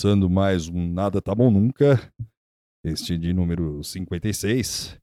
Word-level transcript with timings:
começando 0.00 0.30
mais 0.30 0.66
um 0.66 0.90
Nada 0.90 1.20
Tá 1.20 1.34
Bom 1.34 1.50
Nunca, 1.50 2.00
este 2.82 3.18
de 3.18 3.34
número 3.34 3.84
56, 3.84 4.98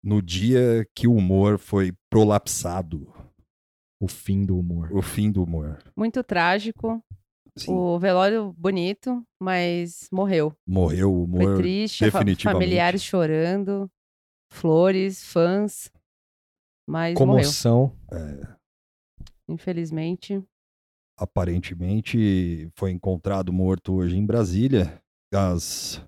no 0.00 0.22
dia 0.22 0.86
que 0.94 1.08
o 1.08 1.12
humor 1.16 1.58
foi 1.58 1.92
prolapsado, 2.08 3.12
O 4.00 4.06
fim 4.06 4.46
do 4.46 4.56
humor. 4.56 4.92
o 4.92 5.02
fim 5.02 5.32
do 5.32 5.42
humor. 5.42 5.82
Muito 5.96 6.22
trágico. 6.22 7.02
Sim, 7.58 7.72
O 7.72 7.98
velório 7.98 8.52
bonito, 8.52 9.26
mas 9.42 10.08
morreu. 10.12 10.54
morreu 10.64 11.12
o 11.12 11.24
humor. 11.24 11.42
Foi 11.42 11.56
triste, 11.56 12.04
definitivamente. 12.04 12.60
familiares 12.62 13.02
chorando, 13.02 13.90
flores, 14.52 15.24
fãs. 15.24 15.90
Mas 16.88 17.18
morreu, 17.18 17.26
Comoção. 17.42 17.96
infelizmente. 19.48 20.40
Aparentemente 21.18 22.68
foi 22.74 22.90
encontrado 22.90 23.52
morto 23.52 23.94
hoje 23.94 24.16
em 24.16 24.24
Brasília, 24.26 25.00
às 25.32 26.02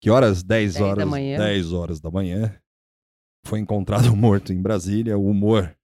que 0.00 0.10
horas? 0.10 0.42
10 0.42 0.74
10 0.74 0.78
da 0.78 0.86
horas, 0.86 1.08
manhã. 1.08 1.38
10 1.38 1.72
horas 1.72 2.00
da 2.00 2.10
manhã. 2.10 2.56
Foi 3.46 3.58
encontrado 3.58 4.14
morto 4.16 4.52
em 4.52 4.60
Brasília, 4.62 5.18
o 5.18 5.26
humor. 5.28 5.76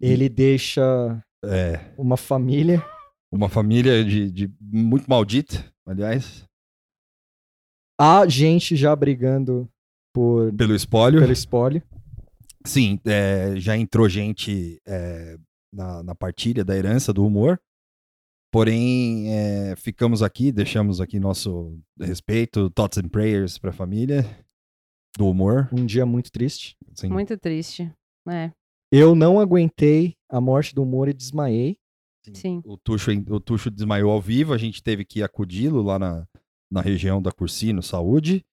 Ele 0.00 0.28
deixa 0.28 1.22
É, 1.44 1.92
uma 1.98 2.16
família. 2.16 2.82
uma 3.32 3.48
família 3.48 4.04
de, 4.04 4.30
de 4.30 4.52
muito 4.60 5.06
maldita, 5.08 5.64
aliás, 5.86 6.46
Há 8.00 8.26
gente 8.28 8.76
já 8.76 8.94
brigando 8.94 9.68
por, 10.14 10.54
pelo 10.54 10.72
espólio. 10.74 11.18
pelo 11.20 11.32
espólio. 11.32 11.82
Sim, 12.64 13.00
é, 13.04 13.56
já 13.56 13.76
entrou 13.76 14.08
gente 14.08 14.80
é, 14.86 15.36
na, 15.72 16.02
na 16.02 16.14
partilha 16.14 16.64
da 16.64 16.76
herança 16.76 17.12
do 17.12 17.24
humor. 17.24 17.60
Porém, 18.50 19.28
é, 19.30 19.76
ficamos 19.76 20.22
aqui, 20.22 20.50
deixamos 20.50 21.00
aqui 21.00 21.20
nosso 21.20 21.78
respeito, 22.00 22.70
thoughts 22.70 22.96
and 22.98 23.08
prayers 23.08 23.58
para 23.58 23.70
a 23.70 23.74
família 23.74 24.24
do 25.18 25.28
humor. 25.28 25.68
Um 25.72 25.84
dia 25.84 26.06
muito 26.06 26.32
triste. 26.32 26.76
Sim. 26.94 27.08
Muito 27.08 27.36
triste. 27.36 27.92
É, 28.28 28.50
Eu 28.90 29.14
não 29.14 29.38
aguentei 29.38 30.16
a 30.30 30.40
morte 30.40 30.74
do 30.74 30.82
humor 30.82 31.08
e 31.08 31.12
desmaiei. 31.12 31.76
sim. 32.34 32.62
O 32.64 32.76
Tuxo, 32.78 33.10
o 33.10 33.40
Tuxo 33.40 33.70
desmaiou 33.70 34.10
ao 34.10 34.20
vivo, 34.20 34.52
a 34.54 34.58
gente 34.58 34.82
teve 34.82 35.04
que 35.04 35.22
acudi-lo 35.22 35.82
lá 35.82 35.98
na, 35.98 36.26
na 36.70 36.80
região 36.80 37.20
da 37.20 37.30
Cursino 37.30 37.82
Saúde. 37.82 38.44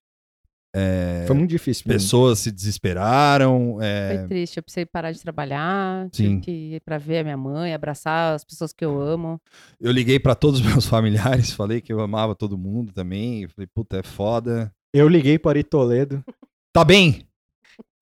É, 0.78 1.24
Foi 1.26 1.36
muito 1.36 1.50
difícil. 1.52 1.86
pessoas 1.88 2.40
se 2.40 2.52
desesperaram. 2.52 3.78
é, 3.82 4.18
Foi 4.20 4.28
triste. 4.28 4.58
Eu 4.58 4.64
precisei 4.64 4.86
parar 4.86 5.12
de 5.12 5.22
trabalhar. 5.22 6.10
Sim. 6.12 6.40
Tive 6.40 6.42
que 6.42 6.52
ir 6.76 6.82
pra 6.82 6.98
ver 6.98 7.20
a 7.20 7.24
minha 7.24 7.38
mãe, 7.38 7.74
abraçar 7.74 8.34
as 8.36 8.44
pessoas 8.44 8.74
que 8.74 8.84
eu 8.84 9.00
amo. 9.02 9.40
eu 9.80 9.92
liguei 9.92 10.20
para 10.20 10.36
todos 10.36 10.60
os 10.60 10.66
meus 10.84 10.86
familiares, 10.86 11.52
falei 11.52 11.80
que 11.82 11.94
eu 11.94 12.00
amava 12.02 12.36
todo 12.36 12.58
mundo 12.58 12.92
também. 12.92 13.44
eu 13.44 13.50
Falei, 13.50 13.68
puta, 13.74 13.98
é 14.00 14.04
foda. 14.04 14.72
Eu 14.94 15.08
liguei 15.08 15.40
para 15.40 15.52
Ari 15.52 15.64
Toledo. 15.64 16.24
Tá 16.74 16.84
bem? 16.84 17.26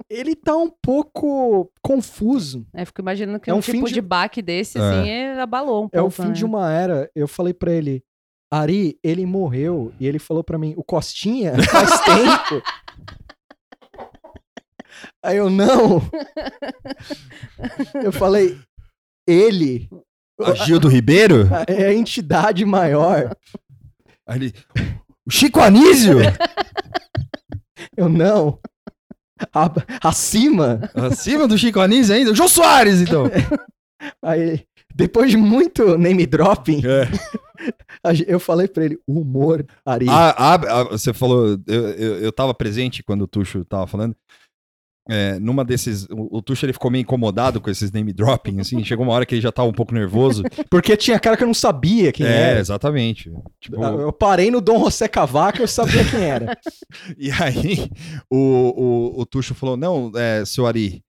Ele 0.09 0.35
tá 0.35 0.55
um 0.55 0.69
pouco 0.81 1.71
confuso. 1.81 2.65
É, 2.73 2.83
fico 2.85 3.01
imaginando 3.01 3.39
que 3.39 3.49
É 3.49 3.53
um, 3.53 3.57
um 3.57 3.61
fim 3.61 3.73
tipo 3.73 3.87
de- 3.87 3.93
de... 3.95 4.01
baque 4.01 4.41
desse, 4.41 4.77
É. 4.77 4.81
assim, 4.81 5.09
ele 5.09 5.39
abalou 5.39 5.85
um 5.85 5.89
pouco. 5.89 5.97
É 5.97 6.01
o 6.01 6.09
fim 6.09 6.27
né? 6.27 6.31
de 6.33 6.45
uma 6.45 6.71
era. 6.71 7.09
Eu 7.15 7.27
falei 7.27 7.53
pra 7.53 7.71
ele, 7.71 8.03
Ari, 8.53 8.97
ele 9.03 9.25
morreu. 9.25 9.93
E 9.99 10.07
ele 10.07 10.19
falou 10.19 10.43
pra 10.43 10.57
mim, 10.57 10.73
o 10.77 10.83
Costinha 10.83 11.53
faz 11.63 11.99
tempo. 12.01 12.63
Aí 15.23 15.37
eu, 15.37 15.49
não. 15.49 16.01
Eu 18.03 18.11
falei, 18.11 18.59
ele 19.27 19.89
A 20.39 20.53
Gildo 20.53 20.87
Ribeiro? 20.87 21.47
é 21.67 21.85
a 21.87 21.93
entidade 21.93 22.65
maior. 22.65 23.35
Aí 24.27 24.37
ele, 24.37 24.53
o 25.25 25.31
Chico 25.31 25.59
Anísio? 25.59 26.17
Eu, 27.95 28.09
não. 28.09 28.59
A- 29.53 30.07
acima. 30.09 30.89
Acima 30.93 31.47
do 31.47 31.57
Chico 31.57 31.79
Anísio 31.79 32.15
ainda? 32.15 32.31
O 32.31 32.35
Jô 32.35 32.47
Soares, 32.47 33.01
então. 33.01 33.25
Aí, 34.21 34.65
depois 34.93 35.31
de 35.31 35.37
muito 35.37 35.97
name 35.97 36.25
dropping, 36.25 36.81
É. 36.85 37.07
eu 38.27 38.39
falei 38.39 38.67
pra 38.67 38.85
ele, 38.85 38.99
o 39.07 39.21
humor, 39.21 39.65
Ari. 39.85 40.07
Ah, 40.09 40.35
ah, 40.37 40.53
ah, 40.53 40.83
você 40.83 41.13
falou, 41.13 41.57
eu, 41.67 41.89
eu, 41.91 42.19
eu 42.19 42.31
tava 42.31 42.53
presente 42.53 43.03
quando 43.03 43.23
o 43.23 43.27
Tuxo 43.27 43.63
tava 43.65 43.87
falando. 43.87 44.15
É, 45.09 45.37
numa 45.37 45.65
desses, 45.65 46.05
o, 46.09 46.37
o 46.37 46.41
Tuxo 46.41 46.65
ele 46.65 46.71
ficou 46.71 46.89
meio 46.89 47.01
incomodado 47.01 47.59
com 47.59 47.69
esses 47.69 47.91
name 47.91 48.13
dropping, 48.13 48.61
assim. 48.61 48.81
Chegou 48.85 49.05
uma 49.05 49.13
hora 49.13 49.25
que 49.25 49.35
ele 49.35 49.41
já 49.41 49.51
tava 49.51 49.67
um 49.67 49.73
pouco 49.73 49.93
nervoso. 49.93 50.43
Porque 50.69 50.95
tinha 50.95 51.19
cara 51.19 51.35
que 51.35 51.43
eu 51.43 51.47
não 51.47 51.53
sabia 51.53 52.11
quem 52.13 52.25
é, 52.25 52.51
era. 52.51 52.59
exatamente. 52.59 53.29
Tipo, 53.59 53.83
Eu 53.83 54.13
parei 54.13 54.49
no 54.49 54.61
Dom 54.61 54.85
José 54.85 55.09
Cavaco 55.09 55.61
eu 55.61 55.67
sabia 55.67 56.05
quem 56.05 56.23
era. 56.23 56.57
E 57.17 57.31
aí, 57.31 57.89
o, 58.29 58.37
o, 59.17 59.21
o 59.21 59.25
Tuxo 59.25 59.53
falou: 59.53 59.75
Não, 59.75 60.11
é, 60.15 60.45
seu 60.45 60.65
Ari, 60.65 61.02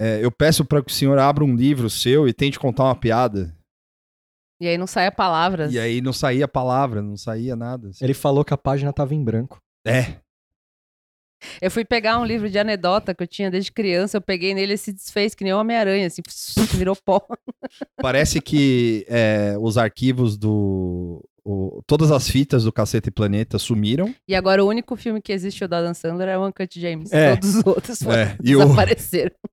é, 0.00 0.24
eu 0.24 0.30
peço 0.30 0.64
para 0.64 0.82
que 0.82 0.90
o 0.90 0.94
senhor 0.94 1.18
abra 1.18 1.44
um 1.44 1.54
livro 1.54 1.88
seu 1.90 2.28
e 2.28 2.32
tente 2.32 2.58
contar 2.58 2.84
uma 2.84 2.96
piada. 2.96 3.54
E 4.60 4.66
aí 4.66 4.78
não 4.78 4.86
sai 4.86 5.06
a 5.06 5.12
palavra. 5.12 5.68
E 5.70 5.78
aí 5.78 6.00
não 6.00 6.12
saía 6.12 6.48
palavra, 6.48 7.02
não 7.02 7.16
saía 7.16 7.54
nada. 7.54 7.88
assim. 7.88 8.04
Ele 8.04 8.14
falou 8.14 8.44
que 8.44 8.54
a 8.54 8.58
página 8.58 8.92
tava 8.92 9.14
em 9.14 9.22
branco. 9.22 9.58
É, 9.86 10.16
Eu 11.60 11.70
fui 11.70 11.84
pegar 11.84 12.18
um 12.18 12.24
livro 12.24 12.48
de 12.48 12.58
anedota 12.58 13.14
que 13.14 13.22
eu 13.22 13.26
tinha 13.26 13.50
desde 13.50 13.70
criança, 13.70 14.16
eu 14.16 14.20
peguei 14.22 14.54
nele 14.54 14.72
e 14.72 14.78
se 14.78 14.92
desfez 14.92 15.34
que 15.34 15.44
nem 15.44 15.52
o 15.52 15.58
Homem-Aranha, 15.58 16.06
assim, 16.06 16.22
virou 16.76 16.96
pó. 16.96 17.20
parece 18.00 18.40
que 18.40 19.04
é, 19.08 19.56
os 19.60 19.76
arquivos 19.76 20.36
do. 20.38 21.22
o- 21.44 21.82
todas 21.86 22.10
as 22.10 22.28
fitas 22.28 22.64
do 22.64 22.72
Cacete 22.72 23.10
Planeta 23.10 23.58
sumiram. 23.58 24.14
E 24.26 24.34
agora 24.34 24.64
o 24.64 24.68
único 24.68 24.96
filme 24.96 25.20
que 25.20 25.32
existe 25.32 25.62
o 25.62 25.68
da 25.68 25.82
Dan 25.82 25.92
Sandler 25.94 26.28
é 26.30 26.38
o 26.38 26.46
Uncut 26.46 26.80
James. 26.80 27.12
É. 27.12 27.34
Todos 27.36 27.54
os 27.56 27.66
outros 27.66 27.98
foram- 28.02 28.18
É, 28.18 28.36
e 28.42 28.56
desapareceram. 28.56 29.34
O 29.44 29.48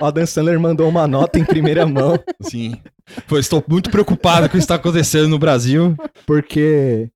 Adam 0.00 0.26
Sandler 0.26 0.60
mandou 0.60 0.88
uma 0.88 1.06
nota 1.06 1.38
em 1.38 1.44
primeira 1.44 1.84
mão, 1.86 2.18
sim, 2.40 2.80
Foi, 3.26 3.40
estou 3.40 3.62
muito 3.68 3.90
preocupado 3.90 4.42
com 4.42 4.46
o 4.46 4.50
que 4.50 4.58
está 4.58 4.76
acontecendo 4.76 5.28
no 5.28 5.38
Brasil. 5.38 5.96
porque 6.26 7.08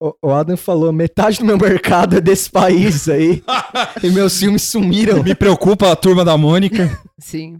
o, 0.00 0.12
o 0.20 0.32
Adam 0.32 0.56
falou: 0.56 0.92
metade 0.92 1.38
do 1.38 1.44
meu 1.44 1.56
mercado 1.56 2.16
é 2.16 2.20
desse 2.20 2.50
país 2.50 3.08
aí, 3.08 3.42
e 4.02 4.10
meus 4.10 4.38
filmes 4.38 4.62
sumiram. 4.62 5.22
Me 5.22 5.34
preocupa 5.34 5.90
a 5.90 5.96
turma 5.96 6.24
da 6.24 6.36
Mônica. 6.36 7.00
Sim. 7.18 7.58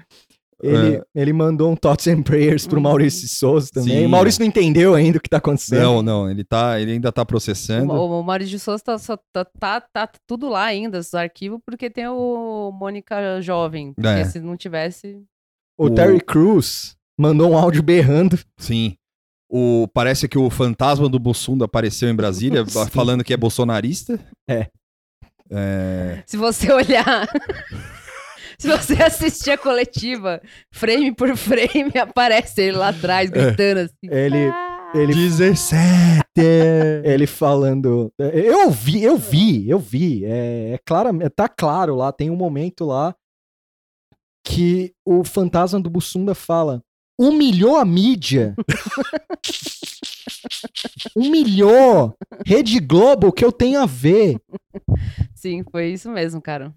Ele, 0.62 1.02
ele 1.14 1.32
mandou 1.32 1.72
um 1.72 1.74
Thoughts 1.76 2.06
and 2.06 2.22
Prayers 2.22 2.66
pro 2.66 2.76
Uhum. 2.76 2.82
Maurício 2.84 3.22
de 3.22 3.28
Souza 3.28 3.68
também. 3.72 3.98
Sim. 3.98 4.06
O 4.06 4.08
Maurício 4.08 4.40
não 4.40 4.46
entendeu 4.46 4.94
ainda 4.94 5.18
o 5.18 5.20
que 5.20 5.28
tá 5.28 5.38
acontecendo. 5.38 5.80
Não, 5.82 6.02
não, 6.02 6.30
ele, 6.30 6.44
tá, 6.44 6.80
ele 6.80 6.92
ainda 6.92 7.10
tá 7.10 7.22
O, 7.22 7.26
processando. 7.26 7.92
o 7.92 8.22
Maurício 8.22 8.50
de 8.52 8.58
Souza 8.60 8.82
tá, 8.84 8.96
só- 8.98 9.18
tá, 9.32 9.44
tá, 9.44 9.80
tá 9.80 10.08
tudo 10.26 10.48
lá 10.48 10.62
ainda, 10.64 10.98
os 11.00 11.12
arquivos, 11.14 11.58
porque 11.66 11.90
tem 11.90 12.06
o 12.06 12.70
Mônica 12.72 13.40
Jovem. 13.40 13.92
Porque 13.92 14.08
É. 14.08 14.24
se 14.24 14.38
não 14.38 14.56
tivesse. 14.56 15.20
O 15.76 15.86
O- 15.86 15.90
Terry 15.90 16.20
Crews 16.20 16.96
mandou 17.18 17.50
um 17.50 17.56
áudio 17.58 17.82
berrando. 17.82 18.38
Sim. 18.56 18.94
O, 19.50 19.88
parece 19.92 20.28
que 20.28 20.38
o 20.38 20.48
fantasma 20.48 21.08
do 21.08 21.18
Bussunda 21.18 21.64
apareceu 21.64 22.08
em 22.08 22.14
Brasília 22.14 22.64
Sim. 22.68 22.86
falando 22.90 23.24
que 23.24 23.34
é 23.34 23.36
bolsonarista. 23.36 24.18
É. 24.48 24.68
É, 25.50 26.22
Se 26.24 26.36
você 26.36 26.70
olhar. 26.72 27.28
Se 28.62 28.68
você 28.68 28.94
assistir 29.02 29.50
a 29.50 29.58
coletiva, 29.58 30.40
frame 30.70 31.12
por 31.12 31.36
frame, 31.36 31.90
aparece 32.00 32.62
ele 32.62 32.76
lá 32.76 32.90
atrás, 32.90 33.28
gritando 33.28 33.80
assim. 33.80 34.08
Ele, 34.08 34.48
"Ah!" 34.52 34.92
ele 34.94 35.12
17! 35.12 36.22
ele 37.02 37.26
falando. 37.26 38.12
Eu 38.16 38.70
vi, 38.70 39.02
eu 39.02 39.16
vi, 39.16 39.68
eu 39.68 39.80
vi. 39.80 40.24
É, 40.24 40.74
é 40.74 40.78
claramente, 40.86 41.30
tá 41.30 41.48
claro 41.48 41.96
lá. 41.96 42.12
Tem 42.12 42.30
um 42.30 42.36
momento 42.36 42.84
lá 42.84 43.12
que 44.46 44.94
o 45.04 45.24
fantasma 45.24 45.80
do 45.80 45.90
Bussunda 45.90 46.32
fala: 46.32 46.80
humilhou 47.18 47.76
a 47.76 47.84
mídia. 47.84 48.54
humilhou 51.16 52.14
Rede 52.46 52.78
Globo, 52.78 53.26
o 53.26 53.32
que 53.32 53.44
eu 53.44 53.50
tenho 53.50 53.80
a 53.80 53.86
ver? 53.86 54.36
Sim, 55.34 55.64
foi 55.68 55.88
isso 55.88 56.08
mesmo, 56.08 56.40
cara. 56.40 56.72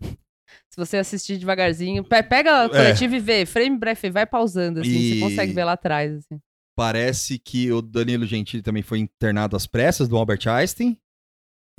Se 0.75 0.79
você 0.85 0.97
assistir 0.97 1.37
devagarzinho, 1.37 2.03
pe- 2.03 2.21
pega 2.21 2.65
a 2.65 2.69
coletiva 2.69 3.15
e 3.15 3.19
vê, 3.21 3.45
frame 3.45 3.77
breve, 3.77 4.09
vai 4.09 4.25
pausando, 4.25 4.81
assim, 4.81 4.89
E- 4.89 5.13
você 5.13 5.19
consegue 5.21 5.53
ver 5.53 5.63
lá 5.63 5.71
atrás, 5.71 6.13
assim. 6.17 6.37
Parece 6.77 7.39
que 7.39 7.71
o 7.71 7.81
Danilo 7.81 8.25
Gentili 8.25 8.61
também 8.61 8.83
foi 8.83 8.99
internado 8.99 9.55
às 9.55 9.65
pressas 9.65 10.09
do 10.09 10.17
Albert 10.17 10.45
Einstein. 10.49 10.97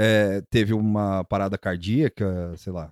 É, 0.01 0.41
teve 0.51 0.73
uma 0.73 1.23
parada 1.25 1.59
cardíaca, 1.59 2.55
sei 2.57 2.73
lá. 2.73 2.91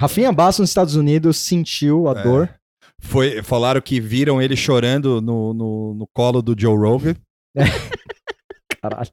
Rafinha 0.00 0.32
Bastos 0.32 0.60
nos 0.60 0.70
Estados 0.70 0.96
Unidos 0.96 1.36
sentiu 1.36 2.08
a 2.08 2.18
É. 2.18 2.22
dor. 2.22 2.54
Foi, 3.02 3.42
falaram 3.42 3.82
que 3.82 4.00
viram 4.00 4.40
ele 4.40 4.56
chorando 4.56 5.20
no, 5.20 5.52
no, 5.52 5.94
no 5.94 6.06
colo 6.16 6.40
do 6.40 6.58
Joe 6.58 6.74
Rogan. 6.76 7.14
Caralho. 8.82 9.10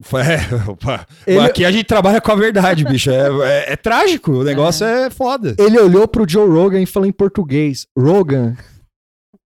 É, 0.14 0.70
opa. 0.70 1.06
Ele- 1.26 1.38
Aqui 1.40 1.64
a 1.64 1.70
gente 1.72 1.84
trabalha 1.86 2.20
com 2.20 2.30
a 2.30 2.36
verdade, 2.36 2.84
bicho. 2.84 3.10
É, 3.10 3.28
é- 3.68 3.72
é 3.72 3.76
trágico, 3.76 4.30
o 4.32 4.44
negócio 4.44 4.86
é, 4.86 5.08
foda. 5.10 5.54
Ele 5.58 5.78
olhou 5.78 6.06
pro 6.06 6.28
Joe 6.28 6.48
Rogan 6.48 6.80
e 6.82 6.86
falou 6.86 7.08
em 7.08 7.12
português: 7.12 7.86
Rogan, 7.98 8.54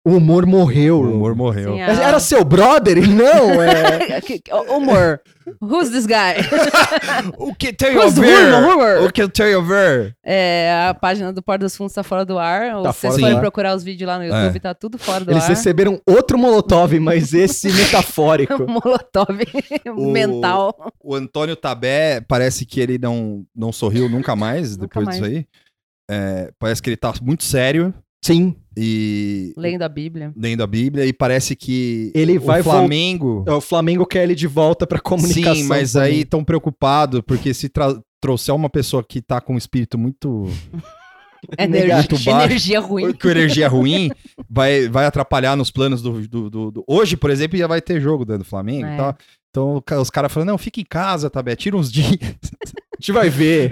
O 0.02 0.12
humor 0.16 0.46
morreu. 0.46 0.98
O 1.00 1.12
humor 1.14 1.34
morreu. 1.34 1.74
Sim, 1.74 1.82
a- 1.82 1.92
Era 1.92 2.18
seu 2.20 2.42
brother? 2.42 3.06
Não, 3.06 3.62
é. 3.62 4.20
Humor. 4.74 5.20
Who's 5.60 5.90
this 5.90 6.06
guy? 6.06 6.36
O 7.36 7.54
que 7.54 7.70
tem 7.72 7.96
Who's 7.96 8.16
a 8.18 8.20
ver? 8.22 8.54
humor, 8.54 8.74
humor? 8.74 9.06
O 9.08 9.12
que 9.12 9.28
tem 9.28 9.52
a 9.54 9.60
ver? 9.60 10.16
É, 10.24 10.86
a 10.88 10.94
página 10.94 11.32
do 11.32 11.42
Porta 11.42 11.64
dos 11.66 11.76
Fundos 11.76 11.92
tá 11.92 12.02
fora 12.02 12.24
do 12.24 12.38
ar. 12.38 12.82
Tá 12.82 12.92
se 12.94 13.06
vocês 13.08 13.34
ar. 13.34 13.40
procurar 13.40 13.74
os 13.76 13.82
vídeos 13.84 14.08
lá 14.08 14.16
no 14.16 14.24
YouTube, 14.24 14.58
tá 14.60 14.72
tudo 14.74 14.96
fora 14.96 15.22
do 15.24 15.32
Eles 15.32 15.42
ar. 15.44 15.48
receberam 15.50 16.00
outro 16.06 16.38
Molotov, 16.38 16.98
mas 16.98 17.34
esse 17.34 17.68
metafórico. 17.74 18.66
Molotov 18.70 19.38
O- 19.96 20.10
mental. 20.10 20.92
O 21.02 21.14
Antônio 21.14 21.56
Tabé 21.56 22.22
parece 22.26 22.64
que 22.64 22.80
ele 22.80 22.96
não, 22.98 23.44
não 23.54 23.70
sorriu 23.72 24.08
nunca 24.08 24.34
mais 24.34 24.78
Nunca 24.78 24.86
depois 25.00 25.06
mais. 25.06 25.18
disso 25.18 25.30
aí. 25.30 25.46
É, 26.10 26.50
parece 26.58 26.80
que 26.82 26.88
ele 26.88 26.96
tá 26.96 27.12
muito 27.22 27.44
sério 27.44 27.92
Sim. 28.22 28.54
e 28.76 29.52
Lendo 29.56 29.82
a 29.82 29.88
Bíblia. 29.88 30.32
lendo 30.36 30.62
a 30.62 30.66
Bíblia 30.66 31.06
e 31.06 31.12
parece 31.12 31.56
que 31.56 32.12
Ele 32.14 32.36
o 32.38 32.40
vai 32.40 32.62
Flamengo. 32.62 33.44
O 33.48 33.60
Flamengo 33.60 34.04
quer 34.06 34.24
ele 34.24 34.34
de 34.34 34.46
volta 34.46 34.86
pra 34.86 35.00
comunicação. 35.00 35.54
Sim, 35.54 35.64
mas 35.64 35.92
também. 35.94 36.08
aí 36.12 36.20
estão 36.20 36.44
preocupados 36.44 37.22
porque 37.26 37.54
se 37.54 37.68
tra- 37.68 37.98
trouxer 38.20 38.54
uma 38.54 38.68
pessoa 38.68 39.02
que 39.02 39.22
tá 39.22 39.40
com 39.40 39.54
um 39.54 39.58
espírito 39.58 39.96
muito 39.98 40.44
Energia, 41.58 41.96
Muito 41.96 42.18
baixo. 42.22 42.46
energia 42.48 42.80
ruim. 42.80 43.12
com 43.14 43.28
energia 43.28 43.66
ruim, 43.66 44.10
vai, 44.48 44.88
vai 44.90 45.06
atrapalhar 45.06 45.56
nos 45.56 45.70
planos 45.70 46.02
do, 46.02 46.20
do, 46.28 46.50
do- 46.50 46.70
do- 46.70 46.84
Hoje, 46.86 47.16
por 47.16 47.30
exemplo, 47.30 47.56
já 47.56 47.66
vai 47.66 47.80
ter 47.80 47.98
jogo 47.98 48.26
dentro 48.26 48.42
do 48.44 48.48
Flamengo 48.48 48.84
É. 48.86 48.94
e 48.94 48.96
tal. 48.98 49.16
Então 49.48 49.82
os 50.00 50.10
caras 50.10 50.30
falam, 50.30 50.46
não, 50.46 50.58
fica 50.58 50.80
em 50.80 50.84
casa, 50.84 51.30
Tabé, 51.30 51.56
tira 51.56 51.76
uns 51.78 51.90
dias. 51.90 52.18
A 53.02 53.02
gente 53.02 53.12
vai 53.12 53.30
ver. 53.30 53.70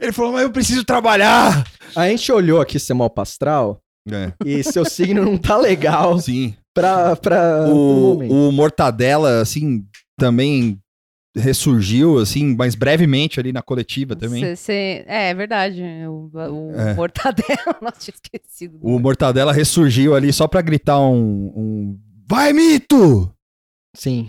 Ele 0.00 0.12
falou, 0.12 0.32
mas 0.32 0.42
eu 0.42 0.50
preciso 0.50 0.84
trabalhar. 0.84 1.66
A 1.96 2.08
gente 2.08 2.30
olhou 2.30 2.60
aqui 2.60 2.78
seu 2.78 2.94
mapa 2.96 3.22
astral 3.22 3.80
É, 4.10 4.32
e 4.44 4.62
seu 4.62 4.84
signo 4.84 5.24
não 5.24 5.38
tá 5.38 5.56
legal 5.56 6.18
sim. 6.18 6.54
pra, 6.74 7.16
pra 7.16 7.66
O, 7.68 8.18
o 8.48 8.52
Mortadela, 8.52 9.40
assim, 9.40 9.84
também 10.18 10.78
ressurgiu, 11.36 12.18
assim, 12.18 12.54
mas 12.56 12.74
brevemente 12.76 13.40
ali 13.40 13.52
na 13.52 13.60
coletiva 13.62 14.14
também. 14.14 14.40
Cê- 14.44 14.56
cê- 14.56 15.04
é, 15.08 15.30
é 15.30 15.34
verdade. 15.34 15.82
O, 16.08 16.30
o 16.32 16.72
É. 16.78 16.94
mortadela, 16.94 17.76
nossa, 17.82 17.98
tinha 17.98 18.14
esquecido. 18.14 18.78
O 18.80 18.98
Mortadela 19.00 19.52
ressurgiu 19.52 20.14
ali 20.14 20.32
só 20.32 20.46
pra 20.46 20.62
gritar 20.62 21.00
um, 21.00 21.52
um 21.56 21.98
Vai, 22.28 22.52
mito! 22.52 23.30
Sim. 23.96 24.28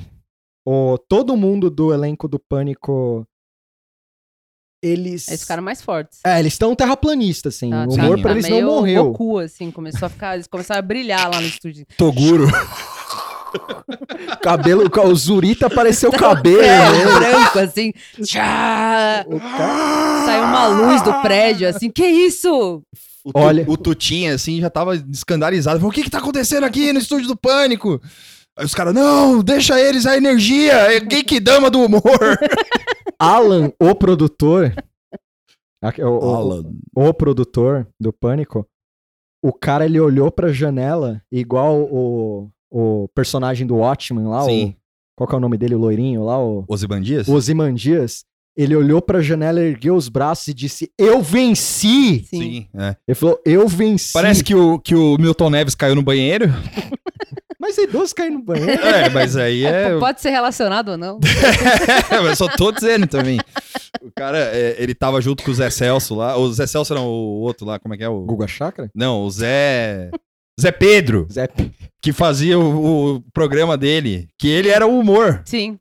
O, 0.65 0.97
todo 0.97 1.38
mundo 1.38 1.69
do 1.69 1.94
elenco 1.94 2.27
do 2.27 2.39
Pânico. 2.39 3.25
Eles. 4.81 5.27
Eles 5.27 5.41
ficaram 5.41 5.63
mais 5.63 5.81
fortes. 5.81 6.19
É, 6.25 6.39
eles 6.39 6.53
estão 6.53 6.75
terraplanistas, 6.75 7.56
assim. 7.56 7.69
Tá- 7.69 7.85
o 7.85 7.95
tá- 7.95 8.03
humor 8.03 8.17
sim. 8.17 8.21
pra 8.21 8.31
tá 8.31 8.38
eles 8.38 8.50
não 8.50 8.62
morreu. 8.62 9.12
Goku, 9.12 9.39
assim, 9.39 9.71
começou 9.71 10.06
a 10.07 10.09
ficar, 10.09 10.35
eles 10.35 10.47
começaram 10.47 10.79
a 10.79 10.81
brilhar 10.81 11.29
lá 11.29 11.39
no 11.39 11.47
estúdio. 11.47 11.85
Toguro. 11.97 12.47
Cabelo, 14.41 14.89
o 14.89 15.15
Zurita 15.15 15.67
apareceu 15.67 16.09
o 16.09 16.17
cabelo. 16.17 16.62
É, 16.62 17.06
né? 17.06 17.19
branco, 17.19 17.59
assim. 17.59 17.94
Tchá! 18.21 19.25
Saiu 20.25 20.44
uma 20.44 20.67
luz 20.67 21.01
do 21.01 21.13
prédio, 21.21 21.67
assim. 21.67 21.89
Que 21.89 22.06
isso? 22.06 22.83
O, 23.23 23.33
tu, 23.33 23.39
Olha- 23.39 23.65
o 23.67 23.77
Tutinha, 23.77 24.35
assim, 24.35 24.59
já 24.59 24.69
tava 24.69 24.95
escandalizado. 24.95 25.79
Falou, 25.79 25.91
o 25.91 25.94
que 25.94 26.03
que 26.03 26.09
tá 26.09 26.17
acontecendo 26.19 26.63
aqui 26.65 26.91
no 26.91 27.00
estúdio 27.00 27.27
do 27.27 27.35
Pânico? 27.35 28.01
Aí 28.57 28.65
os 28.65 28.73
caras, 28.73 28.93
não, 28.93 29.41
deixa 29.43 29.79
eles 29.79 30.05
a 30.05 30.15
energia, 30.15 30.73
é 30.73 30.99
Geekdama 30.99 31.69
do 31.69 31.81
humor. 31.83 32.03
Alan, 33.19 33.71
o 33.79 33.93
produtor. 33.95 34.73
o, 35.81 36.01
o- 36.03 36.35
Alan. 36.35 36.63
o 36.95 37.13
produtor 37.13 37.87
do 37.99 38.13
Pânico, 38.13 38.65
o 39.43 39.51
cara 39.53 39.85
ele 39.85 39.99
olhou 39.99 40.31
pra 40.31 40.51
janela, 40.53 41.21
igual 41.31 41.81
o, 41.81 42.49
o 42.71 43.07
personagem 43.13 43.67
do 43.67 43.75
Watchmen 43.75 44.25
lá, 44.25 44.43
o, 44.43 44.47
Sim. 44.49 44.75
qual 45.17 45.27
que 45.27 45.35
é 45.35 45.37
o 45.37 45.41
nome 45.41 45.57
dele, 45.57 45.75
o 45.75 45.79
loirinho 45.79 46.23
lá, 46.23 46.39
o, 46.43 46.63
Ozymandias? 46.67 47.27
o 47.27 47.33
Ozymandias, 47.33 48.23
ele 48.57 48.73
olhou 48.75 49.01
pra 49.01 49.21
janela, 49.21 49.59
ergueu 49.61 49.95
os 49.95 50.07
braços 50.07 50.47
e 50.47 50.53
disse, 50.53 50.89
eu 50.97 51.21
venci! 51.21 52.23
Sim. 52.25 52.39
Sim, 52.41 52.67
é. 52.73 52.95
Ele 53.07 53.15
falou, 53.15 53.39
eu 53.45 53.67
venci. 53.67 54.13
Parece 54.13 54.43
que 54.43 54.55
o, 54.55 54.79
que 54.79 54.95
o 54.95 55.17
Milton 55.17 55.49
Neves 55.49 55.75
caiu 55.75 55.93
no 55.93 56.01
banheiro. 56.01 56.45
Mas 57.75 57.77
idoso 57.77 58.16
cair 58.16 58.30
no 58.30 58.42
banheiro. 58.42 58.81
É, 58.86 59.10
mas 59.10 59.36
aí 59.36 59.66
é... 59.66 59.98
Pode 60.00 60.22
ser 60.22 60.30
relacionado 60.30 60.89
ou 60.89 60.98
não? 60.98 61.19
eu 62.25 62.36
só 62.36 62.48
tô 62.48 62.72
dizendo 62.72 63.07
também. 63.07 63.39
O 64.01 64.12
cara, 64.16 64.38
é, 64.38 64.75
ele 64.80 64.94
tava 64.95 65.19
junto 65.22 65.44
com 65.44 65.51
o 65.51 65.54
Zé 65.54 65.69
Celso 65.69 66.16
lá. 66.16 66.38
O 66.38 66.51
Zé 66.54 66.66
Celso 66.68 66.94
não, 66.94 67.07
o 67.07 67.42
outro 67.42 67.66
lá, 67.66 67.80
como 67.80 67.94
é 67.94 67.98
que 67.98 68.04
é? 68.04 68.10
O... 68.10 68.22
Guga 68.22 68.48
Chakra? 68.48 68.89
Não, 68.95 69.24
o 69.24 69.30
Zé... 69.30 70.10
Zé 70.60 70.72
Pedro, 70.72 71.27
Zé 71.30 71.50
que 72.01 72.13
fazia 72.13 72.57
o, 72.57 73.16
o 73.16 73.22
programa 73.33 73.77
dele, 73.77 74.30
que 74.39 74.48
ele 74.48 74.69
era 74.69 74.88
o 74.88 74.98
humor. 75.00 75.42
Sim. 75.44 75.77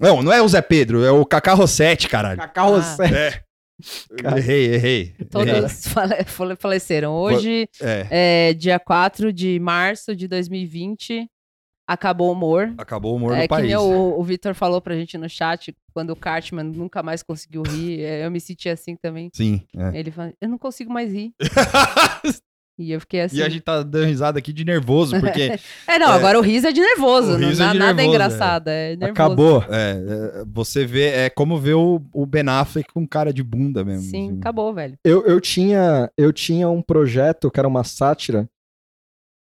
Não, 0.00 0.22
não 0.22 0.32
é 0.32 0.40
o 0.40 0.48
Zé 0.48 0.62
Pedro, 0.62 1.04
é 1.04 1.10
o 1.10 1.24
Cacá 1.24 1.52
Rossetti, 1.54 2.08
caralho. 2.08 2.38
Cacau 2.38 2.76
Ah. 2.76 2.80
Zé. 2.80 3.06
É. 3.28 3.42
Errei, 4.36 4.74
errei. 4.74 4.74
errei. 4.74 5.14
Todos 5.30 5.86
fale- 5.88 6.56
faleceram. 6.56 7.12
Hoje, 7.14 7.68
É, 7.80 8.48
é, 8.50 8.54
dia 8.54 8.78
4 8.78 9.32
de 9.32 9.58
março 9.60 10.14
de 10.14 10.26
2020, 10.28 11.28
acabou 11.86 12.28
o 12.28 12.32
humor. 12.32 12.72
acabou 12.78 13.12
o 13.12 13.16
humor 13.16 13.32
É 13.32 13.36
no 13.36 13.42
que 13.42 13.48
país. 13.48 13.66
nem 13.66 13.76
o, 13.76 14.18
o 14.18 14.22
Vitor 14.22 14.54
falou 14.54 14.80
pra 14.80 14.94
gente 14.94 15.18
no 15.18 15.28
chat, 15.28 15.74
quando 15.92 16.10
o 16.10 16.16
Cartman 16.16 16.64
nunca 16.64 17.02
mais 17.02 17.22
conseguiu 17.22 17.62
rir, 17.62 18.00
é, 18.00 18.24
eu 18.24 18.30
me 18.30 18.40
senti 18.40 18.68
assim 18.68 18.96
também. 18.96 19.30
Sim. 19.34 19.62
é. 19.76 19.98
Ele 19.98 20.10
falou, 20.10 20.32
eu 20.40 20.48
não 20.48 20.58
consigo 20.58 20.92
mais 20.92 21.12
rir. 21.12 21.32
E 22.78 22.90
eu 22.90 23.00
fiquei 23.00 23.20
assim. 23.20 23.36
e 23.36 23.42
a 23.42 23.48
gente 23.48 23.60
tá 23.62 23.82
dando 23.82 24.06
risada 24.06 24.38
aqui 24.38 24.52
de 24.52 24.64
nervoso, 24.64 25.18
porque 25.20 25.58
É, 25.86 25.98
não, 25.98 26.08
É. 26.10 26.14
agora 26.14 26.38
o 26.38 26.42
riso 26.42 26.66
é 26.66 26.72
de 26.72 26.80
nervoso. 26.80 27.38
Não, 27.38 27.48
riso 27.48 27.62
é 27.62 27.70
de 27.72 27.78
nada 27.78 27.90
é 27.90 27.94
nervoso, 27.94 28.08
engraçado, 28.08 28.68
é, 28.68 28.96
nervoso. 28.96 29.12
Acabou. 29.12 29.64
é, 29.68 29.90
é, 30.40 30.44
você 30.46 30.84
vê, 30.86 31.08
é 31.08 31.30
como 31.30 31.58
ver 31.58 31.74
o, 31.74 32.00
o 32.12 32.24
Ben 32.26 32.48
Affleck 32.48 32.92
com 32.92 33.06
cara 33.06 33.32
de 33.32 33.42
bunda 33.42 33.84
mesmo. 33.84 34.10
Sim, 34.10 34.30
assim. 34.30 34.38
acabou, 34.38 34.72
velho. 34.72 34.96
Eu, 35.04 35.24
eu, 35.26 35.40
tinha, 35.40 36.10
eu 36.16 36.32
tinha 36.32 36.68
um 36.68 36.80
projeto 36.80 37.50
que 37.50 37.60
era 37.60 37.68
uma 37.68 37.84
sátira. 37.84 38.48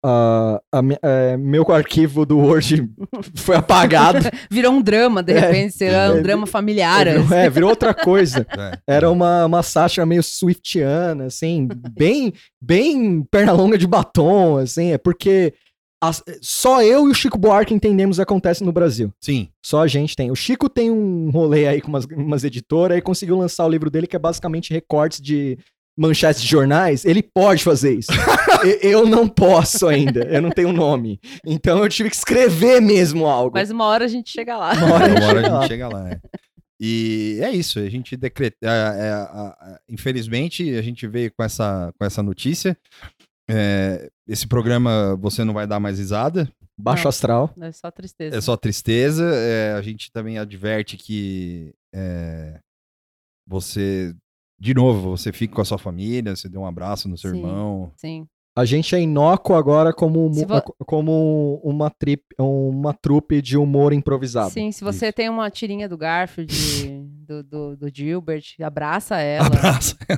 Ah, 0.02 0.60
a 0.72 0.80
é, 1.02 1.36
meu 1.36 1.62
arquivo 1.70 2.24
do 2.24 2.38
Word 2.38 2.88
foi 3.36 3.56
apagado. 3.56 4.18
Virou 4.50 4.72
um 4.72 4.80
drama, 4.80 5.22
de 5.22 5.32
É. 5.32 5.40
repente, 5.40 5.74
será 5.74 6.12
um 6.14 6.18
É, 6.18 6.22
drama 6.22 6.46
familiar. 6.46 7.04
virou, 7.06 7.32
é, 7.38 7.50
virou 7.50 7.70
outra 7.70 7.92
coisa. 7.92 8.46
É. 8.58 8.78
Era 8.86 9.10
uma, 9.10 9.44
uma 9.46 9.62
sátira 9.62 10.04
meio 10.06 10.22
swiftiana, 10.22 11.24
assim, 11.26 11.68
bem, 11.92 12.32
bem 12.60 13.22
perna 13.30 13.52
longa 13.52 13.76
de 13.76 13.86
batom, 13.86 14.56
assim, 14.58 14.92
é 14.92 14.98
porque 14.98 15.52
as- 16.02 16.22
só 16.40 16.82
eu 16.82 17.06
e 17.06 17.10
o 17.10 17.14
Chico 17.14 17.38
Buarque 17.38 17.74
entendemos 17.74 18.16
o 18.16 18.20
que 18.20 18.22
acontece 18.22 18.64
no 18.64 18.72
Brasil. 18.72 19.12
Sim. 19.20 19.48
Só 19.64 19.82
a 19.82 19.86
gente 19.86 20.16
tem. 20.16 20.30
O 20.30 20.34
Chico 20.36 20.68
tem 20.68 20.90
um 20.90 21.30
rolê 21.30 21.66
aí 21.68 21.80
com 21.82 21.88
umas, 21.88 22.06
umas 22.06 22.42
editoras 22.42 22.96
e 22.96 23.02
conseguiu 23.02 23.36
lançar 23.36 23.66
o 23.66 23.68
livro 23.68 23.90
dele 23.90 24.06
que 24.06 24.16
é 24.16 24.18
basicamente 24.18 24.72
recortes 24.72 25.20
de 25.20 25.58
manchetes 26.00 26.40
de 26.42 26.48
jornais. 26.48 27.04
Ele 27.04 27.22
pode 27.22 27.62
fazer 27.62 27.98
isso. 27.98 28.10
Eu 28.82 29.06
não 29.06 29.28
posso 29.28 29.86
ainda. 29.86 30.24
Eu 30.24 30.40
não 30.42 30.50
tenho 30.50 30.72
nome. 30.72 31.20
Então 31.46 31.78
eu 31.82 31.88
tive 31.88 32.10
que 32.10 32.16
escrever 32.16 32.80
mesmo 32.80 33.26
algo. 33.26 33.52
Mas 33.54 33.70
uma 33.70 33.86
hora 33.86 34.04
a 34.04 34.08
gente 34.08 34.30
chega 34.30 34.56
lá. 34.56 34.72
Uma 34.74 34.94
hora 34.94 35.04
Agora 35.06 35.20
chega 35.20 35.48
a 35.48 35.52
lá. 35.52 35.60
gente 35.60 35.68
chega 35.68 35.88
lá. 35.88 36.10
é. 36.10 36.20
E 36.82 37.38
é 37.42 37.50
isso, 37.50 37.78
a 37.78 37.88
gente 37.90 38.16
decreta. 38.16 38.56
é, 38.62 38.66
é, 38.66 39.78
infelizmente, 39.88 40.74
a 40.76 40.82
gente 40.82 41.06
veio 41.06 41.30
com 41.36 41.42
essa, 41.44 41.92
com 41.98 42.04
essa 42.06 42.22
notícia. 42.22 42.76
É, 43.50 44.08
esse 44.26 44.46
programa 44.46 45.16
você 45.16 45.44
não 45.44 45.52
vai 45.52 45.66
dar 45.66 45.80
mais 45.80 45.98
risada, 45.98 46.50
Baixo 46.80 47.04
Não. 47.04 47.08
astral. 47.10 47.54
É 47.60 47.72
só 47.72 47.90
tristeza. 47.90 48.36
é 48.36 48.40
só 48.40 48.56
tristeza. 48.56 49.24
é, 49.34 49.72
a 49.74 49.82
gente 49.82 50.10
também 50.10 50.38
adverte 50.38 50.96
que 50.96 51.74
é, 51.94 52.58
você, 53.46 54.14
de 54.60 54.74
novo, 54.74 55.16
você 55.16 55.32
fica 55.32 55.54
com 55.54 55.62
a 55.62 55.64
sua 55.64 55.78
família, 55.78 56.36
você 56.36 56.48
dê 56.48 56.58
um 56.58 56.66
abraço 56.66 57.08
no 57.08 57.16
seu 57.16 57.30
Sim. 57.30 57.36
irmão. 57.38 57.92
Sim. 57.96 58.26
A 58.56 58.64
gente 58.64 58.94
é 58.94 59.00
inócuo 59.00 59.54
agora 59.56 59.92
como, 59.92 60.28
vo- 60.30 60.74
como 60.86 61.60
uma, 61.64 61.88
trip, 61.88 62.22
uma 62.38 62.92
trupe 62.92 63.40
de 63.40 63.56
humor 63.56 63.92
improvisado. 63.92 64.50
Sim, 64.50 64.70
se 64.72 64.82
você 64.84 65.12
tem 65.12 65.28
uma 65.30 65.48
tirinha 65.50 65.88
do 65.88 65.96
Garfield, 65.96 66.52
do, 67.26 67.42
do, 67.44 67.76
do 67.76 67.88
Gilbert, 67.94 68.42
abraça 68.60 69.18
ela. 69.18 69.46
Abraço. 69.46 69.96
Co- 69.96 70.16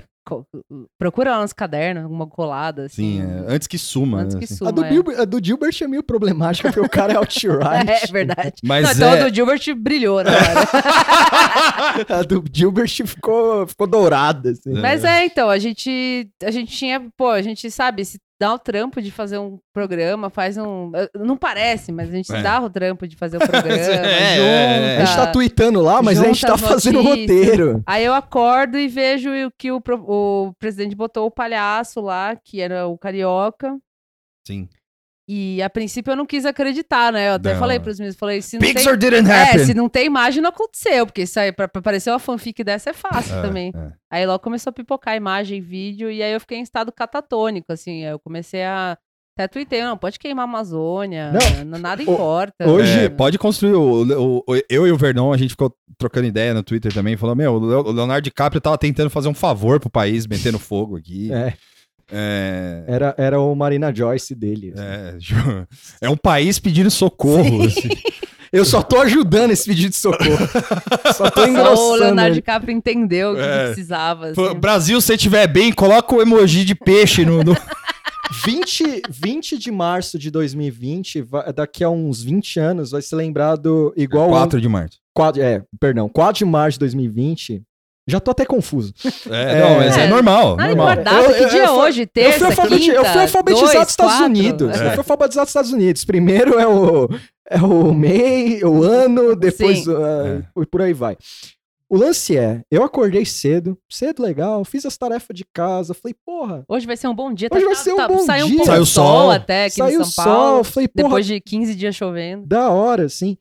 Procura 0.98 1.32
lá 1.32 1.42
nos 1.42 1.52
cadernos, 1.52 2.04
alguma 2.04 2.26
colada, 2.26 2.84
assim. 2.84 3.20
Sim, 3.20 3.22
é, 3.22 3.54
antes 3.54 3.66
que 3.66 3.76
suma. 3.76 4.20
Antes 4.20 4.34
né, 4.34 4.38
que 4.40 4.44
assim. 4.44 4.56
suma. 4.56 4.70
A 4.70 4.72
do, 4.72 4.84
é. 4.84 4.90
Gilbert, 4.90 5.20
a 5.20 5.24
do 5.24 5.44
Gilbert 5.44 5.76
é 5.82 5.86
meio 5.88 6.02
problemática, 6.02 6.68
porque 6.68 6.86
o 6.86 6.88
cara 6.88 7.14
é 7.14 7.16
outright. 7.18 8.04
É 8.04 8.06
verdade. 8.12 8.54
Mas 8.62 8.84
Não, 8.84 8.92
então 8.92 9.14
é- 9.14 9.20
a 9.20 9.28
do 9.28 9.34
Gilbert 9.34 9.74
brilhou, 9.76 10.22
né? 10.22 10.30
A 12.08 12.22
do 12.22 12.42
Gilbert 12.52 12.88
ficou, 12.88 13.66
ficou 13.66 13.86
dourada. 13.86 14.50
Assim. 14.50 14.72
Mas 14.72 15.04
é, 15.04 15.26
então, 15.26 15.50
a 15.50 15.58
gente, 15.58 16.28
a 16.42 16.50
gente 16.50 16.72
tinha, 16.74 17.00
pô, 17.16 17.28
a 17.28 17.42
gente 17.42 17.70
sabe, 17.70 18.04
se 18.04 18.18
dá 18.40 18.52
o 18.54 18.58
trampo 18.58 19.00
de 19.00 19.10
fazer 19.10 19.38
um 19.38 19.58
programa, 19.72 20.28
faz 20.30 20.56
um. 20.58 20.90
eh, 20.94 21.08
Não 21.16 21.36
parece, 21.36 21.92
mas 21.92 22.08
a 22.08 22.12
gente 22.12 22.32
É. 22.34 22.42
dá 22.42 22.60
o 22.60 22.68
trampo 22.68 23.06
de 23.06 23.14
fazer 23.16 23.36
o 23.36 23.40
programa, 23.46 23.78
É, 23.78 24.36
junta. 24.36 24.48
é, 24.48 24.94
é. 24.96 25.02
A 25.02 25.04
gente 25.04 25.16
tá 25.16 25.26
tweetando 25.32 25.80
lá, 25.80 26.02
mas 26.02 26.20
a 26.20 26.24
gente 26.24 26.40
tá 26.44 26.58
fazendo 26.58 26.98
o 26.98 27.02
roteiro. 27.02 27.82
Aí 27.86 28.04
eu 28.04 28.12
acordo 28.14 28.76
e 28.78 28.88
vejo 28.88 29.28
que 29.56 29.70
o, 29.70 29.80
o 30.06 30.52
presidente 30.58 30.96
botou 30.96 31.26
o 31.26 31.30
palhaço 31.30 32.00
lá, 32.00 32.34
que 32.36 32.60
era 32.60 32.86
o 32.88 32.98
carioca. 32.98 33.76
Sim. 34.46 34.68
E 35.28 35.62
a 35.62 35.70
princípio 35.70 36.10
eu 36.12 36.16
não 36.16 36.26
quis 36.26 36.44
acreditar, 36.44 37.12
né? 37.12 37.28
Eu 37.30 37.34
até 37.34 37.52
Não. 37.52 37.58
falei 37.60 37.78
pros 37.78 37.98
meninos, 37.98 38.16
falei, 38.18 38.42
se 38.42 38.56
não 38.56 38.60
tem... 38.60 38.74
Pixar 38.74 38.96
didn't 38.96 39.30
É, 39.30 39.42
happen. 39.42 39.64
se 39.66 39.72
não 39.72 39.88
tem 39.88 40.06
imagem, 40.06 40.42
não 40.42 40.50
aconteceu, 40.50 41.06
porque 41.06 41.22
isso 41.22 41.38
aí, 41.38 41.52
pra, 41.52 41.68
pra 41.68 41.78
aparecer 41.78 42.10
uma 42.10 42.18
fanfic 42.18 42.62
dessa 42.64 42.90
é 42.90 42.92
fácil 42.92 43.36
É, 43.36 43.42
também. 43.42 43.72
é. 43.74 43.92
Aí 44.10 44.26
logo 44.26 44.40
começou 44.40 44.70
a 44.70 44.72
pipocar 44.74 45.16
imagem, 45.16 45.60
vídeo, 45.60 46.10
e 46.10 46.22
aí 46.22 46.32
eu 46.32 46.40
fiquei 46.40 46.58
em 46.58 46.62
estado 46.62 46.90
catatônico, 46.92 47.72
assim. 47.72 48.02
Eu 48.04 48.18
comecei 48.18 48.64
a. 48.64 48.98
Até 49.38 49.48
tuitei, 49.48 49.80
não, 49.82 49.96
pode 49.96 50.18
queimar 50.18 50.44
a 50.44 50.48
Amazônia, 50.48 51.32
Não, 51.64 51.78
nada 51.78 52.02
importa. 52.02 52.68
hoje- 52.68 53.04
É, 53.04 53.08
pode 53.08 53.38
construir. 53.38 53.72
O, 53.72 54.02
o- 54.02 54.44
o- 54.46 54.62
eu 54.68 54.86
e 54.86 54.92
o 54.92 54.96
Vernon, 54.98 55.32
a 55.32 55.38
gente 55.38 55.50
ficou 55.50 55.74
trocando 55.96 56.26
ideia 56.26 56.52
no 56.52 56.62
Twitter 56.62 56.92
também. 56.92 57.16
Falou: 57.16 57.34
Meu, 57.34 57.54
o 57.54 57.92
Leonardo 57.92 58.22
DiCaprio 58.24 58.60
tava 58.60 58.76
tentando 58.76 59.08
fazer 59.08 59.28
um 59.28 59.34
favor 59.34 59.80
pro 59.80 59.88
país, 59.88 60.26
metendo 60.26 60.58
fogo 60.58 60.98
aqui. 60.98 61.32
É, 61.32 61.54
É, 62.12 62.84
era, 62.86 63.14
era 63.16 63.40
o 63.40 63.54
Marina 63.54 63.94
Joyce 63.94 64.34
dele. 64.34 64.72
assim. 64.74 65.34
é, 66.00 66.06
é 66.06 66.10
um 66.10 66.16
país 66.16 66.58
pedindo 66.58 66.90
socorro. 66.90 67.64
assim. 67.64 67.88
Eu 68.52 68.66
só 68.66 68.82
tô 68.82 69.00
ajudando 69.00 69.50
esse 69.50 69.64
pedido 69.64 69.88
de 69.88 69.96
socorro. 69.96 70.46
só 71.16 71.30
tô 71.30 71.40
Só 71.40 71.46
o 71.46 71.48
engrossando. 71.48 71.96
Leonardo. 72.04 72.34
DiCaprio 72.34 72.76
entendeu 72.76 73.32
o 73.32 73.34
que, 73.34 73.40
É. 73.40 73.58
que 73.60 73.64
precisava. 73.68 74.26
Assim. 74.26 74.54
Brasil, 74.60 75.00
se 75.00 75.06
você 75.06 75.14
estiver 75.14 75.46
bem, 75.46 75.72
coloca 75.72 76.14
o 76.14 76.20
emoji 76.20 76.62
de 76.62 76.74
peixe 76.74 77.24
no. 77.24 77.42
no- 77.42 77.56
20, 78.44 79.02
20 79.10 79.58
de 79.58 79.70
março 79.70 80.18
de 80.18 80.30
2020, 80.30 81.22
vai- 81.22 81.52
daqui 81.52 81.82
a 81.84 81.90
uns 81.90 82.22
20 82.22 82.58
anos, 82.60 82.90
vai 82.90 83.02
ser 83.02 83.16
lembrado 83.16 83.92
igual. 83.96 84.28
4 84.30 84.60
de 84.60 84.68
março. 84.68 84.98
4, 85.14 85.42
é, 85.42 85.62
perdão, 85.78 86.08
4 86.08 86.38
de 86.38 86.44
março 86.50 86.76
de 86.76 86.80
2020. 86.80 87.62
Já 88.06 88.18
tô 88.18 88.30
até 88.32 88.44
confuso. 88.44 88.92
É, 89.30 89.60
não, 89.60 89.76
mas 89.76 89.96
é, 89.96 90.04
É. 90.04 90.06
normal. 90.08 90.56
Ah, 90.58 90.66
normal. 90.66 90.86
guardado, 90.86 91.24
Eu- 91.24 91.34
que 91.34 91.42
eu- 91.44 91.48
dia 91.50 91.58
eu 91.58 91.64
é 91.64 91.68
fui- 91.68 91.78
hoje? 91.78 92.00
eu, 92.02 92.06
Terça, 92.08 92.38
fui 92.38 92.46
alfabeti- 92.48 92.88
eu 92.88 92.94
fui 92.96 93.04
quinta, 93.04 93.20
alfabetizado 93.22 93.66
dois, 93.72 93.78
nos 93.80 93.90
Estados 93.90 94.12
quatro? 94.14 94.26
Unidos. 94.26 94.80
É. 94.80 94.86
Eu 94.86 94.90
fui 94.90 94.98
alfabetizado 94.98 95.42
nos 95.44 95.50
Estados 95.50 95.72
Unidos. 95.72 96.04
Primeiro 96.04 96.58
é 96.58 96.66
o, 96.66 97.08
é 97.48 97.62
o 97.62 97.94
MEI, 97.94 98.64
o 98.64 98.82
ano, 98.82 99.36
depois 99.36 99.84
Sim. 99.84 99.90
uh, 99.92 100.62
e 100.62 100.66
por 100.66 100.82
aí 100.82 100.92
vai. 100.92 101.16
O 101.88 101.96
lance 101.98 102.36
é, 102.38 102.62
eu 102.70 102.82
acordei 102.82 103.22
cedo, 103.26 103.76
cedo 103.88 104.22
legal, 104.22 104.64
fiz 104.64 104.86
as 104.86 104.96
tarefas 104.96 105.36
de 105.36 105.44
casa, 105.52 105.92
falei, 105.92 106.14
porra, 106.24 106.64
Hoje 106.66 106.86
vai 106.86 106.96
ser 106.96 107.06
um 107.06 107.14
bom 107.14 107.32
dia. 107.34 107.48
Hoje 107.52 107.64
vai 107.66 107.74
ser 107.74 107.92
um 107.92 108.06
bom 108.08 108.18
saiu 108.20 108.46
dia. 108.46 108.54
um 108.54 108.56
pouco 108.56 108.72
Saiu 108.72 108.86
sol, 108.86 109.04
sol, 109.20 109.30
até 109.30 109.66
aqui 109.66 109.76
saiu 109.76 110.00
em 110.00 110.04
São 110.04 110.24
Paulo. 110.24 110.54
sol, 110.54 110.64
falei, 110.64 110.88
porra, 110.88 111.08
Depois 111.08 111.26
de 111.26 111.38
15 111.40 111.74
dias 111.74 111.94
chovendo. 111.94 112.46
da 112.46 112.70
hora, 112.70 113.04
assim. 113.04 113.36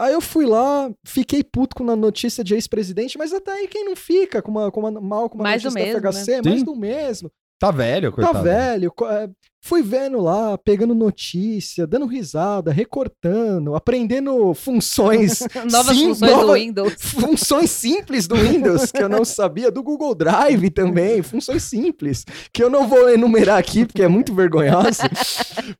Aí 0.00 0.14
eu 0.14 0.20
fui 0.22 0.46
lá, 0.46 0.90
fiquei 1.04 1.44
puto 1.44 1.76
com 1.76 1.90
a 1.90 1.94
notícia 1.94 2.42
de 2.42 2.54
ex-presidente, 2.54 3.18
mas 3.18 3.34
até 3.34 3.52
aí 3.52 3.68
quem 3.68 3.84
não 3.84 3.94
fica 3.94 4.40
com 4.40 4.50
uma, 4.50 4.70
com 4.70 4.80
uma, 4.80 4.98
mal 4.98 5.28
com 5.28 5.36
uma 5.36 5.44
Mais 5.44 5.62
do 5.62 5.66
notícia 5.66 5.92
mesmo, 5.92 6.00
da 6.00 6.12
FHC, 6.12 6.30
né? 6.30 6.42
mais 6.42 6.58
Sim. 6.60 6.64
do 6.64 6.74
mesmo. 6.74 7.30
Tá 7.58 7.70
velho, 7.70 8.10
coitado. 8.10 8.38
Tá 8.38 8.42
velho. 8.42 8.90
é, 9.02 9.28
Fui 9.62 9.82
vendo 9.82 10.18
lá, 10.20 10.56
pegando 10.56 10.94
notícia, 10.94 11.86
dando 11.86 12.06
risada, 12.06 12.72
recortando, 12.72 13.74
aprendendo 13.74 14.54
funções. 14.54 15.40
Novas 15.70 15.94
sim- 15.96 16.08
funções 16.08 16.36
do 16.38 16.52
Windows. 16.54 16.94
Funções 17.00 17.70
simples 17.70 18.26
do 18.26 18.36
Windows 18.36 18.90
que 18.90 19.02
eu 19.02 19.08
não 19.08 19.22
sabia, 19.24 19.70
do 19.70 19.82
Google 19.82 20.14
Drive 20.14 20.70
também, 20.70 21.20
funções 21.22 21.62
simples, 21.62 22.24
que 22.52 22.62
eu 22.62 22.70
não 22.70 22.88
vou 22.88 23.10
enumerar 23.10 23.58
aqui 23.58 23.84
porque 23.84 24.02
é 24.02 24.08
muito 24.08 24.34
vergonhoso. 24.34 25.02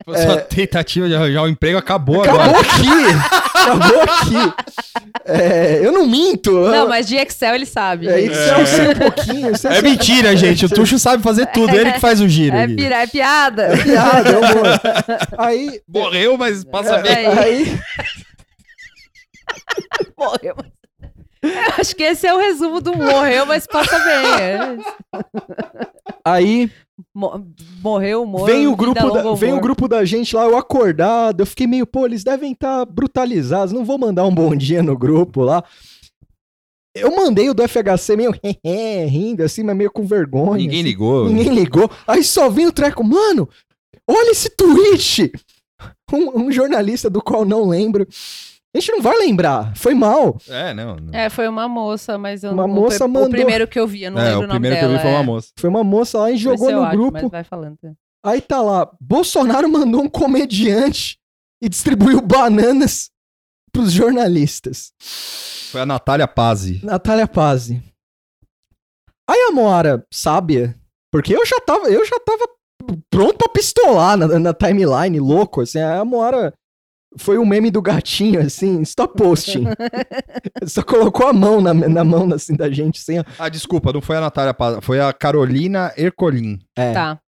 Sua 0.05 0.37
tentativa 0.41 1.07
de 1.07 1.15
arranjar 1.15 1.43
um 1.43 1.47
emprego 1.47 1.77
acabou, 1.79 2.21
Acabou 2.21 2.41
agora. 2.41 2.59
aqui! 2.59 3.57
Acabou 3.57 4.01
aqui! 4.01 4.53
É, 5.25 5.79
eu 5.83 5.91
não 5.91 6.05
minto. 6.07 6.51
Não, 6.51 6.73
eu- 6.83 6.89
mas 6.89 7.07
de 7.07 7.15
Excel 7.15 7.55
ele 7.55 7.65
sabe. 7.65 8.07
É, 8.07 8.21
isso 8.21 8.33
eu 8.33 8.65
sei 8.65 8.89
um 8.89 8.95
pouquinho. 8.95 9.51
É 9.71 9.81
mentira, 9.81 10.35
gente. 10.35 10.65
O 10.65 10.69
Tuxo 10.69 10.97
sabe 10.99 11.21
fazer 11.23 11.45
tudo. 11.47 11.75
Ele 11.75 11.91
que 11.93 11.99
faz 11.99 12.19
o 12.21 12.27
giro. 12.27 12.55
É, 12.55 12.67
pira- 12.67 13.01
é 13.03 13.07
piada. 13.07 13.70
É 13.71 13.83
piada, 13.83 14.29
é 14.29 14.37
humor. 14.37 14.65
Aí. 15.37 15.81
Morreu, 15.87 16.37
mas 16.37 16.63
passa 16.63 16.95
é, 16.95 17.01
bem. 17.01 17.27
aí 17.27 17.65
Morreu. 20.17 20.55
Eu 21.43 21.49
acho 21.79 21.95
que 21.95 22.03
esse 22.03 22.27
é 22.27 22.33
o 22.33 22.37
resumo 22.37 22.79
do 22.81 22.95
morreu, 22.95 23.47
mas 23.47 23.65
passa 23.65 23.97
bem. 23.97 24.25
é. 24.41 24.77
aí 26.23 26.71
Mo- 27.13 27.43
Morreu, 27.81 28.25
morreu. 28.27 28.45
vem 28.45 28.67
o 28.67 28.75
grupo 28.75 29.03
longa 29.07 29.23
da, 29.23 29.33
vem 29.33 29.53
o 29.53 29.59
grupo 29.59 29.87
da 29.87 30.05
gente 30.05 30.35
lá, 30.35 30.43
eu 30.43 30.55
acordado, 30.55 31.41
eu 31.41 31.45
fiquei 31.47 31.65
meio, 31.65 31.87
pô, 31.87 32.05
eles 32.05 32.23
devem 32.23 32.51
estar 32.51 32.85
brutalizados, 32.85 33.73
não 33.73 33.83
vou 33.83 33.97
mandar 33.97 34.23
um 34.25 34.33
bom 34.33 34.55
dia 34.55 34.83
no 34.83 34.95
grupo 34.95 35.41
lá. 35.41 35.63
Eu 36.95 37.15
mandei 37.15 37.49
o 37.49 37.53
do 37.53 37.63
FHC 37.67 38.15
meio 38.17 38.33
rindo 39.07 39.43
assim, 39.43 39.63
mas 39.63 39.75
meio 39.77 39.91
com 39.91 40.05
vergonha. 40.05 40.57
Ninguém 40.57 40.79
assim. 40.79 40.83
ligou. 40.89 41.29
Ninguém 41.29 41.53
ligou. 41.53 41.89
Aí 42.05 42.23
só 42.23 42.49
vem 42.49 42.67
o 42.67 42.71
treco, 42.71 43.03
mano, 43.03 43.47
olha 44.07 44.31
esse 44.31 44.49
tweet! 44.49 45.31
Um, 46.13 46.47
um 46.47 46.51
jornalista 46.51 47.09
do 47.09 47.21
qual 47.21 47.45
não 47.45 47.63
lembro. 47.69 48.05
A 48.75 48.79
gente 48.79 48.91
não 48.91 49.01
vai 49.01 49.17
lembrar, 49.17 49.73
foi 49.77 49.93
mal. 49.93 50.37
É, 50.49 50.73
não. 50.73 50.97
não. 50.97 51.13
É, 51.17 51.29
foi 51.29 51.47
uma 51.47 51.69
moça, 51.69 52.17
mas 52.17 52.43
eu 52.43 52.51
Uma 52.51 52.67
não. 52.67 52.73
moça 52.75 53.05
o 53.05 53.07
mandou- 53.09 53.29
primeiro 53.29 53.65
que 53.65 53.79
eu 53.79 53.87
vi, 53.87 54.03
eu 54.03 54.11
não 54.11 54.19
É, 54.21 54.25
lembro 54.25 54.41
o 54.41 54.43
o 54.43 54.47
nome 54.47 54.59
primeiro 54.59 54.75
que 54.77 54.83
eu 54.83 54.89
dela. 54.89 54.97
vi 54.99 55.03
foi 55.03 55.11
uma 55.13 55.19
é. 55.21 55.25
moça. 55.25 55.47
Foi 55.57 55.69
uma 55.69 55.83
moça 55.85 56.17
lá 56.19 56.31
e 56.31 56.35
jogou 56.35 56.69
no 56.69 56.83
acho, 56.83 56.97
grupo. 56.97 57.13
Mas 57.13 57.31
vai 57.31 57.43
falando. 57.45 57.77
Aí 58.25 58.41
tá 58.41 58.61
lá, 58.61 58.91
Bolsonaro 58.99 59.69
mandou 59.69 60.01
um 60.03 60.09
comediante 60.09 61.17
e 61.61 61.69
distribuiu 61.69 62.19
bananas 62.19 63.09
pros 63.71 63.93
jornalistas. 63.93 64.91
Foi 65.71 65.81
a 65.81 65.85
Natália 65.85 66.27
Pazzi. 66.27 66.81
Natália 66.83 67.27
Pazzi. 67.27 67.81
Aí 69.29 69.47
a 69.47 69.51
Moara, 69.51 70.05
sábia, 70.11 70.75
porque 71.09 71.33
eu 71.33 71.45
já 71.45 71.59
tava, 71.61 71.89
eu 71.89 72.05
já 72.05 72.19
tava 72.19 72.45
pronto 73.09 73.37
pra 73.37 73.47
pistolar 73.47 74.17
na, 74.17 74.27
na 74.39 74.53
timeline, 74.53 75.19
louco, 75.19 75.61
assim, 75.61 75.79
a 75.79 76.03
Moara 76.03 76.53
foi 77.17 77.37
o 77.37 77.45
meme 77.45 77.71
do 77.71 77.81
gatinho, 77.81 78.41
assim, 78.41 78.81
stop 78.81 79.15
posting. 79.15 79.65
Só 80.67 80.83
colocou 80.83 81.27
a 81.27 81.33
mão 81.33 81.61
na, 81.61 81.73
na 81.73 82.03
mão, 82.03 82.31
assim, 82.33 82.55
da 82.55 82.69
gente, 82.69 82.99
assim, 82.99 83.19
ó. 83.19 83.23
Ah, 83.39 83.47
desculpa, 83.47 83.93
não 83.93 84.01
foi 84.01 84.17
a 84.17 84.21
Natália 84.21 84.53
Pazzi. 84.53 84.81
Foi 84.81 84.99
a 84.99 85.13
Carolina 85.13 85.93
Ercolim. 85.95 86.59
É. 86.75 86.93
Tá. 86.93 87.19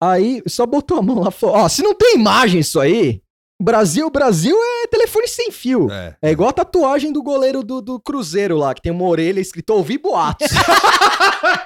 Aí 0.00 0.42
só 0.48 0.66
botou 0.66 0.98
a 0.98 1.02
mão 1.02 1.20
lá 1.20 1.28
e 1.28 1.32
falou: 1.32 1.56
Ó, 1.56 1.68
se 1.68 1.80
não 1.82 1.94
tem 1.94 2.16
imagem 2.16 2.60
isso 2.60 2.80
aí, 2.80 3.22
Brasil, 3.62 4.10
Brasil 4.10 4.56
é 4.56 4.86
telefone 4.88 5.26
sem 5.28 5.50
fio. 5.50 5.90
É. 5.90 6.16
É 6.20 6.30
igual 6.30 6.50
a 6.50 6.52
tatuagem 6.52 7.12
do 7.12 7.22
goleiro 7.22 7.62
do, 7.62 7.80
do 7.80 8.00
Cruzeiro 8.00 8.56
lá, 8.56 8.74
que 8.74 8.82
tem 8.82 8.92
uma 8.92 9.04
orelha 9.06 9.40
escrito 9.40 9.70
ouvi 9.72 9.98
boatos. 9.98 10.48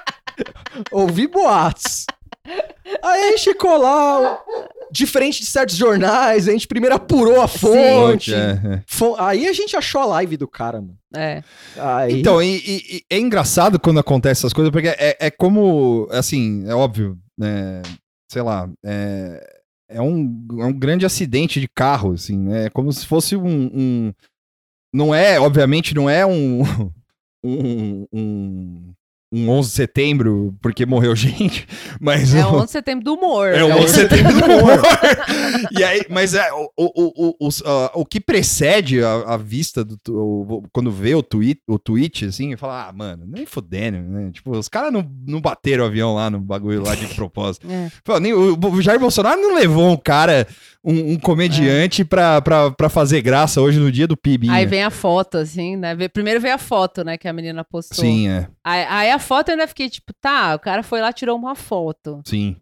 ouvi 0.90 1.26
boatos. 1.26 2.06
Aí 3.02 3.24
a 3.24 3.30
gente 3.32 3.44
ficou 3.44 3.76
lá, 3.76 4.38
diferente 4.92 5.40
de 5.40 5.46
certos 5.46 5.74
jornais, 5.74 6.48
a 6.48 6.52
gente 6.52 6.68
primeiro 6.68 6.94
apurou 6.94 7.40
a 7.40 7.48
fonte. 7.48 8.32
É, 8.32 8.52
é. 8.52 8.82
Aí 9.18 9.48
a 9.48 9.52
gente 9.52 9.76
achou 9.76 10.00
a 10.02 10.06
live 10.06 10.36
do 10.36 10.46
cara, 10.46 10.80
mano. 10.80 10.96
É. 11.14 11.42
Aí, 11.76 12.20
Então, 12.20 12.40
e, 12.40 12.56
e- 12.56 12.96
e 12.98 13.04
é 13.10 13.18
engraçado 13.18 13.80
quando 13.80 13.98
acontece 13.98 14.42
essas 14.42 14.52
coisas, 14.52 14.70
porque 14.70 14.88
é, 14.88 15.16
é 15.18 15.30
como, 15.30 16.06
assim, 16.12 16.64
é 16.68 16.74
óbvio, 16.74 17.18
né, 17.36 17.82
sei 18.30 18.42
lá, 18.42 18.68
é, 18.84 19.55
é, 19.88 20.00
um, 20.00 20.46
é 20.60 20.64
um 20.64 20.72
grande 20.72 21.06
acidente 21.06 21.60
de 21.60 21.68
carro, 21.68 22.12
assim, 22.12 22.38
né, 22.38 22.66
é 22.66 22.70
como 22.70 22.92
se 22.92 23.06
fosse 23.06 23.36
um, 23.36 23.70
um- 23.72 24.12
não 24.92 25.14
é, 25.14 25.38
obviamente, 25.40 25.94
não 25.94 26.08
é 26.08 26.24
um, 26.26 26.60
um, 27.44 28.06
um, 28.12 28.94
um 29.36 29.50
11 29.50 29.68
de 29.68 29.74
setembro 29.74 30.54
porque 30.62 30.86
morreu 30.86 31.14
gente, 31.16 31.66
mas... 32.00 32.34
É 32.34 32.44
o- 32.46 32.54
11 32.56 32.64
de 32.66 32.70
setembro 32.72 33.04
do 33.04 33.14
humor. 33.14 33.48
É 33.48 33.62
o 33.62 33.68
11 33.76 33.84
de 33.84 33.90
setembro 33.90 34.32
do 34.32 34.44
humor. 34.44 34.80
e 35.78 35.84
aí, 35.84 36.02
mas 36.08 36.34
é, 36.34 36.50
o, 36.52 36.70
o, 36.76 37.28
o, 37.40 37.46
os, 37.46 37.62
ah, 37.64 37.90
o 37.94 38.04
que 38.04 38.20
precede 38.20 39.02
a, 39.02 39.36
vista 39.36 39.84
do 39.84 39.98
o- 40.08 40.62
quando 40.72 40.90
vê 40.90 41.14
o 41.14 41.22
tweet, 41.22 41.60
o 41.66 41.78
tweet 41.78 42.24
assim, 42.26 42.56
fala, 42.56 42.88
ah, 42.88 42.92
mano, 42.92 43.24
nem 43.26 43.44
fudendo, 43.46 43.98
né? 43.98 44.30
Tipo, 44.32 44.56
os 44.56 44.68
caras 44.68 44.92
não, 44.92 45.04
não 45.26 45.40
bateram 45.40 45.84
o 45.84 45.86
avião 45.86 46.14
lá 46.14 46.30
no 46.30 46.40
bagulho 46.40 46.82
lá 46.82 46.94
de 46.94 47.06
propósito. 47.14 47.66
É. 47.70 48.20
Nem, 48.20 48.32
o, 48.32 48.56
o 48.58 48.82
Jair 48.82 48.98
Bolsonaro 49.00 49.40
não 49.40 49.54
levou 49.54 49.90
um 49.90 49.96
cara, 49.96 50.46
um, 50.84 51.18
comediante 51.18 52.04
pra, 52.04 52.40
pra, 52.40 52.70
pra 52.70 52.88
fazer 52.88 53.20
graça 53.20 53.60
hoje 53.60 53.78
no 53.78 53.90
dia 53.90 54.06
do 54.06 54.16
PIB. 54.16 54.48
Aí 54.50 54.64
vem 54.66 54.82
a 54.84 54.90
foto, 54.90 55.36
assim, 55.38 55.76
né? 55.76 55.96
Primeiro 56.08 56.40
veio 56.40 56.54
a 56.54 56.58
foto, 56.58 57.04
né, 57.04 57.16
que 57.18 57.26
a 57.28 57.32
menina 57.32 57.64
postou. 57.64 58.04
Sim, 58.04 58.28
é. 58.28 58.48
Aí, 58.64 58.84
aí 58.88 59.10
a 59.10 59.18
foto 59.26 59.48
eu 59.48 59.52
ainda 59.54 59.66
fiquei 59.66 59.90
tipo, 59.90 60.12
tá, 60.20 60.54
o 60.54 60.58
cara 60.58 60.82
foi 60.82 61.00
lá 61.00 61.12
tirou 61.12 61.36
uma 61.36 61.54
foto. 61.54 62.22
Sim. 62.24 62.56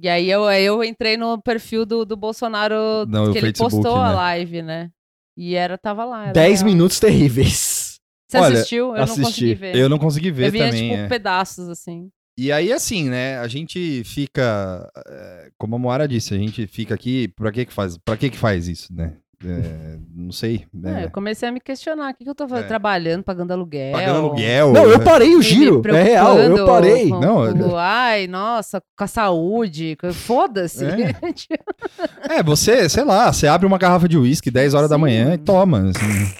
E 0.00 0.08
aí 0.08 0.30
eu, 0.30 0.44
eu 0.50 0.84
entrei 0.84 1.16
no 1.16 1.40
perfil 1.40 1.84
do, 1.84 2.04
do 2.04 2.16
Bolsonaro 2.16 3.04
No 3.06 3.32
que 3.32 3.38
ele 3.38 3.46
Facebook, 3.48 3.70
postou 3.74 3.96
a 3.96 4.10
né? 4.10 4.14
live, 4.14 4.62
né? 4.62 4.90
E 5.36 5.54
era, 5.54 5.76
tava 5.78 6.04
lá. 6.04 6.24
Era 6.24 6.32
10 6.32 6.60
real. 6.60 6.70
minutos 6.72 7.00
terríveis. 7.00 8.00
Você 8.30 8.38
Olha, 8.38 8.58
assistiu? 8.58 8.94
Eu 8.94 9.02
assisti. 9.02 9.20
não 9.20 9.26
consegui 9.26 9.54
ver. 9.54 9.76
Eu 9.76 9.88
não 9.88 9.98
consegui 9.98 10.30
ver 10.30 10.46
Eu 10.46 10.52
via, 10.52 10.66
também. 10.66 10.90
tipo, 10.90 11.00
é. 11.02 11.08
pedaços, 11.08 11.68
assim. 11.68 12.10
E 12.36 12.52
aí, 12.52 12.72
assim, 12.72 13.08
né? 13.08 13.38
A 13.38 13.48
gente 13.48 14.04
fica, 14.04 14.88
é, 15.08 15.50
como 15.58 15.74
a 15.74 15.78
Moara 15.78 16.06
disse, 16.06 16.34
a 16.34 16.38
gente 16.38 16.66
fica 16.66 16.94
aqui. 16.94 17.28
Pra 17.28 17.50
que 17.50 17.64
que 17.64 17.72
faz? 17.72 17.96
Para 17.98 18.16
que 18.16 18.30
que 18.30 18.36
faz 18.36 18.68
isso, 18.68 18.94
né? 18.94 19.16
É, 19.44 19.96
não 20.16 20.32
sei. 20.32 20.64
É, 20.74 20.90
né? 20.90 21.04
eu 21.04 21.10
comecei 21.12 21.48
a 21.48 21.52
me 21.52 21.60
questionar. 21.60 22.10
O 22.10 22.14
que, 22.16 22.24
que 22.24 22.30
eu 22.30 22.34
tô 22.34 22.48
fazendo? 22.48 22.64
É. 22.64 22.68
Trabalhando, 22.68 23.22
pagando 23.22 23.52
aluguel. 23.52 23.92
Pagando 23.92 24.18
aluguel. 24.18 24.72
Não, 24.72 24.82
eu 24.84 24.98
né? 24.98 25.04
parei 25.04 25.36
o 25.36 25.42
giro. 25.42 25.80
É 25.94 26.02
real, 26.02 26.38
eu 26.38 26.66
parei. 26.66 27.08
com- 27.08 27.20
Não, 27.20 27.52
com- 27.56 27.76
ai, 27.76 28.26
nossa, 28.26 28.82
com 28.96 29.04
a 29.04 29.06
saúde. 29.06 29.96
com- 30.00 30.12
Foda-se. 30.12 30.84
É. 30.84 31.14
É, 32.30 32.42
você, 32.42 32.88
sei 32.88 33.04
lá, 33.04 33.32
você 33.32 33.46
abre 33.46 33.66
uma 33.66 33.78
garrafa 33.78 34.08
de 34.08 34.18
uísque 34.18 34.50
10 34.50 34.74
horas 34.74 34.88
da 34.90 34.96
Sim. 34.96 35.00
manhã 35.00 35.34
e 35.34 35.38
toma. 35.38 35.90
assim. 35.90 36.34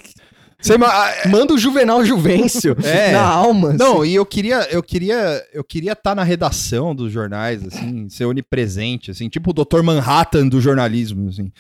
Você 0.61 0.76
ma- 0.76 1.09
Manda 1.31 1.55
o 1.55 1.59
Juvenal 1.59 2.05
Juvencio 2.05 2.76
É. 2.85 3.12
na 3.12 3.23
alma. 3.23 3.73
Não, 3.73 4.05
e 4.05 4.14
eu 4.14 4.26
queria, 4.26 4.67
eu 4.73 4.83
queria, 4.83 5.43
eu 5.52 5.62
queria 5.62 5.93
estar 5.93 6.14
na 6.17 6.25
redação 6.25 6.95
dos 6.95 7.12
jornais, 7.12 7.64
assim, 7.64 8.09
ser 8.09 8.25
onipresente, 8.25 9.11
assim, 9.12 9.28
tipo 9.28 9.50
o 9.50 9.52
Dr. 9.52 9.83
Manhattan 9.85 10.49
do 10.49 10.61
jornalismo, 10.61 11.28
assim. 11.28 11.52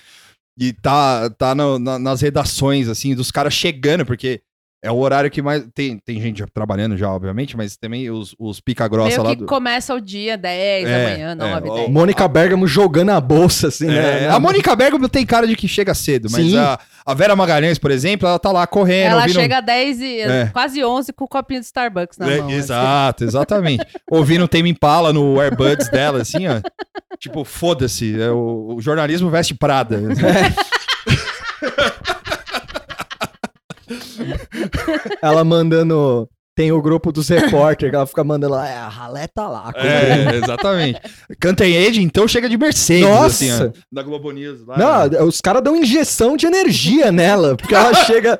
E 0.58 0.72
tá, 0.72 1.30
tá 1.30 1.54
no- 1.54 1.78
na- 1.78 1.98
nas 1.98 2.20
redações, 2.20 2.88
assim, 2.88 3.14
dos 3.14 3.30
caras 3.30 3.54
chegando, 3.54 4.04
porque 4.04 4.40
é 4.82 4.90
o 4.92 4.96
horário 4.96 5.30
que 5.30 5.42
mais. 5.42 5.66
Tem, 5.74 5.98
tem 5.98 6.20
gente 6.20 6.44
trabalhando 6.54 6.96
já, 6.96 7.10
obviamente, 7.10 7.56
mas 7.56 7.76
também 7.76 8.08
os, 8.10 8.34
os 8.38 8.60
pica-grossa 8.60 9.08
Meio 9.10 9.22
lá 9.22 9.30
que 9.30 9.36
do. 9.36 9.46
começa 9.46 9.92
o 9.94 10.00
dia 10.00 10.36
10 10.36 10.88
É, 10.88 11.04
da 11.04 11.10
manhã, 11.12 11.30
é, 11.32 11.34
9, 11.34 11.68
ó, 11.68 11.74
10. 11.76 11.90
Mônica 11.90 12.28
Bergamo 12.28 12.66
jogando 12.66 13.10
a 13.10 13.20
bolsa, 13.20 13.68
assim, 13.68 13.86
né? 13.86 14.24
É, 14.24 14.28
a 14.28 14.38
Mônica 14.38 14.74
Bergamo 14.76 15.08
tem 15.08 15.26
cara 15.26 15.46
de 15.46 15.56
que 15.56 15.66
chega 15.66 15.92
cedo, 15.94 16.28
mas 16.30 16.54
a, 16.54 16.78
a 17.04 17.14
Vera 17.14 17.34
Magalhães, 17.34 17.78
por 17.78 17.90
exemplo, 17.90 18.28
ela 18.28 18.38
tá 18.38 18.52
lá 18.52 18.66
correndo. 18.66 19.10
Ela 19.10 19.22
ouvindo- 19.22 19.40
chega 19.40 19.58
às 19.58 19.64
10 19.66 20.00
e 20.00 20.20
É. 20.20 20.46
quase 20.52 20.84
11 20.84 21.12
com 21.12 21.24
o 21.24 21.28
copinho 21.28 21.60
de 21.60 21.66
Starbucks 21.66 22.16
na 22.18 22.30
É, 22.30 22.36
mão. 22.38 22.46
assim. 22.46 22.56
Exato, 22.56 23.24
exatamente. 23.24 23.84
Ouvindo 24.10 24.44
o 24.44 24.48
Tame 24.48 24.70
Impala 24.70 25.12
no 25.12 25.40
AirBuds 25.40 25.88
dela, 25.90 26.22
assim, 26.22 26.46
ó. 26.46 26.60
Tipo, 27.18 27.44
foda-se, 27.44 28.20
é 28.20 28.30
o, 28.30 28.74
o 28.76 28.80
jornalismo 28.80 29.28
veste 29.28 29.52
Prada. 29.54 30.00
Ela 35.22 35.44
mandando. 35.44 36.28
Tem 36.58 36.72
o 36.72 36.82
grupo 36.82 37.12
dos 37.12 37.28
repórteres 37.28 37.90
que 37.92 37.94
ela 37.94 38.04
fica 38.04 38.24
mandando 38.24 38.54
lá. 38.54 38.68
É, 38.68 38.76
a 38.78 38.88
ralé 38.88 39.28
tá 39.28 39.46
lá. 39.46 39.72
É, 39.76 40.38
exatamente. 40.42 41.00
Cantem 41.38 41.86
Age, 41.86 42.02
então 42.02 42.26
chega 42.26 42.48
de 42.48 42.58
Mercedes, 42.58 43.06
Nossa! 43.08 43.26
assim, 43.26 43.52
ó. 43.52 43.70
Da 43.92 44.02
Globo 44.02 44.32
News. 44.32 44.66
Lá, 44.66 44.76
Não, 45.08 45.24
os 45.28 45.40
caras 45.40 45.62
dão 45.62 45.76
injeção 45.76 46.36
de 46.36 46.46
energia 46.46 47.12
nela, 47.12 47.56
porque 47.56 47.72
ela 47.72 47.94
chega, 48.04 48.36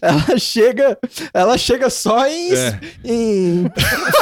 ela 0.00 0.38
chega, 0.38 0.96
ela 1.34 1.58
chega 1.58 1.90
só 1.90 2.24
em, 2.28 2.52
É. 2.54 2.78
em 3.04 3.68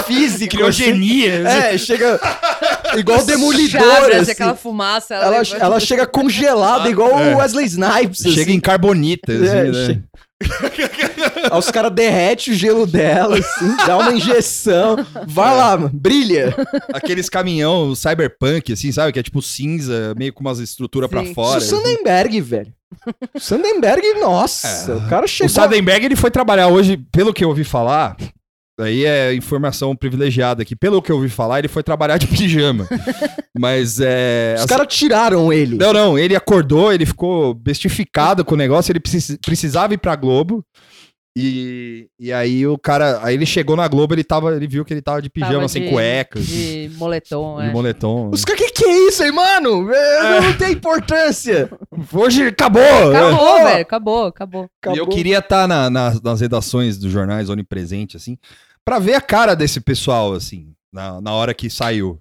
física, 0.06 0.56
Criogenia. 0.56 1.46
assim. 1.46 1.58
É, 1.74 1.76
chega 1.76 2.18
igual 2.96 3.26
demolidor, 3.26 3.82
assim, 3.82 4.16
assim. 4.20 4.32
aquela 4.32 4.54
fumaça. 4.54 5.14
Ela, 5.14 5.24
Ela, 5.26 5.38
levanta. 5.40 5.64
ela 5.64 5.80
chega 5.80 6.06
congelada 6.06 6.88
igual 6.88 7.10
É. 7.18 7.34
o 7.34 7.38
Wesley 7.40 7.66
Snipes. 7.66 8.22
Chega 8.22 8.40
assim. 8.40 8.52
em 8.52 8.60
carbonita, 8.60 9.30
assim, 9.34 9.46
É, 9.46 9.64
né? 9.64 9.86
che- 9.86 10.02
Aí 11.50 11.58
os 11.58 11.70
caras 11.70 11.92
derretem 11.92 12.52
o 12.52 12.56
gelo 12.56 12.86
dela, 12.86 13.38
assim, 13.38 13.76
dá 13.86 13.96
uma 13.98 14.12
injeção. 14.12 14.96
Vai 15.26 15.56
lá, 15.56 15.76
mano, 15.76 15.90
brilha. 15.92 16.54
Aqueles 16.92 17.28
caminhão 17.28 17.94
cyberpunk, 17.94 18.72
assim, 18.72 18.90
sabe? 18.92 19.12
Que 19.12 19.18
é 19.18 19.22
tipo 19.22 19.40
cinza, 19.42 20.14
meio 20.16 20.32
com 20.32 20.40
umas 20.40 20.58
estruturas 20.58 21.08
pra 21.10 21.24
Sim. 21.24 21.34
fora. 21.34 21.58
Isso 21.58 21.74
assim. 21.74 21.84
Sandenberg, 21.84 22.40
velho. 22.40 22.72
Sandenberg, 23.38 24.14
nossa, 24.20 24.96
o 24.96 25.08
cara 25.08 25.24
O 25.26 25.28
chegou. 25.28 25.48
Sadenberg, 25.48 26.04
ele 26.06 26.16
foi 26.16 26.30
trabalhar 26.30 26.68
hoje, 26.68 26.96
pelo 27.12 27.32
que 27.34 27.44
eu 27.44 27.48
ouvi 27.50 27.62
falar, 27.64 28.16
aí 28.80 29.04
é 29.04 29.34
informação 29.34 29.94
privilegiada 29.94 30.62
aqui, 30.62 30.74
pelo 30.74 31.02
que 31.02 31.12
eu 31.12 31.16
ouvi 31.16 31.28
falar, 31.28 31.58
ele 31.58 31.68
foi 31.68 31.82
trabalhar 31.82 32.16
de 32.16 32.26
pijama. 32.26 32.88
Mas 33.58 33.98
é... 34.00 34.54
Os 34.56 34.60
assim- 34.60 34.68
caras 34.68 34.86
tiraram 34.94 35.52
ele. 35.52 35.76
Não, 35.76 35.92
não, 35.92 36.18
ele 36.18 36.34
acordou, 36.36 36.92
ele 36.92 37.04
ficou 37.04 37.52
bestificado 37.54 38.44
com 38.44 38.54
o 38.54 38.58
negócio, 38.58 38.92
ele 38.92 39.00
precis- 39.00 39.36
precisava 39.44 39.94
ir 39.94 39.98
pra 39.98 40.16
Globo. 40.16 40.64
E, 41.40 42.08
e 42.18 42.32
aí 42.32 42.66
o 42.66 42.76
cara, 42.78 43.20
aí 43.22 43.34
ele 43.34 43.46
chegou 43.46 43.76
na 43.76 43.86
Globo, 43.86 44.14
ele 44.14 44.24
tava, 44.24 44.54
ele 44.56 44.66
viu 44.66 44.84
que 44.84 44.92
ele 44.92 45.02
tava 45.02 45.22
de 45.22 45.30
pijama, 45.30 45.52
Tava 45.54 45.68
sem 45.68 45.84
de- 45.84 45.90
cuecas, 45.90 46.46
De 46.46 46.90
moletom, 46.96 47.60
de 47.60 47.66
é. 47.68 47.70
moletom. 47.72 48.30
Os 48.32 48.44
caras, 48.44 48.60
que 48.62 48.70
que 48.72 48.84
é 48.84 49.08
isso 49.08 49.22
aí, 49.22 49.30
mano? 49.30 49.92
É, 49.92 50.40
Não 50.40 50.56
tem 50.56 50.72
importância. 50.72 51.70
Hoje 52.12 52.46
acabou! 52.48 52.82
Acabou, 52.82 53.56
velho. 53.64 53.82
Acabou, 53.82 54.26
acabou. 54.26 54.70
E 54.94 54.98
eu 54.98 55.06
queria 55.06 55.38
estar 55.38 55.68
nas 55.68 56.40
redações 56.40 56.98
dos 56.98 57.12
jornais 57.12 57.48
onipresente, 57.48 58.16
assim, 58.16 58.36
pra 58.84 58.98
ver 58.98 59.14
a 59.14 59.20
cara 59.20 59.54
desse 59.54 59.80
pessoal, 59.80 60.32
assim, 60.32 60.72
na, 60.92 61.20
na 61.20 61.32
hora 61.32 61.52
que 61.54 61.68
saiu 61.70 62.18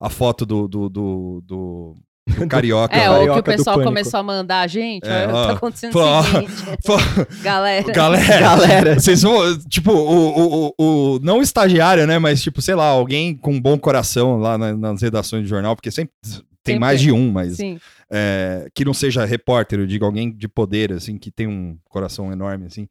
a 0.00 0.08
foto 0.10 0.44
do, 0.46 0.66
do, 0.66 0.88
do, 0.88 1.42
do- 1.46 1.96
do 2.38 2.46
Carioca. 2.48 2.96
É, 2.96 3.08
lá. 3.08 3.20
o 3.20 3.32
que 3.34 3.40
o 3.40 3.42
pessoal 3.42 3.82
começou 3.82 4.20
a 4.20 4.22
mandar 4.22 4.60
a 4.60 4.66
gente, 4.66 5.06
É, 5.08 5.26
ó, 5.26 5.30
ó. 5.34 5.46
tá 5.48 5.52
acontecendo 5.54 5.96
ó, 5.98 6.20
o 6.20 6.24
seguinte, 6.24 6.52
Pô, 6.84 6.96
galera. 7.42 7.92
Galera, 7.92 8.40
Galera. 8.40 9.00
vocês 9.00 9.22
vão, 9.22 9.58
tipo, 9.68 9.92
o, 9.92 10.38
o, 10.38 10.74
o, 10.78 11.14
o- 11.16 11.20
não 11.22 11.38
o 11.38 11.42
estagiário, 11.42 12.06
né, 12.06 12.18
mas 12.18 12.42
tipo, 12.42 12.60
sei 12.62 12.74
lá, 12.74 12.86
alguém 12.86 13.34
com 13.36 13.52
um 13.52 13.60
bom 13.60 13.78
coração 13.78 14.38
lá 14.38 14.56
na- 14.56 14.76
nas 14.76 15.02
redações 15.02 15.42
de 15.44 15.48
jornal, 15.48 15.74
porque 15.74 15.90
sempre 15.90 16.12
tem 16.22 16.74
Sempre 16.74 16.78
mais 16.80 17.00
de 17.00 17.10
um, 17.10 17.30
mas 17.32 17.56
Sim. 17.56 17.78
é, 18.12 18.66
que 18.74 18.84
não 18.84 18.92
seja 18.92 19.24
repórter, 19.24 19.78
eu 19.80 19.86
digo 19.86 20.04
alguém 20.04 20.30
de 20.30 20.46
poder, 20.46 20.92
assim, 20.92 21.16
que 21.16 21.30
tem 21.30 21.46
um 21.46 21.76
coração 21.88 22.30
enorme, 22.30 22.66
assim. 22.66 22.86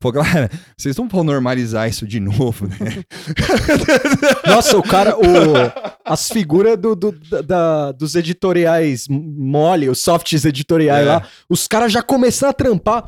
Pô, 0.00 0.10
galera, 0.12 0.50
vocês 0.76 0.96
não 0.96 1.08
vão 1.08 1.24
normalizar 1.24 1.88
isso 1.88 2.06
de 2.06 2.20
novo, 2.20 2.66
né? 2.66 2.76
Nossa, 4.46 4.76
o 4.76 4.82
cara, 4.82 5.16
o, 5.16 5.22
as 6.04 6.28
figuras 6.28 6.76
do, 6.78 6.94
do- 6.94 7.12
da- 7.42 7.92
dos 7.92 8.14
editoriais 8.14 9.06
mole, 9.08 9.88
os 9.88 10.00
softs 10.00 10.44
editoriais 10.44 11.06
É. 11.06 11.10
lá, 11.10 11.22
os 11.48 11.66
caras 11.66 11.92
já 11.92 12.02
começaram 12.02 12.50
a 12.50 12.54
trampar. 12.54 13.04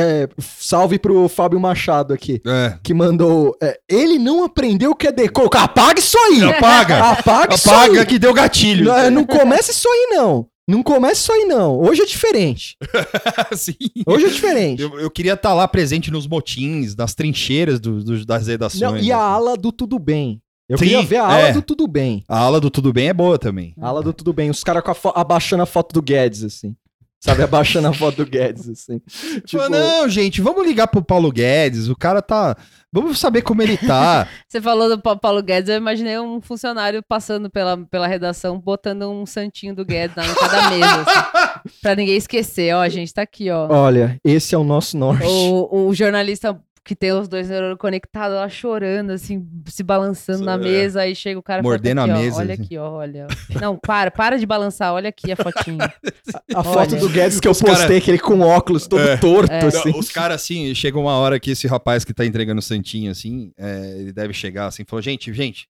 É, 0.00 0.28
salve 0.38 0.96
pro 0.96 1.28
Fábio 1.28 1.58
Machado 1.58 2.14
aqui, 2.14 2.40
É. 2.46 2.78
que 2.84 2.94
mandou. 2.94 3.56
é, 3.60 3.80
ele 3.88 4.16
não 4.16 4.44
aprendeu 4.44 4.92
o 4.92 4.94
que 4.94 5.08
é 5.08 5.12
decor. 5.12 5.50
Apaga 5.56 5.98
isso 5.98 6.16
aí! 6.16 6.44
Apaga! 6.44 6.98
Apaga 7.10 7.54
isso 7.56 7.68
Apaga 7.68 8.00
aí! 8.02 8.06
que 8.06 8.16
deu 8.16 8.32
gatilho. 8.32 8.84
Não, 8.84 9.10
não 9.10 9.24
começa 9.26 9.72
isso 9.72 9.88
aí, 9.88 10.06
não. 10.12 10.46
Não 10.68 10.82
começa 10.82 11.22
isso 11.22 11.32
aí, 11.32 11.44
não. 11.46 11.80
Hoje 11.80 12.02
é 12.02 12.06
diferente. 12.06 12.76
Sim. 13.56 13.74
Hoje 14.06 14.26
é 14.26 14.28
diferente. 14.28 14.82
Eu, 14.82 15.00
eu 15.00 15.10
queria 15.10 15.32
estar 15.32 15.54
lá 15.54 15.66
presente 15.66 16.10
nos 16.10 16.26
motins, 16.26 16.94
nas 16.94 17.14
trincheiras 17.14 17.80
do- 17.80 18.04
do- 18.04 18.26
das 18.26 18.46
redações. 18.46 18.82
Não, 18.82 18.98
e 18.98 19.10
a 19.10 19.16
assim. 19.16 19.34
ala 19.34 19.56
do 19.56 19.72
Tudo 19.72 19.98
Bem. 19.98 20.42
Eu 20.68 20.76
Sim, 20.76 20.84
queria 20.84 21.02
ver 21.02 21.16
a 21.16 21.24
ala 21.26 21.48
é. 21.48 21.52
do 21.52 21.62
Tudo 21.62 21.88
Bem. 21.88 22.22
A 22.28 22.38
ala 22.40 22.60
do 22.60 22.70
Tudo 22.70 22.92
Bem 22.92 23.08
é 23.08 23.14
boa 23.14 23.38
também. 23.38 23.72
A 23.80 23.88
ala 23.88 24.02
do 24.02 24.12
Tudo 24.12 24.34
Bem. 24.34 24.50
Os 24.50 24.62
caras 24.62 24.82
a 24.86 25.20
abaixando 25.20 25.62
a 25.62 25.66
foto 25.66 25.94
do 25.94 26.02
Guedes, 26.02 26.44
assim. 26.44 26.76
Sabe, 27.20 27.42
abaixando 27.42 27.88
a 27.88 27.92
foto 27.92 28.18
do 28.24 28.26
Guedes, 28.26 28.68
assim. 28.68 29.00
Tipo, 29.44 29.62
Falou, 29.64 29.70
não, 29.70 30.08
gente, 30.08 30.40
vamos 30.40 30.64
ligar 30.64 30.86
pro 30.86 31.02
Paulo 31.02 31.32
Guedes. 31.32 31.88
O 31.88 31.96
cara 31.96 32.22
tá. 32.22 32.56
Vamos 32.92 33.18
saber 33.18 33.42
como 33.42 33.60
ele 33.60 33.76
tá. 33.76 34.28
Você 34.48 34.62
falou 34.62 34.88
do 34.88 35.02
Pa- 35.02 35.16
Paulo 35.16 35.42
Guedes, 35.42 35.68
eu 35.68 35.76
imaginei 35.76 36.16
um 36.18 36.40
funcionário 36.40 37.02
passando 37.02 37.50
pela, 37.50 37.76
pela 37.76 38.06
redação, 38.06 38.58
botando 38.58 39.10
um 39.10 39.26
santinho 39.26 39.74
do 39.74 39.84
Guedes 39.84 40.16
lá 40.16 40.24
em 40.26 40.34
cada 40.34 40.70
mesa, 40.70 41.00
assim, 41.02 41.70
pra 41.82 41.94
ninguém 41.96 42.16
esquecer. 42.16 42.72
Ó, 42.74 42.80
a 42.80 42.88
gente 42.88 43.12
tá 43.12 43.22
aqui, 43.22 43.50
ó. 43.50 43.66
olha, 43.68 44.18
esse 44.24 44.54
é 44.54 44.58
o 44.58 44.64
nosso 44.64 44.96
norte. 44.96 45.26
O, 45.26 45.88
o 45.88 45.94
jornalista 45.94 46.58
que 46.84 46.94
tem 46.96 47.12
os 47.12 47.28
dois 47.28 47.48
neurônios 47.48 47.78
conectados 47.78 48.36
lá 48.36 48.48
chorando, 48.48 49.10
assim, 49.10 49.46
se 49.66 49.82
balançando 49.82 50.44
na 50.44 50.54
É. 50.54 50.56
mesa, 50.58 51.00
aí 51.02 51.14
chega 51.14 51.38
o 51.38 51.42
cara 51.42 51.62
fala, 51.62 51.72
Mordendo 51.74 52.00
aqui, 52.00 52.10
a 52.10 52.14
ó, 52.14 52.18
mesa, 52.18 52.36
Olha 52.38 52.54
assim. 52.54 52.62
aqui, 52.62 52.78
ó, 52.78 52.90
olha. 52.90 53.26
Não, 53.60 53.76
para, 53.76 54.10
para 54.10 54.38
de 54.38 54.46
balançar, 54.46 54.92
olha 54.92 55.08
aqui 55.08 55.30
a 55.32 55.36
fotinha. 55.36 55.92
A 56.54 56.64
foto 56.64 56.96
do 56.96 57.08
Guedes 57.08 57.40
que 57.40 57.46
eu 57.48 57.52
Os 57.52 57.60
cara- 57.60 57.76
postei, 57.76 58.00
que 58.00 58.10
ele 58.10 58.18
com 58.18 58.40
óculos 58.40 58.86
todo 58.86 59.02
É. 59.02 59.16
torto, 59.16 59.52
É. 59.52 59.66
assim. 59.66 59.90
Os 59.96 60.10
caras, 60.10 60.42
assim, 60.42 60.74
chega 60.74 60.98
uma 60.98 61.12
hora 61.18 61.38
que 61.38 61.50
esse 61.50 61.66
rapaz 61.66 62.04
que 62.04 62.12
tá 62.14 62.24
entregando 62.24 62.58
o 62.58 62.62
Santinho, 62.62 63.10
assim, 63.10 63.52
é, 63.56 63.96
ele 63.98 64.12
deve 64.12 64.32
chegar 64.32 64.66
assim, 64.66 64.84
falou, 64.86 65.02
gente, 65.02 65.32
gente, 65.32 65.68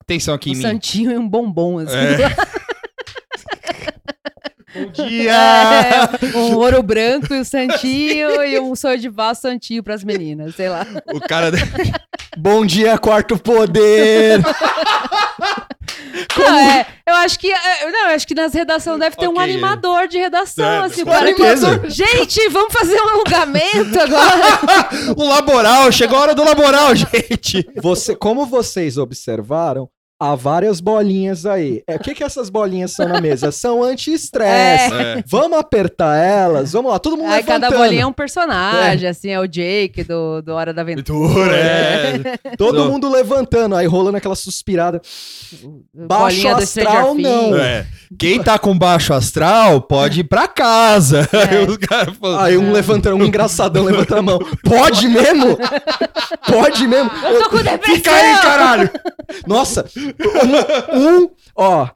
atenção 0.00 0.34
aqui 0.34 0.50
um 0.50 0.52
em 0.52 0.56
mim. 0.56 0.62
santinho 0.62 1.12
e 1.12 1.16
um 1.18 1.28
bombom, 1.28 1.78
assim. 1.78 1.92
Bom 4.74 4.86
dia! 4.92 5.32
É, 5.32 6.36
um 6.36 6.56
ouro 6.56 6.82
branco 6.82 7.34
e 7.34 7.40
o 7.40 7.44
santinho 7.44 8.42
e 8.42 8.58
um 8.58 8.74
sonho 8.74 8.98
de 8.98 9.08
vaso 9.08 9.42
santinho 9.42 9.82
pras 9.82 10.02
meninas, 10.04 10.54
sei 10.54 10.68
lá. 10.68 10.86
O 11.12 11.20
cara. 11.20 11.50
Bom 12.36 12.64
dia, 12.64 12.96
quarto 12.98 13.36
poder! 13.38 14.40
Não, 16.38 16.58
é, 16.58 16.86
eu 17.06 17.14
acho 17.16 17.38
que 17.38 17.50
é, 17.52 17.90
não, 17.90 18.08
eu 18.08 18.14
acho 18.14 18.26
que 18.26 18.34
nas 18.34 18.54
redações 18.54 18.98
deve 18.98 19.16
ter 19.16 19.28
um 19.28 19.32
Ok. 19.32 19.42
animador 19.42 20.08
de 20.08 20.18
redação, 20.18 20.64
É, 20.64 20.78
assim, 20.86 21.04
que-. 21.04 21.90
Gente, 21.90 22.48
vamos 22.48 22.72
fazer 22.72 22.96
um 23.00 23.08
alongamento 23.08 24.00
agora. 24.00 24.58
o 25.16 25.24
laboral, 25.28 25.92
chegou 25.92 26.18
a 26.18 26.22
hora 26.22 26.34
do 26.34 26.44
laboral, 26.44 26.94
gente! 26.94 27.66
Você, 27.82 28.14
como 28.16 28.46
vocês 28.46 28.96
observaram, 28.96 29.88
há 30.22 30.36
várias 30.36 30.80
bolinhas 30.80 31.44
aí. 31.44 31.82
É, 31.86 31.96
o 31.96 31.98
que 31.98 32.14
que 32.14 32.22
essas 32.22 32.48
bolinhas 32.48 32.92
são 32.92 33.08
na 33.08 33.20
mesa? 33.20 33.50
São 33.50 33.82
anti-estresse. 33.82 34.94
É. 34.94 35.24
Vamos 35.26 35.58
apertar 35.58 36.16
elas, 36.16 36.72
vamos 36.72 36.92
lá, 36.92 36.98
todo 36.98 37.16
mundo 37.16 37.32
Aí 37.32 37.42
cada 37.42 37.66
levantando. 37.66 37.84
bolinha 37.84 38.02
é 38.02 38.06
um 38.06 38.12
personagem, 38.12 39.08
assim, 39.08 39.30
é 39.30 39.40
o 39.40 39.46
Jake 39.48 40.04
do, 40.04 40.40
do 40.40 40.54
Hora 40.54 40.72
da 40.72 40.82
Aventura. 40.82 41.56
é. 41.56 42.12
Todo 42.56 42.84
mundo 42.90 43.10
levantando, 43.10 43.74
aí 43.74 43.86
rolando 43.86 44.16
aquela 44.16 44.36
suspirada. 44.36 45.00
Baixo 45.92 46.36
Bolinha 46.42 46.56
astral, 46.56 47.14
não. 47.14 47.56
É. 47.56 47.86
Quem 48.18 48.42
tá 48.42 48.58
com 48.58 48.76
baixo 48.76 49.12
astral 49.12 49.80
pode 49.80 50.20
ir 50.20 50.24
pra 50.24 50.46
casa. 50.46 51.28
É. 51.32 51.56
Aí 51.56 51.64
os 51.66 51.76
caras 51.78 52.14
falam, 52.16 52.38
Aí 52.38 52.56
um 52.58 52.72
levantando, 52.72 53.16
um 53.16 53.24
engraçadão 53.24 53.84
levantando 53.84 54.18
a 54.18 54.22
mão. 54.22 54.38
Pode 54.62 55.08
mesmo? 55.08 55.58
Pode 56.46 56.86
mesmo? 56.86 57.10
Eu 57.24 57.42
tô 57.42 57.50
com 57.50 57.56
depressão! 57.56 57.94
Fica 57.96 58.12
aí, 58.12 58.36
caralho! 58.40 58.90
Nossa, 59.46 59.84
um, 60.92 61.22
um, 61.24 61.30
ó, 61.56 61.88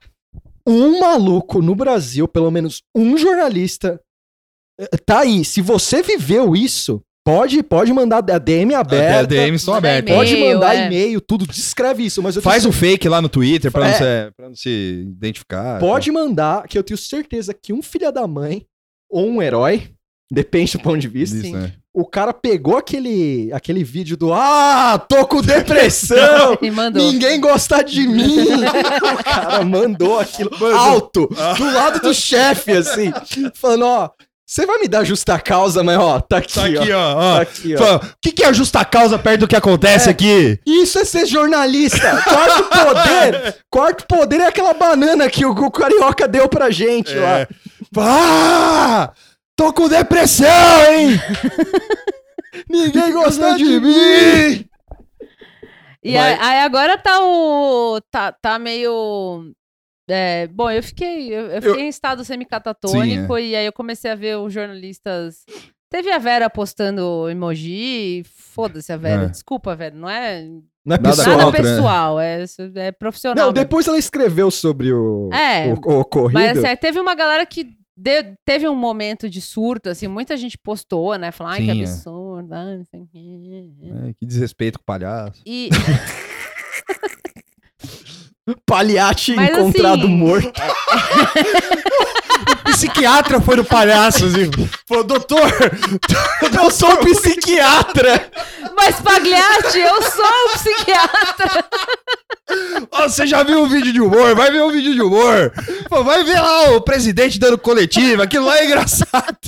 um 0.66 1.00
maluco 1.00 1.62
no 1.62 1.74
Brasil, 1.74 2.26
pelo 2.26 2.50
menos 2.50 2.82
um 2.94 3.16
jornalista, 3.16 4.00
eh, 4.80 4.96
tá 5.04 5.20
aí. 5.20 5.44
Se 5.44 5.60
você 5.60 6.02
viveu 6.02 6.56
isso, 6.56 7.00
pode, 7.24 7.62
pode 7.62 7.92
mandar 7.92 8.18
a 8.18 8.38
DM 8.38 8.74
aberta. 8.74 9.26
DMs 9.26 9.62
estão 9.62 9.74
Mandar 9.74 9.88
abertas. 9.88 10.14
Pode 10.14 10.34
e-mail, 10.34 10.54
mandar 10.54 10.76
é. 10.76 10.86
e-mail, 10.86 11.20
tudo. 11.20 11.46
Descreve 11.46 12.04
isso, 12.04 12.22
mas 12.22 12.36
eu 12.36 12.42
Faz 12.42 12.62
tenho 12.62 12.70
um 12.70 12.76
fake 12.76 13.08
lá 13.08 13.22
no 13.22 13.28
Twitter 13.28 13.70
pra, 13.70 13.86
É. 13.86 13.90
não, 13.90 13.96
se, 13.98 14.32
pra 14.36 14.48
não 14.48 14.54
se 14.56 15.04
identificar. 15.08 15.78
Pode 15.78 16.10
mandar, 16.10 16.66
que 16.66 16.76
eu 16.78 16.82
tenho 16.82 16.98
certeza 16.98 17.54
que 17.54 17.72
um 17.72 17.82
filho 17.82 18.10
da 18.10 18.26
mãe 18.26 18.66
ou 19.10 19.28
um 19.28 19.40
herói, 19.40 19.90
depende 20.30 20.72
do 20.72 20.80
ponto 20.80 20.98
de 20.98 21.08
vista, 21.08 21.36
Isso, 21.36 21.46
Sim. 21.46 21.72
O 21.98 22.04
cara 22.04 22.32
pegou 22.34 22.76
aquele, 22.76 23.50
aquele 23.54 23.82
vídeo 23.82 24.16
do 24.18 24.32
Ah, 24.32 25.02
tô 25.08 25.26
com 25.26 25.40
depressão! 25.40 26.58
E 26.60 26.70
mandou. 26.70 27.02
Ninguém 27.02 27.40
gosta 27.40 27.82
de 27.82 28.06
mim! 28.06 28.44
o 29.18 29.24
cara 29.24 29.64
mandou 29.64 30.20
aquilo 30.20 30.50
alto, 30.76 31.26
do 31.56 31.64
lado 31.72 32.00
do 32.00 32.12
chefe, 32.12 32.72
assim, 32.72 33.12
falando, 33.54 33.86
ó, 33.86 34.10
você 34.44 34.64
vai 34.64 34.78
me 34.78 34.86
dar 34.86 35.02
justa 35.04 35.38
causa, 35.40 35.82
mas 35.82 35.98
ó, 35.98 36.20
tá 36.20 36.36
aqui, 36.36 36.54
Tá 36.54 36.66
aqui, 36.66 36.92
ó. 36.92 37.14
ó. 37.14 37.14
Tá 37.14 37.20
ó. 37.38 37.40
aqui, 37.40 37.74
ó. 37.74 37.78
Fala, 37.78 37.96
O 37.96 38.00
que, 38.22 38.30
que 38.32 38.44
é 38.44 38.46
a 38.46 38.52
justa 38.52 38.84
causa 38.84 39.18
perto 39.18 39.40
do 39.40 39.48
que 39.48 39.56
acontece 39.56 40.08
É. 40.08 40.12
aqui? 40.12 40.60
Isso 40.64 40.98
é 40.98 41.04
ser 41.04 41.26
jornalista. 41.26 42.22
Quarto 42.22 42.62
poder. 42.64 43.56
Quarto 43.68 44.06
poder 44.06 44.40
é 44.40 44.46
aquela 44.46 44.72
banana 44.72 45.28
que 45.28 45.44
o, 45.44 45.50
o 45.50 45.70
Carioca 45.70 46.28
deu 46.28 46.48
pra 46.48 46.70
gente 46.70 47.12
lá. 47.14 47.40
É. 47.40 47.48
Ah! 47.98 49.10
Tô 49.56 49.72
com 49.72 49.88
depressão, 49.88 50.46
hein? 50.92 51.18
Ninguém 52.68 53.10
gosta 53.12 53.54
de 53.56 53.80
mim. 53.80 54.68
E 56.04 56.12
Vai. 56.12 56.34
aí, 56.34 56.60
agora 56.60 56.98
tá 56.98 57.20
o. 57.22 57.98
Tá, 58.10 58.32
tá 58.32 58.58
meio. 58.58 59.50
é, 60.08 60.46
bom, 60.48 60.70
eu 60.70 60.82
fiquei, 60.82 61.34
eu, 61.34 61.46
eu 61.46 61.62
fiquei 61.62 61.84
em 61.84 61.88
estado 61.88 62.22
semicatatônico 62.24 63.38
e 63.38 63.56
aí 63.56 63.64
eu 63.66 63.72
comecei 63.72 64.10
a 64.10 64.14
ver 64.14 64.36
os 64.36 64.52
jornalistas. 64.52 65.44
Teve 65.90 66.10
a 66.12 66.18
Vera 66.18 66.50
postando 66.50 67.28
emoji. 67.30 68.24
Foda-se 68.34 68.92
a 68.92 68.96
Vera. 68.96 69.24
É. 69.24 69.28
Desculpa, 69.28 69.74
Vera. 69.74 69.94
Não 69.94 70.08
é 70.08 70.42
Não 70.84 70.94
é 70.94 70.98
Nada 70.98 71.08
pessoal. 71.10 71.28
nada 71.28 71.44
contra, 71.46 71.62
né? 71.62 71.70
pessoal. 71.70 72.20
É, 72.20 72.44
é 72.76 72.92
profissional. 72.92 73.36
Não, 73.36 73.52
mesmo. 73.52 73.64
depois 73.64 73.88
ela 73.88 73.98
escreveu 73.98 74.50
sobre 74.50 74.92
o, 74.92 75.30
É, 75.32 75.72
o, 75.72 75.90
o 75.90 76.00
ocorrido. 76.00 76.34
Mas 76.38 76.62
assim, 76.62 76.76
teve 76.76 77.00
uma 77.00 77.14
galera 77.14 77.46
que 77.46 77.74
de- 77.96 78.36
teve 78.44 78.68
um 78.68 78.74
momento 78.74 79.30
de 79.30 79.40
surto, 79.40 79.88
assim, 79.88 80.06
muita 80.06 80.36
gente 80.36 80.58
postou, 80.58 81.16
né? 81.16 81.32
Falando, 81.32 81.54
ai, 81.54 81.64
que 81.64 81.70
é. 81.70 81.72
absurdo, 81.72 82.52
ai, 82.52 82.76
não 82.76 82.84
sei 82.84 83.00
o 83.00 83.06
quê. 83.06 83.70
É, 84.08 84.12
que 84.12 84.26
desrespeito 84.26 84.78
com 84.78 84.82
o 84.82 84.86
palhaço. 84.86 85.40
E, 85.46 85.70
Palhate 88.64 89.34
Mas, 89.34 89.50
encontrado 89.56 90.00
assim, 90.06 90.14
morto. 90.16 90.52
Psiquiatra 92.76 93.40
foi 93.40 93.56
no 93.56 93.64
palhaço, 93.64 94.26
assim. 94.26 94.50
Falou, 94.86 95.02
doutor, 95.02 95.40
Eu 96.62 96.70
sou 96.70 96.92
um 96.92 96.96
psiquiatra. 96.96 98.30
mas 98.76 99.00
Pagliatti, 99.00 99.78
eu 99.78 100.02
sou 100.02 100.26
um 100.26 100.58
psiquiatra. 100.58 101.64
ó, 102.92 103.08
você 103.08 103.26
já 103.26 103.42
viu 103.42 103.62
um 103.62 103.66
vídeo 103.66 103.94
de 103.94 104.00
humor? 104.02 104.34
Vai 104.34 104.50
ver 104.50 104.62
um 104.62 104.70
vídeo 104.70 104.92
de 104.92 105.00
humor. 105.00 105.54
Pô, 105.88 106.04
vai 106.04 106.22
ver 106.22 106.38
lá 106.38 106.72
o 106.72 106.82
presidente 106.82 107.38
dando 107.38 107.56
coletiva. 107.56 108.24
Aquilo 108.24 108.44
lá 108.44 108.58
é 108.58 108.66
engraçado. 108.66 109.38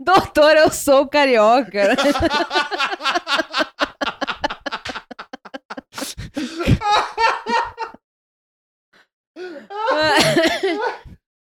Doutor, 0.00 0.56
eu 0.56 0.72
sou 0.72 1.06
carioca. 1.06 1.94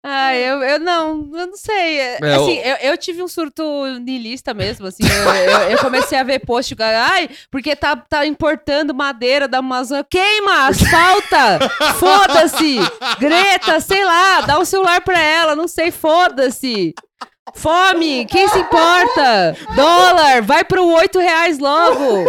Ah, 0.03 0.35
eu, 0.35 0.63
eu 0.63 0.79
não, 0.81 1.29
eu 1.35 1.47
não 1.49 1.57
sei. 1.57 1.99
É, 2.01 2.17
assim, 2.35 2.59
o- 2.59 2.63
eu, 2.63 2.77
eu 2.93 2.97
tive 2.97 3.23
um 3.23 3.29
surto 3.29 3.63
niilista 4.01 4.55
mesmo, 4.55 4.87
assim. 4.87 5.03
Eu, 5.05 5.35
eu- 5.35 5.71
eu 5.73 5.79
comecei 5.79 6.17
a 6.19 6.23
ver 6.23 6.39
post, 6.39 6.75
ai, 6.81 7.29
porque 7.51 7.77
tá, 7.77 7.95
tá 7.97 8.25
importando 8.25 8.95
madeira 8.95 9.47
da 9.47 9.59
Amazônia. 9.59 10.07
Queima, 10.09 10.69
asfalta, 10.69 11.59
foda-se. 12.01 12.79
Greta, 13.19 13.79
sei 13.81 14.03
lá, 14.05 14.41
dá 14.41 14.59
um 14.59 14.65
celular 14.65 15.03
pra 15.03 15.21
ela, 15.21 15.55
não 15.55 15.69
sei, 15.69 15.91
foda-se. 15.91 16.95
Fome, 17.55 18.25
quem 18.27 18.49
se 18.49 18.59
importa? 18.59 19.57
Dólar, 19.75 20.41
vai 20.43 20.65
pro 20.65 20.87
8 20.87 21.19
reais 21.19 21.59
logo. 21.59 22.25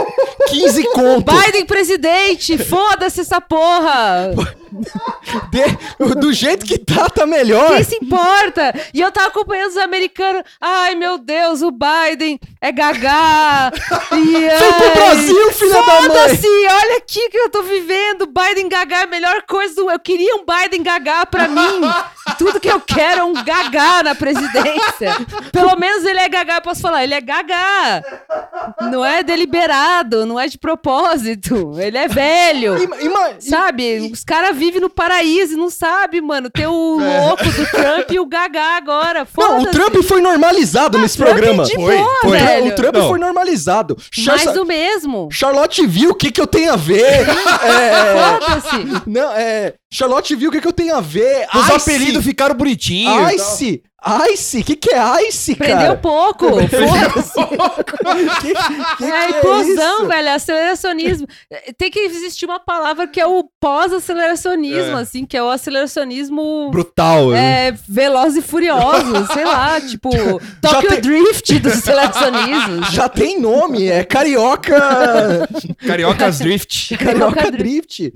15 0.49 0.83
conto. 0.93 1.31
Biden 1.31 1.65
presidente, 1.65 2.57
foda-se 2.57 3.21
essa 3.21 3.39
porra. 3.39 4.31
De- 5.51 6.15
do 6.15 6.33
jeito 6.33 6.65
que 6.65 6.77
tá, 6.77 7.09
tá 7.09 7.25
melhor. 7.25 7.75
Quem 7.75 7.83
se 7.83 7.95
importa? 8.01 8.73
E 8.93 9.01
eu 9.01 9.11
tava 9.11 9.27
acompanhando 9.27 9.69
os 9.71 9.77
americanos. 9.77 10.43
Ai, 10.59 10.95
meu 10.95 11.17
Deus, 11.17 11.61
o 11.61 11.71
Biden 11.71 12.39
é 12.61 12.71
gagá. 12.71 13.71
E, 14.11 14.23
Vem 14.23 14.73
pro 14.73 14.93
Brasil, 14.93 15.51
filha 15.53 15.73
da 15.73 15.81
mãe. 15.83 16.01
Foda-se, 16.03 16.47
olha 16.47 16.97
aqui 16.97 17.29
que 17.29 17.37
eu 17.37 17.49
tô 17.49 17.63
vivendo. 17.63 18.27
Biden 18.27 18.67
gagá 18.67 18.99
é 18.99 19.03
a 19.03 19.07
melhor 19.07 19.41
coisa 19.43 19.73
do... 19.75 19.89
Eu 19.89 19.99
queria 19.99 20.35
um 20.35 20.43
Biden 20.45 20.83
gagá 20.83 21.25
pra 21.25 21.47
mim. 21.47 21.81
Tudo 22.37 22.59
que 22.59 22.69
eu 22.69 22.81
quero 22.81 23.21
é 23.21 23.23
um 23.23 23.33
gagá 23.33 24.03
na 24.03 24.13
presidência. 24.13 25.15
Pelo 25.51 25.77
menos 25.77 26.03
ele 26.05 26.19
é 26.19 26.27
gagá, 26.27 26.55
eu 26.57 26.61
posso 26.61 26.81
falar. 26.81 27.03
Ele 27.05 27.13
é 27.13 27.21
gagá. 27.21 28.03
Não 28.91 29.03
é 29.03 29.23
deliberado, 29.23 30.25
não 30.25 30.37
é 30.39 30.47
de 30.47 30.57
propósito. 30.57 31.73
Ele 31.79 31.97
é 31.97 32.07
velho. 32.09 32.75
Sabe? 33.39 34.09
Os 34.11 34.23
caras 34.25 34.55
vivem 34.61 34.79
no 34.79 34.89
paraíso 34.91 35.53
e 35.53 35.57
não 35.57 35.71
sabe, 35.71 36.21
mano. 36.21 36.47
Tem 36.49 36.67
o 36.67 36.71
louco 36.99 37.43
do 37.43 37.65
Trump 37.71 38.11
e 38.11 38.19
o 38.19 38.25
Gagá 38.27 38.77
agora. 38.77 39.27
Não, 39.35 39.61
o. 39.61 39.65
Trump 39.71 39.95
foi 40.03 40.21
normalizado 40.21 40.99
nesse 40.99 41.17
Trump 41.17 41.31
programa. 41.31 41.63
de 41.63 41.73
Foi, 41.73 41.97
boa, 41.97 42.19
foi. 42.21 42.37
velho. 42.37 42.67
O 42.67 42.75
Trump 42.75 42.95
Não. 42.95 43.07
foi 43.09 43.19
normalizado. 43.19 43.97
Char- 44.11 44.35
Mais 44.37 44.53
do 44.53 44.63
mesmo. 44.65 45.29
Charlotte 45.31 45.85
viu 45.87 46.11
o 46.11 46.15
que, 46.15 46.31
que 46.31 46.39
eu 46.39 46.45
tenho 46.45 46.71
a 46.73 46.75
ver. 46.75 47.01
é, 47.65 48.39
Foda-se. 48.39 49.01
não, 49.07 49.31
é. 49.33 49.73
Charlotte 49.91 50.35
viu 50.35 50.49
o 50.49 50.51
que, 50.51 50.61
que 50.61 50.67
eu 50.67 50.73
tenho 50.73 50.95
a 50.95 51.01
ver. 51.01 51.47
Os 51.53 51.63
Ice. 51.67 51.71
apelidos 51.73 52.23
ficaram 52.23 52.55
bonitinhos. 52.55 53.33
Ice. 53.33 53.83
Ice. 54.33 54.61
O 54.61 54.63
que, 54.63 54.75
que 54.75 54.89
é 54.95 55.27
Ice, 55.27 55.53
Prendeu 55.55 55.77
cara? 55.77 55.95
pouco. 55.97 56.45
Foda-se. 56.49 57.33
que, 58.41 58.53
que, 58.97 59.03
É 59.03 59.25
a 59.25 59.27
que 59.27 59.37
implosão, 59.37 59.97
isso? 59.99 60.07
velho. 60.07 60.29
Aceleracionismo. 60.31 61.27
Tem 61.77 61.91
que 61.91 61.99
existir 61.99 62.45
uma 62.45 62.59
palavra 62.59 63.05
que 63.07 63.19
é 63.21 63.27
o 63.27 63.43
pós-aceleracionismo, 63.59 64.97
É. 64.97 65.01
assim, 65.01 65.23
que 65.23 65.37
é 65.37 65.43
o 65.43 65.49
aceleracionismo. 65.49 66.69
Brutal. 66.71 67.29
né? 67.29 67.67
É, 67.67 67.71
veloz 67.87 68.35
e 68.35 68.41
furioso, 68.41 69.27
sei 69.33 69.45
lá, 69.45 69.79
tipo, 69.79 70.09
Tokyo 70.61 70.89
tem- 70.89 71.01
Drift 71.01 71.59
dos 71.59 71.73
aceleracionismos. 71.73 72.87
Já 72.93 73.07
tem 73.07 73.39
nome, 73.39 73.87
é 73.87 74.03
Carioca. 74.03 75.47
Cariocas 75.85 76.39
Drift. 76.39 76.97
Carioca 76.97 77.51
Drift. 77.51 78.11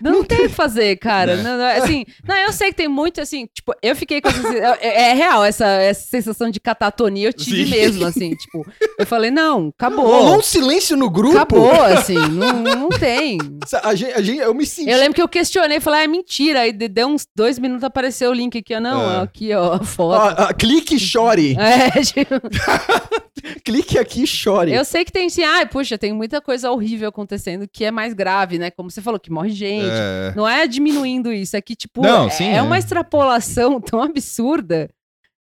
Não, 0.00 0.24
tem 0.24 0.38
o 0.46 0.48
que 0.48 0.48
fazer, 0.48 0.96
cara. 1.02 1.36
Né? 1.36 1.42
Não, 1.42 1.58
não, 1.58 1.82
assim, 1.82 2.04
não, 2.26 2.36
eu 2.36 2.52
sei 2.52 2.68
que 2.68 2.76
tem 2.76 2.88
muito, 2.88 3.20
assim, 3.20 3.46
tipo, 3.52 3.74
eu 3.82 3.94
fiquei 3.96 4.20
com 4.20 4.28
essa. 4.28 4.48
É, 4.80 5.10
é 5.10 5.12
real 5.14 5.44
essa, 5.44 5.66
essa 5.66 6.08
sensação 6.08 6.50
de 6.50 6.60
catatonia, 6.60 7.28
eu 7.28 7.32
tive 7.32 7.64
Sim. 7.64 7.70
mesmo, 7.70 8.04
assim, 8.06 8.34
tipo. 8.36 8.64
Eu 8.98 9.06
falei, 9.06 9.30
não, 9.30 9.68
acabou. 9.76 10.06
Rolou 10.06 10.38
um 10.38 10.42
silêncio 10.42 10.96
no 10.96 11.10
grupo. 11.10 11.36
Acabou, 11.36 11.72
assim, 11.82 12.14
não, 12.14 12.52
não 12.62 12.88
tem. 12.88 13.38
A 13.82 13.94
gente, 13.94 14.12
a 14.12 14.22
gente- 14.22 14.38
eu 14.38 14.54
me 14.54 14.64
senti. 14.64 14.90
Eu 14.90 14.98
lembro 14.98 15.14
que 15.14 15.22
eu 15.22 15.28
questionei, 15.28 15.80
falei, 15.80 16.00
ah, 16.00 16.04
é 16.04 16.08
mentira. 16.08 16.60
Aí 16.60 16.72
de- 16.72 16.88
deu 16.88 17.08
uns 17.08 17.26
dois 17.34 17.58
minutos, 17.58 17.84
apareceu 17.84 18.30
o 18.30 18.34
link 18.34 18.56
aqui, 18.58 18.74
ó. 18.74 18.80
Não, 18.80 19.20
É. 19.20 19.22
aqui, 19.22 19.52
ó, 19.54 19.74
a 19.74 19.84
foto. 19.84 20.34
ó, 20.38 20.52
clique 20.54 20.94
e 20.96 20.98
chore. 21.00 21.56
É, 21.72 22.00
tipo, 22.02 22.34
Clique 23.64 23.98
aqui 23.98 24.22
e 24.22 24.26
chore. 24.26 24.72
eu 24.72 24.84
sei 24.84 25.04
que 25.04 25.10
tem 25.10 25.26
assim, 25.26 25.42
ai, 25.42 25.66
puxa, 25.66 25.98
tem 25.98 26.12
muita 26.12 26.40
coisa 26.40 26.70
horrível 26.70 27.08
acontecendo 27.08 27.66
que 27.70 27.84
é 27.84 27.90
mais 27.90 28.14
grave, 28.14 28.58
né? 28.58 28.70
Como 28.70 28.90
você 28.90 29.00
falou, 29.02 29.18
que 29.18 29.30
morre 29.32 29.50
gente. 29.50 29.86
É. 29.90 30.32
Não 30.36 30.46
é 30.48 30.66
diminuindo 30.92 31.32
isso, 31.32 31.56
é 31.56 31.60
que, 31.60 31.74
tipo, 31.74 32.02
Não, 32.02 32.26
é, 32.26 32.30
sim, 32.30 32.44
é 32.48 32.56
é. 32.56 32.62
uma 32.62 32.78
extrapolação 32.78 33.80
tão 33.82 34.02
absurda 34.02 34.88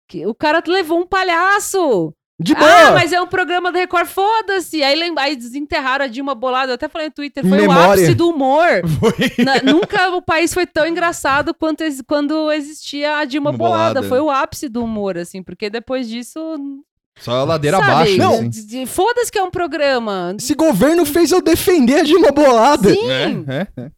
que 0.09 0.27
o 0.27 0.35
cara 0.35 0.63
levou 0.67 1.01
um 1.01 1.07
palhaço. 1.07 2.13
De 2.41 2.55
boa. 2.55 2.71
Ah, 2.71 2.93
mas 2.93 3.13
é 3.13 3.21
um 3.21 3.27
programa 3.27 3.73
da 3.73 3.81
Record, 3.81 4.07
foda-se. 4.07 4.81
Aí, 4.81 5.13
aí 5.19 5.35
desenterraram 5.35 6.05
a 6.05 6.09
Dilma 6.09 6.37
Bolada. 6.37 6.71
Eu 6.71 6.75
até 6.77 6.89
falei 6.89 7.09
no 7.09 7.13
Twitter, 7.15 7.43
foi 7.43 7.59
o 7.59 7.63
Memória. 7.63 7.95
ápice 7.95 8.15
do 8.15 8.29
humor. 8.31 8.69
Foi. 9.01 9.45
Na- 9.45 9.61
nunca 9.61 10.11
o 10.15 10.23
país 10.23 10.55
foi 10.55 10.65
tão 10.65 10.87
engraçado 10.87 11.53
quanto 11.53 11.83
quando 12.07 12.53
existia 12.53 13.17
a 13.17 13.25
Dilma 13.25 13.51
Bolada. 13.51 13.95
Bolada. 13.95 14.03
Foi 14.09 14.21
o 14.21 14.31
ápice 14.31 14.69
do 14.69 14.85
humor, 14.85 15.19
assim, 15.19 15.43
porque 15.43 15.69
depois 15.69 16.09
disso. 16.09 16.39
Só 17.19 17.33
a 17.41 17.45
ladeira 17.45 17.79
sabe, 17.79 17.91
abaixo. 17.91 18.17
Não. 18.17 18.35
assim. 18.49 18.87
Foda-se 18.87 19.33
que 19.33 19.39
é 19.39 19.43
um 19.43 19.51
programa. 19.51 20.37
Esse 20.39 20.55
governo 20.55 21.05
fez 21.05 21.33
eu 21.33 21.43
defender 21.43 21.97
a 21.97 22.03
Dilma 22.05 22.31
Bolada. 22.31 22.95
Sim. 22.95 23.11
É, 23.11 23.53
é, 23.53 23.67
é. 23.77 23.91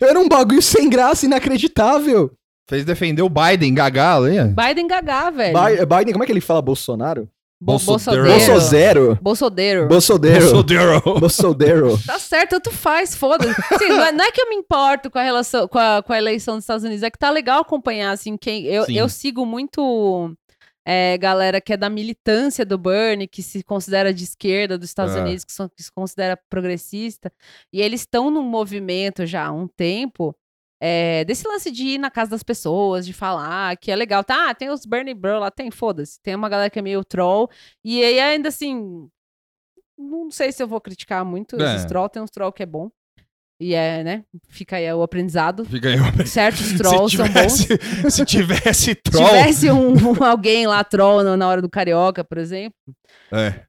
Era 0.00 0.18
um 0.18 0.28
bagulho 0.28 0.62
sem 0.62 0.88
graça, 0.88 1.26
inacreditável. 1.26 2.30
Fez 2.68 2.84
defender 2.84 3.22
o 3.22 3.28
Biden, 3.28 3.74
gagá, 3.74 4.16
hein? 4.28 4.54
Biden 4.54 4.86
gagá, 4.86 5.30
velho. 5.30 5.52
Bi- 5.58 5.86
Biden, 5.96 6.12
como 6.12 6.22
é 6.24 6.26
que 6.26 6.32
ele 6.32 6.40
fala 6.40 6.62
Bolsonaro? 6.62 7.28
Bo. 7.60 7.78
Bolsonaro. 7.78 8.26
Bolsonaro. 8.26 9.18
Bolsonaro. 9.22 9.88
Bolsonaro. 9.88 11.00
Bolsonaro. 11.20 11.98
Tá 12.06 12.18
certo, 12.18 12.50
tanto 12.50 12.70
faz, 12.70 13.14
foda-se. 13.14 13.54
Assim, 13.70 13.88
não, 13.88 14.04
é, 14.04 14.12
não 14.12 14.24
é 14.24 14.30
que 14.30 14.40
eu 14.40 14.48
me 14.50 14.56
importo 14.56 15.10
com 15.10 15.18
a 15.18 15.22
relação, 15.22 15.66
com 15.68 15.78
a, 15.78 16.02
com 16.02 16.12
a 16.12 16.18
eleição 16.18 16.56
dos 16.56 16.64
Estados 16.64 16.84
Unidos, 16.84 17.02
é 17.02 17.10
que 17.10 17.18
tá 17.18 17.30
legal 17.30 17.60
acompanhar, 17.60 18.10
assim, 18.12 18.36
quem. 18.36 18.64
Eu, 18.64 18.84
Sim. 18.84 18.98
eu 18.98 19.08
sigo 19.08 19.46
muito 19.46 20.34
é, 20.84 21.16
galera 21.18 21.60
que 21.60 21.72
é 21.72 21.76
da 21.76 21.88
militância 21.88 22.64
do 22.64 22.76
Bernie, 22.78 23.26
que 23.26 23.42
se 23.42 23.62
considera 23.62 24.12
de 24.12 24.24
esquerda 24.24 24.76
dos 24.78 24.88
Estados 24.90 25.14
É. 25.16 25.20
Unidos, 25.22 25.44
que, 25.44 25.52
são- 25.52 25.68
que 25.68 25.82
se 25.82 25.90
considera 25.92 26.36
progressista, 26.48 27.32
e 27.72 27.80
eles 27.80 28.00
estão 28.00 28.30
num 28.30 28.42
movimento 28.42 29.24
já 29.26 29.46
há 29.46 29.52
um 29.52 29.66
tempo. 29.68 30.34
é, 30.86 31.24
desse 31.24 31.48
lance 31.48 31.70
de 31.70 31.82
ir 31.84 31.98
na 31.98 32.10
casa 32.10 32.30
das 32.32 32.42
pessoas, 32.42 33.06
de 33.06 33.14
falar 33.14 33.74
que 33.78 33.90
é 33.90 33.96
legal. 33.96 34.22
Tá, 34.22 34.50
ah, 34.50 34.54
tem 34.54 34.68
os 34.68 34.84
Bernie 34.84 35.14
Bro 35.14 35.38
lá, 35.38 35.50
tem, 35.50 35.70
foda-se. 35.70 36.20
Tem 36.20 36.34
uma 36.34 36.48
galera 36.48 36.68
que 36.68 36.78
é 36.78 36.82
meio 36.82 37.02
troll. 37.02 37.48
E 37.82 38.04
aí, 38.04 38.20
ainda 38.20 38.50
assim, 38.50 39.08
não 39.96 40.30
sei 40.30 40.52
se 40.52 40.62
eu 40.62 40.68
vou 40.68 40.80
criticar 40.82 41.24
muito 41.24 41.56
É. 41.58 41.76
esses 41.76 41.86
troll. 41.86 42.08
Tem 42.10 42.20
uns 42.22 42.30
troll 42.30 42.52
que 42.52 42.62
é 42.62 42.66
bom. 42.66 42.90
E 43.60 43.72
é, 43.74 44.02
né? 44.02 44.24
Fica 44.48 44.76
aí 44.76 44.92
o 44.92 45.02
aprendizado. 45.02 45.64
Fica 45.64 45.88
aí. 45.88 45.96
ó. 46.00 46.26
Certos 46.26 46.72
trolls 46.72 47.16
se 47.16 47.16
são 47.16 47.28
bons. 47.32 47.66
se 48.12 48.24
tivesse 48.24 48.74
Se 48.74 48.94
troll. 48.96 49.26
tivesse 49.28 49.70
um, 49.70 49.92
um 49.92 50.24
alguém 50.24 50.66
lá 50.66 50.82
troll 50.82 51.22
no- 51.22 51.36
na 51.36 51.48
hora 51.48 51.62
do 51.62 51.68
carioca, 51.70 52.24
por 52.24 52.36
exemplo. 52.38 52.74
É. 53.32 53.62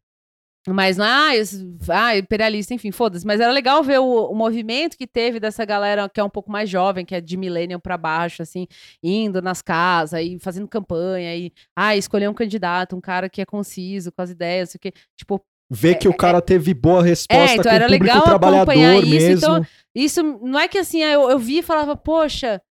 Mas 0.67 0.97
não, 0.97 1.05
ah, 1.05 1.35
esse- 1.35 1.63
ah, 1.89 2.17
imperialista, 2.17 2.73
enfim, 2.73 2.91
foda-se. 2.91 3.23
Mas 3.27 3.39
era 3.39 3.51
legal 3.53 3.83
ver 3.83 3.99
o, 3.99 4.31
o 4.31 4.33
movimento 4.35 4.97
que 4.97 5.05
teve 5.05 5.39
dessa 5.39 5.63
galera 5.63 6.09
que 6.09 6.19
é 6.19 6.23
um 6.23 6.29
pouco 6.31 6.51
mais 6.51 6.67
jovem, 6.67 7.05
que 7.05 7.13
é 7.13 7.21
de 7.21 7.37
millennial 7.37 7.79
pra 7.79 7.95
baixo, 7.95 8.41
assim, 8.41 8.65
indo 9.03 9.39
nas 9.43 9.61
casas 9.61 10.19
e 10.25 10.39
fazendo 10.39 10.67
campanha 10.67 11.35
e, 11.35 11.53
ah, 11.75 11.95
escolher 11.95 12.27
um 12.27 12.33
candidato, 12.33 12.95
um 12.95 13.01
cara 13.01 13.29
que 13.29 13.39
é 13.41 13.45
conciso 13.45 14.11
com 14.11 14.23
as 14.23 14.31
ideias, 14.31 14.71
sei 14.71 14.77
o 14.79 14.81
quê. 14.81 14.91
Tipo, 15.15 15.39
Ver 15.69 15.95
que 15.95 16.07
o 16.07 16.13
cara 16.15 16.41
teve 16.41 16.73
boa 16.73 17.01
resposta 17.03 17.51
É, 17.51 17.55
então 17.55 17.63
com 17.63 17.69
era 17.69 17.85
o 17.85 17.87
público 17.87 18.03
legal 18.05 18.17
acompanhar 18.35 18.65
trabalhador 18.65 19.03
isso, 19.03 19.15
mesmo. 19.15 19.37
então- 19.37 19.65
Isso 19.95 20.23
não 20.23 20.59
é 20.59 20.67
que 20.67 20.77
assim, 20.77 21.01
eu, 21.01 21.29
eu 21.29 21.39
vi 21.39 21.59
e 21.59 21.63
falava, 21.63 21.95
poxa, 21.95 22.61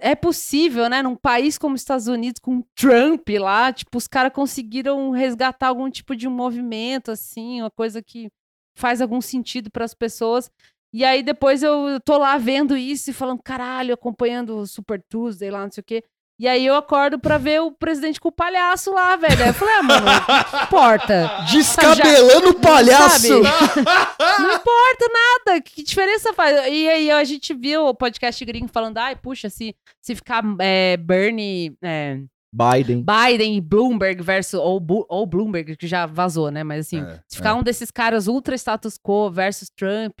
é 0.00 0.14
possível, 0.14 0.88
né? 0.88 1.02
Num 1.02 1.14
país 1.16 1.58
como 1.58 1.74
os 1.74 1.80
Estados 1.80 2.06
Unidos, 2.06 2.40
com 2.40 2.62
Trump 2.76 3.28
lá, 3.38 3.72
tipo, 3.72 3.98
os 3.98 4.06
caras 4.06 4.32
conseguiram 4.32 5.10
resgatar 5.10 5.68
algum 5.68 5.90
tipo 5.90 6.14
de 6.16 6.26
um 6.26 6.30
movimento, 6.30 7.10
assim, 7.10 7.60
uma 7.60 7.70
coisa 7.70 8.00
que 8.02 8.28
faz 8.76 9.00
algum 9.00 9.20
sentido 9.20 9.70
para 9.70 9.84
as 9.84 9.94
pessoas. 9.94 10.50
E 10.92 11.04
aí 11.04 11.22
depois 11.24 11.62
eu 11.62 12.00
tô 12.04 12.16
lá 12.18 12.38
vendo 12.38 12.76
isso 12.76 13.10
e 13.10 13.12
falando, 13.12 13.40
caralho, 13.44 13.92
acompanhando 13.94 14.58
o 14.58 14.66
Super 14.66 15.02
Tuesday 15.08 15.50
lá, 15.50 15.64
não 15.64 15.70
sei 15.72 15.80
o 15.80 15.84
quê. 15.84 16.02
E 16.38 16.48
aí 16.48 16.66
eu 16.66 16.74
acordo 16.74 17.16
pra 17.16 17.38
ver 17.38 17.60
o 17.62 17.70
presidente 17.70 18.20
com 18.20 18.28
o 18.28 18.32
palhaço 18.32 18.92
lá, 18.92 19.14
velho. 19.14 19.40
Aí 19.40 19.48
eu 19.48 19.54
falei, 19.54 19.74
ah, 19.74 19.82
mano, 19.82 20.06
não 20.06 20.62
importa. 20.64 21.30
Descabelando 21.50 22.50
o 22.50 22.54
palhaço! 22.54 23.28
Sabe? 23.28 23.84
Não 24.42 24.54
importa 24.56 25.06
nada, 25.12 25.60
que 25.60 25.82
diferença 25.82 26.32
faz? 26.32 26.56
E 26.72 26.88
aí 26.88 27.10
a 27.10 27.22
gente 27.22 27.54
viu 27.54 27.86
o 27.86 27.94
podcast 27.94 28.44
gringo 28.44 28.68
falando, 28.68 28.98
ai, 28.98 29.14
puxa, 29.14 29.48
se, 29.48 29.76
se 30.02 30.14
ficar 30.16 30.42
é, 30.58 30.96
Bernie, 30.96 31.76
é, 31.82 32.18
Biden. 32.52 33.04
Biden 33.04 33.56
e 33.56 33.60
Bloomberg 33.60 34.22
versus, 34.22 34.54
ou, 34.54 34.80
ou 35.08 35.26
Bloomberg, 35.26 35.76
que 35.76 35.86
já 35.86 36.06
vazou, 36.06 36.50
né? 36.50 36.64
Mas 36.64 36.86
assim, 36.86 37.00
É, 37.00 37.20
se 37.28 37.36
ficar 37.36 37.54
um 37.54 37.62
desses 37.62 37.90
caras 37.90 38.26
ultra 38.26 38.56
status 38.56 38.98
quo 38.98 39.30
versus 39.30 39.70
Trump, 39.70 40.20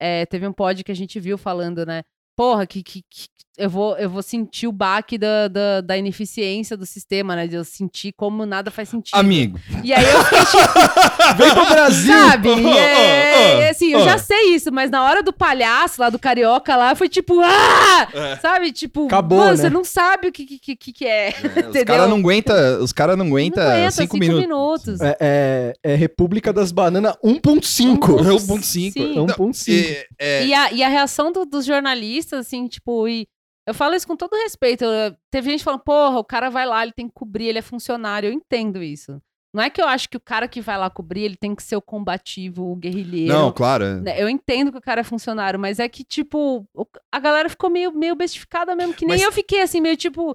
é, 0.00 0.24
teve 0.26 0.46
um 0.46 0.52
pod 0.52 0.84
que 0.84 0.92
a 0.92 0.96
gente 0.96 1.18
viu 1.18 1.36
falando, 1.36 1.84
né? 1.84 2.02
Porra, 2.36 2.66
que, 2.66 2.82
que, 2.82 3.02
que 3.10 3.28
eu, 3.58 3.68
vou, 3.68 3.96
eu 3.98 4.08
vou 4.08 4.22
sentir 4.22 4.66
o 4.66 4.72
baque 4.72 5.18
da, 5.18 5.48
da, 5.48 5.80
da 5.80 5.98
ineficiência 5.98 6.76
do 6.76 6.86
sistema, 6.86 7.34
né? 7.36 7.46
De 7.46 7.56
eu 7.56 7.64
sentir 7.64 8.12
como 8.12 8.46
nada 8.46 8.70
faz 8.70 8.88
sentido. 8.88 9.14
Amigo. 9.16 9.58
E 9.82 9.92
aí 9.92 10.04
eu 10.04 10.24
fiquei 10.24 10.38
tipo, 10.44 11.36
Vem 11.36 11.54
pro 11.54 11.66
Brasil! 11.66 12.12
Sabe? 12.14 12.48
Oh, 12.48 12.68
é, 12.78 13.56
oh, 13.56 13.60
é 13.62 13.70
assim, 13.70 13.92
eu 13.92 14.04
já 14.04 14.16
sei 14.18 14.54
isso, 14.54 14.70
mas 14.72 14.90
na 14.90 15.04
hora 15.04 15.22
do 15.22 15.32
palhaço 15.32 16.00
lá, 16.00 16.08
do 16.08 16.18
carioca 16.18 16.76
lá, 16.76 16.94
foi 16.94 17.08
tipo, 17.08 17.40
ah! 17.40 18.08
É. 18.14 18.36
Sabe? 18.36 18.72
Tipo, 18.72 19.06
Acabou, 19.06 19.38
mano, 19.38 19.50
né? 19.50 19.56
você 19.56 19.70
não 19.70 19.84
sabe 19.84 20.28
o 20.28 20.32
que, 20.32 20.44
que, 20.46 20.76
que, 20.76 20.92
que 20.92 21.06
é. 21.06 21.30
Os 21.30 21.56
Entendeu? 21.68 21.84
caras 21.86 22.08
não 22.08 22.18
aguentam 22.18 22.82
os 22.82 22.92
cara 22.92 23.16
não 23.16 23.26
aguenta 23.26 23.64
Não 23.64 23.70
aguenta, 23.72 23.90
cinco, 23.90 24.02
cinco 24.14 24.18
minutos. 24.18 24.40
minutos. 24.40 25.00
É, 25.00 25.16
é, 25.20 25.72
é 25.82 25.94
República 25.94 26.52
das 26.52 26.70
Bananas 26.72 27.14
1.5. 27.24 27.98
1.5. 27.98 28.62
Sim. 28.62 29.14
Não, 29.16 29.26
1.5. 29.26 29.68
e- 29.68 30.06
é, 30.18 30.46
E, 30.46 30.54
a, 30.54 30.72
e 30.72 30.82
a 30.82 30.88
reação 30.88 31.32
do- 31.32 31.44
dos 31.44 31.64
jornalistas, 31.64 32.40
assim, 32.46 32.66
tipo, 32.68 33.08
e 33.08 33.26
eu 33.68 33.74
falo 33.74 33.94
isso 33.94 34.06
com 34.06 34.16
todo 34.16 34.32
respeito. 34.42 34.84
eu- 34.84 35.14
teve 35.30 35.50
gente 35.50 35.62
falando, 35.64 35.80
porra, 35.80 36.18
o 36.18 36.24
cara 36.24 36.50
vai 36.50 36.66
lá, 36.66 36.82
ele 36.82 36.92
tem 36.92 37.06
que 37.06 37.14
cobrir, 37.14 37.46
ele 37.46 37.58
é 37.58 37.62
funcionário. 37.62 38.28
Eu 38.28 38.32
entendo 38.32 38.82
isso. 38.82 39.20
Não 39.54 39.62
é 39.62 39.70
que 39.70 39.80
eu 39.80 39.86
acho 39.88 40.10
que 40.10 40.16
o 40.16 40.20
cara 40.20 40.46
que 40.46 40.60
vai 40.60 40.76
lá 40.76 40.90
cobrir, 40.90 41.22
ele 41.22 41.34
tem 41.36 41.54
que 41.54 41.62
ser 41.62 41.74
o 41.74 41.80
combativo, 41.80 42.70
o 42.70 42.76
guerrilheiro. 42.76 43.32
Não, 43.32 43.50
claro. 43.50 43.82
é. 43.82 43.94
né? 44.00 44.22
Eu 44.22 44.28
entendo 44.28 44.70
que 44.70 44.76
o 44.76 44.80
cara 44.80 45.00
é 45.00 45.04
funcionário, 45.04 45.58
mas 45.58 45.78
é 45.78 45.88
que, 45.88 46.04
tipo, 46.04 46.66
a 47.10 47.18
galera 47.18 47.48
ficou 47.48 47.70
meio, 47.70 47.90
meio 47.90 48.14
bestificada 48.14 48.76
mesmo, 48.76 48.92
que 48.92 49.06
nem 49.06 49.16
Mas- 49.16 49.22
eu 49.22 49.32
fiquei, 49.32 49.62
assim, 49.62 49.80
meio 49.80 49.96
tipo. 49.96 50.34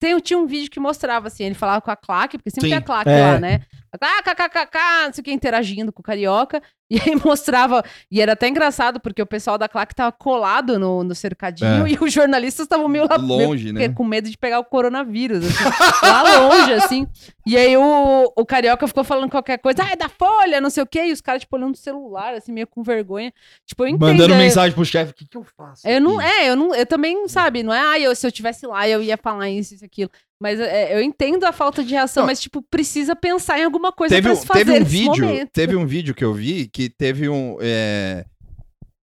tem- 0.00 0.18
tinha 0.20 0.38
um 0.38 0.46
vídeo 0.46 0.68
que 0.70 0.80
mostrava, 0.80 1.28
assim, 1.28 1.44
ele 1.44 1.54
falava 1.54 1.80
com 1.80 1.90
a 1.92 1.96
claque, 1.96 2.36
porque 2.38 2.50
sempre 2.50 2.68
Sim. 2.68 2.70
tem 2.74 2.78
a 2.78 2.82
claque 2.82 3.08
É. 3.10 3.20
lá, 3.34 3.38
né? 3.40 3.60
Ah, 4.00 4.22
kkkk, 4.22 4.78
não 5.06 5.12
sei 5.12 5.22
o 5.22 5.24
que, 5.24 5.32
interagindo 5.32 5.92
com 5.92 6.00
o 6.00 6.04
carioca. 6.04 6.60
E 6.90 6.98
aí 6.98 7.14
mostrava. 7.22 7.84
E 8.10 8.18
era 8.18 8.32
até 8.32 8.48
engraçado, 8.48 8.98
porque 8.98 9.20
o 9.20 9.26
pessoal 9.26 9.58
da 9.58 9.68
claque 9.68 9.94
tava 9.94 10.10
colado 10.10 10.78
no, 10.78 11.04
no 11.04 11.14
cercadinho 11.14 11.86
É. 11.86 11.90
e 11.90 11.98
os 12.00 12.10
jornalistas 12.10 12.64
estavam 12.64 12.88
meio 12.88 13.06
lá 13.06 13.16
Longe, 13.16 13.72
meio 13.74 13.88
né? 13.90 13.94
com 13.94 14.04
medo 14.04 14.30
de 14.30 14.38
pegar 14.38 14.58
o 14.58 14.64
coronavírus, 14.64 15.44
assim, 15.44 15.64
lá 16.02 16.22
longe, 16.40 16.72
assim. 16.72 17.06
E 17.46 17.56
aí 17.58 17.76
o, 17.76 18.32
o 18.34 18.46
carioca 18.46 18.86
ficou 18.88 19.04
falando 19.04 19.30
qualquer 19.30 19.58
coisa, 19.58 19.82
ah, 19.84 19.92
é 19.92 19.96
da 19.96 20.08
Folha, 20.08 20.62
não 20.62 20.70
sei 20.70 20.82
o 20.82 20.86
quê, 20.86 21.04
e 21.06 21.12
os 21.12 21.20
caras, 21.20 21.42
tipo, 21.42 21.56
olhando 21.56 21.70
no 21.70 21.76
celular, 21.76 22.32
assim, 22.34 22.52
meio 22.52 22.66
com 22.66 22.82
vergonha. 22.82 23.32
Tipo, 23.66 23.84
eu 23.84 23.88
entendo. 23.88 24.06
Mandando 24.08 24.34
é- 24.34 24.38
mensagem 24.38 24.74
pro 24.74 24.84
chefe, 24.84 25.12
o 25.12 25.14
que, 25.14 25.26
que 25.26 25.36
eu 25.36 25.44
faço? 25.56 25.86
Eu 25.86 26.00
não, 26.00 26.18
é, 26.18 26.48
eu 26.48 26.56
não, 26.56 26.74
eu 26.74 26.86
também, 26.86 27.28
sabe, 27.28 27.62
não 27.62 27.72
é, 27.74 27.80
ah, 27.80 28.00
eu, 28.00 28.14
se 28.16 28.26
eu 28.26 28.32
tivesse 28.32 28.66
lá, 28.66 28.88
eu 28.88 29.02
ia 29.02 29.16
falar 29.18 29.50
isso, 29.50 29.74
isso, 29.74 29.84
aquilo. 29.84 30.10
Mas 30.40 30.60
é, 30.60 30.94
eu 30.96 31.02
entendo 31.02 31.44
a 31.44 31.52
falta 31.52 31.82
de 31.82 31.90
reação, 31.90 32.22
Não. 32.22 32.28
mas, 32.28 32.40
tipo, 32.40 32.62
precisa 32.70 33.16
pensar 33.16 33.58
em 33.58 33.64
alguma 33.64 33.90
coisa 33.92 34.14
teve, 34.14 34.28
pra 34.28 34.36
se 34.36 34.46
fazer 34.46 34.64
teve 34.66 34.80
um 34.80 34.84
vídeo, 34.84 35.26
momento. 35.26 35.50
teve 35.52 35.76
um 35.76 35.86
vídeo 35.86 36.14
que 36.14 36.24
eu 36.24 36.32
vi 36.32 36.68
que 36.68 36.88
teve 36.88 37.28
um 37.28 37.56
é, 37.60 38.24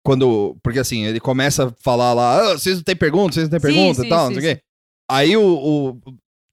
quando, 0.06 0.58
porque 0.64 0.80
assim, 0.80 1.06
ele 1.06 1.20
começa 1.20 1.68
a 1.68 1.74
falar 1.82 2.14
lá, 2.14 2.38
"Ah, 2.52 2.54
vocês 2.58 2.76
não 2.78 2.84
têm 2.84 2.96
pergunta, 2.96 3.34
vocês 3.36 3.48
não 3.50 3.52
têm 3.52 3.62
pergunta 3.62 4.06
e 4.06 4.10
tal, 4.10 4.28
sim, 4.28 4.34
não 4.34 4.42
sei 4.42 4.52
o 4.52 4.56
quê. 4.56 4.62
Aí 5.10 5.38
o, 5.38 5.44
o- 5.44 6.00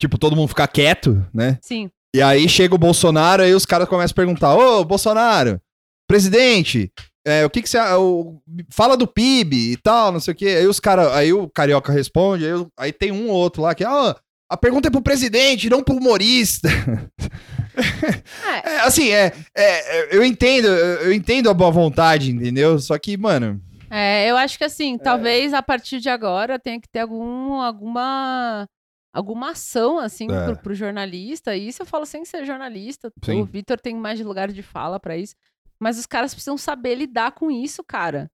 tipo 0.00 0.16
todo 0.18 0.36
mundo 0.36 0.48
fica 0.48 0.68
quieto, 0.68 1.26
né? 1.34 1.58
Sim. 1.62 1.90
E 2.14 2.22
aí 2.22 2.48
chega 2.48 2.74
o 2.74 2.78
Bolsonaro, 2.78 3.42
aí 3.42 3.52
os 3.54 3.66
caras 3.66 3.88
começam 3.88 4.12
a 4.12 4.16
perguntar: 4.16 4.54
Ô, 4.54 4.84
Bolsonaro, 4.84 5.60
presidente, 6.08 6.90
é, 7.26 7.44
o 7.44 7.50
que 7.50 7.62
que 7.62 7.68
você. 7.68 7.78
o- 7.96 8.40
fala 8.70 8.96
do 8.96 9.06
PIB 9.06 9.72
e 9.72 9.76
tal, 9.76 10.12
não 10.12 10.20
sei 10.20 10.32
o 10.32 10.36
quê. 10.36 10.46
Aí 10.46 10.66
os 10.66 10.80
cara, 10.80 11.14
aí 11.16 11.32
o 11.32 11.48
carioca 11.48 11.92
responde, 11.92 12.46
aí, 12.46 12.66
aí 12.78 12.92
tem 12.92 13.12
um 13.12 13.28
ou 13.28 13.36
outro 13.36 13.62
lá 13.62 13.74
que, 13.74 13.84
ó, 13.84 14.14
a 14.48 14.56
pergunta 14.56 14.88
é 14.88 14.90
pro 14.90 15.02
presidente, 15.02 15.68
não 15.70 15.82
pro 15.82 15.96
humorista. 15.96 16.68
É, 18.64 18.70
É, 18.74 18.80
assim, 18.80 19.10
é, 19.10 19.32
é, 19.56 20.16
eu 20.16 20.24
entendo, 20.24 20.66
eu 20.66 21.12
entendo 21.12 21.48
a 21.48 21.54
boa 21.54 21.70
vontade, 21.70 22.30
entendeu? 22.30 22.78
Só 22.78 22.98
que, 22.98 23.16
mano, 23.16 23.60
É, 23.90 24.28
eu 24.30 24.36
acho 24.36 24.58
que 24.58 24.64
assim, 24.64 24.98
talvez 24.98 25.54
a 25.54 25.62
partir 25.62 26.00
de 26.00 26.08
agora 26.08 26.58
tenha 26.58 26.80
que 26.80 26.88
ter 26.88 27.00
algum, 27.00 27.54
alguma, 27.54 28.66
alguma 29.14 29.52
ação, 29.52 29.98
assim, 29.98 30.26
É. 30.30 30.44
pro, 30.46 30.56
pro 30.58 30.74
jornalista. 30.74 31.56
E 31.56 31.68
isso 31.68 31.82
eu 31.82 31.86
falo 31.86 32.04
sem 32.04 32.24
ser 32.24 32.44
jornalista. 32.44 33.12
Sim. 33.24 33.40
O 33.42 33.44
Vitor 33.44 33.78
tem 33.80 33.94
mais 33.94 34.20
lugar 34.20 34.50
de 34.52 34.62
fala 34.62 34.98
pra 35.00 35.16
isso. 35.16 35.34
Mas 35.80 35.98
os 35.98 36.06
caras 36.06 36.34
precisam 36.34 36.58
saber 36.58 36.96
lidar 36.96 37.32
com 37.32 37.50
isso, 37.50 37.84
cara. 37.84 38.28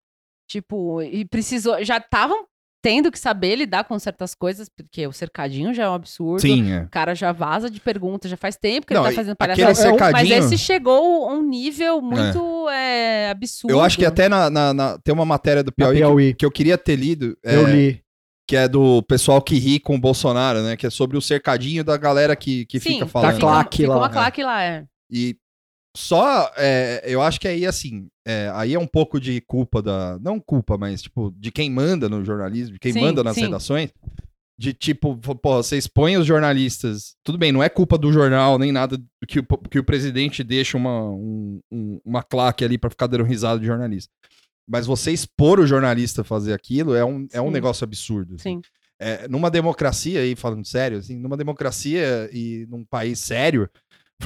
Tipo, 0.48 1.03
e 1.03 1.24
precisou. 1.27 1.85
Já 1.85 1.98
estavam 1.98 2.46
tendo 2.85 3.11
que 3.11 3.18
saber 3.18 3.57
lidar 3.57 3.85
com 3.85 3.99
certas 3.99 4.35
coisas, 4.35 4.68
porque 4.68 5.07
o 5.07 5.12
cercadinho 5.12 5.73
já 5.73 5.85
é 5.85 5.88
um 5.88 5.94
absurdo. 5.94 6.42
sim, 6.42 6.70
é. 6.70 6.83
O 6.83 6.88
cara 6.90 7.14
já 7.14 7.33
vaza 7.33 7.70
de 7.70 7.81
pergunta, 7.81 8.29
já 8.29 8.37
faz 8.37 8.57
tempo 8.57 8.87
que 8.87 8.92
Não, 8.92 9.01
ele 9.07 9.09
tá 9.14 9.16
fazendo 9.23 9.37
aquele 9.40 9.55
palhaçada. 9.64 9.88
Mas 9.90 9.99
cercadinho- 10.29 10.38
esse 10.38 10.59
chegou 10.59 11.27
a 11.27 11.33
um 11.33 11.42
nível 11.42 12.03
muito 12.03 12.68
é, 12.68 13.31
absurdo. 13.31 13.73
Eu 13.73 13.81
acho 13.81 13.97
que 13.97 14.05
até 14.05 14.29
na, 14.29 14.51
na- 14.51 14.75
na- 14.75 14.99
tem 14.99 15.14
uma 15.14 15.25
matéria 15.25 15.62
do 15.64 15.68
Na 15.79 15.87
Piauí, 15.87 15.94
que- 15.94 16.01
Piauí. 16.03 16.35
Que, 16.35 16.44
eu 16.44 16.51
queria 16.51 16.77
ter 16.77 16.97
lido. 16.97 17.35
é, 17.42 17.57
Eu 17.57 17.66
li. 17.66 18.03
que 18.47 18.55
é 18.55 18.68
do 18.68 19.03
pessoal 19.05 19.40
que 19.40 19.55
ri 19.59 19.81
com 19.81 19.94
o 19.94 19.99
Bolsonaro, 19.99 20.61
né? 20.62 20.77
Que 20.77 20.87
é 20.87 20.90
sobre 20.90 21.16
o 21.16 21.23
cercadinho 21.23 21.83
da 21.83 21.97
galera 21.97 22.37
que, 22.37 22.66
que 22.66 22.79
Sim, 22.79 22.90
fica 22.94 23.07
tá 23.07 23.11
falando. 23.11 23.33
Da 23.33 23.40
claque 23.40 23.77
fica 23.79 23.88
lá, 23.88 23.97
uma 23.97 24.07
é. 24.09 24.11
claque 24.12 24.42
lá, 24.44 24.62
é. 24.62 24.85
E 25.11 25.35
só, 25.96 26.50
é, 26.57 27.02
eu 27.07 27.22
acho 27.22 27.38
que 27.40 27.46
aí, 27.48 27.64
assim, 27.66 28.09
é, 28.26 28.50
aí 28.54 28.74
é 28.74 28.78
um 28.78 28.87
pouco 28.87 29.20
de 29.20 29.40
culpa 29.42 29.80
da. 29.80 30.18
Não 30.20 30.40
culpa, 30.40 30.76
mas, 30.76 31.02
tipo, 31.02 31.33
de 31.37 31.52
quem 31.52 31.70
manda 31.70 32.09
no 32.09 32.24
jornalismo, 32.24 32.74
de 32.74 32.78
quem 32.80 32.92
Sim, 32.92 33.00
manda 33.00 33.22
nas 33.22 33.35
sim. 33.35 33.42
redações. 33.42 33.90
De 34.57 34.72
tipo, 34.72 35.16
pô, 35.16 35.57
você 35.62 35.76
expõe 35.76 36.16
os 36.16 36.24
jornalistas. 36.26 37.16
Tudo 37.24 37.37
bem, 37.37 37.50
não 37.50 37.62
é 37.62 37.68
culpa 37.68 37.98
do 37.98 38.12
jornal, 38.12 38.57
nem 38.57 38.70
nada 38.70 38.96
que 39.26 39.40
o, 39.40 39.44
que 39.68 39.78
o 39.80 39.85
presidente 39.85 40.44
deixa 40.44 40.76
uma, 40.76 41.02
um- 41.11 41.61
um- 41.72 42.00
uma 42.04 42.22
claque 42.22 42.64
ali 42.64 42.78
pra 42.78 42.88
ficar 42.88 43.09
dando 43.09 43.24
risada 43.24 43.59
de 43.59 43.66
jornalista. 43.66 44.11
Mas 44.68 44.87
você 44.87 45.11
expor 45.11 45.59
o 45.59 45.66
jornalista 45.66 46.20
a 46.20 46.24
fazer 46.24 46.52
aquilo 46.52 46.94
é 46.94 47.04
um, 47.04 47.26
é 47.33 47.40
um 47.40 47.50
negócio 47.50 47.83
absurdo. 47.85 48.37
assim. 48.37 48.57
Sim. 48.57 48.62
É, 49.00 49.26
numa 49.26 49.50
democracia, 49.50 50.20
aí 50.20 50.37
falando 50.37 50.64
sério, 50.64 50.98
assim, 50.98 51.18
numa 51.18 51.37
democracia 51.37 52.30
e 52.33 52.64
num 52.70 52.85
país 52.85 53.18
sério, 53.18 53.68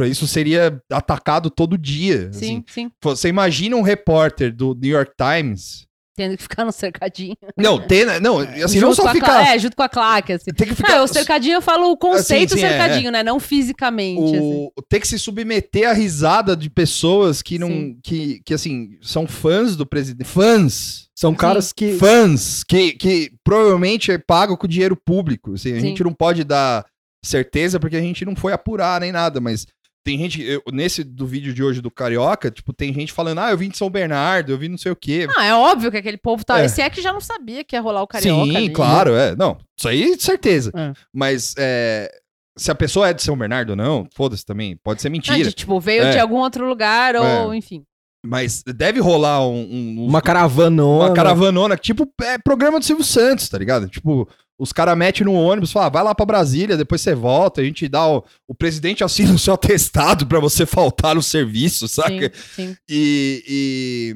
isso 0.06 0.26
seria 0.26 0.80
atacado 0.92 1.50
todo 1.50 1.76
dia. 1.78 2.28
assim. 2.30 2.38
Sim, 2.40 2.64
sim. 2.68 2.90
Você 3.02 3.28
imagina 3.28 3.76
um 3.76 3.82
repórter 3.82 4.54
do 4.54 4.74
New 4.74 4.90
York 4.92 5.12
Times. 5.16 5.86
Tendo 6.16 6.36
que 6.36 6.42
ficar 6.42 6.64
no 6.64 6.72
cercadinho. 6.72 7.36
Não, 7.56 7.78
tem, 7.80 8.04
não, 8.20 8.38
assim, 8.40 8.80
não 8.80 8.88
Junto 8.88 8.96
só 8.96 9.02
com 9.02 9.08
a 9.08 9.12
ficar. 9.14 9.26
cla- 9.26 9.54
É, 9.54 9.58
junto 9.60 9.76
com 9.76 9.82
a 9.84 9.88
claque, 9.88 10.32
assim. 10.32 10.50
Tem 10.50 10.66
que 10.66 10.70
Não, 10.72 10.76
ficar. 10.76 11.02
o 11.04 11.06
cercadinho 11.06 11.54
eu 11.54 11.62
falo 11.62 11.92
o 11.92 11.96
conceito 11.96 12.54
Assim, 12.54 12.60
sim, 12.60 12.66
é, 12.66 12.70
cercadinho, 12.70 13.12
né? 13.12 13.22
Não 13.22 13.38
fisicamente. 13.38 14.34
assim. 14.36 14.68
o, 14.76 14.82
ter 14.88 14.98
que 14.98 15.06
se 15.06 15.16
submeter 15.16 15.88
à 15.88 15.92
risada 15.92 16.56
de 16.56 16.68
pessoas 16.68 17.40
que 17.40 17.56
não. 17.56 17.68
Sim. 17.68 17.98
Que, 18.02 18.40
que, 18.44 18.52
assim, 18.52 18.98
são 19.00 19.28
fãs 19.28 19.76
do 19.76 19.86
presidente. 19.86 20.26
Fãs! 20.26 21.06
São 21.16 21.32
caras 21.36 21.72
que. 21.72 21.92
Fãs! 21.96 22.64
Que, 22.64 22.94
que 22.94 23.30
provavelmente 23.44 24.10
é 24.10 24.18
pago 24.18 24.56
com 24.56 24.66
dinheiro 24.66 24.96
público. 24.96 25.54
Assim, 25.54 25.70
a 25.70 25.76
Sim. 25.76 25.80
gente 25.86 26.02
não 26.02 26.12
pode 26.12 26.42
dar 26.42 26.84
certeza 27.24 27.78
porque 27.78 27.96
a 27.96 28.00
gente 28.00 28.24
não 28.24 28.34
foi 28.34 28.52
apurar 28.52 29.00
nem 29.00 29.12
nada, 29.12 29.40
mas. 29.40 29.66
Tem 30.04 30.16
gente, 30.18 30.42
eu- 30.42 30.62
nesse 30.72 31.04
do 31.04 31.26
vídeo 31.26 31.52
de 31.52 31.62
hoje 31.62 31.82
do 31.82 31.90
Carioca, 31.90 32.50
tipo, 32.50 32.72
tem 32.72 32.94
gente 32.94 33.12
falando, 33.12 33.38
ah, 33.40 33.50
eu 33.50 33.58
vim 33.58 33.68
de 33.68 33.76
São 33.76 33.90
Bernardo, 33.90 34.50
eu 34.52 34.56
vim 34.58 34.68
não 34.68 34.78
sei 34.78 34.90
o 34.92 34.96
quê. 34.96 35.26
Não, 35.26 35.42
é 35.42 35.54
óbvio 35.54 35.90
que 35.90 35.96
aquele 35.98 36.16
povo 36.16 36.44
tá. 36.44 36.60
É. 36.60 36.64
Esse 36.64 36.80
é 36.80 36.88
que 36.88 37.02
já 37.02 37.12
não 37.12 37.20
sabia 37.20 37.62
que 37.62 37.76
ia 37.76 37.80
rolar 37.80 38.02
o 38.02 38.06
carioca. 38.06 38.44
Sim, 38.44 38.56
ali, 38.56 38.68
né? 38.68 38.74
claro, 38.74 39.14
é. 39.14 39.36
Não, 39.36 39.58
isso 39.76 39.88
aí, 39.88 40.18
certeza. 40.18 40.72
É. 40.74 40.92
Mas 41.12 41.54
é, 41.58 42.10
se 42.56 42.70
a 42.70 42.74
pessoa 42.74 43.08
é 43.08 43.12
de 43.12 43.22
São 43.22 43.36
Bernardo 43.36 43.70
ou 43.70 43.76
não, 43.76 44.06
foda-se 44.14 44.44
também. 44.46 44.76
Pode 44.82 45.02
ser 45.02 45.08
Não, 45.08 45.12
mentira. 45.14 45.36
de, 45.42 45.52
tipo, 45.52 45.78
veio 45.78 46.04
É. 46.04 46.10
de 46.12 46.18
algum 46.18 46.36
outro 46.36 46.66
lugar, 46.66 47.14
ou 47.16 47.52
enfim. 47.54 47.82
Mas 48.24 48.62
deve 48.64 49.00
rolar 49.00 49.46
um, 49.46 49.60
um- 49.70 50.06
Uma 50.06 50.20
caravanona. 50.22 51.04
uma 51.06 51.14
caravanona, 51.14 51.76
tipo, 51.76 52.10
é 52.22 52.36
programa 52.38 52.78
do 52.78 52.84
Silvio 52.84 53.04
Santos, 53.04 53.48
tá 53.48 53.56
ligado? 53.58 53.88
Tipo, 53.88 54.28
os 54.58 54.72
caras 54.72 54.96
metem 54.98 55.24
no 55.24 55.32
ônibus, 55.34 55.70
falam, 55.70 55.86
ah, 55.86 55.90
vai 55.90 56.02
lá 56.02 56.14
pra 56.14 56.26
Brasília, 56.26 56.76
depois 56.76 57.00
você 57.00 57.14
volta, 57.14 57.60
a 57.60 57.64
gente 57.64 57.88
dá 57.88 58.06
o, 58.08 58.24
o 58.48 58.54
presidente 58.54 59.04
assina 59.04 59.32
o 59.32 59.38
seu 59.38 59.54
atestado 59.54 60.26
pra 60.26 60.40
você 60.40 60.66
faltar 60.66 61.14
no 61.14 61.22
serviço, 61.22 61.86
saca? 61.86 62.32
Sim, 62.54 62.74
sim. 62.74 62.76
E, 62.88 64.14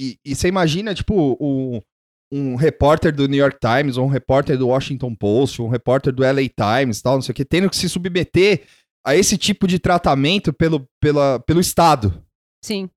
e, 0.00 0.06
e, 0.06 0.18
e 0.24 0.34
você 0.34 0.48
imagina, 0.48 0.94
tipo, 0.94 1.36
o- 1.38 1.82
um 2.32 2.56
repórter 2.56 3.14
do 3.14 3.28
New 3.28 3.38
York 3.38 3.58
Times, 3.60 3.96
ou 3.96 4.06
um 4.06 4.10
repórter 4.10 4.58
do 4.58 4.68
Washington 4.68 5.14
Post, 5.14 5.62
um 5.62 5.68
repórter 5.68 6.12
do 6.12 6.24
LA 6.24 6.48
Times, 6.48 7.00
tal, 7.00 7.14
não 7.14 7.22
sei 7.22 7.32
o 7.32 7.34
que, 7.36 7.44
tendo 7.44 7.70
que 7.70 7.76
se 7.76 7.88
submeter 7.88 8.64
a 9.06 9.14
esse 9.14 9.36
tipo 9.36 9.68
de 9.68 9.78
tratamento 9.78 10.52
pelo, 10.52 10.88
pela, 11.00 11.38
pelo 11.40 11.60
Estado, 11.60 12.24
Sim. 12.64 12.88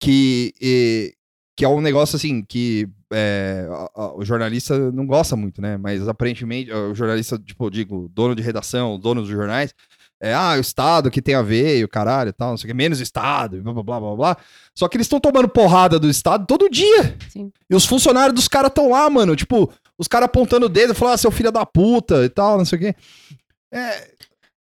que, 0.00 0.54
e- 0.62 1.12
que 1.58 1.64
é 1.64 1.68
um 1.68 1.80
negócio 1.80 2.16
assim, 2.16 2.42
que 2.42 2.88
é, 3.12 3.66
a- 3.70 3.90
a- 4.02 4.16
o 4.16 4.24
jornalista 4.24 4.90
não 4.92 5.06
gosta 5.06 5.36
muito, 5.36 5.60
né? 5.60 5.76
Mas 5.76 6.06
aparentemente, 6.08 6.72
o 6.72 6.94
jornalista, 6.94 7.38
tipo, 7.38 7.70
digo, 7.70 8.10
dono 8.12 8.34
de 8.34 8.42
redação, 8.42 8.98
dono 8.98 9.20
dos 9.22 9.30
jornais, 9.30 9.72
é, 10.20 10.32
ah, 10.34 10.54
o 10.56 10.60
Estado 10.60 11.10
que 11.10 11.20
tem 11.20 11.34
a 11.34 11.42
ver, 11.42 11.78
e 11.78 11.84
o 11.84 11.88
caralho 11.88 12.30
e 12.30 12.32
tal, 12.32 12.50
não 12.50 12.56
sei 12.56 12.66
o 12.66 12.68
que, 12.68 12.74
menos 12.74 13.00
Estado, 13.00 13.60
blá 13.62 13.72
blá 13.74 13.82
blá 13.82 14.00
blá 14.00 14.16
blá. 14.16 14.36
Só 14.74 14.88
que 14.88 14.96
eles 14.96 15.04
estão 15.06 15.20
tomando 15.20 15.48
porrada 15.48 15.98
do 15.98 16.08
Estado 16.08 16.46
todo 16.46 16.70
dia. 16.70 17.16
Sim. 17.28 17.52
E 17.68 17.74
os 17.74 17.84
funcionários 17.84 18.34
dos 18.34 18.48
caras 18.48 18.70
estão 18.70 18.90
lá, 18.90 19.08
mano, 19.10 19.36
tipo, 19.36 19.70
os 19.98 20.08
caras 20.08 20.26
apontando 20.26 20.66
o 20.66 20.70
dedo, 20.70 20.94
falando, 20.94 21.14
ah, 21.14 21.18
seu 21.18 21.30
filho 21.30 21.52
da 21.52 21.66
puta 21.66 22.24
e 22.24 22.28
tal, 22.28 22.56
não 22.58 22.64
sei 22.64 22.78
o 22.78 22.80
quê. 22.80 22.94
É, 23.70 24.08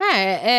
É, 0.02 0.50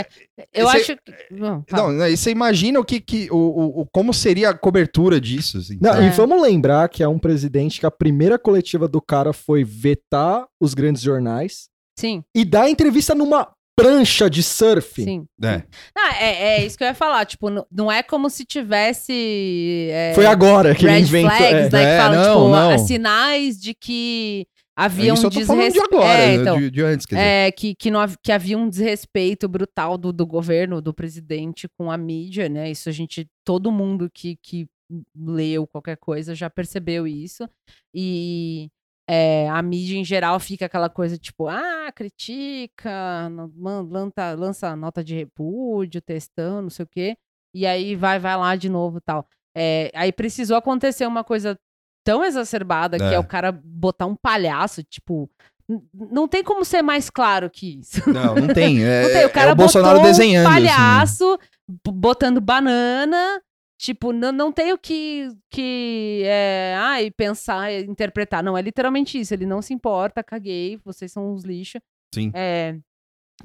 é. 0.00 0.06
Eu 0.52 0.66
Esse- 0.68 0.76
acho 0.76 0.96
que. 0.96 1.12
Não, 1.34 1.64
fala. 1.68 1.92
não, 1.92 2.06
e 2.08 2.16
você 2.16 2.30
imagina 2.30 2.78
o 2.80 2.84
que, 2.84 3.00
que 3.00 3.28
o, 3.30 3.80
o, 3.82 3.86
como 3.92 4.12
seria 4.12 4.50
a 4.50 4.54
cobertura 4.54 5.20
disso, 5.20 5.58
assim, 5.58 5.78
Não? 5.80 6.02
E 6.02 6.06
É. 6.06 6.10
vamos 6.10 6.40
lembrar 6.42 6.88
que 6.88 7.02
é 7.02 7.08
um 7.08 7.18
presidente 7.18 7.78
que 7.80 7.86
a 7.86 7.90
primeira 7.90 8.38
coletiva 8.38 8.86
do 8.88 9.00
cara 9.00 9.32
foi 9.32 9.62
vetar 9.64 10.44
os 10.60 10.74
grandes 10.74 11.02
jornais 11.02 11.68
Sim, 11.98 12.22
e 12.34 12.44
dar 12.44 12.68
entrevista 12.68 13.14
numa 13.14 13.48
prancha 13.76 14.28
de 14.28 14.42
surf. 14.42 15.02
sim. 15.02 15.24
É. 15.42 15.62
Ah, 15.96 16.16
é, 16.22 16.42
é 16.60 16.66
isso 16.66 16.76
que 16.76 16.84
eu 16.84 16.88
ia 16.88 16.94
falar. 16.94 17.24
Tipo, 17.24 17.48
não, 17.48 17.64
não 17.70 17.90
é 17.92 18.02
como 18.02 18.28
se 18.28 18.44
tivesse. 18.44 19.88
é, 19.90 20.12
Foi 20.14 20.26
agora 20.26 20.74
que 20.74 20.84
ele 20.84 20.92
red 20.94 21.00
inventou. 21.00 21.30
flags, 21.36 21.66
é. 21.66 21.70
né? 21.70 21.82
É, 21.84 21.96
que 21.96 22.02
falam, 22.02 22.22
não, 22.22 22.34
tipo, 22.34 22.48
não. 22.48 22.70
a- 22.70 22.78
sinais 22.78 23.58
de 23.60 23.72
que 23.74 24.46
havia 24.84 25.12
Isso 25.12 25.26
um 25.26 25.30
falando 25.30 25.32
de 25.32 25.72
desrespeito. 25.72 25.94
agora, 25.94 26.18
É, 26.18 26.26
né, 26.26 26.34
então, 26.34 26.58
de, 26.58 26.70
de 26.70 26.82
antes, 26.82 27.06
é, 27.12 27.52
que, 27.52 27.74
que, 27.74 27.90
não, 27.90 28.00
que 28.22 28.32
havia 28.32 28.56
um 28.56 28.68
desrespeito 28.68 29.48
brutal 29.48 29.98
do, 29.98 30.12
do 30.12 30.26
governo, 30.26 30.80
do 30.80 30.94
presidente 30.94 31.68
com 31.68 31.90
a 31.90 31.96
mídia, 31.98 32.48
né? 32.48 32.70
Isso 32.70 32.88
a 32.88 32.92
gente, 32.92 33.28
todo 33.44 33.70
mundo 33.70 34.10
que, 34.12 34.36
que 34.42 34.66
leu 35.14 35.66
qualquer 35.66 35.96
coisa 35.96 36.34
já 36.34 36.48
percebeu 36.48 37.06
isso. 37.06 37.48
E 37.94 38.70
é, 39.08 39.48
a 39.50 39.60
mídia 39.62 39.98
em 39.98 40.04
geral 40.04 40.40
fica 40.40 40.66
aquela 40.66 40.88
coisa 40.88 41.18
tipo, 41.18 41.46
ah, 41.46 41.92
critica, 41.94 43.28
lança, 43.56 44.34
lança 44.34 44.76
nota 44.76 45.04
de 45.04 45.14
repúdio, 45.14 46.00
textão, 46.00 46.62
não 46.62 46.70
sei 46.70 46.84
o 46.84 46.88
quê. 46.88 47.16
E 47.54 47.66
aí 47.66 47.96
vai, 47.96 48.18
vai 48.18 48.36
lá 48.36 48.56
de 48.56 48.68
novo 48.68 49.00
tal. 49.00 49.26
É, 49.54 49.90
aí 49.94 50.12
precisou 50.12 50.56
acontecer 50.56 51.06
uma 51.06 51.24
coisa 51.24 51.58
tão 52.04 52.24
exacerbada 52.24 52.96
que 52.98 53.04
É. 53.04 53.14
é 53.14 53.18
o 53.18 53.24
cara 53.24 53.52
botar 53.52 54.06
um 54.06 54.16
palhaço, 54.16 54.82
tipo. 54.82 55.30
Não 55.94 56.26
tem 56.26 56.42
como 56.42 56.64
ser 56.64 56.82
mais 56.82 57.08
claro 57.08 57.48
que 57.48 57.78
isso. 57.78 58.02
Não, 58.10 58.34
não 58.34 58.48
tem. 58.52 58.82
É, 58.82 59.02
Não 59.04 59.10
tem. 59.12 59.24
O 59.26 59.30
cara 59.30 59.50
é 59.50 59.52
o 59.52 59.56
Bolsonaro 59.56 60.00
desenhando. 60.02 60.46
um 60.46 60.50
assim. 60.50 60.66
palhaço 60.66 61.38
b- 61.68 61.92
botando 61.92 62.40
banana. 62.40 63.40
Tipo, 63.78 64.12
não, 64.12 64.30
não 64.32 64.52
tem 64.52 64.72
o 64.74 64.78
que, 64.78 65.28
que 65.50 66.22
é, 66.26 66.74
ai, 66.76 67.10
pensar, 67.10 67.72
e 67.72 67.84
interpretar. 67.84 68.42
Não, 68.42 68.58
é 68.58 68.60
literalmente 68.60 69.18
isso. 69.18 69.32
Ele 69.32 69.46
não 69.46 69.62
se 69.62 69.72
importa, 69.72 70.22
caguei, 70.24 70.78
vocês 70.84 71.10
são 71.12 71.32
uns 71.32 71.44
lixos. 71.44 71.80
Sim. 72.14 72.30
É, 72.34 72.76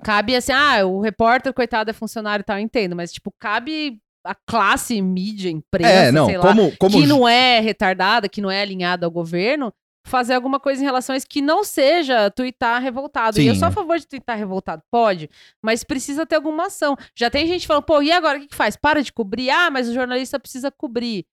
cabe 0.04 0.36
assim, 0.36 0.52
ah, 0.52 0.86
o 0.86 1.00
repórter, 1.00 1.54
coitado, 1.54 1.90
é 1.90 1.94
funcionário 1.94 2.42
e 2.42 2.46
tal, 2.46 2.58
eu 2.58 2.64
entendo. 2.64 2.96
Mas, 2.98 3.14
tipo, 3.14 3.32
cabe 3.40 4.02
a 4.26 4.34
classe 4.34 5.00
mídia, 5.02 5.50
imprensa, 5.50 5.90
É, 5.90 6.12
não, 6.12 6.26
sei 6.26 6.38
lá, 6.38 6.44
como, 6.48 6.76
como 6.78 7.00
que 7.00 7.06
não 7.06 7.28
é 7.28 7.60
retardada, 7.60 8.28
que 8.28 8.42
não 8.42 8.50
é 8.50 8.62
alinhada 8.62 9.06
ao 9.06 9.12
governo, 9.12 9.72
fazer 10.06 10.34
alguma 10.34 10.60
coisa 10.60 10.82
em 10.82 10.86
relação 10.86 11.14
a 11.14 11.18
isso 11.18 11.28
que 11.30 11.42
não 11.42 11.64
seja 11.64 12.30
tuitar 12.32 12.82
revoltado. 12.82 13.40
e 13.40 13.48
eu 13.48 13.54
Sim, 13.54 13.60
sou 13.60 13.68
a 13.68 13.72
é. 13.72 13.74
favor 13.74 14.00
de 14.00 14.08
tuitar 14.08 14.38
revoltado, 14.38 14.82
pode, 14.92 15.30
mas 15.62 15.84
precisa 15.84 16.26
ter 16.26 16.36
alguma 16.36 16.68
ação. 16.68 16.96
Já 17.16 17.30
tem 17.30 17.48
gente 17.48 17.68
falando, 17.68 17.84
pô, 17.84 18.02
e 18.02 18.12
agora 18.12 18.38
o 18.38 18.42
que, 18.42 18.48
que 18.48 18.56
faz? 18.56 18.76
Para 18.76 19.02
de 19.02 19.14
cobrir? 19.14 19.50
Ah, 19.50 19.70
mas 19.70 19.88
o 19.88 19.94
jornalista 19.94 20.40
precisa 20.40 20.72
cobrir. 20.72 21.26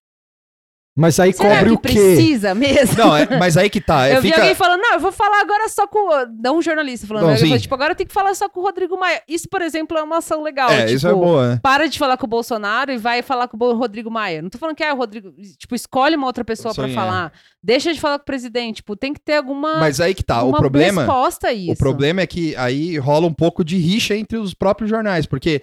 Mas 0.94 1.18
aí 1.18 1.32
Será 1.32 1.56
cobre 1.56 1.70
que 1.70 1.74
o 1.74 1.78
quê? 1.78 1.88
precisa 1.88 2.54
mesmo? 2.54 2.98
Não, 2.98 3.16
é- 3.16 3.38
mas 3.38 3.56
aí 3.56 3.70
que 3.70 3.80
tá. 3.80 4.06
é, 4.06 4.12
eu 4.16 4.20
vi 4.20 4.28
fica... 4.28 4.40
alguém 4.42 4.54
falando, 4.54 4.80
não, 4.82 4.92
eu 4.92 5.00
vou 5.00 5.10
falar 5.10 5.40
agora 5.40 5.66
só 5.70 5.86
com. 5.86 5.98
o- 5.98 6.26
Não 6.42 6.58
um 6.58 6.62
jornalista 6.62 7.06
falando, 7.06 7.22
Não, 7.24 7.30
né? 7.30 7.38
Falei, 7.38 7.58
tipo, 7.58 7.74
agora 7.74 7.92
eu 7.92 7.96
tenho 7.96 8.08
que 8.08 8.12
falar 8.14 8.34
só 8.34 8.46
com 8.46 8.60
o 8.60 8.62
Rodrigo 8.62 8.98
Maia. 8.98 9.22
Isso, 9.26 9.48
por 9.48 9.62
exemplo, 9.62 9.96
é 9.96 10.02
uma 10.02 10.18
ação 10.18 10.42
legal. 10.42 10.70
É, 10.70 10.80
tipo, 10.84 10.96
isso 10.96 11.08
é 11.08 11.12
boa, 11.14 11.48
né? 11.48 11.60
para 11.62 11.88
de 11.88 11.98
falar 11.98 12.18
com 12.18 12.26
o 12.26 12.28
Bolsonaro 12.28 12.92
e 12.92 12.98
vai 12.98 13.22
falar 13.22 13.48
com 13.48 13.56
o 13.56 13.74
Rodrigo 13.74 14.10
Maia. 14.10 14.42
Não 14.42 14.50
tô 14.50 14.58
falando 14.58 14.76
que 14.76 14.84
é 14.84 14.92
o 14.92 14.96
Rodrigo. 14.96 15.32
Tipo, 15.56 15.74
escolhe 15.74 16.14
uma 16.14 16.26
outra 16.26 16.44
pessoa 16.44 16.74
pra 16.74 16.84
Sim, 16.84 16.92
é. 16.92 16.94
falar. 16.94 17.32
Deixa 17.62 17.94
de 17.94 18.00
falar 18.00 18.18
com 18.18 18.24
o 18.24 18.26
presidente. 18.26 18.76
Tipo, 18.76 18.94
tem 18.94 19.14
que 19.14 19.20
ter 19.20 19.36
alguma. 19.36 19.78
Mas 19.78 19.98
aí 19.98 20.14
que 20.14 20.22
tá. 20.22 20.42
O 20.42 20.50
uma 20.50 20.58
problema, 20.58 21.02
resposta 21.02 21.48
a 21.48 21.52
isso. 21.54 21.72
o 21.72 21.76
problema 21.76 22.20
é 22.20 22.26
que 22.26 22.54
aí 22.56 22.98
rola 22.98 23.26
um 23.26 23.32
pouco 23.32 23.64
de 23.64 23.78
rixa 23.78 24.14
entre 24.14 24.36
os 24.36 24.52
próprios 24.52 24.90
jornais, 24.90 25.24
porque 25.24 25.62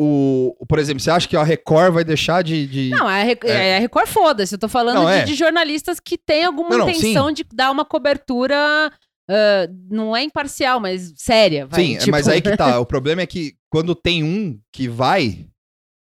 o, 0.00 0.54
por 0.68 0.78
exemplo, 0.78 1.00
você 1.00 1.10
acha 1.10 1.26
que 1.28 1.36
a 1.36 1.42
Record 1.42 1.92
vai 1.92 2.04
deixar 2.04 2.42
de, 2.42 2.66
de- 2.68 2.90
Não, 2.90 3.08
a, 3.08 3.22
Rec- 3.22 3.44
É. 3.44 3.70
é, 3.70 3.76
a 3.78 3.80
Record 3.80 4.06
foda-se. 4.06 4.54
Eu 4.54 4.58
tô 4.58 4.68
falando 4.68 4.96
Não, 5.02 5.06
de, 5.06 5.12
é. 5.12 5.24
de 5.24 5.34
jornalistas 5.34 5.98
que 5.98 6.16
têm 6.16 6.44
alguma 6.44 6.70
Não, 6.70 6.78
não, 6.78 6.88
intenção 6.88 7.32
de 7.32 7.44
dar 7.52 7.70
uma 7.72 7.84
cobertura. 7.84 8.56
ah, 9.28 9.68
não 9.90 10.16
é 10.16 10.22
imparcial, 10.22 10.78
mas 10.78 11.12
séria. 11.16 11.66
Vai, 11.66 11.80
Sim, 11.84 11.98
tipo, 11.98 12.10
mas 12.12 12.28
aí 12.28 12.40
que 12.40 12.56
tá. 12.56 12.78
O 12.80 12.86
problema 12.86 13.22
é 13.22 13.26
que 13.26 13.56
quando 13.70 13.94
tem 13.94 14.22
um 14.22 14.58
que 14.72 14.88
vai, 14.88 15.46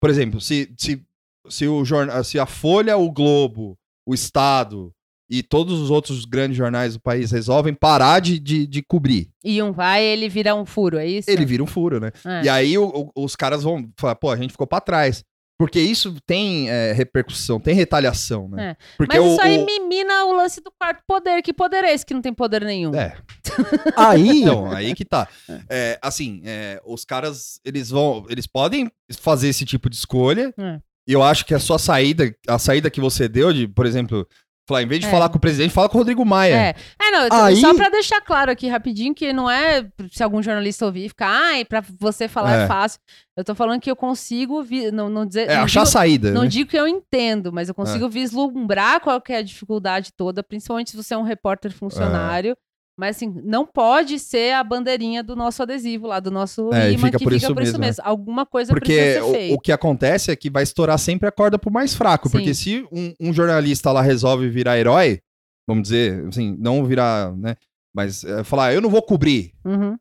por 0.00 0.10
exemplo, 0.10 0.40
se, 0.40 0.72
se, 0.78 1.02
se, 1.48 1.66
o 1.66 1.82
jornal, 1.84 2.22
se 2.22 2.38
a 2.38 2.44
Folha, 2.46 2.96
o 2.98 3.10
Globo, 3.10 3.78
o 4.06 4.12
Estado 4.14 4.92
e 5.30 5.42
todos 5.42 5.78
os 5.80 5.90
outros 5.90 6.24
grandes 6.24 6.56
jornais 6.56 6.94
do 6.94 7.00
país 7.00 7.30
resolvem 7.30 7.72
parar 7.72 8.18
de, 8.20 8.38
de, 8.38 8.66
de 8.66 8.82
cobrir, 8.82 9.30
E 9.44 9.62
um 9.62 9.70
vai, 9.72 10.04
ele 10.04 10.28
vira 10.28 10.54
um 10.54 10.66
furo, 10.66 10.98
é 10.98 11.06
isso? 11.06 11.30
ele 11.30 11.44
vira 11.46 11.62
um 11.62 11.66
furo, 11.66 12.00
né? 12.00 12.10
É. 12.26 12.44
E 12.44 12.48
aí 12.48 12.76
o- 12.76 13.10
o- 13.14 13.24
os 13.24 13.36
caras 13.36 13.62
vão 13.62 13.88
falar, 13.96 14.16
pô, 14.16 14.30
a 14.30 14.36
gente 14.36 14.50
ficou 14.50 14.66
pra 14.66 14.80
trás. 14.80 15.22
Porque 15.58 15.78
isso 15.78 16.16
tem 16.26 16.70
é, 16.70 16.92
repercussão, 16.94 17.60
tem 17.60 17.74
retaliação, 17.74 18.48
né? 18.48 18.70
É. 18.70 18.76
Porque 18.96 19.18
Mas 19.18 19.26
o, 19.28 19.32
isso 19.32 19.40
aí 19.42 19.58
o- 19.58 19.66
mimina 19.66 20.24
o 20.24 20.32
lance 20.34 20.58
do 20.62 20.70
quarto 20.70 21.02
poder. 21.06 21.42
Que 21.42 21.52
poder 21.52 21.84
é 21.84 21.92
esse 21.92 22.06
que 22.06 22.14
não 22.14 22.22
tem 22.22 22.32
poder 22.32 22.64
nenhum? 22.64 22.94
É, 22.94 23.14
Aí, 23.94 24.40
então, 24.40 24.70
aí 24.72 24.94
que 24.94 25.04
tá. 25.04 25.28
É, 25.68 25.98
assim, 26.02 26.40
é, 26.46 26.80
os 26.84 27.04
caras, 27.04 27.60
eles 27.62 27.90
vão, 27.90 28.24
eles 28.30 28.46
podem 28.46 28.90
fazer 29.20 29.48
esse 29.48 29.66
tipo 29.66 29.90
de 29.90 29.96
escolha. 29.96 30.52
É. 30.58 30.80
E 31.06 31.12
eu 31.12 31.22
acho 31.22 31.44
que 31.44 31.52
a 31.54 31.58
sua 31.58 31.78
saída, 31.78 32.34
a 32.48 32.58
saída 32.58 32.88
que 32.90 33.00
você 33.00 33.28
deu 33.28 33.52
de, 33.52 33.68
por 33.68 33.84
exemplo, 33.84 34.26
falar, 34.70 34.82
em 34.82 34.86
vez 34.86 35.00
de 35.00 35.06
É. 35.06 35.10
falar 35.10 35.28
com 35.28 35.36
o 35.36 35.40
presidente, 35.40 35.70
fala 35.72 35.88
com 35.88 35.96
o 35.98 36.00
Rodrigo 36.00 36.24
Maia. 36.24 36.54
É, 36.54 36.74
é 37.00 37.10
não, 37.10 37.44
Aí- 37.44 37.56
só 37.56 37.74
pra 37.74 37.88
deixar 37.90 38.20
claro 38.22 38.50
aqui 38.50 38.66
rapidinho 38.68 39.14
que 39.14 39.32
não 39.32 39.50
é 39.50 39.86
se 40.10 40.22
algum 40.22 40.42
jornalista 40.42 40.86
ouvir 40.86 41.04
e 41.04 41.08
ficar, 41.08 41.28
ai, 41.28 41.64
pra 41.64 41.82
você 41.98 42.26
falar 42.26 42.60
é, 42.60 42.64
É. 42.64 42.66
fácil. 42.66 42.98
Eu 43.36 43.44
tô 43.44 43.54
falando 43.54 43.80
que 43.80 43.90
eu 43.90 43.96
consigo, 43.96 44.62
vi- 44.62 44.90
não, 44.90 45.08
não 45.08 45.24
dizer, 45.26 45.48
É, 45.48 45.56
não 45.56 45.64
achar 45.64 45.80
a 45.80 45.84
digo, 45.84 45.92
saída. 45.92 46.30
não 46.32 46.42
né? 46.42 46.48
digo 46.48 46.70
que 46.70 46.76
eu 46.78 46.86
entendo, 46.88 47.52
mas 47.52 47.68
eu 47.68 47.74
consigo 47.74 48.08
vislumbrar 48.08 49.00
qual 49.00 49.20
que 49.20 49.32
é 49.32 49.38
a 49.38 49.42
dificuldade 49.42 50.10
toda, 50.16 50.42
principalmente 50.42 50.90
se 50.90 50.96
você 50.96 51.14
é 51.14 51.18
um 51.18 51.22
repórter 51.22 51.72
funcionário. 51.72 52.56
Mas 53.00 53.16
assim, 53.16 53.32
não 53.42 53.64
pode 53.66 54.18
ser 54.18 54.52
a 54.54 54.62
bandeirinha 54.62 55.22
do 55.22 55.34
nosso 55.34 55.62
adesivo 55.62 56.06
lá, 56.06 56.20
do 56.20 56.30
nosso 56.30 56.68
É, 56.72 56.92
imã 56.92 57.06
fica 57.06 57.18
que 57.18 57.24
por 57.24 57.32
fica 57.32 57.46
isso 57.46 57.54
por 57.54 57.62
isso 57.62 57.72
mesmo, 57.72 57.84
é. 57.84 57.86
mesmo. 57.86 58.02
Alguma 58.04 58.44
coisa 58.44 58.72
Porque 58.72 58.92
precisa 58.94 59.14
ser 59.14 59.22
o, 59.22 59.32
feita. 59.32 59.54
o 59.54 59.58
que 59.58 59.72
acontece 59.72 60.30
é 60.30 60.36
que 60.36 60.50
vai 60.50 60.62
estourar 60.62 60.98
sempre 60.98 61.26
a 61.26 61.32
corda 61.32 61.58
pro 61.58 61.72
mais 61.72 61.94
fraco. 61.94 62.28
Sim. 62.28 62.32
Porque 62.36 62.52
se 62.54 62.86
um, 62.92 63.14
um 63.18 63.32
jornalista 63.32 63.90
lá 63.90 64.02
resolve 64.02 64.48
virar 64.50 64.78
herói, 64.78 65.20
vamos 65.66 65.84
dizer, 65.84 66.26
assim, 66.28 66.54
não 66.58 66.84
virar, 66.84 67.34
né? 67.36 67.56
Mas 67.96 68.22
é, 68.22 68.44
falar, 68.44 68.74
eu 68.74 68.80
não 68.82 68.90
vou 68.90 69.02
cobrir. 69.02 69.52
Uhum. 69.64 69.96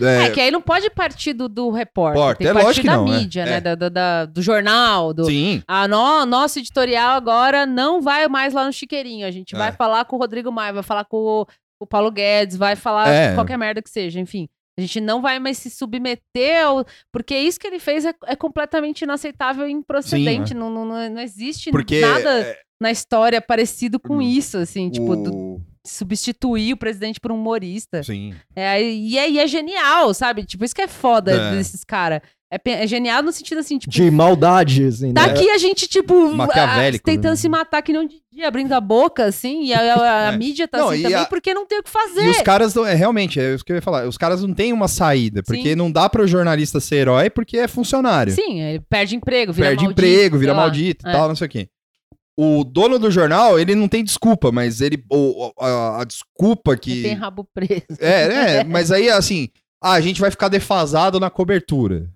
É, 0.00 0.24
É, 0.24 0.30
que 0.30 0.40
aí 0.40 0.50
não 0.50 0.60
pode 0.60 0.90
partir 0.90 1.32
do, 1.34 1.48
do 1.48 1.70
repórter, 1.70 2.18
Repórter, 2.20 2.38
tem 2.38 2.46
é 2.46 2.50
que 2.50 2.54
partir 2.54 2.66
lógico 2.66 2.82
que 2.82 2.90
da 2.90 2.96
não, 2.96 3.06
é. 3.14 3.18
mídia, 3.18 3.42
É. 3.42 3.44
né? 3.44 3.60
Da, 3.60 3.74
da- 3.76 3.88
da- 3.88 4.24
do 4.26 4.42
jornal, 4.42 5.12
do, 5.14 5.24
Sim. 5.26 5.62
A 5.68 5.86
no, 5.86 6.26
nosso 6.26 6.58
editorial 6.58 7.12
agora 7.12 7.64
não 7.64 8.00
vai 8.00 8.26
mais 8.26 8.52
lá 8.52 8.64
no 8.64 8.72
Chiqueirinho. 8.72 9.26
A 9.26 9.30
gente 9.30 9.54
É. 9.54 9.58
vai 9.58 9.70
falar 9.72 10.04
com 10.06 10.16
o 10.16 10.18
Rodrigo 10.18 10.50
Maia, 10.50 10.72
vai 10.72 10.82
falar 10.82 11.04
com 11.04 11.16
o, 11.18 11.46
o 11.80 11.86
Paulo 11.86 12.10
Guedes, 12.10 12.56
vai 12.56 12.76
falar 12.76 13.08
É. 13.08 13.34
qualquer 13.34 13.56
merda 13.58 13.82
que 13.82 13.90
seja, 13.90 14.18
enfim. 14.20 14.48
A 14.76 14.80
gente 14.80 15.00
não 15.00 15.22
vai 15.22 15.38
mais 15.38 15.58
se 15.58 15.70
submeter 15.70 16.64
ao. 16.66 16.84
Porque 17.12 17.36
isso 17.36 17.60
que 17.60 17.66
ele 17.66 17.78
fez 17.78 18.04
é, 18.04 18.12
é 18.26 18.34
completamente 18.34 19.02
inaceitável 19.02 19.68
e 19.68 19.72
improcedente. 19.72 20.48
Sim, 20.50 20.54
não, 20.54 20.68
não, 20.68 20.84
não, 20.84 21.10
não 21.10 21.20
existe 21.20 21.70
Porque 21.70 22.00
nada 22.00 22.40
é, 22.40 22.58
na 22.80 22.90
história 22.90 23.40
parecido 23.40 24.00
com 24.00 24.20
isso, 24.20 24.58
assim, 24.58 24.90
tipo, 24.90 25.14
do- 25.14 25.32
o... 25.34 25.60
substituir 25.86 26.72
o 26.72 26.76
presidente 26.76 27.20
por 27.20 27.30
um 27.30 27.36
humorista. 27.36 28.02
Sim. 28.02 28.34
É, 28.56 28.82
e, 28.82 29.18
é, 29.18 29.30
e 29.30 29.38
é 29.38 29.46
genial, 29.46 30.12
sabe? 30.14 30.44
Tipo, 30.44 30.64
isso 30.64 30.74
que 30.74 30.82
é 30.82 30.88
foda 30.88 31.32
É. 31.32 31.50
desses 31.56 31.84
caras. 31.84 32.20
É, 32.52 32.84
é 32.84 32.86
genial 32.86 33.20
no 33.20 33.32
sentido 33.32 33.58
assim, 33.58 33.78
tipo, 33.78 33.90
de 33.90 34.08
maldade, 34.12 34.84
assim, 34.84 35.12
Tá 35.12 35.26
né? 35.26 35.32
aqui 35.32 35.50
a 35.50 35.58
gente, 35.58 35.88
tipo, 35.88 36.14
ah, 36.40 36.90
tentando 37.02 37.30
né? 37.30 37.36
se 37.36 37.48
matar 37.48 37.82
que 37.82 37.92
não 37.92 38.06
de 38.06 38.20
dia, 38.32 38.46
abrindo 38.46 38.72
a 38.72 38.80
boca, 38.80 39.24
assim, 39.24 39.64
e 39.64 39.74
a, 39.74 39.80
a- 39.94 40.28
a 40.28 40.32
É. 40.34 40.36
mídia 40.36 40.68
tá 40.68 40.78
Não, 40.78 40.90
assim 40.90 41.02
também, 41.02 41.18
a- 41.18 41.24
porque 41.24 41.52
não 41.52 41.66
tem 41.66 41.80
o 41.80 41.82
que 41.82 41.90
fazer. 41.90 42.22
E 42.24 42.28
os 42.30 42.40
caras 42.42 42.72
não, 42.72 42.86
é 42.86 42.94
realmente, 42.94 43.40
é 43.40 43.54
isso 43.54 43.64
que 43.64 43.72
eu 43.72 43.76
ia 43.76 43.82
falar. 43.82 44.06
Os 44.06 44.16
caras 44.16 44.40
não 44.42 44.54
têm 44.54 44.72
uma 44.72 44.86
saída, 44.86 45.42
porque 45.42 45.70
Sim. 45.70 45.74
não 45.74 45.90
dá 45.90 46.08
para 46.08 46.22
o 46.22 46.28
jornalista 46.28 46.78
ser 46.78 46.96
herói 46.96 47.28
porque 47.28 47.56
é 47.58 47.66
funcionário. 47.66 48.32
Sim, 48.32 48.60
ele 48.60 48.80
perde 48.88 49.16
emprego, 49.16 49.52
vira 49.52 49.68
Perde 49.70 49.84
maldito, 49.84 50.00
emprego, 50.06 50.38
vira 50.38 50.54
maldito 50.54 51.06
e 51.06 51.08
É. 51.08 51.12
tal, 51.12 51.26
não 51.28 51.34
sei 51.34 51.46
o 51.48 51.50
quê. 51.50 51.68
O 52.36 52.64
dono 52.64 52.98
do 52.98 53.10
jornal, 53.10 53.58
ele 53.58 53.74
não 53.74 53.86
tem 53.88 54.02
desculpa, 54.02 54.50
mas 54.50 54.80
ele. 54.80 55.02
a, 55.58 56.00
a 56.00 56.04
desculpa 56.04 56.72
Ele 56.72 56.80
que. 56.80 57.02
tem 57.02 57.14
rabo 57.14 57.46
preso. 57.54 57.84
É, 58.00 58.56
é, 58.58 58.64
mas 58.64 58.90
aí 58.90 59.08
assim, 59.08 59.48
ah, 59.82 59.92
a 59.92 60.00
gente 60.00 60.20
vai 60.20 60.30
ficar 60.30 60.48
defasado 60.48 61.20
na 61.20 61.30
cobertura. 61.30 62.10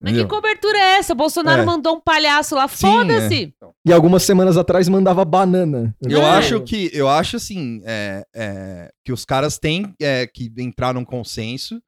Mas 0.00 0.12
que 0.16 0.24
cobertura 0.26 0.78
é 0.78 0.98
essa? 0.98 1.12
O 1.12 1.16
Bolsonaro 1.16 1.62
É. 1.62 1.64
mandou 1.64 1.96
um 1.96 2.00
palhaço 2.00 2.54
lá, 2.54 2.68
foda-se! 2.68 3.52
E 3.84 3.92
algumas 3.92 4.22
semanas 4.22 4.56
atrás 4.56 4.88
mandava 4.88 5.24
banana. 5.24 5.92
Eu 6.00 6.22
É. 6.22 6.30
acho 6.38 6.60
que, 6.60 6.88
eu 6.94 7.08
acho 7.08 7.34
assim, 7.34 7.82
é, 7.84 8.24
é, 8.32 8.90
que 9.04 9.10
os 9.12 9.24
caras 9.24 9.58
têm 9.58 9.92
é, 10.00 10.24
que 10.28 10.52
entrar 10.58 10.94
num 10.94 11.04
consenso. 11.04 11.80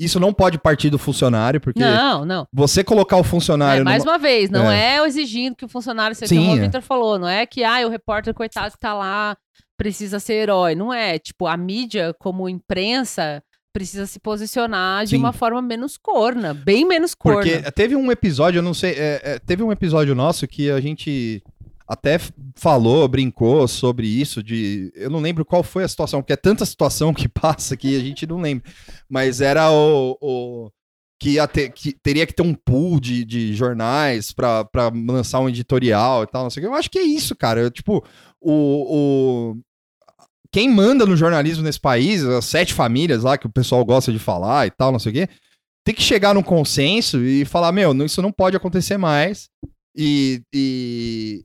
Isso 0.00 0.18
não 0.18 0.32
pode 0.32 0.58
partir 0.58 0.88
do 0.88 0.98
funcionário, 0.98 1.60
porque 1.60 1.78
Não, 1.78 2.24
não. 2.24 2.48
você 2.52 2.82
colocar 2.82 3.18
o 3.18 3.22
funcionário 3.22 3.82
É, 3.82 3.84
mais 3.84 4.02
numa- 4.02 4.14
uma 4.14 4.18
vez, 4.18 4.48
não 4.48 4.70
É. 4.70 4.96
é, 4.96 5.06
exigindo 5.06 5.54
que 5.54 5.64
o 5.64 5.68
funcionário 5.68 6.16
seja 6.16 6.30
Sim, 6.30 6.38
como 6.40 6.52
o 6.52 6.56
é. 6.56 6.60
Victor 6.60 6.80
falou, 6.82 7.18
não 7.18 7.28
é 7.28 7.44
que 7.44 7.62
ah, 7.62 7.86
o 7.86 7.90
repórter 7.90 8.32
coitado 8.32 8.72
que 8.72 8.78
tá 8.80 8.94
lá 8.94 9.36
precisa 9.76 10.18
ser 10.18 10.34
herói. 10.34 10.74
Não 10.74 10.92
é. 10.92 11.18
Tipo, 11.18 11.46
a 11.46 11.56
mídia, 11.56 12.14
como 12.18 12.48
imprensa, 12.48 13.42
precisa 13.72 14.06
se 14.06 14.18
posicionar 14.18 15.04
de 15.04 15.10
Sim. 15.10 15.16
uma 15.18 15.32
forma 15.32 15.60
menos 15.62 15.96
corna, 15.96 16.52
bem 16.52 16.84
menos 16.84 17.14
corna. 17.14 17.40
Porque 17.42 17.70
teve 17.72 17.94
um 17.94 18.10
episódio, 18.10 18.58
eu 18.58 18.62
não 18.62 18.74
sei, 18.74 18.92
é, 18.92 19.20
é, 19.22 19.38
teve 19.38 19.62
um 19.62 19.70
episódio 19.70 20.14
nosso 20.14 20.46
que 20.48 20.70
a 20.70 20.80
gente 20.80 21.42
até 21.90 22.18
falou, 22.56 23.08
brincou 23.08 23.66
sobre 23.66 24.06
isso, 24.06 24.42
de. 24.42 24.92
Eu 24.94 25.10
não 25.10 25.18
lembro 25.20 25.44
qual 25.44 25.62
foi 25.64 25.82
a 25.82 25.88
situação, 25.88 26.20
porque 26.22 26.32
é 26.32 26.36
tanta 26.36 26.64
situação 26.64 27.12
que 27.12 27.28
passa 27.28 27.76
que 27.76 27.96
a 27.96 28.00
gente 28.00 28.26
não 28.26 28.40
lembra. 28.40 28.70
Mas 29.08 29.40
era 29.40 29.70
o. 29.70 30.16
o- 30.20 30.70
que, 31.22 31.36
ter- 31.48 31.70
que 31.72 31.92
teria 32.02 32.26
que 32.26 32.32
ter 32.32 32.40
um 32.42 32.54
pool 32.54 32.98
de, 32.98 33.26
de 33.26 33.52
jornais 33.52 34.32
pra 34.32 34.66
lançar 35.06 35.38
um 35.40 35.50
editorial 35.50 36.22
e 36.22 36.26
tal, 36.26 36.44
não 36.44 36.50
sei 36.50 36.62
o 36.62 36.66
que. 36.66 36.72
Eu 36.72 36.74
acho 36.74 36.88
que 36.90 36.98
é 36.98 37.02
isso, 37.02 37.36
cara. 37.36 37.60
Eu, 37.60 37.70
tipo, 37.70 38.02
o, 38.40 39.50
o- 39.52 39.56
Quem 40.50 40.68
manda 40.70 41.04
no 41.04 41.14
jornalismo 41.16 41.62
nesse 41.62 41.78
país, 41.78 42.24
as 42.24 42.46
sete 42.46 42.72
famílias 42.72 43.22
lá 43.22 43.36
que 43.36 43.46
o 43.46 43.52
pessoal 43.52 43.84
gosta 43.84 44.10
de 44.10 44.18
falar 44.18 44.66
e 44.66 44.70
tal, 44.70 44.90
não 44.92 44.98
sei 44.98 45.12
o 45.12 45.14
quê, 45.14 45.28
tem 45.84 45.94
que 45.94 46.02
chegar 46.02 46.34
num 46.34 46.42
consenso 46.42 47.22
e 47.22 47.44
falar, 47.44 47.70
meu, 47.72 47.92
isso 48.04 48.22
não 48.22 48.32
pode 48.32 48.56
acontecer 48.56 48.96
mais. 48.96 49.48
E, 49.94 50.40
e, 50.54 51.44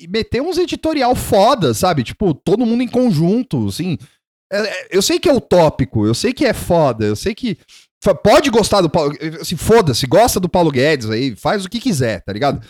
e 0.00 0.08
meter 0.08 0.40
uns 0.42 0.58
editorial 0.58 1.14
foda, 1.14 1.72
sabe? 1.74 2.02
Tipo, 2.02 2.34
todo 2.34 2.64
mundo 2.66 2.82
em 2.82 2.88
conjunto, 2.88 3.68
assim. 3.68 3.98
É- 4.52 4.58
é- 4.60 4.88
eu 4.92 5.02
sei 5.02 5.18
que 5.18 5.28
é 5.28 5.32
utópico, 5.34 6.06
eu 6.06 6.14
sei 6.14 6.32
que 6.32 6.44
é 6.46 6.52
foda, 6.52 7.04
eu 7.04 7.16
sei 7.16 7.34
que 7.34 7.58
pode 8.22 8.48
gostar 8.48 8.80
do 8.80 8.88
Paulo, 8.88 9.12
assim, 9.40 9.56
foda-se, 9.56 10.06
gosta 10.06 10.38
do 10.38 10.48
Paulo 10.48 10.70
Guedes 10.70 11.10
aí, 11.10 11.34
faz 11.36 11.64
o 11.64 11.68
que 11.68 11.80
quiser, 11.80 12.22
tá 12.22 12.32
ligado? 12.32 12.64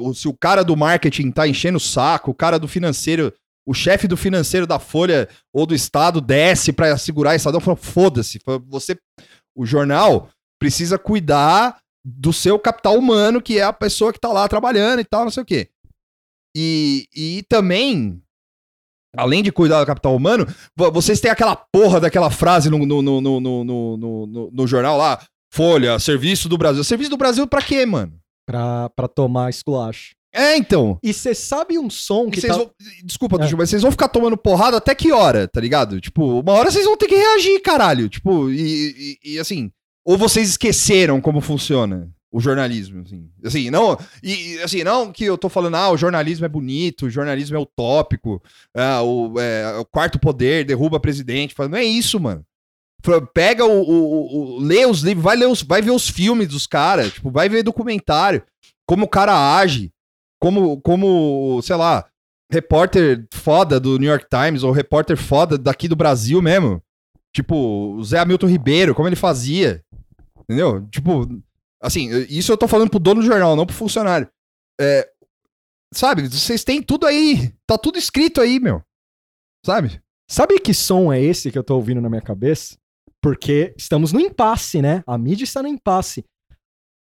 O- 0.00 0.14
se 0.14 0.28
o 0.28 0.34
cara 0.34 0.62
do 0.62 0.76
marketing 0.76 1.30
tá 1.30 1.48
enchendo 1.48 1.78
o 1.78 1.80
saco, 1.80 2.30
o 2.30 2.34
cara 2.34 2.58
do 2.58 2.68
financeiro, 2.68 3.32
o 3.66 3.72
chefe 3.74 4.06
do 4.06 4.16
financeiro 4.16 4.66
da 4.66 4.78
Folha 4.78 5.28
ou 5.52 5.64
do 5.66 5.74
Estado 5.74 6.20
desce 6.20 6.72
pra 6.72 6.96
segurar 6.98 7.34
esse 7.34 7.42
Estadão, 7.42 7.60
fala, 7.60 7.76
foda-se, 7.76 8.38
você, 8.68 8.96
o 9.56 9.64
jornal 9.64 10.28
precisa 10.60 10.98
cuidar 10.98 11.78
do 12.04 12.32
seu 12.32 12.58
capital 12.58 12.96
humano, 12.98 13.40
que 13.42 13.58
é 13.58 13.62
a 13.62 13.72
pessoa 13.72 14.12
que 14.12 14.20
tá 14.20 14.28
lá 14.28 14.46
trabalhando 14.46 15.00
e 15.00 15.04
tal, 15.04 15.24
não 15.24 15.30
sei 15.30 15.42
o 15.42 15.46
quê. 15.46 15.68
E, 16.56 17.06
e 17.14 17.42
também, 17.48 18.20
além 19.16 19.42
de 19.42 19.52
cuidar 19.52 19.80
do 19.80 19.86
capital 19.86 20.14
humano, 20.16 20.46
vo- 20.76 20.90
vocês 20.92 21.20
têm 21.20 21.30
aquela 21.30 21.54
porra 21.56 22.00
daquela 22.00 22.30
frase 22.30 22.68
no, 22.70 22.78
no, 22.84 23.00
no, 23.02 23.20
no, 23.20 23.40
no, 23.40 23.64
no, 23.96 24.50
no- 24.52 24.66
jornal 24.66 24.96
lá, 24.96 25.22
Folha, 25.52 25.98
Serviço 25.98 26.48
do 26.48 26.56
Brasil. 26.58 26.82
Serviço 26.84 27.10
do 27.10 27.16
Brasil 27.16 27.46
pra 27.46 27.62
quê, 27.62 27.84
mano? 27.86 28.18
Pra, 28.46 28.88
pra 28.90 29.06
tomar 29.08 29.50
esculacho. 29.50 30.10
É, 30.32 30.56
então. 30.56 30.96
E 31.02 31.12
você 31.12 31.34
sabe 31.34 31.76
um 31.76 31.90
som 31.90 32.30
que 32.30 32.40
tá... 32.40 32.56
vão- 32.56 32.70
desculpa, 33.04 33.36
É. 33.36 33.40
Mas 33.56 33.68
vocês 33.70 33.82
vão 33.82 33.90
ficar 33.90 34.08
tomando 34.08 34.36
porrada 34.36 34.76
até 34.76 34.94
que 34.94 35.10
hora, 35.12 35.48
tá 35.48 35.60
ligado? 35.60 36.00
Tipo, 36.00 36.38
uma 36.40 36.52
hora 36.52 36.70
vocês 36.70 36.84
vão 36.84 36.96
ter 36.96 37.08
que 37.08 37.16
reagir, 37.16 37.60
caralho. 37.62 38.08
Tipo, 38.08 38.48
e, 38.48 39.16
e- 39.24 39.32
e, 39.34 39.38
assim, 39.40 39.70
ou 40.06 40.16
vocês 40.16 40.48
esqueceram 40.50 41.20
como 41.20 41.40
funciona 41.40 42.08
o 42.32 42.40
jornalismo, 42.40 43.02
assim. 43.02 43.28
Assim, 43.44 43.70
não, 43.70 43.98
e 44.22 44.58
assim, 44.60 44.84
não 44.84 45.10
que 45.12 45.24
eu 45.24 45.36
tô 45.36 45.48
falando, 45.48 45.74
ah, 45.76 45.90
o 45.90 45.96
jornalismo 45.96 46.46
é 46.46 46.48
bonito, 46.48 47.06
o 47.06 47.10
jornalismo 47.10 47.56
é 47.56 47.60
utópico, 47.60 48.42
ah, 48.74 49.02
o, 49.02 49.38
é, 49.40 49.78
o 49.78 49.84
quarto 49.84 50.18
poder 50.18 50.64
derruba 50.64 51.00
presidente. 51.00 51.54
Não 51.68 51.78
é 51.78 51.84
isso, 51.84 52.20
mano. 52.20 52.44
Pega 53.32 53.64
o, 53.64 53.80
o, 53.82 53.92
o- 53.92 54.56
o- 54.56 54.58
lê 54.60 54.84
os 54.86 55.00
livros, 55.00 55.24
vai, 55.24 55.34
ler 55.36 55.46
os, 55.48 55.62
vai 55.62 55.80
ver 55.82 55.90
os 55.90 56.08
filmes 56.08 56.48
dos 56.48 56.66
caras, 56.66 57.12
tipo, 57.14 57.30
vai 57.30 57.48
ver 57.48 57.62
documentário, 57.62 58.42
como 58.86 59.06
o 59.06 59.08
cara 59.08 59.56
age, 59.56 59.90
como, 60.38 60.80
como, 60.82 61.60
sei 61.62 61.76
lá, 61.76 62.04
repórter 62.52 63.26
foda 63.32 63.80
do 63.80 63.98
New 63.98 64.08
York 64.10 64.26
Times 64.28 64.62
ou 64.62 64.70
repórter 64.72 65.16
foda 65.16 65.56
daqui 65.56 65.88
do 65.88 65.96
Brasil 65.96 66.42
mesmo. 66.42 66.82
Tipo, 67.34 67.94
o 67.96 68.04
Zé 68.04 68.18
Hamilton 68.18 68.46
Ribeiro, 68.48 68.94
como 68.94 69.08
ele 69.08 69.16
fazia. 69.16 69.82
Entendeu? 70.40 70.84
Tipo, 70.90 71.26
assim, 71.80 72.08
isso 72.28 72.52
eu 72.52 72.58
tô 72.58 72.68
falando 72.68 72.90
pro 72.90 72.98
dono 72.98 73.20
do 73.20 73.26
jornal, 73.26 73.56
não 73.56 73.66
pro 73.66 73.74
funcionário. 73.74 74.28
É, 74.80 75.10
sabe, 75.92 76.28
vocês 76.28 76.64
têm 76.64 76.82
tudo 76.82 77.06
aí. 77.06 77.52
Tá 77.66 77.78
tudo 77.78 77.98
escrito 77.98 78.40
aí, 78.40 78.60
meu. 78.60 78.82
Sabe? 79.64 80.00
Sabe 80.30 80.60
que 80.60 80.72
som 80.72 81.12
é 81.12 81.20
esse 81.20 81.50
que 81.50 81.58
eu 81.58 81.64
tô 81.64 81.74
ouvindo 81.74 82.00
na 82.00 82.08
minha 82.08 82.22
cabeça? 82.22 82.76
Porque 83.22 83.74
estamos 83.76 84.12
no 84.12 84.20
impasse, 84.20 84.80
né? 84.80 85.02
A 85.06 85.18
mídia 85.18 85.44
está 85.44 85.62
no 85.62 85.68
impasse. 85.68 86.24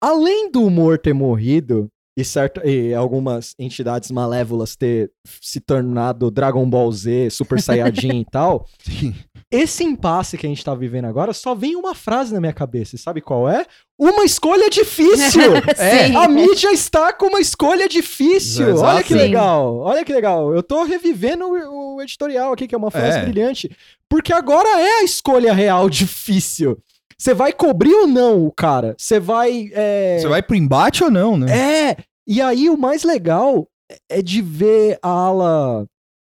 Além 0.02 0.50
do 0.50 0.64
humor 0.64 0.98
ter 0.98 1.12
morrido 1.12 1.88
e, 2.18 2.24
certa, 2.24 2.68
e 2.68 2.92
algumas 2.92 3.54
entidades 3.58 4.10
malévolas 4.10 4.76
ter 4.76 5.10
se 5.40 5.60
tornado 5.60 6.30
Dragon 6.30 6.68
Ball 6.68 6.90
Z, 6.90 7.30
Super 7.30 7.60
Saiyajin 7.62 8.20
e 8.20 8.24
tal, 8.24 8.66
Sim. 8.80 9.14
Esse 9.52 9.84
impasse 9.84 10.36
que 10.38 10.46
a 10.46 10.48
gente 10.48 10.64
tá 10.64 10.74
vivendo 10.74 11.04
agora, 11.04 11.32
só 11.32 11.54
vem 11.54 11.76
uma 11.76 11.94
frase 11.94 12.32
na 12.32 12.40
minha 12.40 12.52
cabeça. 12.52 12.96
Sabe 12.96 13.20
qual 13.20 13.48
é? 13.48 13.66
Uma 13.98 14.24
escolha 14.24 14.68
difícil. 14.70 15.42
É. 15.78 16.06
A 16.16 16.26
mídia 16.26 16.72
está 16.72 17.12
com 17.12 17.26
uma 17.26 17.40
escolha 17.40 17.88
difícil. 17.88 18.70
Exato. 18.70 18.88
Olha 18.88 19.02
que 19.04 19.14
legal. 19.14 19.76
Olha 19.78 20.04
que 20.04 20.12
legal. 20.12 20.54
Eu 20.54 20.62
tô 20.62 20.82
revivendo 20.84 21.44
o, 21.46 21.96
o 21.96 22.02
editorial 22.02 22.52
aqui, 22.52 22.66
que 22.66 22.74
é 22.74 22.78
uma 22.78 22.90
frase 22.90 23.18
É. 23.18 23.22
brilhante. 23.22 23.70
Porque 24.08 24.32
agora 24.32 24.68
é 24.80 25.00
a 25.00 25.04
escolha 25.04 25.52
real 25.52 25.88
difícil. 25.90 26.78
Você 27.18 27.34
vai 27.34 27.52
cobrir 27.52 27.94
ou 27.94 28.06
não 28.08 28.44
o 28.46 28.50
cara? 28.50 28.94
Você 28.98 29.20
vai. 29.20 29.70
é, 29.72 30.18
Você 30.20 30.26
vai 30.28 30.42
pro 30.42 30.56
embate 30.56 31.04
ou 31.04 31.10
não, 31.10 31.36
né? 31.36 31.90
É. 31.90 31.96
E 32.26 32.40
aí 32.40 32.68
o 32.70 32.76
mais 32.76 33.04
legal 33.04 33.68
é 34.08 34.20
de 34.22 34.40
ver 34.42 34.98
a 35.02 35.08
ala. 35.08 35.86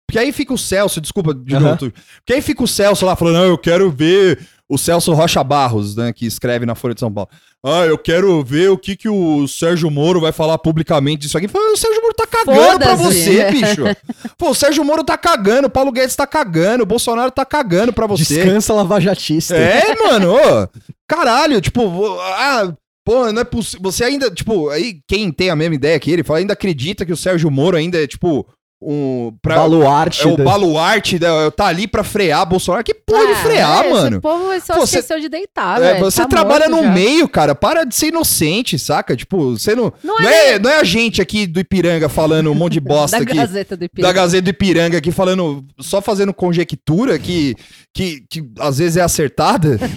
Porque 0.08 0.20
aí 0.20 0.32
fica 0.32 0.54
o 0.54 0.58
Celso, 0.58 1.02
desculpa 1.02 1.34
de 1.34 1.56
Aham. 1.56 1.70
novo. 1.70 1.92
Porque 2.18 2.34
aí 2.34 2.42
fica 2.42 2.64
o 2.64 2.68
Celso 2.68 3.06
lá 3.06 3.16
falando, 3.16 3.36
não, 3.36 3.46
eu 3.46 3.58
quero 3.58 3.90
ver 3.90 4.40
o 4.70 4.78
Celso 4.78 5.14
Rocha 5.14 5.44
Barros, 5.44 5.96
né, 5.96 6.12
que 6.14 6.26
escreve 6.26 6.66
na 6.66 6.76
Folha 6.76 6.94
de 6.94 7.00
São 7.00 7.12
Paulo. 7.12 7.30
Ah, 7.66 7.86
eu 7.86 7.98
quero 7.98 8.44
ver 8.44 8.70
o 8.70 8.78
que, 8.78 8.96
que 8.96 9.08
o 9.08 9.48
Sérgio 9.48 9.90
Moro 9.90 10.20
vai 10.20 10.34
falar 10.34 10.58
publicamente 10.58 11.22
disso 11.22 11.38
aqui. 11.38 11.48
Fala, 11.48 11.72
o 11.72 11.78
Sérgio 11.78 12.02
Moro 12.02 12.14
tá 12.14 12.28
cagando 12.28 12.80
pra 12.80 12.96
você, 12.96 13.52
bicho. 13.52 13.84
Pô, 14.38 14.50
o 14.50 14.54
Sérgio 14.56 14.84
Moro 14.84 15.04
tá 15.04 15.18
cagando, 15.18 15.68
o 15.68 15.72
Paulo 15.72 15.92
Guedes 15.92 16.16
tá 16.16 16.28
cagando, 16.28 16.84
o 16.84 16.88
Bolsonaro 16.88 17.32
tá 17.32 17.46
cagando 17.46 17.94
pra 17.94 18.06
você. 18.06 18.44
Descansa 18.44 18.74
lavajatista. 18.74 19.56
É, 19.56 19.96
mano, 19.96 20.34
ô, 20.36 20.68
caralho, 21.08 21.62
tipo, 21.62 22.20
ah, 22.20 22.74
pô, 23.06 23.32
não 23.32 23.42
é 23.42 23.46
possível. 23.46 23.80
Você 23.84 24.04
ainda, 24.04 24.30
tipo, 24.30 24.70
aí 24.70 25.00
quem 25.08 25.32
tem 25.32 25.50
a 25.50 25.56
mesma 25.56 25.76
ideia 25.76 26.00
que 26.00 26.12
ele, 26.12 26.24
fala, 26.24 26.40
ainda 26.40 26.54
acredita 26.54 27.06
que 27.06 27.14
o 27.14 27.18
Sérgio 27.18 27.50
Moro 27.50 27.78
ainda 27.78 28.02
é, 28.02 28.06
tipo, 28.06 28.46
um. 28.86 29.34
Pra, 29.42 29.56
Baluarte. 29.56 30.28
é 30.28 30.32
o 30.32 30.38
da- 30.38 30.44
baluarte, 30.44 31.18
da, 31.20 31.50
tá 31.52 31.66
ali 31.68 31.88
pra 31.88 32.04
frear 32.04 32.46
Bolsonaro. 32.46 32.84
Que 32.84 32.94
porra 32.94 33.26
de 33.28 33.32
Ah, 33.34 33.36
frear, 33.38 33.86
é, 33.86 33.90
mano? 33.90 34.16
Esse 34.18 34.22
povo 34.22 34.62
só 34.62 34.74
Pô, 34.78 34.84
esqueceu 34.84 35.20
de 35.20 35.30
deitar, 35.30 35.82
É, 35.82 35.94
velho. 35.94 36.06
você 36.06 36.22
Tá 36.22 36.28
trabalha 36.28 36.68
no 36.70 36.84
já. 36.84 36.92
meio, 36.92 37.28
cara. 37.28 37.56
Para 37.56 37.84
de 37.84 37.96
ser 37.96 38.08
inocente, 38.08 38.78
saca? 38.80 39.16
Tipo, 39.16 39.52
você 39.58 39.76
não. 39.76 39.92
Não 40.04 40.18
Não 40.20 40.28
é 40.30 40.52
é, 40.54 40.60
não 40.60 40.70
é 40.70 40.80
a 40.80 40.84
gente 40.84 41.22
aqui 41.22 41.46
do 41.48 41.60
Ipiranga 41.60 42.08
falando 42.10 42.52
um 42.52 42.56
monte 42.56 42.74
de 42.74 42.80
bosta 42.80 43.18
da 43.18 43.24
aqui. 43.24 43.36
Gazeta 43.36 43.76
do 43.76 43.80
Da 43.80 43.86
Ipiranga. 43.86 44.14
Gazeta 44.14 44.42
do 44.44 44.50
Ipiranga 44.50 44.98
aqui 44.98 45.12
falando, 45.12 45.66
só 45.80 46.02
fazendo 46.02 46.34
conjectura 46.34 47.18
que, 47.20 47.56
que, 47.94 48.24
que 48.30 48.44
às 48.60 48.78
vezes 48.78 48.98
é 48.98 49.02
acertada. 49.02 49.80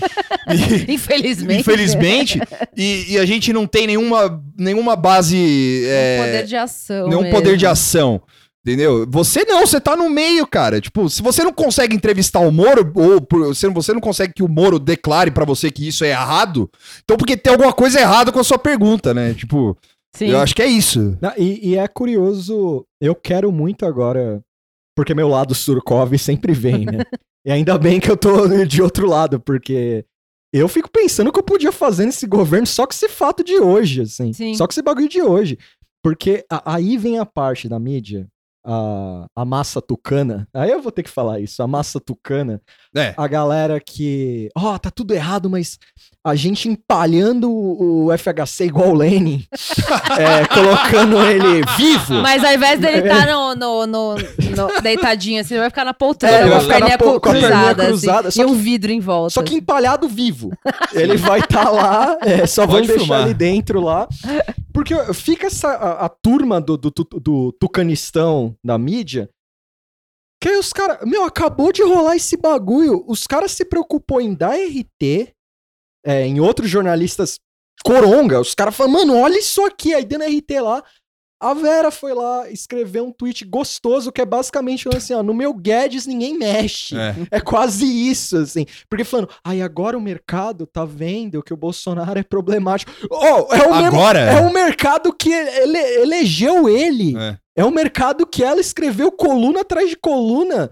E- 0.49 0.93
Infelizmente. 0.95 1.61
Infelizmente. 1.61 2.41
e, 2.76 3.14
e 3.14 3.18
a 3.18 3.26
gente 3.26 3.53
não 3.53 3.66
tem 3.66 3.84
nenhuma, 3.89 4.41
nenhuma 4.57 4.95
base. 4.95 5.82
é, 5.87 6.18
Um 6.20 6.24
poder 6.24 6.45
de 6.47 6.57
ação. 6.57 7.09
nenhum 7.09 7.22
mesmo. 7.22 7.34
poder 7.34 7.57
de 7.57 7.66
ação. 7.66 8.22
Entendeu? 8.67 9.07
Você 9.09 9.45
não, 9.45 9.64
você 9.64 9.81
tá 9.81 9.95
no 9.97 10.11
meio, 10.11 10.45
cara. 10.45 10.81
Tipo, 10.81 11.09
se 11.09 11.23
você 11.23 11.45
não 11.45 11.53
consegue 11.53 11.95
entrevistar 11.95 12.41
o 12.41 12.51
Moro, 12.51 12.93
ou 12.97 13.25
você 13.73 13.93
não 13.93 14.01
consegue 14.01 14.33
que 14.35 14.43
o 14.43 14.49
Moro 14.49 14.81
declare 14.81 15.31
pra 15.31 15.45
você 15.45 15.71
que 15.71 15.87
isso 15.87 16.05
é 16.05 16.09
errado, 16.09 16.69
então 17.05 17.17
porque 17.17 17.37
tem 17.37 17.53
alguma 17.53 17.73
coisa 17.73 18.01
errada 18.01 18.33
com 18.33 18.41
a 18.41 18.45
sua 18.45 18.59
pergunta, 18.59 19.14
né? 19.14 19.35
Tipo, 19.35 19.79
Sim. 20.17 20.31
eu 20.31 20.41
acho 20.41 20.53
que 20.53 20.62
é 20.62 20.67
isso. 20.67 21.17
Não, 21.23 21.33
e, 21.39 21.69
e 21.71 21.77
é 21.77 21.87
curioso, 21.87 22.85
eu 23.01 23.14
quero 23.14 23.53
muito 23.53 23.87
agora, 23.87 24.43
porque 24.97 25.14
meu 25.14 25.29
lado 25.29 25.55
Surkov 25.55 26.19
sempre 26.19 26.53
vem, 26.53 26.87
né? 26.87 27.05
e 27.47 27.53
ainda 27.53 27.79
bem 27.79 28.01
que 28.01 28.11
eu 28.11 28.17
tô 28.17 28.49
de 28.64 28.83
outro 28.83 29.07
lado, 29.07 29.39
porque 29.39 30.05
eu 30.53 30.67
fico 30.67 30.91
pensando 30.91 31.29
o 31.29 31.33
que 31.33 31.39
eu 31.39 31.45
podia 31.45 31.71
fazer 31.71 32.05
nesse 32.05 32.27
governo 32.27 32.67
só 32.67 32.85
com 32.85 32.93
esse 32.93 33.09
fato 33.09 33.45
de 33.45 33.61
hoje, 33.61 34.01
assim. 34.01 34.33
Sim. 34.33 34.55
Só 34.55 34.67
com 34.67 34.73
esse 34.73 34.83
bagulho 34.83 35.09
de 35.09 35.23
hoje. 35.23 35.57
Porque 36.03 36.45
a- 36.51 36.75
aí 36.75 36.97
vem 36.97 37.19
a 37.21 37.27
parte 37.27 37.69
da 37.69 37.79
mídia, 37.79 38.27
a, 38.67 39.27
a 39.37 39.45
massa 39.45 39.81
tucana. 39.81 40.49
Aí 40.53 40.71
eu 40.71 40.83
vou 40.83 40.91
ter 40.91 41.05
que 41.05 41.11
falar 41.11 41.39
isso, 41.39 41.62
a 41.62 41.67
massa 41.69 42.01
tucana. 42.01 42.61
É. 42.95 43.14
A 43.17 43.29
galera 43.29 43.81
que, 43.81 44.49
ó, 44.57 44.77
tá 44.77 44.91
tudo 44.91 45.14
errado, 45.14 45.49
mas 45.49 45.79
a 46.29 46.35
gente 46.35 46.68
empalhando 46.68 47.51
o, 47.51 48.09
FHC 48.18 48.64
igual 48.64 48.91
o 48.91 48.95
Lenin, 48.95 49.45
é, 50.18 50.47
colocando 50.53 51.22
ele 51.24 51.62
vivo. 51.77 52.14
Mas 52.14 52.43
ao 52.43 52.53
invés 52.53 52.81
dele 52.81 53.07
estar 53.09 53.27
no, 53.27 53.55
no, 53.55 53.87
no- 53.87 54.14
no- 54.16 54.81
deitadinho 54.83 55.41
assim, 55.41 55.55
ele 55.55 55.61
vai 55.61 55.70
ficar 55.70 55.85
na 55.85 55.95
poltrona, 55.95 56.35
É, 56.35 56.43
com 56.43 56.49
vai 56.49 56.57
a 56.59 56.61
ficar 56.62 56.74
perninha 56.74 56.97
na 56.97 56.99
po- 56.99 57.20
com 57.20 57.29
a 57.29 57.33
perninha 57.33 57.51
cruzada, 57.51 57.83
assim, 57.83 57.91
cruzada, 57.91 58.31
só 58.33 58.43
e 58.43 58.45
um 58.47 58.55
vidro 58.55 58.91
em 58.91 58.99
volta. 59.01 59.31
Só 59.35 59.43
que 59.43 59.55
empalhado 59.55 60.09
vivo. 60.09 60.51
Ele 60.93 61.16
vai 61.16 61.41
estar 61.41 61.70
lá, 61.70 62.18
é, 62.22 62.47
só 62.47 62.66
vão 62.66 62.77
Pode 62.77 62.89
deixar 62.89 63.05
filmar. 63.05 63.22
ele 63.22 63.35
dentro 63.35 63.81
lá. 63.81 64.09
Porque 64.72 64.95
fica 65.14 65.47
essa, 65.47 65.68
a, 65.68 66.07
a 66.07 66.09
turma 66.09 66.61
do, 66.61 66.77
do, 66.77 66.91
do, 66.91 67.05
do 67.20 67.53
tucanistão 67.53 68.55
da 68.64 68.77
mídia. 68.77 69.31
Que 70.43 70.49
aí 70.51 70.59
os 70.59 70.72
caras. 70.72 70.99
Meu, 71.07 71.24
acabou 71.24 71.72
de 71.72 71.83
rolar 71.83 72.16
esse 72.16 72.37
bagulho. 72.37 73.05
Os 73.07 73.27
caras 73.27 73.53
se 73.53 73.64
preocupou 73.64 74.20
em 74.20 74.35
dar 74.35 74.55
RT 74.57 75.33
é, 76.07 76.25
em 76.25 76.39
outros 76.39 76.71
jornalistas 76.71 77.41
coronga. 77.85 78.41
Os 78.41 78.55
caras 78.55 78.75
falaram, 78.75 78.99
mano, 79.01 79.19
olha 79.19 79.39
isso 79.39 79.63
aqui. 79.65 79.93
Aí 79.93 80.05
dando 80.05 80.25
RT 80.25 80.61
lá. 80.61 80.83
A 81.39 81.53
Vera 81.53 81.91
foi 81.91 82.15
lá 82.15 82.51
escrever 82.51 83.03
um 83.03 83.13
tweet 83.13 83.45
gostoso 83.45 84.11
que 84.11 84.23
é 84.23 84.25
basicamente 84.25 84.85
falando 84.85 84.97
assim: 84.97 85.13
ó, 85.13 85.23
no 85.23 85.35
meu 85.35 85.53
Guedes 85.53 86.07
ninguém 86.07 86.39
mexe. 86.39 86.97
É. 86.97 87.15
É 87.33 87.41
quase 87.41 87.85
isso, 87.85 88.39
assim. 88.39 88.65
Porque 88.89 89.05
falando, 89.05 89.29
ai, 89.45 89.61
agora 89.61 89.99
o 89.99 90.01
mercado 90.01 90.67
tá 90.67 90.87
vendo 90.87 91.43
que 91.43 91.53
o 91.53 91.57
Bolsonaro 91.57 92.19
é 92.19 92.23
problemático. 92.23 92.91
Oh, 93.11 93.55
é 93.55 93.69
o. 93.69 93.75
Agora? 93.75 94.21
É 94.21 94.41
o 94.41 94.53
mercado 94.53 95.13
que 95.13 95.31
ele, 95.31 95.77
elegeu 95.77 96.71
ele. 96.71 97.15
É. 97.19 97.37
É 97.59 97.65
o 97.65 97.71
mercado 97.71 98.27
que 98.27 98.43
ela 98.43 98.61
escreveu 98.61 99.13
coluna 99.13 99.61
atrás 99.61 99.91
de 99.91 99.97
coluna 99.97 100.71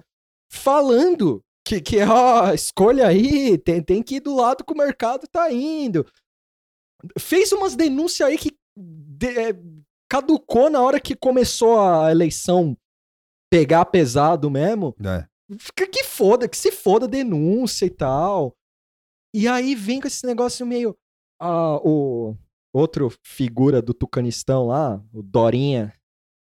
falando 0.50 1.43
que, 1.66 1.80
que 1.80 2.02
ó, 2.02 2.52
escolha 2.52 3.08
aí, 3.08 3.56
tem, 3.58 3.82
tem 3.82 4.02
que 4.02 4.16
ir 4.16 4.20
do 4.20 4.34
lado 4.34 4.64
que 4.64 4.72
o 4.72 4.76
mercado 4.76 5.26
tá 5.26 5.50
indo. 5.52 6.06
Fez 7.18 7.52
umas 7.52 7.74
denúncias 7.74 8.28
aí 8.28 8.38
que 8.38 8.56
de- 8.76 9.38
é, 9.38 9.52
caducou 10.10 10.68
na 10.70 10.80
hora 10.82 11.00
que 11.00 11.14
começou 11.16 11.80
a 11.80 12.10
eleição 12.10 12.76
pegar 13.50 13.84
pesado 13.86 14.50
mesmo. 14.50 14.94
É. 15.04 15.26
Fica 15.58 15.86
que 15.86 16.02
foda, 16.04 16.48
que 16.48 16.56
se 16.56 16.72
foda 16.72 17.06
denúncia 17.06 17.84
e 17.86 17.90
tal. 17.90 18.54
E 19.34 19.46
aí 19.48 19.74
vem 19.74 20.00
com 20.00 20.06
esse 20.06 20.26
negócio 20.26 20.66
meio. 20.66 20.96
ah, 21.40 21.76
o 21.84 22.36
outro 22.72 23.12
figura 23.22 23.80
do 23.82 23.92
Tucanistão 23.94 24.66
lá, 24.68 25.02
o 25.12 25.22
Dorinha, 25.22 25.92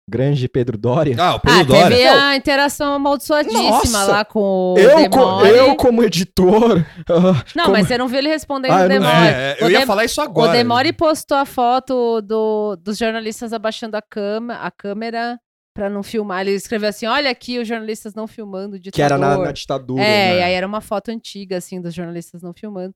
grande 0.09 0.47
Pedro 0.49 0.77
Dória. 0.77 1.15
Ah, 1.19 1.33
o 1.33 1.37
Ah, 1.37 1.39
Pedro 1.39 1.73
teve 1.73 1.89
Dória. 2.03 2.23
a 2.27 2.35
interação 2.35 2.93
amaldiçoadíssima 2.93 3.69
Nossa! 3.69 4.05
lá 4.05 4.25
com 4.25 4.73
o 4.73 4.77
eu, 4.77 5.09
co- 5.09 5.45
eu, 5.45 5.75
como 5.75 6.03
editor. 6.03 6.85
ah, 7.09 7.43
Não, 7.55 7.65
como- 7.65 7.77
mas 7.77 7.87
você 7.87 7.97
não 7.97 8.07
viu 8.07 8.19
ele 8.19 8.29
respondendo 8.29 8.71
Ah, 8.71 8.85
o 8.85 8.87
Demore. 8.89 9.11
É, 9.27 9.29
é, 9.29 9.57
eu 9.61 9.67
O 9.67 9.71
ia 9.71 9.85
falar 9.85 10.05
isso 10.05 10.19
O 10.19 10.23
agora. 10.23 10.51
Demore 10.51 10.91
postou 10.93 11.37
a 11.37 11.45
foto 11.45 12.21
do, 12.21 12.75
dos 12.75 12.97
jornalistas 12.97 13.53
abaixando 13.53 13.95
a, 13.95 14.01
cama, 14.01 14.55
a 14.55 14.69
câmera 14.69 15.39
pra 15.73 15.89
não 15.89 16.03
filmar. 16.03 16.41
Ele 16.41 16.51
escreveu 16.51 16.89
assim: 16.89 17.05
olha 17.07 17.29
aqui 17.31 17.57
os 17.59 17.67
jornalistas 17.67 18.13
não 18.13 18.27
filmando 18.27 18.75
o 18.75 18.79
ditador. 18.79 18.93
que 18.95 19.01
era 19.01 19.17
na, 19.17 19.37
na 19.37 19.51
ditadura. 19.51 20.03
É, 20.03 20.05
né? 20.33 20.39
e 20.39 20.43
aí 20.43 20.53
era 20.53 20.67
uma 20.67 20.81
foto 20.81 21.09
antiga, 21.11 21.57
assim, 21.57 21.81
dos 21.81 21.93
jornalistas 21.93 22.41
não 22.41 22.53
filmando. 22.53 22.93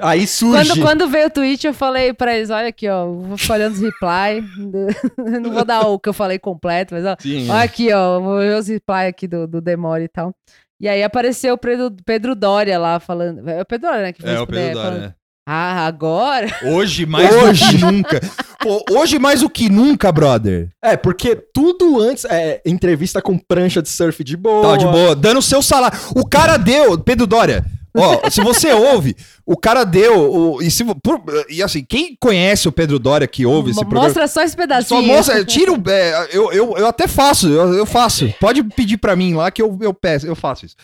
Aí 0.00 0.26
surge. 0.26 0.68
Quando, 0.68 0.82
quando 0.82 1.08
veio 1.08 1.28
o 1.28 1.30
tweet, 1.30 1.66
eu 1.66 1.74
falei 1.74 2.12
pra 2.12 2.36
eles: 2.36 2.50
olha 2.50 2.68
aqui, 2.68 2.88
ó, 2.88 3.06
vou 3.06 3.36
olhando 3.50 3.74
os 3.74 3.80
reply. 3.80 4.42
não 5.40 5.52
vou 5.52 5.64
dar 5.64 5.86
o 5.86 5.98
que 5.98 6.08
eu 6.08 6.12
falei 6.12 6.38
completo, 6.38 6.94
mas 6.94 7.04
ó, 7.04 7.16
Sim. 7.20 7.48
olha 7.48 7.62
aqui, 7.62 7.92
ó, 7.92 8.20
vou 8.20 8.38
ver 8.38 8.56
os 8.58 8.68
reply 8.68 9.06
aqui 9.08 9.28
do, 9.28 9.46
do 9.46 9.60
Demore 9.60 10.04
e 10.04 10.08
tal. 10.08 10.34
E 10.80 10.88
aí 10.88 11.02
apareceu 11.02 11.54
o 11.54 11.58
Pedro, 11.58 11.94
Pedro 12.04 12.34
Dória 12.34 12.78
lá 12.78 12.98
falando. 12.98 13.48
É 13.48 13.62
o 13.62 13.64
Pedro 13.64 13.88
Dória, 13.88 14.02
né? 14.02 14.12
Que 14.12 14.20
fez 14.22 14.34
É, 14.34 14.40
o 14.40 14.46
Pedro 14.46 14.80
falando, 14.80 14.94
Dória. 14.94 15.16
Ah, 15.46 15.86
agora? 15.86 16.46
Hoje 16.66 17.04
mais 17.06 17.32
Hoje. 17.34 17.64
do 17.64 17.78
que 17.78 17.84
nunca. 17.84 18.20
Pô, 18.60 18.84
hoje 18.92 19.18
mais 19.18 19.40
do 19.40 19.50
que 19.50 19.68
nunca, 19.68 20.12
brother. 20.12 20.68
É, 20.80 20.96
porque 20.96 21.34
tudo 21.34 22.00
antes. 22.00 22.24
É, 22.24 22.62
entrevista 22.64 23.20
com 23.20 23.36
prancha 23.36 23.82
de 23.82 23.88
surf 23.88 24.22
de 24.22 24.36
boa. 24.36 24.70
Tá 24.72 24.76
de 24.76 24.86
boa, 24.86 25.16
dando 25.16 25.38
o 25.38 25.42
seu 25.42 25.60
salário. 25.60 25.98
O 26.14 26.24
cara 26.24 26.56
deu, 26.56 26.96
Pedro 26.96 27.26
Dória. 27.26 27.64
Ó, 27.94 28.30
se 28.30 28.40
você 28.42 28.72
ouve, 28.72 29.14
o 29.44 29.56
cara 29.56 29.84
deu. 29.84 30.32
O, 30.32 30.62
e, 30.62 30.70
se, 30.70 30.82
por- 31.02 31.22
e 31.48 31.62
assim, 31.62 31.84
quem 31.84 32.16
conhece 32.18 32.66
o 32.66 32.72
Pedro 32.72 32.98
Dória 32.98 33.26
que 33.26 33.44
ouve 33.44 33.70
esse 33.70 33.80
Mo- 33.80 33.82
programa. 33.86 34.06
Mostra 34.08 34.26
só 34.28 34.42
esse 34.42 34.56
pedacinho. 34.56 35.00
Só 35.00 35.06
mostra, 35.06 35.44
tira 35.44 35.72
o. 35.72 35.82
é, 35.90 36.28
eu, 36.32 36.50
eu, 36.52 36.76
eu 36.78 36.86
até 36.86 37.06
faço, 37.06 37.48
eu, 37.48 37.74
eu 37.74 37.84
faço. 37.84 38.32
Pode 38.40 38.62
pedir 38.64 38.96
pra 38.96 39.14
mim 39.14 39.34
lá 39.34 39.50
que 39.50 39.60
eu, 39.60 39.78
eu 39.82 39.92
peço, 39.92 40.26
eu 40.26 40.34
faço 40.34 40.64
isso. 40.64 40.76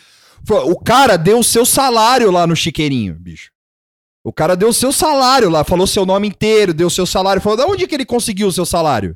O 0.49 0.79
cara 0.79 1.17
deu 1.17 1.39
o 1.39 1.43
seu 1.43 1.65
salário 1.65 2.29
lá 2.31 2.45
no 2.45 2.55
chiqueirinho, 2.55 3.15
bicho. 3.15 3.49
O 4.23 4.31
cara 4.31 4.55
deu 4.55 4.69
o 4.69 4.73
seu 4.73 4.91
salário 4.91 5.49
lá, 5.49 5.63
falou 5.63 5.87
seu 5.87 6.05
nome 6.05 6.27
inteiro, 6.27 6.73
deu 6.73 6.87
o 6.87 6.91
seu 6.91 7.05
salário. 7.05 7.41
Falou, 7.41 7.57
da 7.57 7.65
onde 7.65 7.87
que 7.87 7.95
ele 7.95 8.05
conseguiu 8.05 8.47
o 8.47 8.51
seu 8.51 8.65
salário? 8.65 9.15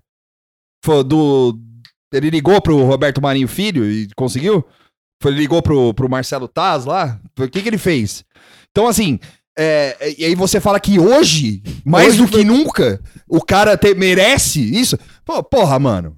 Falou, 0.83 1.03
do. 1.03 1.59
Ele 2.11 2.29
ligou 2.29 2.59
pro 2.61 2.83
Roberto 2.83 3.21
Marinho 3.21 3.47
Filho 3.47 3.89
e 3.89 4.07
conseguiu? 4.15 4.65
Foi, 5.24 5.32
ele 5.32 5.39
ligou 5.39 5.61
pro, 5.61 5.93
pro 5.93 6.09
Marcelo 6.09 6.47
Taz 6.49 6.84
lá? 6.84 7.17
O 7.39 7.47
que 7.47 7.61
que 7.61 7.69
ele 7.69 7.78
fez? 7.78 8.26
Então, 8.71 8.88
assim, 8.88 9.19
é, 9.57 9.95
é, 9.99 10.15
e 10.19 10.26
aí 10.26 10.36
você 10.36 10.59
fala 10.59 10.80
que 10.82 10.99
hoje, 10.99 11.63
mais 11.86 12.09
Hoje 12.09 12.17
do 12.17 12.28
foi- 12.28 12.39
que 12.41 12.43
nunca, 12.45 12.99
o 13.28 13.39
cara 13.41 13.78
te- 13.78 13.93
merece 13.95 14.59
isso? 14.59 14.97
Pô, 15.24 15.41
porra, 15.41 15.80
mano. 15.80 16.17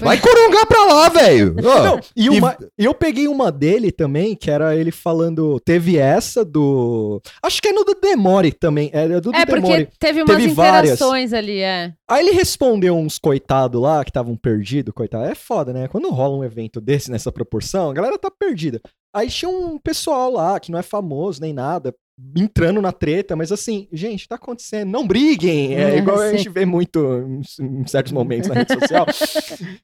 Vai 0.00 0.20
corongar 0.20 0.66
pra 0.66 0.84
lá, 0.84 1.08
velho. 1.08 1.54
Não, 1.54 1.98
e 2.14 2.28
e- 2.28 2.40
eu 2.84 2.94
peguei 2.94 3.26
uma 3.26 3.50
dele 3.50 3.90
também, 3.90 4.36
que 4.36 4.50
era 4.50 4.76
ele 4.76 4.90
falando. 4.90 5.58
Teve 5.60 5.96
essa 5.96 6.44
do. 6.44 7.20
Acho 7.42 7.60
que 7.60 7.68
é 7.68 7.72
no 7.72 7.84
do 7.84 7.94
Demore 8.00 8.52
também. 8.52 8.90
É 8.92 9.08
do, 9.08 9.20
do 9.20 9.34
É, 9.34 9.44
porque 9.46 9.60
Demore. 9.62 9.88
teve 9.98 10.22
umas 10.22 10.36
Teve 10.36 10.48
várias. 10.54 10.92
interações 10.94 11.32
ali, 11.32 11.60
é. 11.60 11.92
Aí 12.08 12.24
ele 12.26 12.36
respondeu 12.36 12.96
uns 12.96 13.18
coitados 13.18 13.80
lá 13.80 14.04
que 14.04 14.10
estavam 14.10 14.36
perdidos, 14.36 14.94
coitado. 14.94 15.24
É 15.24 15.34
foda, 15.34 15.72
né? 15.72 15.88
Quando 15.88 16.08
rola 16.10 16.36
um 16.36 16.44
evento 16.44 16.80
desse 16.80 17.10
nessa 17.10 17.32
proporção, 17.32 17.90
a 17.90 17.94
galera 17.94 18.18
tá 18.18 18.30
perdida. 18.30 18.80
Aí 19.12 19.28
tinha 19.28 19.48
um 19.48 19.78
pessoal 19.78 20.30
lá 20.30 20.60
que 20.60 20.70
não 20.70 20.78
é 20.78 20.82
famoso 20.82 21.40
nem 21.40 21.52
nada, 21.52 21.94
entrando 22.36 22.82
na 22.82 22.92
treta, 22.92 23.36
mas 23.36 23.52
assim, 23.52 23.88
gente, 23.92 24.26
tá 24.28 24.34
acontecendo, 24.34 24.90
não 24.90 25.06
briguem. 25.06 25.74
É 25.74 25.94
É, 25.94 25.98
igual 25.98 26.18
a 26.18 26.36
gente 26.36 26.48
vê 26.48 26.66
muito 26.66 26.98
em, 27.00 27.80
em 27.80 27.86
certos 27.86 28.12
momentos 28.12 28.48
na 28.48 28.56
rede 28.56 28.74
social. 28.74 29.06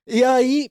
e 0.07 0.23
aí. 0.25 0.69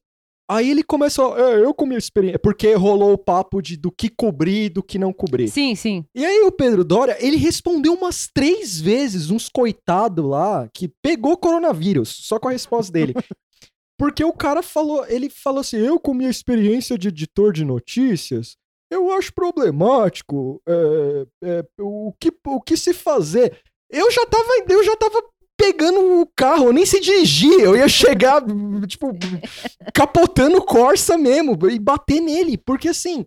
Aí 0.51 0.70
ele 0.70 0.84
começou, 0.84 1.39
é, 1.39 1.64
eu 1.64 1.74
com 1.74 1.86
minha 1.86 1.97
experiência, 1.97 2.38
porque 2.38 2.74
rolou 2.74 3.14
o 3.14 3.18
papo 3.18 3.61
de 3.61 3.78
do 3.78 3.89
que 3.89 4.09
cobrir 4.09 4.66
e 4.66 4.70
do 4.70 4.84
que 4.84 4.99
não 4.99 5.14
cobrir. 5.14 5.47
Sim, 5.47 5.74
sim. 5.74 6.03
E 6.14 6.24
aí 6.24 6.41
o 6.41 6.51
Pedro 6.51 6.84
Dória, 6.84 7.16
ele 7.22 7.38
respondeu 7.38 7.93
umas 7.93 8.28
três 8.32 8.80
vezes, 8.80 9.32
uns 9.32 9.47
coitado 9.47 10.28
lá, 10.28 10.68
que 10.74 10.91
pegou 11.01 11.38
coronavírus, 11.38 12.09
só 12.09 12.38
com 12.38 12.49
a 12.49 12.51
resposta 12.51 12.91
dele. 12.91 13.14
Porque 13.97 14.24
o 14.24 14.34
cara 14.34 14.61
falou, 14.61 15.05
ele 15.07 15.30
falou 15.30 15.61
assim, 15.61 15.78
eu 15.78 15.97
com 15.97 16.14
minha 16.14 16.30
experiência 16.30 16.97
de 16.97 17.07
editor 17.07 17.53
de 17.53 17.64
notícias, 17.64 18.57
eu 18.93 19.11
acho 19.11 19.33
problemático 19.33 20.61
é, 20.67 21.25
é, 21.43 21.65
o, 21.79 22.13
que, 22.19 22.31
o 22.45 22.61
que 22.61 22.77
se 22.77 22.93
fazer. 22.93 23.57
Eu 23.89 24.11
já 24.11 24.25
tava, 24.25 24.49
eu 24.69 24.83
já 24.83 24.95
tava 24.95 25.21
pegando 25.57 26.21
o 26.21 26.27
carro, 26.35 26.65
eu 26.65 26.73
nem 26.73 26.85
sei 26.85 26.99
dirigir, 26.99 27.59
eu 27.59 27.75
ia 27.75 27.87
chegar, 27.87 28.43
tipo, 28.87 29.11
capotando 29.93 30.57
o 30.57 30.65
Corsa 30.65 31.17
mesmo 31.17 31.57
e 31.69 31.79
bater 31.79 32.19
nele, 32.19 32.57
porque 32.57 32.89
assim, 32.89 33.25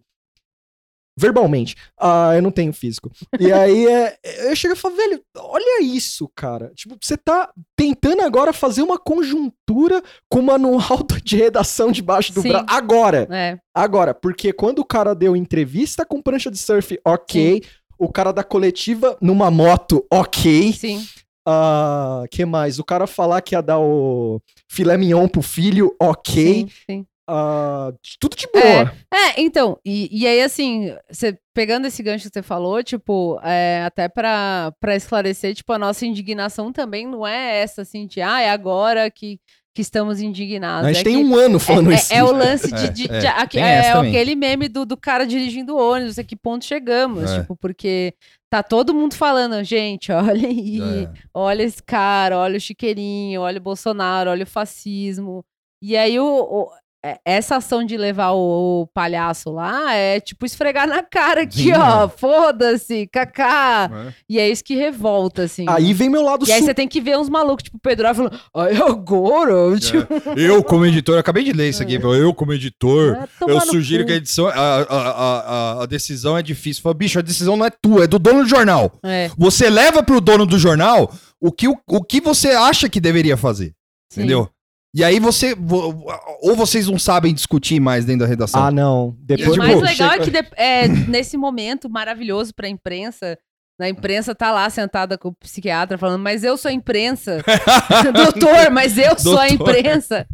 verbalmente, 1.18 1.74
ah, 1.98 2.32
eu 2.34 2.42
não 2.42 2.50
tenho 2.50 2.72
físico. 2.72 3.10
E 3.40 3.50
aí 3.52 3.86
é, 3.86 4.18
eu 4.50 4.54
chego 4.54 4.74
e 4.74 4.76
falo, 4.76 4.94
velho, 4.96 5.22
olha 5.38 5.82
isso, 5.82 6.30
cara. 6.34 6.70
Tipo, 6.74 6.96
você 7.00 7.16
tá 7.16 7.50
tentando 7.74 8.22
agora 8.22 8.52
fazer 8.52 8.82
uma 8.82 8.98
conjuntura 8.98 10.02
com 10.28 10.40
o 10.40 10.42
manual 10.42 11.06
de 11.24 11.36
redação 11.36 11.90
debaixo 11.90 12.32
do 12.34 12.42
Sim. 12.42 12.48
braço. 12.50 12.66
Agora, 12.68 13.26
É. 13.30 13.58
agora, 13.74 14.12
porque 14.14 14.52
quando 14.52 14.80
o 14.80 14.84
cara 14.84 15.14
deu 15.14 15.34
entrevista 15.34 16.04
com 16.04 16.20
prancha 16.20 16.50
de 16.50 16.58
surf, 16.58 16.98
ok. 17.04 17.62
O 17.98 18.12
cara 18.12 18.30
da 18.30 18.44
coletiva 18.44 19.16
numa 19.22 19.50
moto, 19.50 20.04
ok. 20.12 20.72
Sim. 20.74 21.02
Ah, 21.48 22.24
que 22.30 22.44
mais? 22.44 22.78
O 22.78 22.84
cara 22.84 23.06
falar 23.06 23.40
que 23.40 23.54
ia 23.54 23.62
dar 23.62 23.78
o 23.78 24.38
filé 24.68 24.96
mignon 24.98 25.28
pro 25.28 25.40
filho, 25.40 25.94
ok. 25.98 26.34
Sim, 26.44 26.68
sim. 26.90 27.06
Ah, 27.28 27.92
tudo 28.20 28.36
de 28.36 28.46
boa. 28.52 28.92
É, 29.12 29.40
então, 29.40 29.78
e, 29.84 30.08
e 30.12 30.26
aí, 30.26 30.40
assim, 30.42 30.94
você 31.10 31.36
pegando 31.52 31.86
esse 31.86 32.02
gancho 32.02 32.28
que 32.28 32.32
você 32.34 32.42
falou, 32.42 32.82
tipo, 32.82 33.40
é, 33.42 33.82
até 33.84 34.08
pra, 34.08 34.72
pra 34.80 34.94
esclarecer, 34.94 35.54
tipo, 35.54 35.72
a 35.72 35.78
nossa 35.78 36.06
indignação 36.06 36.72
também 36.72 37.06
não 37.06 37.26
é 37.26 37.58
essa, 37.62 37.82
assim, 37.82 38.06
de, 38.06 38.20
ah, 38.20 38.40
é 38.40 38.50
agora 38.50 39.10
que, 39.10 39.40
que 39.74 39.82
estamos 39.82 40.20
indignados. 40.20 40.88
A 40.88 40.92
gente 40.92 41.00
é 41.00 41.04
tem 41.04 41.16
que- 41.18 41.24
um 41.24 41.34
ano 41.34 41.58
falando 41.58 41.90
é, 41.90 41.94
isso. 41.96 42.12
é 42.14 42.22
o 42.22 42.30
lance 42.32 42.68
de. 42.72 42.76
É, 42.86 42.88
de- 42.90 43.10
é, 43.12 43.18
de- 43.18 43.26
aque- 43.26 43.56
tem 43.58 43.64
é 43.64 43.90
aquele 43.92 44.34
meme 44.36 44.68
do, 44.68 44.86
do 44.86 44.96
cara 44.96 45.26
dirigindo 45.26 45.76
ônibus, 45.76 46.18
a 46.18 46.24
que 46.24 46.36
ponto 46.36 46.64
chegamos. 46.64 47.30
É. 47.30 47.40
Tipo, 47.40 47.56
porque 47.56 48.14
tá 48.48 48.62
todo 48.62 48.94
mundo 48.94 49.14
falando, 49.14 49.62
gente, 49.64 50.12
olha 50.12 50.48
aí, 50.48 50.80
É. 50.80 51.10
olha 51.34 51.62
esse 51.62 51.82
cara, 51.82 52.38
olha 52.38 52.56
o 52.56 52.60
chiqueirinho, 52.60 53.40
olha 53.40 53.58
o 53.58 53.62
Bolsonaro, 53.62 54.30
olha 54.30 54.44
o 54.44 54.46
fascismo. 54.46 55.44
E 55.82 55.96
aí 55.96 56.18
o. 56.20 56.24
o- 56.24 56.70
é- 56.72 56.78
essa 57.24 57.56
ação 57.56 57.84
de 57.84 57.96
levar 57.96 58.32
o, 58.32 58.82
o 58.82 58.86
palhaço 58.88 59.50
lá 59.50 59.94
é 59.94 60.18
tipo 60.20 60.44
esfregar 60.46 60.86
na 60.88 61.02
cara 61.02 61.42
aqui, 61.42 61.64
Sim, 61.64 61.72
ó. 61.74 62.04
é. 62.04 62.08
Foda-se, 62.08 63.06
kaká. 63.12 63.90
É. 64.08 64.12
E 64.28 64.38
é 64.38 64.48
isso 64.48 64.64
que 64.64 64.74
revolta, 64.74 65.42
assim. 65.42 65.64
Aí 65.68 65.92
vem 65.92 66.08
meu 66.08 66.22
lado 66.22 66.46
e 66.48 66.52
aí 66.52 66.62
você 66.62 66.74
tem 66.74 66.88
que 66.88 67.00
ver 67.00 67.16
uns 67.18 67.28
malucos, 67.28 67.64
tipo 67.64 67.76
o 67.76 67.80
Pedro 67.80 68.14
falando, 68.14 68.38
ai, 68.54 68.76
agora? 68.76 69.78
Tipo, 69.78 70.06
Eu, 70.38 70.62
como 70.62 70.86
editor, 70.86 71.14
eu 71.16 71.20
acabei 71.20 71.44
de 71.44 71.52
ler 71.52 71.68
isso 71.70 71.82
aqui. 71.82 71.94
Eu, 71.94 72.32
como 72.34 72.52
editor, 72.52 73.16
eu 73.46 73.60
sugiro 73.60 74.04
que 74.06 74.12
a 74.12 74.16
edição. 74.16 74.46
A, 74.48 74.52
a, 74.52 74.82
a, 74.82 75.40
a- 75.80 75.82
a 75.82 75.86
decisão 75.86 76.36
é 76.36 76.42
difícil. 76.42 76.82
Fala, 76.82 76.94
bicho, 76.94 77.18
a 77.18 77.22
decisão 77.22 77.56
não 77.56 77.66
é 77.66 77.70
tua, 77.70 78.04
é 78.04 78.06
do 78.06 78.18
dono 78.18 78.42
do 78.42 78.48
jornal. 78.48 78.92
É, 79.04 79.30
Você 79.36 79.68
leva 79.68 80.02
pro 80.02 80.20
dono 80.20 80.46
do 80.46 80.58
jornal 80.58 81.12
o 81.40 81.52
que, 81.52 81.68
o, 81.68 81.76
o 81.88 82.02
que 82.02 82.20
você 82.20 82.48
acha 82.50 82.88
que 82.88 83.00
deveria 83.00 83.36
fazer. 83.36 83.72
sim. 84.10 84.20
Entendeu? 84.20 84.48
E 84.94 85.04
aí 85.04 85.20
você. 85.20 85.54
vo- 85.54 86.06
Ou 86.42 86.56
vocês 86.56 86.86
não 86.88 86.98
sabem 86.98 87.34
discutir 87.34 87.78
mais 87.80 88.04
dentro 88.04 88.20
da 88.20 88.26
redação. 88.26 88.62
Ah, 88.64 88.70
não. 88.70 89.14
E 89.22 89.26
Depois 89.36 89.48
o 89.48 89.52
tipo, 89.52 89.64
mais 89.66 89.80
legal 89.82 90.10
chega- 90.12 90.22
é 90.22 90.24
que 90.24 90.30
de- 90.30 90.48
é, 90.56 90.88
nesse 90.88 91.36
momento 91.36 91.88
maravilhoso 91.90 92.54
pra 92.54 92.68
imprensa, 92.68 93.36
a 93.78 93.88
imprensa 93.90 94.34
tá 94.34 94.50
lá 94.52 94.70
sentada 94.70 95.18
com 95.18 95.28
o 95.28 95.34
psiquiatra 95.34 95.98
falando, 95.98 96.22
mas 96.22 96.42
eu 96.44 96.56
sou 96.56 96.70
a 96.70 96.72
imprensa. 96.72 97.42
Doutor, 98.14 98.70
mas 98.70 98.96
eu 98.96 99.18
sou 99.18 99.38
a 99.38 99.46
Doutor. 99.48 99.76
imprensa. 99.76 100.26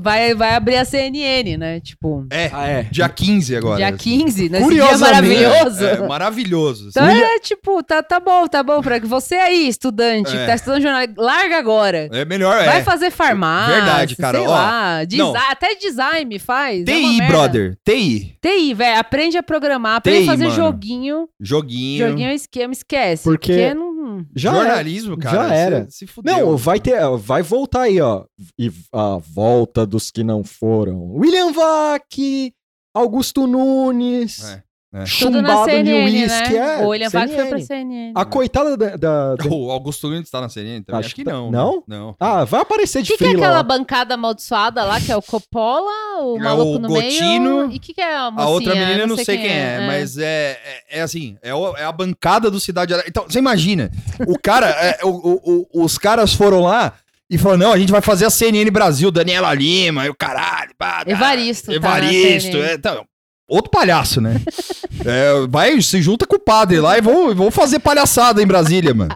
Vai, 0.00 0.34
vai 0.34 0.54
abrir 0.54 0.76
a 0.76 0.84
CNN, 0.84 1.56
né? 1.56 1.80
Tipo, 1.80 2.26
É. 2.30 2.50
Ah, 2.52 2.66
é. 2.66 2.82
Dia 2.90 3.08
15 3.08 3.56
agora. 3.56 3.76
dia 3.76 3.92
15, 3.92 4.48
nesse 4.48 4.50
dia 4.50 4.62
Curiosamente, 4.62 5.00
maravilhoso. 5.44 5.84
É, 5.84 6.06
maravilhoso. 6.08 6.88
Então 6.88 7.06
é 7.08 7.38
tipo, 7.40 7.82
tá, 7.82 8.02
tá 8.02 8.20
bom, 8.20 8.46
tá 8.46 8.62
bom. 8.62 8.80
Pra 8.80 9.00
que 9.00 9.06
você 9.06 9.34
aí, 9.36 9.68
estudante, 9.68 10.34
É. 10.34 10.40
que 10.40 10.46
tá 10.46 10.54
estudando 10.54 10.82
jornal, 10.82 11.04
larga 11.16 11.58
agora. 11.58 12.08
É 12.12 12.24
melhor, 12.24 12.64
Vai 12.64 12.78
é. 12.78 12.82
fazer 12.82 13.10
farmácia. 13.10 13.74
Verdade, 13.76 14.16
cara, 14.16 14.38
Sei 14.38 14.46
ó, 14.46 14.50
lá. 14.50 15.02
Até 15.50 15.74
design 15.74 16.38
faz. 16.38 16.84
é 16.86 16.92
uma 16.92 17.08
TI, 17.10 17.18
merda. 17.18 17.26
brother. 17.32 17.78
TI. 17.84 18.36
TI, 18.40 18.74
velho. 18.74 18.98
Aprende 18.98 19.36
a 19.38 19.42
programar, 19.42 19.96
aprende 19.96 20.20
TI, 20.20 20.28
a 20.28 20.30
fazer 20.32 20.44
mano. 20.44 20.56
joguinho. 20.56 21.28
Joguinho. 21.40 22.08
Joguinho 22.08 22.28
é 22.28 22.34
esquema, 22.34 22.72
esquece. 22.72 23.24
Porque- 23.24 23.52
Porque 23.52 23.74
não. 23.74 23.97
Já 24.34 24.52
Jornalismo, 24.52 25.12
era. 25.14 25.22
cara. 25.22 25.48
Já 25.48 25.54
era. 25.54 25.84
Se, 25.90 25.98
se 25.98 26.06
fudeu. 26.06 26.36
Não, 26.36 26.56
vai 26.56 26.78
ter, 26.80 26.98
vai 27.18 27.42
voltar 27.42 27.82
aí, 27.82 28.00
ó. 28.00 28.24
E 28.58 28.70
a 28.92 29.18
volta 29.18 29.86
dos 29.86 30.10
que 30.10 30.22
não 30.24 30.42
foram. 30.44 31.12
William 31.14 31.52
Vac, 31.52 32.52
Augusto 32.94 33.46
Nunes, 33.46 34.44
É, 34.44 34.62
é. 34.92 34.98
Na 35.00 35.06
chumbado 35.06 35.66
de 35.66 35.70
CNN, 35.72 36.04
uísque, 36.04 36.52
né? 36.54 36.80
é. 36.80 36.84
o 36.84 36.88
William 36.88 37.10
Vac 37.10 37.28
foi 37.28 37.36
pra 37.46 37.58
CNN. 37.58 37.66
CNN. 37.66 38.12
A 38.14 38.24
coitada 38.24 38.76
da... 38.76 38.96
da- 38.96 39.34
da- 39.36 39.44
O 39.52 39.70
Augusto 39.70 40.08
Nunes 40.08 40.30
tá 40.30 40.40
na 40.40 40.48
CNN 40.48 40.82
também? 40.82 40.98
Acho 41.00 41.06
Acho, 41.08 41.14
que 41.14 41.24
que 41.24 41.30
tá- 41.30 41.36
não. 41.36 41.50
não? 41.50 41.74
né? 41.76 41.82
Não. 41.98 42.16
Ah, 42.18 42.44
vai 42.44 42.62
aparecer 42.62 43.00
O 43.00 43.02
de 43.02 43.12
que, 43.12 43.18
que 43.18 43.24
é 43.24 43.30
aquela 43.30 43.50
lá. 43.50 43.62
bancada 43.62 44.14
amaldiçoada 44.14 44.82
lá, 44.84 44.98
que 45.00 45.12
é 45.12 45.16
o 45.16 45.20
Coppola, 45.22 45.90
o 46.22 46.36
É 46.38 46.40
maluco 46.40 46.76
o 46.76 46.78
no 46.78 46.88
Gotino, 46.88 47.56
meio? 47.66 47.72
E 47.72 47.76
o 47.76 47.80
que, 47.80 47.92
que 47.92 48.00
é 48.00 48.16
a 48.16 48.30
mocinha? 48.30 48.46
A 48.46 48.48
outra 48.50 48.74
menina 48.74 49.00
eu 49.00 49.06
não 49.06 49.16
sei 49.16 49.36
quem 49.36 49.50
é, 49.50 49.82
é. 49.82 49.86
mas 49.86 50.16
é, 50.16 50.58
é, 50.90 50.98
é 50.98 51.00
assim, 51.02 51.36
é, 51.42 51.54
o- 51.54 51.76
é 51.76 51.84
a 51.84 51.92
bancada 51.92 52.50
do 52.50 52.58
Cidade 52.58 52.92
Alerta. 52.94 53.10
Então, 53.10 53.24
você 53.28 53.38
imagina, 53.38 53.90
o 54.26 54.38
cara, 54.38 54.68
é, 54.70 55.00
o- 55.04 55.08
o- 55.08 55.66
o- 55.74 55.84
os 55.84 55.98
caras 55.98 56.32
foram 56.32 56.60
lá 56.62 56.94
e 57.30 57.36
falaram, 57.36 57.58
não, 57.60 57.72
a 57.74 57.78
gente 57.78 57.92
vai 57.92 58.00
fazer 58.00 58.24
a 58.24 58.30
CNN 58.30 58.70
Brasil, 58.70 59.10
Daniela 59.10 59.52
Lima, 59.52 60.06
e 60.06 60.08
o 60.08 60.14
caralho. 60.14 60.70
pá, 60.78 61.04
tá, 61.04 61.10
Evaristo 61.10 61.66
tá 61.66 61.72
na 61.72 61.76
Evaristo, 61.76 62.52
CNN. 62.52 62.68
é, 62.70 62.74
então, 62.74 63.04
outro 63.46 63.70
palhaço, 63.70 64.18
né? 64.20 64.34
É, 65.04 65.46
vai, 65.48 65.80
se 65.80 66.00
junta 66.02 66.26
com 66.26 66.36
o 66.36 66.40
padre 66.40 66.80
lá 66.80 66.98
e 66.98 67.00
vão, 67.00 67.34
vão 67.34 67.50
fazer 67.50 67.78
palhaçada 67.78 68.42
em 68.42 68.46
Brasília, 68.46 68.92
mano. 68.94 69.14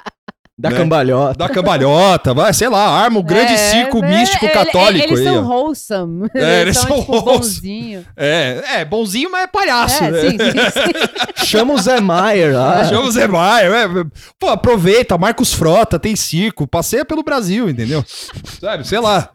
Da 0.58 0.70
né? 0.70 0.76
cambalhota. 0.76 1.34
Da 1.38 1.48
cambalhota, 1.48 2.34
vai, 2.34 2.52
sei 2.52 2.68
lá, 2.68 2.86
arma 2.86 3.18
o 3.18 3.22
grande 3.22 3.54
É, 3.54 3.56
circo 3.56 4.00
né? 4.00 4.18
místico 4.20 4.44
Ele- 4.44 4.52
católico 4.52 5.06
Eles 5.08 5.18
aí, 5.18 5.24
são 5.24 5.44
ó. 5.44 5.48
wholesome. 5.48 6.28
É, 6.36 6.60
eles 6.60 6.76
são 6.76 7.00
tipo, 7.00 7.10
wholesome. 7.12 7.38
bonzinho. 7.38 8.06
É, 8.16 8.62
é, 8.74 8.84
bonzinho, 8.84 9.30
mas 9.32 9.44
é 9.44 9.46
palhaço, 9.46 10.04
É, 10.04 10.10
né? 10.10 10.20
sim, 10.20 10.30
sim, 10.30 10.36
sim. 11.40 11.46
Chama 11.46 11.74
o 11.74 11.78
Zé 11.80 12.00
Maier 12.00 12.54
lá. 12.54 12.84
Chama 12.84 13.06
o 13.06 13.10
Zé 13.10 13.26
Maia, 13.26 13.66
é, 13.66 13.88
pô, 14.38 14.48
aproveita, 14.50 15.18
Marcos 15.18 15.52
Frota, 15.52 15.98
tem 15.98 16.14
circo, 16.14 16.66
passeia 16.66 17.04
pelo 17.04 17.24
Brasil, 17.24 17.68
entendeu? 17.68 18.04
Sabe, 18.60 18.86
sei 18.86 19.00
lá. 19.00 19.30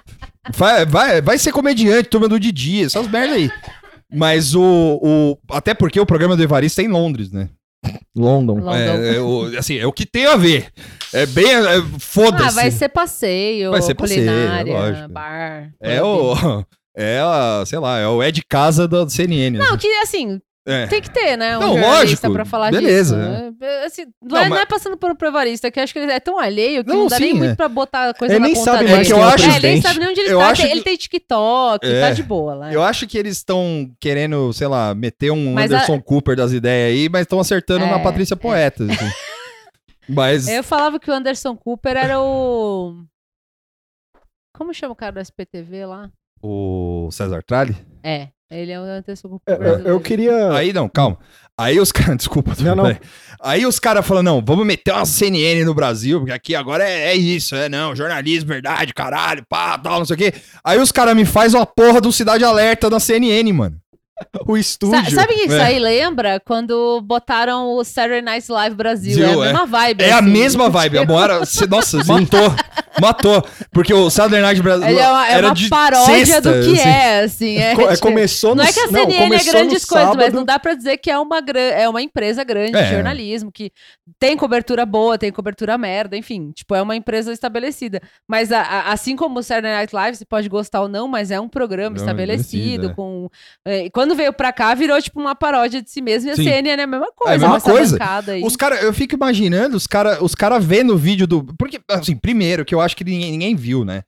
Vai, 0.55 0.85
vai, 0.85 1.21
vai 1.21 1.37
ser 1.37 1.51
comediante, 1.51 2.07
turma 2.09 2.29
do 2.29 2.39
Didi, 2.39 2.85
essas 2.85 3.05
merda 3.09 3.33
aí. 3.35 3.51
Mas 4.13 4.55
o, 4.55 4.61
o. 5.01 5.37
Até 5.49 5.73
porque 5.73 5.99
o 5.99 6.05
programa 6.05 6.35
do 6.37 6.43
Evaristo 6.43 6.81
é 6.81 6.83
em 6.83 6.87
Londres, 6.87 7.31
né? 7.31 7.49
London. 8.15 8.55
London. 8.55 8.73
É, 8.73 9.15
é 9.15 9.19
o, 9.21 9.57
assim, 9.57 9.77
é 9.77 9.85
o 9.85 9.91
que 9.93 10.05
tem 10.05 10.25
a 10.25 10.35
ver. 10.35 10.71
É 11.13 11.25
bem. 11.25 11.45
é, 11.47 11.77
Ah, 11.77 11.83
Foda-se. 11.99 12.55
vai 12.55 12.71
ser 12.71 12.89
passeio, 12.89 13.71
Vai 13.71 13.81
ser 13.81 13.95
passeio, 13.95 14.25
culinária, 14.25 14.73
lógico. 14.73 15.09
bar. 15.09 15.71
É 15.81 16.01
o. 16.01 16.33
É 16.99 17.19
a, 17.19 17.63
sei 17.63 17.77
lá, 17.77 17.99
é 17.99 18.07
o 18.07 18.23
Ed 18.23 18.41
Casa 18.49 18.87
da 18.87 19.07
CNN. 19.07 19.55
Não, 19.55 19.77
que 19.77 19.85
assim, 20.01 20.41
é. 20.67 20.87
tem 20.87 21.01
que 21.01 21.09
ter, 21.09 21.37
né? 21.37 21.57
Um 21.57 21.61
Não, 21.61 21.67
jornalista 21.73 22.27
lógico, 22.27 22.33
pra 22.33 22.45
falar 22.45 22.71
beleza, 22.71 23.15
disso. 23.15 23.63
É, 23.65 23.85
assim, 23.85 24.05
não, 24.21 24.29
Não, 24.29 24.37
é, 24.37 24.43
não 24.43 24.49
mas- 24.49 24.59
é 24.61 24.65
passando 24.65 24.97
por 24.97 25.09
um 25.09 25.15
prevarista, 25.15 25.71
que 25.71 25.79
eu 25.79 25.83
acho 25.83 25.93
que 25.93 25.99
ele 25.99 26.11
é 26.11 26.19
tão 26.19 26.37
alheio 26.37 26.83
que 26.83 26.89
Não, 26.89 26.97
não, 27.03 27.07
dá 27.07 27.19
nem 27.19 27.31
sim, 27.31 27.37
muito 27.37 27.51
é. 27.51 27.55
pra 27.55 27.67
botar 27.67 28.13
coisa 28.13 28.33
Ele 28.33 28.39
na 28.41 28.45
nem 28.47 28.55
conta 28.55 28.71
sabe 28.71 28.83
dele. 28.83 28.95
mais 28.95 29.07
quem 29.07 29.17
é 29.17 29.19
o 29.25 29.29
É, 29.29 29.55
ele 29.57 29.67
nem 29.67 29.81
sabe 29.81 29.99
nem 29.99 30.09
onde 30.09 30.19
ele 30.19 30.31
Eu 30.33 30.39
tá. 30.39 30.49
acho 30.49 30.61
Ele 30.63 30.71
que- 30.75 30.81
tem 30.83 30.97
TikTok, 30.97 31.87
É. 31.87 32.01
tá 32.01 32.11
de 32.11 32.23
boa 32.23 32.53
lá. 32.53 32.71
Eu 32.73 32.83
acho 32.83 33.07
que 33.07 33.17
eles 33.17 33.37
estão 33.37 33.89
querendo, 33.99 34.51
sei 34.53 34.67
lá, 34.67 34.93
meter 34.93 35.31
um 35.31 35.53
Mas 35.53 35.71
Anderson 35.71 36.01
Cooper 36.01 36.35
das 36.35 36.51
ideias 36.51 36.93
aí, 36.95 37.09
mas 37.09 37.21
estão 37.21 37.39
acertando 37.39 37.85
É, 37.85 37.89
na 37.89 37.99
Patrícia 37.99 38.35
Poeta. 38.35 38.83
assim. 38.83 38.93
Mas. 40.09 40.47
Eu 40.47 40.63
falava 40.63 40.99
que 40.99 41.09
o 41.11 41.13
Anderson 41.13 41.55
Cooper 41.55 41.97
era 41.97 42.21
o. 42.21 43.03
Como 44.55 44.73
chama 44.73 44.93
o 44.93 44.95
cara 44.95 45.11
do 45.11 45.19
SPTV 45.19 45.85
lá? 45.85 46.09
O 46.41 47.09
César 47.11 47.43
Tralli? 47.43 47.75
É, 48.03 48.29
ele 48.49 48.71
é 48.71 48.79
o 48.79 48.83
antecipo 48.83 49.41
Eu, 49.45 49.55
eu- 49.55 49.79
eu 49.79 49.99
queria. 49.99 50.53
Aí 50.53 50.71
não, 50.73 50.87
calma. 50.87 51.17
Aí 51.59 51.79
os 51.79 51.91
caras, 51.91 52.17
desculpa, 52.17 52.53
Não, 52.59 52.75
não. 52.75 52.95
Aí 53.41 53.65
os 53.65 53.79
caras 53.79 54.05
falam, 54.05 54.21
não, 54.23 54.43
vamos 54.45 54.65
meter 54.65 54.91
uma 54.93 55.05
CNN 55.05 55.63
no 55.63 55.73
Brasil, 55.73 56.19
porque 56.19 56.31
aqui 56.33 56.55
agora 56.55 56.87
é, 56.87 57.09
é 57.09 57.15
isso, 57.15 57.55
é 57.55 57.67
não, 57.67 57.95
jornalismo, 57.95 58.47
verdade, 58.47 58.93
caralho, 58.93 59.43
pá, 59.49 59.77
tal, 59.77 59.99
não 59.99 60.05
sei 60.05 60.15
o 60.15 60.17
quê. 60.19 60.33
Aí 60.63 60.79
os 60.79 60.91
caras 60.91 61.15
me 61.15 61.25
fazem 61.25 61.59
uma 61.59 61.65
porra 61.65 61.99
do 61.99 62.11
Cidade 62.11 62.43
Alerta 62.43 62.89
na 62.89 62.99
CNN, 62.99 63.51
mano. 63.53 63.75
O 64.47 64.53
Sa- 64.55 64.59
estúdio. 64.59 65.11
sabe 65.15 65.33
o 65.33 65.35
que 65.37 65.43
isso 65.45 65.55
É. 65.55 65.61
aí 65.65 65.77
lembra? 65.79 66.39
Quando 66.43 66.99
botaram 67.01 67.75
o 67.75 67.83
Saturday 67.83 68.21
Night 68.21 68.51
Live 68.51 68.75
Brasil. 68.75 69.13
Zil, 69.13 69.25
é 69.25 69.27
a 69.29 69.31
é. 69.33 69.35
mesma 69.53 69.65
vibe. 69.67 70.03
É 70.03 70.11
a 70.11 70.17
assim. 70.19 70.29
mesma 70.29 70.69
vibe. 70.71 70.97
A 70.97 71.05
Moara, 71.05 71.45
cê- 71.45 71.67
nossa, 71.67 71.97
matou. 72.05 72.55
Matou. 73.01 73.43
Porque 73.71 73.93
o 73.93 74.09
Saturday 74.09 74.41
Night 74.41 74.61
Brasil 74.61 74.87
Ele 74.87 74.99
é 74.99 75.07
uma, 75.09 75.27
é 75.27 75.31
era 75.33 75.47
uma 75.47 75.53
de 75.55 75.69
paródia 75.69 76.25
sexta, 76.25 76.41
do 76.41 76.49
que 76.65 76.79
assim. 76.79 76.89
é, 76.89 77.19
assim. 77.21 77.57
É, 77.57 77.75
Co- 77.75 77.81
é, 77.81 77.95
tipo, 77.95 78.07
começou 78.07 78.49
no 78.55 78.61
não 78.61 78.63
é 78.69 78.73
que 78.73 78.79
a 78.79 78.85
não, 78.85 78.91
CNN 78.91 79.13
é 79.15 79.23
começou 79.23 79.53
grandes 79.53 79.85
coisas, 79.85 80.15
mas 80.15 80.33
não 80.33 80.43
dá 80.45 80.59
pra 80.59 80.73
dizer 80.73 80.97
que 80.97 81.09
é 81.11 81.17
uma, 81.17 81.39
é 81.75 81.87
uma 81.89 82.01
empresa 82.01 82.43
grande 82.43 82.71
de 82.73 82.77
É. 82.77 82.89
jornalismo, 82.91 83.51
que 83.51 83.71
tem 84.19 84.35
cobertura 84.37 84.85
boa, 84.85 85.17
tem 85.17 85.31
cobertura 85.31 85.77
merda, 85.77 86.15
enfim. 86.17 86.51
Tipo, 86.51 86.75
é 86.75 86.81
uma 86.81 86.95
empresa 86.95 87.31
estabelecida. 87.31 88.01
Mas 88.27 88.51
a- 88.51 88.61
a- 88.61 88.91
assim 88.91 89.15
como 89.15 89.39
o 89.39 89.43
Saturday 89.43 89.71
Night 89.73 89.93
Live, 89.95 90.17
você 90.17 90.25
pode 90.25 90.47
gostar 90.49 90.81
ou 90.81 90.87
não, 90.87 91.07
mas 91.07 91.31
é 91.31 91.39
um 91.39 91.47
programa 91.49 91.95
Não, 91.95 92.03
estabelecido. 92.03 92.87
é. 92.91 92.93
com 92.93 93.29
é, 93.65 93.89
Quando 93.91 94.15
veio 94.15 94.31
pra 94.33 94.51
cá, 94.53 94.73
virou 94.73 95.01
tipo 95.01 95.19
uma 95.19 95.35
paródia 95.35 95.81
de 95.81 95.89
si 95.89 96.01
mesmo. 96.01 96.29
E 96.29 96.31
a 96.31 96.35
Sim. 96.35 96.43
CNN 96.43 96.79
é 96.81 96.83
a 96.83 96.87
mesma 96.87 97.11
coisa. 97.15 97.33
É 97.33 97.35
a 97.47 97.51
mesma 97.51 97.61
coisa. 97.61 97.97
Os 98.43 98.55
cara, 98.55 98.75
eu 98.77 98.93
fico 98.93 99.15
imaginando 99.15 99.75
os 99.75 99.85
cara, 99.87 100.23
os 100.23 100.33
cara 100.35 100.59
vendo 100.59 100.93
o 100.93 100.97
vídeo 100.97 101.27
do. 101.27 101.43
Porque, 101.57 101.79
assim, 101.89 102.15
primeiro, 102.15 102.63
que 102.65 102.73
eu 102.73 102.81
acho 102.81 102.86
que 102.95 103.03
ninguém, 103.03 103.31
ninguém 103.31 103.55
viu, 103.55 103.83
né? 103.83 104.03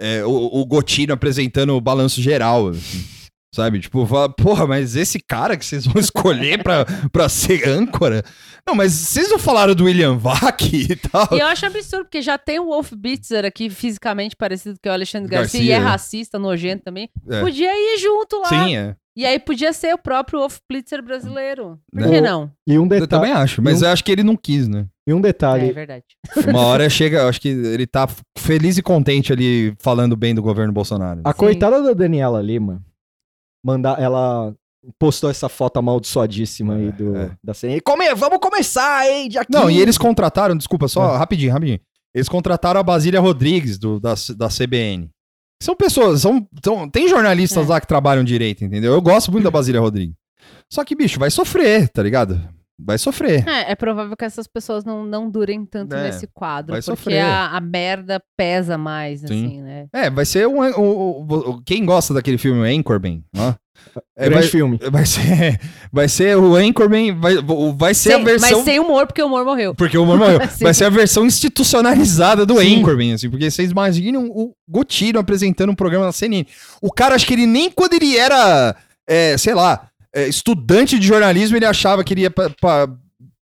É, 0.00 0.24
o, 0.24 0.30
o 0.30 0.64
Gotino 0.64 1.12
apresentando 1.12 1.74
o 1.74 1.80
balanço 1.80 2.22
geral, 2.22 2.68
assim, 2.68 3.04
sabe? 3.54 3.80
Tipo, 3.80 4.06
fala, 4.06 4.28
porra, 4.30 4.66
mas 4.66 4.96
esse 4.96 5.18
cara 5.20 5.56
que 5.56 5.64
vocês 5.64 5.84
vão 5.86 5.96
escolher 6.00 6.62
pra, 6.62 6.86
pra 7.12 7.28
ser 7.28 7.68
âncora? 7.68 8.22
Não, 8.66 8.74
mas 8.74 8.92
vocês 8.92 9.28
não 9.30 9.38
falaram 9.38 9.74
do 9.74 9.84
William 9.84 10.16
Vac 10.16 10.62
e 10.72 10.96
tal? 11.10 11.28
E 11.32 11.38
eu 11.40 11.46
acho 11.46 11.66
absurdo, 11.66 12.04
porque 12.04 12.22
já 12.22 12.38
tem 12.38 12.58
o 12.58 12.66
Wolf 12.66 12.92
Blitzer 12.92 13.44
aqui, 13.44 13.68
fisicamente 13.68 14.36
parecido 14.36 14.78
com 14.82 14.88
o 14.88 14.92
Alexandre 14.92 15.28
Garcia, 15.28 15.60
Garcia, 15.60 15.70
e 15.70 15.72
é 15.72 15.76
é. 15.76 15.78
racista, 15.78 16.38
nojento 16.38 16.84
também. 16.84 17.10
É. 17.28 17.40
Podia 17.40 17.70
ir 17.72 17.98
junto 17.98 18.38
lá. 18.40 18.48
Sim, 18.48 18.76
é. 18.76 18.96
E 19.16 19.26
aí 19.26 19.38
podia 19.38 19.72
ser 19.72 19.92
o 19.92 19.98
próprio 19.98 20.38
Wolf 20.38 20.58
Blitzer 20.70 21.02
brasileiro. 21.02 21.78
Por 21.92 22.00
Né? 22.02 22.08
que 22.10 22.20
não? 22.20 22.50
E 22.66 22.78
um 22.78 22.84
Eu 22.84 22.88
detalhe. 22.88 23.08
também 23.08 23.32
acho, 23.32 23.60
mas 23.60 23.82
eu 23.82 23.88
acho 23.88 24.02
que 24.04 24.12
ele 24.12 24.22
não 24.22 24.36
quis, 24.36 24.68
né? 24.68 24.86
E 25.10 25.14
um 25.14 25.18
É, 25.18 25.22
detalhe. 25.22 25.72
verdade. 25.72 26.04
Uma 26.48 26.60
hora 26.66 26.88
chega, 26.88 27.18
eu 27.18 27.28
acho 27.28 27.40
que 27.40 27.48
ele 27.48 27.86
tá 27.86 28.08
feliz 28.38 28.78
e 28.78 28.82
contente 28.82 29.32
ali 29.32 29.74
falando 29.80 30.16
bem 30.16 30.34
do 30.34 30.40
governo 30.42 30.72
Bolsonaro. 30.72 31.20
A 31.24 31.32
Sim. 31.32 31.36
coitada 31.38 31.82
da 31.82 31.92
Daniela 31.92 32.40
Lima, 32.40 32.82
mandar, 33.64 34.00
ela 34.00 34.54
postou 34.98 35.28
essa 35.30 35.48
foto 35.48 35.78
amaldiçoadíssima 35.78 36.74
aí 36.76 36.92
do, 36.92 37.16
é. 37.16 37.30
da 37.44 37.52
CNN. 37.52 37.80
Come, 37.80 38.14
vamos 38.14 38.38
começar, 38.38 39.06
hein? 39.08 39.28
Dia 39.28 39.44
Não, 39.50 39.62
15. 39.66 39.74
e 39.74 39.80
eles 39.82 39.98
contrataram, 39.98 40.56
desculpa, 40.56 40.88
só 40.88 41.14
É. 41.14 41.18
rapidinho, 41.18 41.52
rapidinho. 41.52 41.80
Eles 42.14 42.28
contrataram 42.28 42.80
a 42.80 42.82
Basília 42.82 43.20
Rodrigues 43.20 43.78
do, 43.78 44.00
da, 44.00 44.14
da 44.36 44.48
CBN. 44.48 45.10
São 45.62 45.76
pessoas, 45.76 46.22
são, 46.22 46.46
são- 46.64 46.88
tem 46.88 47.06
jornalistas 47.08 47.66
É. 47.66 47.68
lá 47.70 47.80
que 47.80 47.86
trabalham 47.86 48.24
direito, 48.24 48.64
entendeu? 48.64 48.92
Eu 48.94 49.02
gosto 49.02 49.30
muito 49.30 49.44
da 49.44 49.50
Basília 49.50 49.80
Rodrigues. 49.80 50.14
Só 50.72 50.84
que, 50.84 50.94
bicho, 50.96 51.18
vai 51.20 51.30
sofrer, 51.30 51.88
tá 51.88 52.02
ligado? 52.02 52.40
Vai 52.84 52.98
sofrer. 52.98 53.46
É, 53.48 53.72
é 53.72 53.74
provável 53.74 54.16
que 54.16 54.24
essas 54.24 54.46
pessoas 54.46 54.84
não, 54.84 55.04
não 55.04 55.30
durem 55.30 55.64
tanto 55.64 55.94
É, 55.94 56.04
nesse 56.04 56.26
quadro, 56.26 56.72
vai 56.72 56.82
porque 56.82 56.96
sofrer. 57.02 57.20
a, 57.20 57.48
a 57.56 57.60
merda 57.60 58.22
pesa 58.36 58.76
mais, 58.78 59.24
assim, 59.24 59.60
né? 59.62 59.86
É, 59.92 60.08
vai 60.10 60.24
ser 60.24 60.46
um. 60.48 60.58
o- 60.60 61.20
o- 61.22 61.50
o- 61.50 61.62
quem 61.64 61.84
gosta 61.84 62.14
daquele 62.14 62.38
filme 62.38 62.66
Anchorman, 62.68 63.22
ó. 63.36 63.54
É, 64.14 64.28
Grande 64.28 64.42
vai, 64.42 64.48
filme. 64.50 64.78
vai 64.90 65.06
ser, 65.06 65.58
vai 65.90 66.06
ser 66.08 66.36
o 66.36 66.54
Anchorman, 66.54 67.18
vai, 67.18 67.36
o- 67.38 67.72
vai 67.74 67.94
ser 67.94 68.10
Sem- 68.12 68.20
a 68.20 68.24
versão. 68.24 68.50
Mas 68.58 68.64
sem 68.64 68.78
humor, 68.78 69.06
porque 69.06 69.22
o 69.22 69.26
humor 69.26 69.42
morreu. 69.44 69.74
Porque 69.74 69.96
o 69.96 70.02
humor 70.02 70.18
morreu. 70.18 70.40
Sim. 70.52 70.64
Vai 70.64 70.74
ser 70.74 70.84
a 70.84 70.90
versão 70.90 71.24
institucionalizada 71.24 72.44
do 72.44 72.58
Sim. 72.60 72.80
Anchorman, 72.80 73.14
assim, 73.14 73.30
porque 73.30 73.50
vocês 73.50 73.70
imaginam 73.70 74.26
o 74.28 74.52
Gotiro 74.68 75.18
apresentando 75.18 75.70
um 75.70 75.74
programa 75.74 76.04
na 76.06 76.12
CNN. 76.12 76.46
O 76.82 76.92
cara, 76.92 77.14
acho 77.14 77.26
que 77.26 77.32
ele 77.34 77.46
nem 77.46 77.70
quando 77.70 77.94
ele 77.94 78.16
era, 78.16 78.76
é, 79.08 79.36
sei 79.38 79.54
lá, 79.54 79.88
é, 80.14 80.26
estudante 80.28 80.98
de 80.98 81.06
jornalismo, 81.06 81.56
ele 81.56 81.66
achava 81.66 82.02
que 82.04 82.14
ele 82.14 82.22
ia 82.22 82.30
pa, 82.30 82.50
pa, 82.60 82.88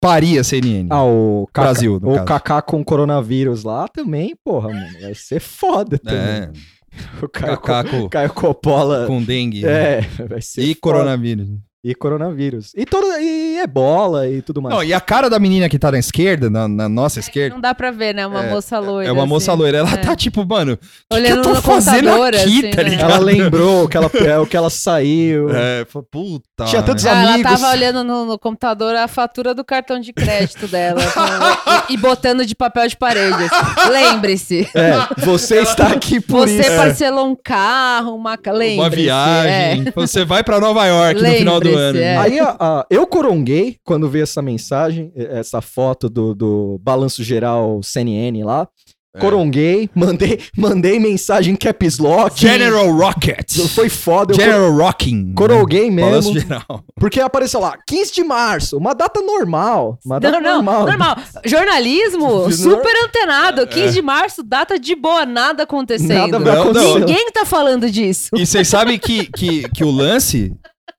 parir 0.00 0.38
a 0.38 0.44
CNN. 0.44 0.88
Ah, 0.90 1.04
o 1.04 1.46
Kaká, 1.52 1.68
Brasil, 1.70 1.96
o 1.96 2.00
caso. 2.14 2.24
Kaká 2.24 2.62
com 2.62 2.84
coronavírus 2.84 3.64
lá 3.64 3.86
também, 3.88 4.34
porra, 4.44 4.68
mano. 4.70 5.00
Vai 5.00 5.14
ser 5.14 5.40
foda 5.40 5.98
também. 5.98 6.18
é, 6.20 6.50
O 7.22 7.28
Caio, 7.28 8.08
Caio 8.08 8.32
Coppola. 8.32 9.06
com 9.06 9.20
dengue 9.22 9.66
É, 9.66 10.00
vai 10.28 10.40
ser 10.40 10.62
e 10.62 10.68
foda. 10.68 10.80
coronavírus. 10.80 11.48
E 11.84 11.94
coronavírus. 11.94 12.72
E, 12.74 12.86
todo, 12.86 13.06
e 13.20 13.58
ebola 13.60 14.26
e 14.26 14.40
tudo 14.40 14.62
mais. 14.62 14.74
Não, 14.74 14.82
e 14.82 14.94
a 14.94 15.00
cara 15.00 15.28
da 15.28 15.38
menina 15.38 15.68
que 15.68 15.78
tá 15.78 15.92
na 15.92 15.98
esquerda, 15.98 16.48
na, 16.48 16.66
na 16.66 16.88
nossa 16.88 17.20
esquerda, 17.20 17.54
Não 17.54 17.60
dá 17.60 17.74
pra 17.74 17.90
ver, 17.90 18.14
né? 18.14 18.26
Uma 18.26 18.44
É, 18.46 18.50
moça 18.50 18.78
loira. 18.78 19.06
é 19.08 19.12
uma 19.12 19.26
moça 19.26 19.52
assim. 19.52 19.60
loira. 19.60 19.78
Ela 19.78 19.92
É. 19.92 19.96
tá 19.98 20.16
tipo, 20.16 20.46
mano, 20.46 20.78
o 21.12 21.16
que, 21.16 21.20
eu 21.30 21.42
tô 21.42 21.54
fazendo 21.56 22.10
aqui, 22.22 22.36
assim, 22.36 22.70
tá 22.70 22.82
né? 22.82 22.88
ligado? 22.88 23.10
Ela 23.10 23.18
lembrou 23.18 23.86
que 23.86 23.96
ela, 23.98 24.10
é, 24.14 24.38
o 24.38 24.46
que 24.46 24.56
ela 24.56 24.70
saiu. 24.70 25.48
É, 25.54 25.84
falou, 25.84 26.08
puta. 26.10 26.64
Tinha 26.64 26.82
tantos 26.82 27.04
né? 27.04 27.10
Ah, 27.10 27.22
ela 27.22 27.34
amigos. 27.34 27.52
tava 27.60 27.72
olhando 27.72 28.02
no, 28.02 28.24
no 28.24 28.38
computador 28.38 28.94
a 28.96 29.06
fatura 29.06 29.54
do 29.54 29.62
cartão 29.64 30.00
de 30.00 30.12
crédito 30.12 30.66
dela 30.66 31.00
com- 31.12 31.92
e, 31.92 31.94
e 31.94 31.96
botando 31.98 32.46
de 32.46 32.54
papel 32.54 32.88
de 32.88 32.96
parede. 32.96 33.34
assim. 33.44 33.90
Lembre-se. 33.90 34.68
É, 34.74 34.92
você 35.18 35.60
está 35.60 35.88
aqui 35.88 36.18
por 36.20 36.48
Você 36.48 36.60
isso. 36.60 36.76
parcelou 36.76 37.26
um 37.28 37.36
carro, 37.36 38.14
uma, 38.14 38.38
lembre-se. 38.46 38.78
Uma 38.80 38.88
viagem. 38.90 39.92
Você 39.94 40.24
vai 40.24 40.42
pra 40.42 40.58
Nova 40.60 40.86
York 40.86 41.20
no 41.22 41.28
final 41.30 41.60
do 41.60 41.73
É. 41.78 42.16
Aí 42.16 42.38
a- 42.40 42.56
a- 42.58 42.86
eu 42.90 43.06
coronguei 43.06 43.76
quando 43.84 44.08
vi 44.08 44.20
essa 44.20 44.40
mensagem, 44.42 45.12
essa 45.16 45.60
foto 45.60 46.08
do, 46.08 46.34
do 46.34 46.78
balanço 46.82 47.22
geral 47.22 47.82
CNN 47.82 48.42
lá. 48.44 48.68
É. 49.16 49.20
Coronguei, 49.20 49.88
mandei, 49.94 50.40
mandei 50.58 50.98
mensagem 50.98 51.54
em 51.54 51.56
caps 51.56 51.98
lock. 51.98 52.36
General 52.40 52.90
Rocket. 52.90 53.58
Foi 53.68 53.88
foda. 53.88 54.32
Eu 54.32 54.36
General 54.40 54.72
Rocking. 54.76 55.34
Coroguei 55.34 55.88
mesmo. 55.88 56.10
Balanço 56.10 56.40
geral. 56.40 56.84
Porque 56.98 57.20
apareceu 57.20 57.60
lá, 57.60 57.78
15 57.86 58.12
de 58.12 58.24
março, 58.24 58.76
uma 58.76 58.92
data 58.92 59.20
normal. 59.20 59.96
Uma 60.04 60.18
data 60.18 60.40
Não, 60.40 60.42
não, 60.42 60.54
normal. 60.64 60.86
normal. 60.86 61.16
Jornalismo 61.46 62.50
super 62.52 62.92
antenado. 63.04 63.66
15 63.68 63.94
de 63.94 64.02
março, 64.02 64.42
data 64.42 64.80
de 64.80 64.96
boa, 64.96 65.24
nada 65.24 65.62
acontecendo. 65.62 66.32
Nada 66.32 66.38
vai 66.40 66.56
Não, 66.56 66.64
não. 66.64 66.70
acontecer. 66.80 66.98
Ninguém 67.06 67.30
tá 67.30 67.44
falando 67.44 67.88
disso. 67.88 68.30
E 68.34 68.44
vocês 68.44 68.66
sabem 68.66 68.98
que, 68.98 69.26
que, 69.26 69.68
que 69.68 69.84
o 69.84 69.92
lance. 69.92 70.52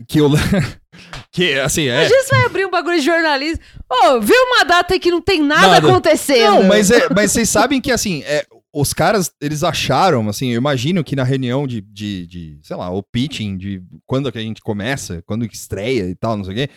Que 0.07 0.21
lan- 0.21 0.37
Que, 1.31 1.59
assim, 1.59 1.83
é. 1.87 1.99
Imagina 2.07 2.23
você 2.23 2.35
vai 2.35 2.45
abrir 2.45 2.65
um 2.65 2.71
bagulho 2.71 2.97
de 2.99 3.05
jornalismo. 3.05 3.61
Ô, 3.89 4.21
viu 4.21 4.35
uma 4.53 4.63
data 4.63 4.97
que 4.97 5.11
não 5.11 5.21
tem 5.21 5.41
nada, 5.41 5.67
Nada. 5.67 5.87
acontecendo. 5.89 6.55
Não, 6.55 6.63
mas, 6.63 6.89
é, 6.89 7.09
mas 7.13 7.31
vocês 7.33 7.49
sabem 7.49 7.81
que, 7.81 7.91
assim, 7.91 8.23
é, 8.23 8.45
os 8.73 8.93
caras, 8.93 9.31
eles 9.41 9.61
acharam, 9.63 10.27
assim, 10.29 10.51
eu 10.51 10.57
imagino 10.57 11.03
que 11.03 11.15
na 11.15 11.23
reunião 11.23 11.67
de, 11.67 11.81
de, 11.81 12.25
de, 12.27 12.59
sei 12.63 12.75
lá, 12.77 12.89
o 12.89 13.03
pitching, 13.03 13.57
de 13.57 13.81
quando 14.05 14.31
que 14.31 14.37
a 14.37 14.41
gente 14.41 14.61
começa, 14.61 15.21
quando 15.25 15.47
que 15.47 15.55
estreia 15.55 16.09
e 16.09 16.15
tal, 16.15 16.37
não 16.37 16.45
sei 16.45 16.53
o 16.53 16.55
quê, 16.55 16.69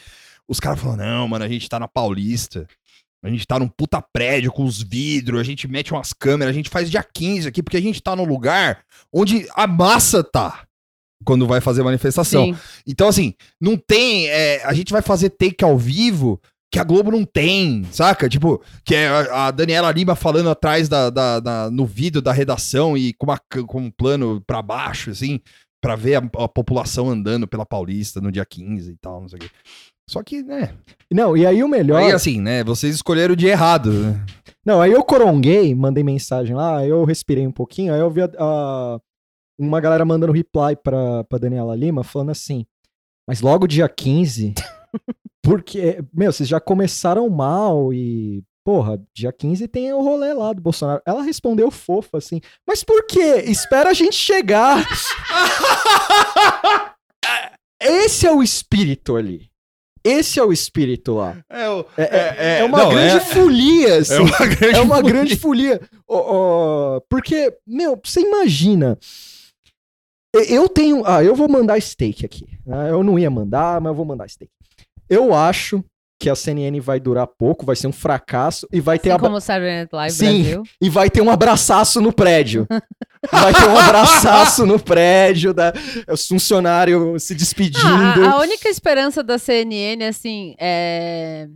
os 0.48 0.58
caras 0.58 0.80
falaram, 0.80 1.04
não, 1.04 1.28
mano, 1.28 1.44
a 1.44 1.48
gente 1.48 1.68
tá 1.68 1.78
na 1.78 1.86
Paulista, 1.86 2.66
a 3.22 3.28
gente 3.28 3.46
tá 3.46 3.58
num 3.58 3.68
puta 3.68 4.02
prédio 4.12 4.50
com 4.52 4.64
os 4.64 4.82
vidros, 4.82 5.40
a 5.40 5.44
gente 5.44 5.68
mete 5.68 5.92
umas 5.92 6.12
câmeras, 6.12 6.52
a 6.52 6.56
gente 6.56 6.70
faz 6.70 6.90
dia 6.90 7.04
15 7.04 7.46
aqui, 7.48 7.62
porque 7.62 7.76
a 7.76 7.82
gente 7.82 8.02
tá 8.02 8.16
num 8.16 8.24
lugar 8.24 8.80
onde 9.12 9.46
a 9.54 9.66
massa 9.66 10.24
tá. 10.24 10.64
Quando 11.24 11.46
vai 11.46 11.60
fazer 11.60 11.82
manifestação. 11.82 12.46
Sim. 12.46 12.56
Então, 12.86 13.08
assim, 13.08 13.34
não 13.60 13.76
tem. 13.76 14.28
é, 14.28 14.64
a 14.64 14.72
gente 14.72 14.92
vai 14.92 15.02
fazer 15.02 15.30
take 15.30 15.64
ao 15.64 15.76
vivo 15.76 16.40
que 16.72 16.78
a 16.78 16.84
Globo 16.84 17.10
não 17.10 17.24
tem, 17.24 17.82
saca? 17.90 18.28
Tipo, 18.28 18.62
que 18.84 18.94
é 18.94 19.08
a, 19.08 19.46
a 19.46 19.50
Daniela 19.50 19.90
Lima 19.90 20.14
falando 20.14 20.50
atrás 20.50 20.88
da, 20.88 21.08
da- 21.10 21.40
da- 21.40 21.70
no 21.70 21.86
vídeo 21.86 22.20
da 22.20 22.30
redação 22.32 22.96
e 22.96 23.12
com, 23.14 23.24
uma, 23.26 23.40
com 23.66 23.80
um 23.80 23.90
plano 23.90 24.42
pra 24.46 24.60
baixo, 24.60 25.10
assim, 25.10 25.40
pra 25.82 25.96
ver 25.96 26.16
a, 26.16 26.18
a 26.44 26.48
população 26.48 27.08
andando 27.08 27.48
pela 27.48 27.64
Paulista 27.64 28.20
no 28.20 28.30
dia 28.30 28.44
15 28.44 28.90
e 28.92 28.96
tal, 29.00 29.22
não 29.22 29.28
sei 29.28 29.38
o 29.38 29.40
quê. 29.40 29.50
Só 30.10 30.22
que, 30.22 30.42
né? 30.42 30.74
Não, 31.12 31.36
e 31.36 31.46
aí 31.46 31.62
o 31.62 31.68
melhor. 31.68 32.02
Aí, 32.02 32.12
assim, 32.12 32.40
né? 32.40 32.62
Vocês 32.64 32.94
escolheram 32.94 33.32
o 33.32 33.36
de 33.36 33.46
errado, 33.46 33.90
né? 33.92 34.24
Não, 34.64 34.80
aí 34.82 34.92
eu 34.92 35.02
coronguei, 35.04 35.74
mandei 35.74 36.04
mensagem 36.04 36.54
lá, 36.54 36.78
aí 36.78 36.88
eu 36.90 37.02
respirei 37.04 37.46
um 37.46 37.52
pouquinho, 37.52 37.92
aí 37.94 38.00
eu 38.00 38.10
vi 38.10 38.22
a- 38.22 38.30
a- 38.38 38.98
uma 39.58 39.80
galera 39.80 40.04
mandando 40.04 40.32
reply 40.32 40.76
pra, 40.82 41.24
pra 41.24 41.38
Daniela 41.38 41.74
Lima, 41.74 42.04
falando 42.04 42.30
assim, 42.30 42.64
mas 43.26 43.40
logo 43.40 43.66
dia 43.66 43.88
15, 43.88 44.54
porque, 45.42 46.02
meu, 46.14 46.32
vocês 46.32 46.48
já 46.48 46.60
começaram 46.60 47.28
mal 47.28 47.92
e, 47.92 48.42
porra, 48.64 49.00
dia 49.14 49.32
15 49.32 49.66
tem 49.68 49.92
o 49.92 50.02
rolê 50.02 50.32
lá 50.32 50.52
do 50.52 50.60
Bolsonaro. 50.62 51.02
Ela 51.06 51.22
respondeu 51.22 51.70
fofa 51.70 52.18
assim, 52.18 52.40
mas 52.66 52.84
por 52.84 53.04
quê? 53.06 53.42
Espera 53.46 53.90
a 53.90 53.94
gente 53.94 54.14
chegar. 54.16 54.86
Esse 57.80 58.26
é 58.26 58.32
o 58.32 58.42
espírito 58.42 59.16
ali. 59.16 59.48
Esse 60.04 60.38
é 60.40 60.44
o 60.44 60.52
espírito 60.52 61.14
lá. 61.14 61.36
É, 61.50 61.68
o- 61.68 61.84
É, 61.96 62.02
é- 62.02 62.36
é- 62.38 62.58
é 62.60 62.64
uma 62.64 62.78
não, 62.78 62.90
grande 62.90 63.16
é- 63.16 63.20
folia, 63.20 63.98
assim. 63.98 64.14
é 64.14 64.20
uma 64.20 64.38
grande. 64.46 64.76
É 64.76 64.80
uma 64.80 65.02
grande 65.02 65.36
folia. 65.36 65.80
Ó, 66.08 66.96
ó, 66.96 67.00
porque, 67.10 67.52
meu, 67.66 68.00
você 68.02 68.20
imagina. 68.20 68.98
Eu 70.34 70.68
tenho. 70.68 71.02
Ah, 71.06 71.22
eu 71.24 71.34
vou 71.34 71.48
mandar 71.48 71.80
steak 71.80 72.24
aqui. 72.24 72.46
Ah, 72.70 72.88
Eu 72.88 73.02
não 73.02 73.18
ia 73.18 73.30
mandar, 73.30 73.80
mas 73.80 73.90
eu 73.90 73.94
vou 73.94 74.04
mandar 74.04 74.28
steak. 74.28 74.50
Eu 75.08 75.34
acho 75.34 75.82
que 76.20 76.28
a 76.28 76.34
CNN 76.34 76.80
vai 76.80 76.98
durar 76.98 77.26
pouco, 77.28 77.64
vai 77.64 77.76
ser 77.76 77.86
um 77.86 77.92
fracasso 77.92 78.66
e 78.72 78.80
vai 78.80 78.98
ter 78.98 79.10
Assim 79.10 79.14
abra- 79.14 79.28
como 79.28 79.36
o 79.36 79.40
Saturday 79.40 79.76
Night 79.76 79.94
Live 79.94 80.14
Sim. 80.16 80.42
Brasil. 80.42 80.62
e 80.82 80.90
vai 80.90 81.08
ter 81.08 81.20
um 81.22 81.30
abraçaço 81.30 82.00
no 82.00 82.12
prédio. 82.12 82.66
Vai 83.30 83.52
ter 83.54 83.66
um 83.68 83.78
abraçaço 83.78 84.66
no 84.66 84.78
prédio, 84.80 85.54
da, 85.54 85.72
os 86.08 86.26
funcionários 86.26 87.22
se 87.22 87.34
despedindo. 87.34 87.86
Ah, 87.86 88.30
a, 88.30 88.32
a 88.32 88.38
única 88.40 88.68
esperança 88.68 89.22
da 89.22 89.38
CNN, 89.38 90.04
assim, 90.06 90.54
é. 90.58 91.48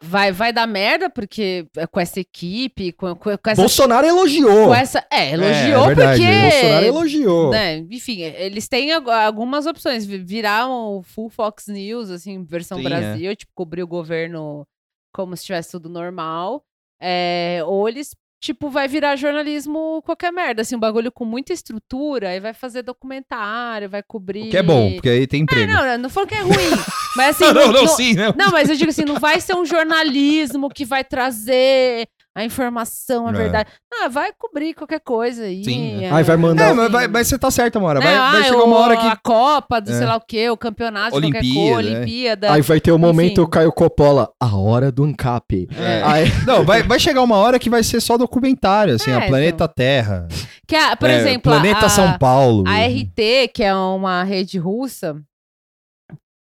Vai, 0.00 0.30
vai 0.30 0.52
dar 0.52 0.66
merda, 0.66 1.10
porque 1.10 1.66
é 1.76 1.86
com 1.86 1.98
essa 1.98 2.20
equipe, 2.20 2.92
com, 2.92 3.14
com, 3.16 3.30
essa. 3.30 3.60
Bolsonaro 3.60 4.06
elogiou. 4.06 4.66
com 4.68 4.74
essa 4.74 5.04
é, 5.10 5.32
elogiou 5.32 5.84
é 5.90 5.94
verdade, 5.94 6.22
porque. 6.22 6.40
Bolsonaro 6.42 6.86
elogiou. 6.86 7.50
né, 7.50 7.78
enfim, 7.90 8.20
eles 8.20 8.68
têm 8.68 8.92
algumas 8.92 9.66
opções. 9.66 10.04
Vi- 10.06 10.18
Virar 10.18 10.68
um 10.68 11.02
full 11.02 11.28
Fox 11.28 11.66
News, 11.66 12.10
assim, 12.10 12.44
versão 12.44 12.78
Sim, 12.78 12.84
Brasil, 12.84 13.34
tipo, 13.34 13.52
cobrir 13.54 13.82
o 13.82 13.88
governo 13.88 14.66
como 15.12 15.36
se 15.36 15.44
tivesse 15.44 15.72
tudo 15.72 15.88
normal. 15.88 16.62
É, 17.00 17.60
ou 17.66 17.88
eles, 17.88 18.14
tipo, 18.44 18.68
vai 18.68 18.86
virar 18.86 19.16
jornalismo 19.16 20.02
qualquer 20.04 20.30
merda, 20.30 20.60
assim, 20.60 20.76
um 20.76 20.78
bagulho 20.78 21.10
com 21.10 21.24
muita 21.24 21.54
estrutura, 21.54 22.28
aí 22.28 22.40
vai 22.40 22.52
fazer 22.52 22.82
documentário, 22.82 23.88
vai 23.88 24.02
cobrir. 24.02 24.48
O 24.48 24.50
que 24.50 24.56
é 24.58 24.62
bom, 24.62 24.92
porque 24.92 25.08
aí 25.08 25.26
tem 25.26 25.40
É, 25.40 25.42
emprego. 25.44 25.72
não, 25.72 25.82
não, 25.86 25.98
não 25.98 26.10
falando 26.10 26.28
que 26.28 26.34
é 26.34 26.40
ruim. 26.42 26.70
mas 27.16 27.40
assim, 27.40 27.52
não, 27.54 27.72
não, 27.72 27.86
sim, 27.88 28.12
né? 28.14 28.34
não, 28.36 28.50
mas 28.50 28.68
eu 28.68 28.76
digo 28.76 28.90
assim, 28.90 29.04
não 29.04 29.18
vai 29.18 29.40
ser 29.40 29.54
um 29.56 29.64
jornalismo 29.64 30.68
que 30.68 30.84
vai 30.84 31.02
trazer 31.02 32.06
a 32.36 32.44
informação, 32.44 33.26
a 33.26 33.30
É. 33.30 33.32
verdade. 33.32 33.70
Não, 33.92 34.10
vai 34.10 34.32
cobrir 34.36 34.74
qualquer 34.74 35.00
coisa 35.00 35.44
aí. 35.44 35.62
Sim, 35.64 36.02
é. 36.02 36.06
é. 36.06 36.10
Aí 36.12 36.24
vai 36.24 36.36
mandar. 36.36 36.70
É, 36.70 36.72
mas, 36.72 36.90
vai- 36.90 37.08
mas 37.08 37.28
você 37.28 37.38
tá 37.38 37.50
certo, 37.50 37.76
Amora. 37.76 38.00
Vai, 38.00 38.12
Né? 38.12 38.18
vai 38.18 38.40
Ah, 38.40 38.44
chegar 38.44 38.58
o- 38.58 38.64
uma 38.66 38.76
hora 38.78 38.94
A 38.94 38.96
que. 39.16 39.22
Copa 39.22 39.80
do 39.80 39.90
É. 39.92 39.94
sei 39.98 40.06
lá 40.06 40.16
o 40.16 40.20
quê, 40.20 40.50
o 40.50 40.56
campeonato 40.56 41.20
de 41.20 41.22
qualquer 41.32 41.38
Olimpíada, 41.38 41.70
coisa, 41.74 41.88
é. 41.88 41.92
Olimpíada. 41.96 42.52
Aí 42.52 42.62
vai 42.62 42.80
ter 42.80 42.92
o 42.92 42.98
momento 42.98 43.42
Enfim. 43.42 43.50
Caio 43.50 43.72
Coppola, 43.72 44.30
a 44.40 44.56
hora 44.56 44.90
do 44.90 45.04
ANCAP. 45.04 45.68
É. 45.78 46.02
Aí, 46.04 46.24
Não, 46.46 46.64
vai, 46.64 46.82
vai 46.82 46.98
chegar 46.98 47.22
uma 47.22 47.36
hora 47.36 47.58
que 47.58 47.70
vai 47.70 47.82
ser 47.82 48.00
só 48.00 48.16
documentário, 48.18 48.94
assim, 48.94 49.10
É, 49.10 49.14
a 49.14 49.26
Planeta 49.26 49.68
Terra. 49.68 50.26
Que 50.66 50.74
a- 50.76 50.96
por 50.96 51.08
é, 51.08 51.18
exemplo, 51.20 51.52
a- 51.52 51.60
Planeta 51.60 51.86
a, 51.86 51.88
São 51.88 52.18
Paulo. 52.18 52.64
a 52.66 52.80
RT, 52.80 53.48
que 53.54 53.62
é 53.62 53.74
uma 53.74 54.24
rede 54.24 54.58
russa, 54.58 55.16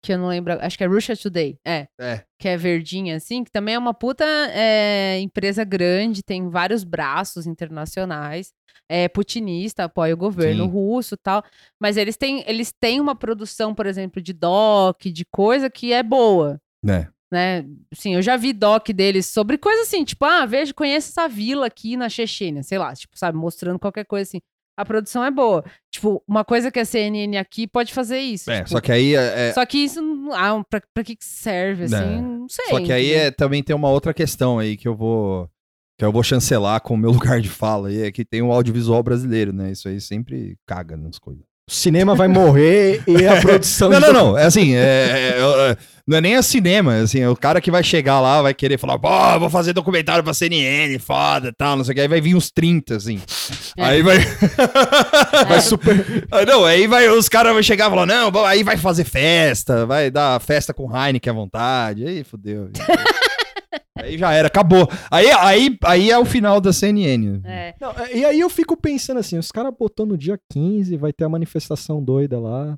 que 0.05 0.13
eu 0.13 0.19
não 0.19 0.27
lembro, 0.27 0.53
acho 0.61 0.77
que 0.77 0.83
é 0.83 0.87
Russia 0.87 1.17
Today, 1.17 1.57
é. 1.65 1.87
É. 1.99 2.23
que 2.39 2.47
é 2.47 2.55
verdinha, 2.55 3.15
assim, 3.15 3.43
que 3.43 3.51
também 3.51 3.73
é 3.73 3.79
uma 3.79 3.93
puta 3.93 4.23
é, 4.23 5.19
empresa 5.19 5.63
grande, 5.63 6.21
tem 6.21 6.47
vários 6.47 6.83
braços 6.83 7.47
internacionais, 7.47 8.53
é 8.87 9.09
putinista, 9.09 9.85
apoia 9.85 10.13
o 10.13 10.17
governo 10.17 10.65
Sim. 10.65 10.69
russo 10.69 11.15
e 11.15 11.17
tal, 11.17 11.43
mas 11.79 11.97
eles 11.97 12.15
têm, 12.15 12.43
eles 12.45 12.71
têm 12.71 13.01
uma 13.01 13.15
produção, 13.15 13.73
por 13.73 13.87
exemplo, 13.87 14.21
de 14.21 14.31
doc, 14.31 15.01
de 15.05 15.25
coisa 15.25 15.71
que 15.71 15.91
é 15.91 16.03
boa, 16.03 16.61
né? 16.83 17.09
né? 17.31 17.65
Sim, 17.91 18.13
eu 18.13 18.21
já 18.21 18.37
vi 18.37 18.53
doc 18.53 18.89
deles 18.89 19.25
sobre 19.25 19.57
coisa 19.57 19.81
assim, 19.81 20.03
tipo, 20.03 20.23
ah, 20.23 20.45
veja, 20.45 20.71
conheça 20.71 21.09
essa 21.09 21.27
vila 21.27 21.65
aqui 21.65 21.97
na 21.97 22.09
Chechênia, 22.09 22.61
sei 22.61 22.77
lá, 22.77 22.93
tipo, 22.93 23.17
sabe, 23.17 23.37
mostrando 23.37 23.79
qualquer 23.79 24.05
coisa 24.05 24.29
assim. 24.29 24.39
A 24.78 24.84
produção 24.86 25.23
é 25.23 25.32
boa. 25.32 25.63
Tipo, 25.89 26.21
uma 26.28 26.43
coisa 26.43 26.69
que 26.71 26.80
a 26.80 26.86
CNN 26.86 27.38
aqui 27.38 27.65
pode 27.67 27.93
fazer 27.93 28.19
isso. 28.19 28.51
É, 28.51 28.57
tipo, 28.57 28.69
só 28.71 28.82
que 28.82 28.91
aí 28.91 29.15
é, 29.15 29.49
é- 29.49 29.53
só 29.53 29.65
que 29.65 29.78
isso, 29.78 29.99
ah, 30.34 30.63
pra, 30.69 30.82
pra 30.93 31.03
que 31.03 31.15
serve, 31.21 31.86
assim, 31.86 31.95
É. 31.95 32.21
não 32.21 32.47
sei. 32.49 32.65
só 32.67 32.80
que 32.82 32.91
aí 32.91 33.11
é, 33.13 33.32
também 33.32 33.63
tem 33.63 33.76
uma 33.76 33.89
outra 33.89 34.13
questão 34.13 34.59
aí 34.59 34.76
que 34.76 34.88
eu 34.88 34.95
vou 34.95 35.49
que 35.97 36.03
eu 36.03 36.11
vou 36.11 36.21
chancelar 36.23 36.82
com 36.82 36.93
o 36.93 36.97
meu 36.97 37.11
lugar 37.38 37.39
de 37.39 37.47
fala 37.47 37.88
aí, 37.88 38.01
é 38.01 38.11
que 38.11 38.26
tem 38.26 38.41
o 38.41 38.51
audiovisual 38.51 39.01
brasileiro, 39.01 39.53
né? 39.53 39.71
Isso 39.71 39.88
aí 39.88 40.01
sempre 40.01 40.57
caga 40.65 40.97
nas 40.97 41.17
coisas. 41.17 41.45
O 41.68 41.72
cinema 41.74 42.13
vai 42.16 42.28
morrer 42.28 43.01
e 43.07 43.26
a 43.26 43.41
produção. 43.41 43.89
Não, 43.89 43.99
não, 43.99 44.13
não. 44.13 44.38
É 44.38 44.43
assim, 44.45 44.76
é, 44.76 44.80
é- 44.80 45.72
é- 45.72 45.78
não 46.07 46.18
é 46.18 46.22
nem 46.22 46.36
a 46.36 46.43
cinema. 46.43 46.93
é 46.95 47.01
Assim, 47.01 47.20
é 47.22 47.28
o 47.28 47.36
cara 47.36 47.59
que 47.59 47.72
vai 47.72 47.84
chegar 47.84 48.20
lá 48.20 48.39
vai 48.43 48.53
querer 48.53 48.78
falar, 48.78 48.99
pô, 48.99 49.39
vou 49.39 49.49
fazer 49.49 49.74
documentário 49.74 50.24
pra 50.24 50.34
CNN, 50.36 50.99
foda 50.99 51.51
tal, 51.57 51.76
não 51.76 51.84
sei 51.84 51.93
o 51.93 51.95
que. 51.95 52.01
Aí 52.01 52.07
vai 52.07 52.22
vir 52.22 52.36
uns 52.36 52.51
30, 52.51 52.95
assim. 52.97 53.20
É. 53.76 53.84
Aí 53.84 54.03
vai. 54.03 54.20
vai 55.47 55.57
É. 55.57 55.61
super. 55.61 56.28
Ah, 56.32 56.45
Não, 56.45 56.63
aí 56.63 56.86
vai, 56.86 57.09
os 57.09 57.28
caras 57.28 57.51
vão 57.53 57.63
chegar 57.63 57.88
e 57.88 57.89
falar, 57.89 58.05
não, 58.05 58.30
bom, 58.30 58.45
aí 58.45 58.61
vai 58.61 58.78
fazer 58.78 59.03
festa, 59.03 59.88
vai 59.88 60.11
dar 60.11 60.39
festa 60.39 60.72
com 60.74 60.95
Heineken 60.95 61.32
à 61.32 61.34
vontade. 61.36 62.05
Aí 62.05 62.24
fodeu. 62.24 62.70
aí 63.97 64.17
já 64.17 64.32
era, 64.34 64.47
acabou. 64.47 64.88
Aí, 65.11 65.32
aí, 65.32 65.78
aí 65.84 66.11
é 66.11 66.17
o 66.17 66.26
final 66.26 66.59
da 66.61 66.71
CNN. 66.73 67.41
É. 67.43 67.73
Não, 67.80 67.91
é, 67.91 68.17
e 68.17 68.26
aí 68.26 68.39
eu 68.39 68.49
fico 68.49 68.76
pensando 68.76 69.19
assim, 69.19 69.38
os 69.38 69.51
caras 69.51 69.73
botou 69.78 70.05
no 70.05 70.17
dia 70.17 70.39
15, 70.51 70.95
vai 70.97 71.11
ter 71.13 71.23
a 71.26 71.30
manifestação 71.30 72.03
doida 72.03 72.39
lá. 72.39 72.78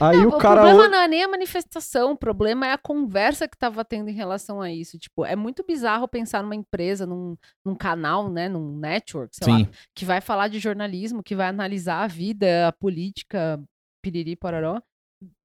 Aí 0.00 0.18
Não, 0.18 0.28
o 0.28 0.38
cara. 0.38 0.60
problema 0.62 0.84
ho- 0.86 0.88
não 0.88 0.98
é 0.98 1.08
nem 1.08 1.24
a 1.24 1.28
manifestação, 1.28 2.12
o 2.12 2.16
problema 2.16 2.64
é 2.66 2.72
a 2.72 2.78
conversa 2.78 3.48
que 3.48 3.58
tava 3.58 3.84
tendo 3.84 4.08
em 4.08 4.14
relação 4.14 4.60
a 4.60 4.70
isso. 4.70 4.96
Tipo, 4.98 5.24
é 5.24 5.34
muito 5.34 5.64
bizarro 5.66 6.06
pensar 6.06 6.42
numa 6.42 6.54
empresa, 6.54 7.04
num, 7.04 7.36
num 7.66 7.74
canal, 7.74 8.30
né, 8.30 8.48
num 8.48 8.76
network, 8.78 9.34
sei 9.34 9.52
lá, 9.52 9.58
Sim. 9.58 9.68
que 9.94 10.04
vai 10.04 10.20
falar 10.20 10.46
de 10.48 10.60
jornalismo, 10.60 11.22
que 11.24 11.34
vai 11.34 11.48
analisar 11.48 12.04
a 12.04 12.06
vida, 12.06 12.68
a 12.68 12.72
política, 12.72 13.60
piriri, 14.02 14.36
pororó, 14.36 14.80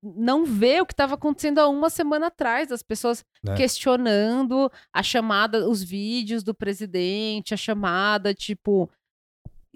não 0.03 0.45
vê 0.45 0.79
o 0.81 0.85
que 0.85 0.93
estava 0.93 1.15
acontecendo 1.15 1.59
há 1.59 1.67
uma 1.67 1.89
semana 1.89 2.27
atrás, 2.27 2.71
as 2.71 2.81
pessoas 2.83 3.23
É. 3.47 3.53
questionando 3.55 4.71
a 4.93 5.03
chamada, 5.03 5.67
os 5.69 5.83
vídeos 5.83 6.43
do 6.43 6.53
presidente, 6.53 7.53
a 7.53 7.57
chamada, 7.57 8.33
tipo. 8.33 8.89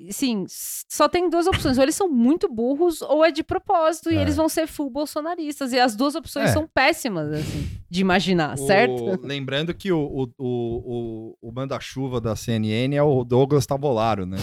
Sim, 0.09 0.45
só 0.49 1.07
tem 1.07 1.29
duas 1.29 1.45
opções. 1.45 1.77
Ou 1.77 1.83
eles 1.83 1.93
são 1.93 2.09
muito 2.09 2.51
burros, 2.51 3.01
ou 3.03 3.23
é 3.23 3.29
de 3.31 3.43
propósito, 3.43 4.11
e 4.11 4.15
É. 4.17 4.21
eles 4.23 4.35
vão 4.35 4.49
ser 4.49 4.65
full 4.65 4.89
bolsonaristas. 4.89 5.71
E 5.71 5.79
as 5.79 5.95
duas 5.95 6.15
opções 6.15 6.49
É. 6.49 6.53
são 6.53 6.67
péssimas, 6.67 7.31
assim, 7.31 7.69
de 7.89 8.01
imaginar, 8.01 8.55
O- 8.55 8.65
certo? 8.65 9.03
Lembrando 9.23 9.71
que 9.73 9.91
o, 9.91 9.99
o, 9.99 10.23
o, 10.39 11.35
o, 11.39 11.49
o 11.49 11.51
manda-chuva 11.51 12.19
da 12.19 12.35
CNN 12.35 12.95
é 12.95 13.03
o 13.03 13.23
Douglas 13.23 13.67
Tavolaro, 13.67 14.25
né? 14.25 14.37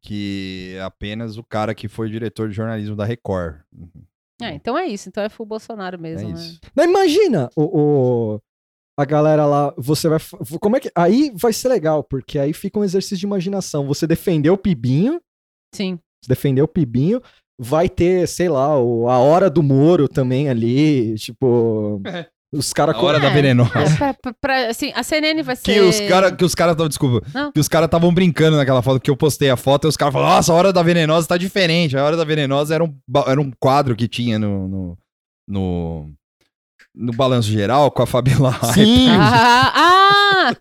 que 0.00 0.74
é 0.76 0.82
apenas 0.82 1.36
o 1.36 1.42
cara 1.42 1.74
que 1.74 1.88
foi 1.88 2.08
diretor 2.08 2.48
de 2.48 2.54
jornalismo 2.54 2.94
da 2.94 3.04
Record. 3.04 3.56
É, 4.40 4.52
então 4.52 4.76
é 4.76 4.86
isso. 4.86 5.08
Então 5.08 5.22
é 5.22 5.28
full 5.28 5.46
Bolsonaro 5.46 5.96
É 5.96 5.98
mesmo. 6.00 6.28
né? 6.28 6.34
isso. 6.34 6.60
Não, 6.74 6.84
imagina 6.84 7.48
o, 7.56 8.34
o- 8.34 8.40
a 8.98 9.04
galera 9.04 9.44
lá, 9.46 9.74
você 9.76 10.08
vai. 10.08 10.18
Como 10.60 10.76
é 10.76 10.80
que. 10.80 10.90
Aí 10.94 11.30
vai 11.34 11.52
ser 11.52 11.68
legal, 11.68 12.02
porque 12.04 12.38
aí 12.38 12.52
fica 12.52 12.78
um 12.78 12.84
exercício 12.84 13.16
de 13.18 13.26
imaginação. 13.26 13.86
Você 13.86 14.06
defendeu 14.06 14.54
o 14.54 14.58
Pibinho, 14.58 15.20
Sim. 15.74 15.98
você 16.22 16.28
defendeu 16.28 16.64
o 16.64 16.68
Pibinho, 16.68 17.20
vai 17.58 17.88
ter, 17.88 18.26
sei 18.28 18.48
lá, 18.48 18.78
o- 18.80 19.08
a 19.08 19.18
hora 19.18 19.48
do 19.50 19.62
Moro 19.62 20.08
também 20.08 20.48
ali, 20.48 21.14
tipo. 21.16 22.00
Os 22.56 22.72
caras. 22.72 22.96
A 22.96 23.00
hora 23.02 23.20
da 23.20 23.28
É, 23.28 23.32
venenosa. 23.34 23.70
É, 23.78 23.96
pra- 23.96 24.14
pra- 24.14 24.34
pra- 24.40 24.66
assim, 24.68 24.92
a 24.94 25.02
CNN 25.02 25.42
vai 25.42 25.56
ser. 25.56 25.62
Que 25.64 25.80
os 25.80 26.00
caras, 26.00 26.32
que 26.32 26.44
os 26.44 26.54
caras, 26.54 26.76
desculpa, 26.88 27.26
Não. 27.34 27.52
que 27.52 27.60
os 27.60 27.68
caras 27.68 27.86
estavam 27.86 28.12
brincando 28.12 28.56
naquela 28.56 28.82
foto 28.82 29.00
que 29.00 29.10
eu 29.10 29.16
postei 29.16 29.50
a 29.50 29.56
foto 29.56 29.86
e 29.86 29.88
os 29.88 29.96
caras 29.96 30.12
falaram, 30.12 30.34
nossa, 30.36 30.52
a 30.52 30.56
hora 30.56 30.72
da 30.72 30.82
venenosa 30.82 31.26
tá 31.28 31.36
diferente. 31.36 31.96
A 31.96 32.04
hora 32.04 32.16
da 32.16 32.24
venenosa 32.24 32.74
era 32.74 32.84
um, 32.84 32.96
era 33.26 33.40
um 33.40 33.50
quadro 33.60 33.94
que 33.96 34.08
tinha 34.08 34.38
no, 34.38 34.66
no, 34.68 34.98
no, 35.48 36.12
no 36.94 37.12
balanço 37.12 37.48
geral 37.50 37.90
com 37.90 38.02
a 38.02 38.06
Fabiola. 38.06 38.52
Sim! 38.74 39.08
Ah! 39.18 39.72
ah! 39.74 40.56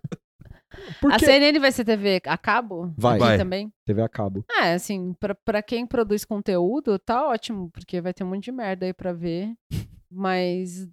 A 0.87 0.99
Porque 1.01 1.25
CNN 1.25 1.57
vai 1.59 1.71
ser 1.71 1.83
TV 1.83 2.21
a 2.25 2.37
cabo? 2.37 2.93
Vai. 2.97 3.17
Vai. 3.17 3.37
também? 3.37 3.71
TV 3.85 4.01
a 4.01 4.09
cabo. 4.09 4.43
É, 4.61 4.73
assim, 4.73 5.13
pra, 5.19 5.33
pra 5.35 5.61
quem 5.61 5.85
produz 5.85 6.23
conteúdo, 6.25 6.97
tá 6.99 7.27
ótimo, 7.27 7.69
porque 7.71 8.01
vai 8.01 8.13
ter 8.13 8.23
um 8.23 8.27
monte 8.27 8.45
de 8.45 8.51
merda 8.51 8.85
aí 8.85 8.93
pra 8.93 9.11
ver. 9.13 9.49
Mas. 10.11 10.87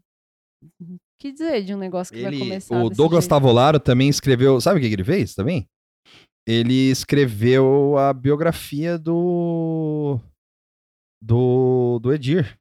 O 0.81 0.99
que 1.21 1.33
dizer 1.33 1.63
de 1.65 1.75
um 1.75 1.79
negócio 1.79 2.13
que 2.15 2.23
vai 2.23 2.31
Ele, 2.33 2.39
começar? 2.41 2.77
o 2.77 2.89
desse 2.89 2.97
Douglas 2.97 3.25
jeito? 3.25 3.31
Tavolaro 3.31 3.81
também 3.81 4.09
escreveu. 4.09 4.61
Sabe 4.61 4.79
o 4.79 4.83
que, 4.83 4.89
que 4.89 4.95
ele 4.95 5.05
fez 5.05 5.35
também? 5.35 5.69
Ele 6.47 6.91
escreveu 6.91 7.97
a 7.99 8.13
biografia 8.13 8.99
do. 8.99 10.19
Do, 11.23 12.01
do 12.01 12.13
Edir. 12.13 12.59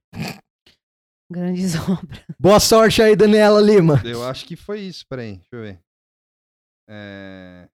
Grandes 1.32 1.76
obras. 1.89 2.24
Boa 2.39 2.60
sorte 2.60 3.02
aí, 3.02 3.16
Daniela 3.16 3.60
Lima. 3.62 4.02
Eu 4.06 4.24
acho 4.28 4.45
que 4.45 4.56
foi 4.56 4.82
isso, 4.82 5.06
peraí, 5.08 5.38
deixa 5.38 5.56
eu 5.56 5.62
ver. 5.62 5.80
É... 6.89 7.68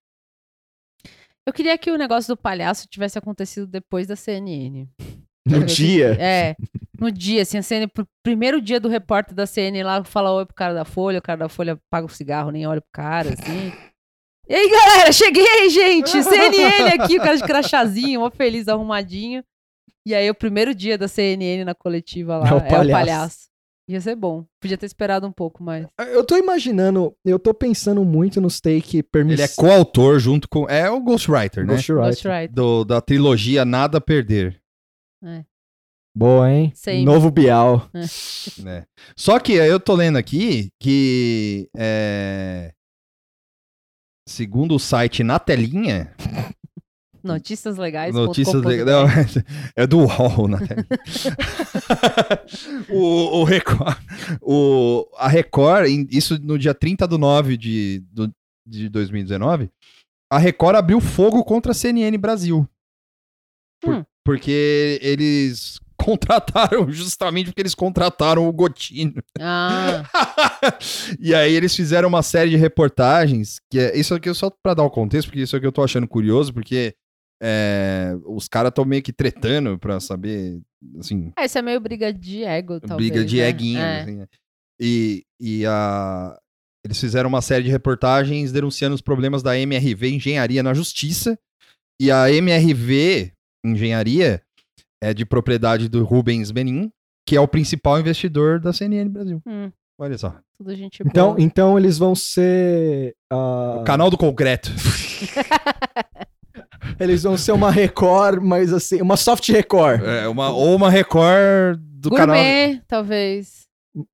Eu 1.46 1.54
queria 1.54 1.78
que 1.78 1.92
o 1.92 1.98
negócio 1.98 2.34
do 2.36 2.40
palhaço 2.40 2.88
tivesse 2.88 3.18
acontecido 3.18 3.66
depois 3.68 4.06
da 4.08 4.16
CNN. 4.16 4.88
No 5.48 5.64
dia. 5.66 6.18
É. 6.20 6.56
No 7.00 7.12
dia, 7.12 7.44
assim, 7.44 7.58
a 7.58 7.62
CNN, 7.64 7.88
pro 7.88 8.08
primeiro 8.24 8.60
dia 8.60 8.80
do 8.80 8.90
repórter 8.90 9.36
da 9.36 9.46
CNN 9.46 9.84
lá, 9.84 10.04
fala 10.04 10.32
oi 10.34 10.46
pro 10.46 10.56
cara 10.56 10.74
da 10.74 10.84
Folha, 10.84 11.20
o 11.20 11.22
cara 11.22 11.40
da 11.40 11.50
Folha 11.50 11.78
paga 11.92 12.08
o 12.08 12.10
cigarro, 12.10 12.50
nem 12.52 12.66
olha 12.66 12.82
pro 12.82 12.90
cara, 12.92 13.30
assim. 13.34 13.72
E 14.50 14.56
aí, 14.56 14.70
galera, 14.70 15.12
cheguei, 15.12 15.70
gente! 15.70 16.24
CNN 16.24 16.90
aqui, 17.00 17.18
o 17.18 17.22
cara 17.22 17.36
de 17.38 17.44
crachazinho, 17.44 18.22
mó 18.22 18.32
feliz, 18.32 18.68
arrumadinho. 18.68 19.44
E 20.06 20.16
aí, 20.16 20.30
o 20.30 20.34
primeiro 20.36 20.74
dia 20.74 20.98
da 20.98 21.08
CNN 21.08 21.66
na 21.66 21.76
coletiva 21.76 22.38
lá 22.38 22.48
É 22.48 22.52
é 22.52 22.54
o 22.54 22.58
o 22.58 22.62
palhaço. 22.62 22.92
palhaço. 22.92 23.38
Ia 23.90 24.02
ser 24.02 24.16
bom. 24.16 24.44
Podia 24.62 24.78
ter 24.78 24.86
esperado 24.86 25.26
um 25.28 25.32
pouco 25.32 25.64
mais. 25.64 25.86
Eu 26.00 26.24
tô 26.26 26.36
imaginando, 26.36 27.14
eu 27.24 27.38
tô 27.40 27.54
pensando 27.54 28.04
muito 28.04 28.42
nos 28.42 28.60
take 28.60 28.98
Ele 28.98 29.00
é 29.00 29.04
permissivos. 29.04 29.56
coautor 29.56 30.20
junto 30.20 30.50
com. 30.50 30.68
É 30.70 30.90
o 30.90 31.00
Ghostwriter, 31.00 31.66
né? 31.66 31.74
Ghostwriter. 31.76 32.06
Ghostwriter. 32.10 32.52
Do, 32.54 32.84
da 32.84 33.00
trilogia 33.00 33.64
Nada 33.64 33.98
a 34.00 34.02
Perder. 34.02 34.60
Boa, 36.16 36.52
hein? 36.52 36.72
Sempre. 36.76 37.06
Novo 37.06 37.30
Bial. 37.30 37.90
né? 38.64 38.86
Só 39.16 39.40
que 39.40 39.54
eu 39.54 39.80
tô 39.80 39.94
lendo 39.94 40.18
aqui 40.18 40.70
que 40.82 41.70
é, 41.78 42.74
segundo 44.28 44.76
o 44.76 44.80
site 44.80 45.24
Na 45.24 45.38
Telinha, 45.40 46.14
Notícias 47.24 47.78
legais. 47.78 48.16
notícias 48.16 48.64
legais, 48.64 49.36
é 49.76 49.86
do 49.86 50.00
UOL, 50.00 50.48
na 50.48 50.60
telinha. 50.60 50.88
o, 52.90 53.40
o 53.40 53.44
Record, 53.44 53.98
o, 54.42 55.06
a 55.18 55.28
Record, 55.28 55.88
isso 56.10 56.40
no 56.42 56.58
dia 56.58 56.74
30 56.74 57.06
do 57.08 57.18
9 57.18 57.58
de, 57.58 58.00
do- 58.12 58.34
de 58.66 58.88
2019, 58.88 59.70
a 60.32 60.38
Record 60.38 60.78
abriu 60.78 61.02
fogo 61.02 61.44
contra 61.44 61.74
a 61.74 61.76
CNN 61.76 62.18
Brasil. 62.18 62.68
Por- 63.82 63.96
Hum. 63.96 64.06
Porque 64.28 65.00
eles 65.02 65.80
contrataram, 65.98 66.92
justamente 66.92 67.46
porque 67.46 67.62
eles 67.62 67.74
contrataram 67.74 68.46
o 68.46 68.52
Gotino. 68.52 69.24
Ah, 69.40 70.04
e 71.18 71.34
aí 71.34 71.54
eles 71.54 71.74
fizeram 71.74 72.10
uma 72.10 72.22
série 72.22 72.50
de 72.50 72.58
reportagens, 72.58 73.62
que 73.72 73.80
é 73.80 73.98
isso 73.98 74.14
aqui 74.14 74.34
só 74.34 74.50
pra 74.50 74.74
dar 74.74 74.84
o 74.84 74.90
contexto, 74.90 75.30
porque 75.30 75.42
isso 75.42 75.56
aqui 75.56 75.66
eu 75.66 75.72
tô 75.72 75.82
achando 75.82 76.06
curioso, 76.08 76.54
porque 76.54 76.94
é, 77.42 78.16
os 78.26 78.50
caras 78.50 78.70
estão 78.70 78.84
meio 78.84 79.02
que 79.02 79.14
tretando 79.14 79.80
pra 79.80 79.98
saber, 80.02 80.60
assim, 81.00 81.32
ah, 81.38 81.46
isso 81.46 81.58
é 81.58 81.62
meio 81.62 81.80
briga 81.80 82.12
de 82.14 82.44
ego, 82.44 82.82
talvez. 82.82 83.10
briga 83.10 83.24
de 83.26 83.38
né? 83.38 83.48
eguinho, 83.48 83.80
É. 83.80 84.02
assim, 84.02 84.16
né? 84.18 84.28
E, 84.80 85.24
e 85.40 85.66
a, 85.66 86.38
eles 86.86 87.00
fizeram 87.00 87.30
uma 87.30 87.42
série 87.42 87.64
de 87.64 87.70
reportagens 87.72 88.52
denunciando 88.52 88.94
os 88.94 89.02
problemas 89.02 89.42
da 89.42 89.58
MRV 89.58 90.10
Engenharia 90.10 90.62
na 90.62 90.74
Justiça, 90.74 91.40
e 92.00 92.12
a 92.12 92.30
MRV 92.32 93.32
Engenharia 93.72 94.42
é 95.02 95.14
de 95.14 95.26
propriedade 95.26 95.88
do 95.90 96.04
Rubens 96.04 96.52
Benin, 96.52 96.92
que 97.26 97.36
é 97.36 97.42
o 97.42 97.48
principal 97.48 98.00
investidor 98.00 98.60
da 98.60 98.72
CNN 98.74 99.10
Brasil. 99.10 99.42
Hum, 99.46 99.72
Olha 100.00 100.18
só. 100.18 100.36
tudo 100.58 100.76
gente 100.76 101.02
Então, 101.06 101.30
boa. 101.34 101.42
então 101.42 101.78
eles 101.78 101.98
vão 101.98 102.14
ser. 102.16 103.16
ah, 103.32 103.78
O 103.82 103.84
canal 103.84 104.10
do 104.10 104.18
concreto. 104.18 104.72
Eles 107.00 107.24
vão 107.24 107.38
ser 107.38 107.52
uma 107.52 107.70
Record, 107.72 108.42
mas 108.42 108.72
assim, 108.74 109.02
uma 109.02 109.18
soft 109.18 109.48
Record. 109.50 110.02
É 110.04 110.28
uma, 110.28 110.50
ou 110.50 110.76
uma 110.76 110.90
Record 110.90 111.80
do 111.80 112.10
canal. 112.12 112.36
Gourmet, 112.36 112.82
talvez. 112.88 113.68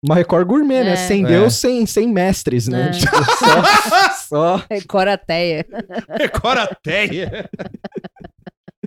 Uma 0.04 0.16
Record 0.16 0.47
gourmet, 0.47 0.76
É. 0.78 0.84
né? 0.84 0.95
Sem 0.95 1.24
É. 1.24 1.28
Deus, 1.28 1.56
sem, 1.56 1.86
sem 1.86 2.08
mestres, 2.12 2.68
né? 2.68 2.88
É. 2.88 2.91
Tipo, 2.91 3.16
só, 3.16 4.14
só. 4.28 4.66
Corateia. 4.88 5.66
Record 6.20 6.58
ateia. 6.60 7.49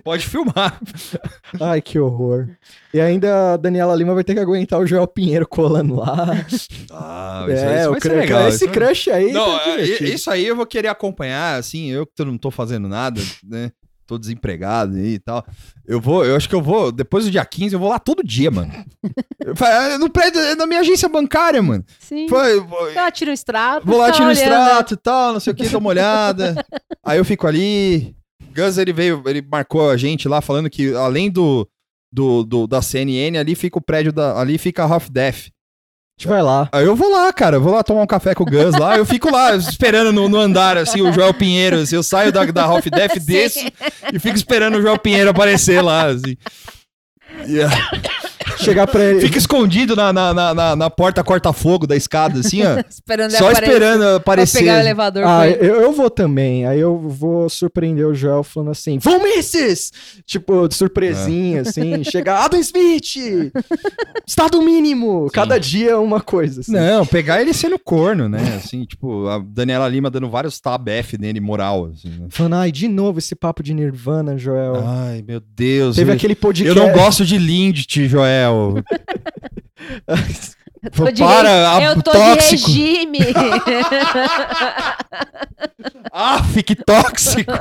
Pode 0.07 0.25
filmar. 0.25 0.79
Ai, 1.59 1.81
que 1.81 1.99
horror. 1.99 2.47
E 2.93 3.01
ainda 3.01 3.55
a 3.55 3.57
Daniela 3.57 3.93
Lima 3.93 4.13
vai 4.13 4.23
ter 4.23 4.33
que 4.35 4.39
aguentar 4.39 4.79
o 4.79 4.87
Joel 4.87 5.05
Pinheiro 5.05 5.45
colando 5.45 5.95
lá. 5.95 6.45
Ah, 6.89 7.45
é, 7.49 7.89
o 7.89 7.97
cru- 7.97 8.13
esse 8.47 8.69
crush 8.69 9.09
aí. 9.11 9.33
Não, 9.33 9.59
tá 9.59 9.77
é, 9.77 9.81
isso 9.81 10.31
aí 10.31 10.47
eu 10.47 10.55
vou 10.55 10.65
querer 10.65 10.87
acompanhar, 10.87 11.59
assim, 11.59 11.91
eu 11.91 12.05
que 12.07 12.23
não 12.23 12.37
tô 12.37 12.49
fazendo 12.49 12.87
nada, 12.87 13.21
né? 13.43 13.69
Tô 14.07 14.17
desempregado 14.17 14.95
aí 14.95 15.15
e 15.15 15.19
tal. 15.19 15.45
Eu 15.85 15.99
vou, 15.99 16.23
eu 16.23 16.37
acho 16.37 16.47
que 16.47 16.55
eu 16.55 16.61
vou, 16.61 16.89
depois 16.89 17.25
do 17.25 17.31
dia 17.31 17.43
15, 17.43 17.73
eu 17.75 17.79
vou 17.81 17.89
lá 17.89 17.99
todo 17.99 18.23
dia, 18.23 18.49
mano. 18.49 18.71
É 19.45 19.97
no 19.97 20.09
prédio, 20.09 20.39
é 20.39 20.55
na 20.55 20.65
minha 20.65 20.79
agência 20.79 21.09
bancária, 21.09 21.61
mano. 21.61 21.83
Sim. 21.99 22.29
Foi, 22.29 22.61
vou, 22.61 22.89
Ela 22.91 23.11
tira 23.11 23.31
um 23.31 23.33
extrato. 23.33 23.85
vou 23.85 23.97
lá, 23.97 24.09
tiro 24.09 24.23
o 24.23 24.29
olhando. 24.29 24.41
extrato 24.41 24.93
e 24.93 24.97
tal, 24.97 25.33
não 25.33 25.41
sei 25.41 25.51
o 25.51 25.55
que, 25.57 25.67
dou 25.67 25.81
uma 25.81 25.89
olhada. 25.89 26.55
Aí 27.05 27.17
eu 27.17 27.25
fico 27.25 27.45
ali. 27.45 28.15
Gus, 28.57 28.77
ele 28.77 28.91
veio, 28.93 29.21
ele 29.25 29.41
marcou 29.41 29.89
a 29.89 29.97
gente 29.97 30.27
lá 30.27 30.41
falando 30.41 30.69
que 30.69 30.93
além 30.95 31.29
do, 31.29 31.67
do, 32.11 32.43
do- 32.43 32.67
da 32.67 32.81
CNN, 32.81 33.37
ali 33.37 33.53
fica 33.55 33.77
o 33.77 33.81
prédio 33.81 34.11
da. 34.11 34.39
Ali 34.39 34.57
fica 34.57 34.83
a 34.83 34.87
Half 34.91 35.09
Death. 35.09 35.35
A 35.35 36.19
gente 36.19 36.29
vai 36.29 36.41
lá. 36.41 36.67
Aí 36.71 36.83
eu 36.83 36.95
vou 36.95 37.11
lá, 37.11 37.31
cara, 37.31 37.57
eu 37.57 37.61
vou 37.61 37.71
lá 37.71 37.83
tomar 37.83 38.01
um 38.01 38.07
café 38.07 38.33
com 38.33 38.41
o 38.41 38.45
Gus 38.47 38.73
lá, 38.75 38.97
eu 38.97 39.05
fico 39.05 39.29
lá 39.31 39.55
esperando 39.55 40.11
no, 40.11 40.27
no 40.27 40.37
andar, 40.37 40.75
assim, 40.75 40.99
o 40.99 41.13
Joel 41.13 41.31
Pinheiro, 41.33 41.77
assim, 41.77 41.95
eu 41.95 42.01
saio 42.01 42.31
da, 42.31 42.43
da 42.45 42.63
Half 42.63 42.87
Death, 42.87 43.19
desço 43.23 43.59
e 44.11 44.17
fico 44.17 44.35
esperando 44.35 44.79
o 44.79 44.81
Joel 44.81 44.97
Pinheiro 44.97 45.29
aparecer 45.29 45.79
lá, 45.79 46.07
assim. 46.07 46.35
E, 47.47 47.61
ah, 47.61 47.69
Chegar 48.57 48.87
pra 48.87 49.03
ele. 49.03 49.21
fica 49.21 49.37
escondido 49.37 49.95
na, 49.95 50.11
na, 50.11 50.33
na, 50.33 50.53
na- 50.53 50.75
na 50.75 50.89
porta 50.89 51.23
corta-fogo 51.23 51.85
da 51.87 51.95
escada, 51.95 52.39
assim, 52.39 52.61
ó. 52.63 52.79
Esperando 52.89 53.31
Só 53.31 53.49
aparecer 53.49 53.63
esperando 53.67 54.03
aparecer. 54.15 54.59
pegar 54.59 54.75
o 54.77 54.79
elevador 54.79 55.23
Ah, 55.25 55.47
eu, 55.49 55.81
eu 55.81 55.91
vou 55.91 56.09
também. 56.09 56.65
Aí 56.65 56.79
eu 56.79 56.97
vou 56.99 57.49
surpreender 57.49 58.05
o 58.07 58.13
Joel 58.13 58.43
falando 58.43 58.71
assim: 58.71 58.97
Vão 58.99 59.21
Misses! 59.21 59.91
Tipo, 60.25 60.67
de 60.67 60.75
surpresinha, 60.75 61.61
assim. 61.61 62.03
Chegar, 62.03 62.43
Adam 62.45 62.59
Smith! 62.59 63.51
Estado 64.25 64.61
mínimo! 64.61 65.29
Cada 65.31 65.57
dia 65.59 65.99
uma 65.99 66.19
coisa. 66.21 66.61
Assim. 66.61 66.71
Não, 66.71 67.05
pegar 67.05 67.41
ele 67.41 67.53
sendo 67.53 67.77
corno, 67.79 68.27
né? 68.27 68.55
Assim, 68.57 68.83
tipo, 68.85 69.27
a 69.27 69.39
Daniela 69.39 69.87
Lima 69.87 70.09
dando 70.09 70.29
vários 70.29 70.59
tab 70.59 70.87
F 70.87 71.17
nele, 71.17 71.39
moral, 71.39 71.91
assim, 71.93 72.09
né? 72.09 72.27
Falando, 72.29 72.55
ai, 72.55 72.71
de 72.71 72.87
novo 72.87 73.19
esse 73.19 73.35
papo 73.35 73.61
de 73.63 73.73
Nirvana, 73.73 74.37
Joel. 74.37 74.83
Ai, 74.85 75.23
meu 75.27 75.39
Deus. 75.39 75.95
Teve 75.95 76.11
eu, 76.11 76.15
aquele 76.15 76.33
eu 76.33 76.37
podcast. 76.37 76.75
não 76.79 76.91
gosto 76.91 77.25
de 77.25 77.37
Lindt, 77.37 78.07
Joel. 78.07 78.46
Eu 80.83 80.91
tô 80.91 81.11
de, 81.11 81.23
Para, 81.23 81.49
re... 81.49 81.85
a- 81.85 81.89
eu 81.89 81.95
tô 82.03 82.11
tóxico. 82.11 82.69
de 82.69 82.81
regime. 82.83 83.17
Ah, 86.11 86.41
fique 86.53 86.75
tóxico. 86.75 87.51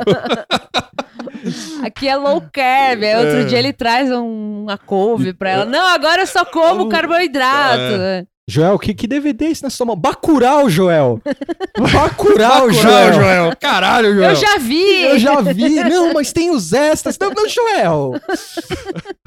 Aqui 1.84 2.09
é 2.09 2.16
low 2.16 2.41
carb. 2.53 3.03
Aí 3.03 3.16
outro 3.16 3.41
É. 3.41 3.45
dia 3.45 3.59
ele 3.59 3.72
traz 3.72 4.11
um, 4.11 4.62
uma 4.64 4.78
couve 4.78 5.32
pra 5.32 5.51
ela. 5.51 5.64
Não, 5.64 5.87
agora 5.89 6.22
eu 6.22 6.26
só 6.26 6.45
como 6.45 6.89
carboidrato. 6.89 8.26
Joel, 8.49 8.79
que, 8.79 8.95
que 8.95 9.09
DVD 9.09 9.47
é 9.47 9.51
esse 9.51 9.63
na 9.65 9.71
sua 9.71 9.87
mão? 9.87 9.97
Bacurau, 9.97 10.71
Joel! 10.71 11.21
Bacurau, 11.77 12.69
Bacurau, 12.69 13.13
Joel! 13.13 13.57
Caralho, 13.61 14.15
Joel. 14.15 14.31
Eu 14.31 14.37
já 14.37 14.59
vi. 14.59 15.03
Eu 15.03 15.19
já 15.19 15.41
vi. 15.41 15.75
Não, 15.83 16.13
mas 16.15 16.33
tem 16.33 16.51
os 16.51 16.73
extras. 16.73 17.19
Não, 17.19 17.31
não, 17.31 17.49
Joel. 17.49 18.13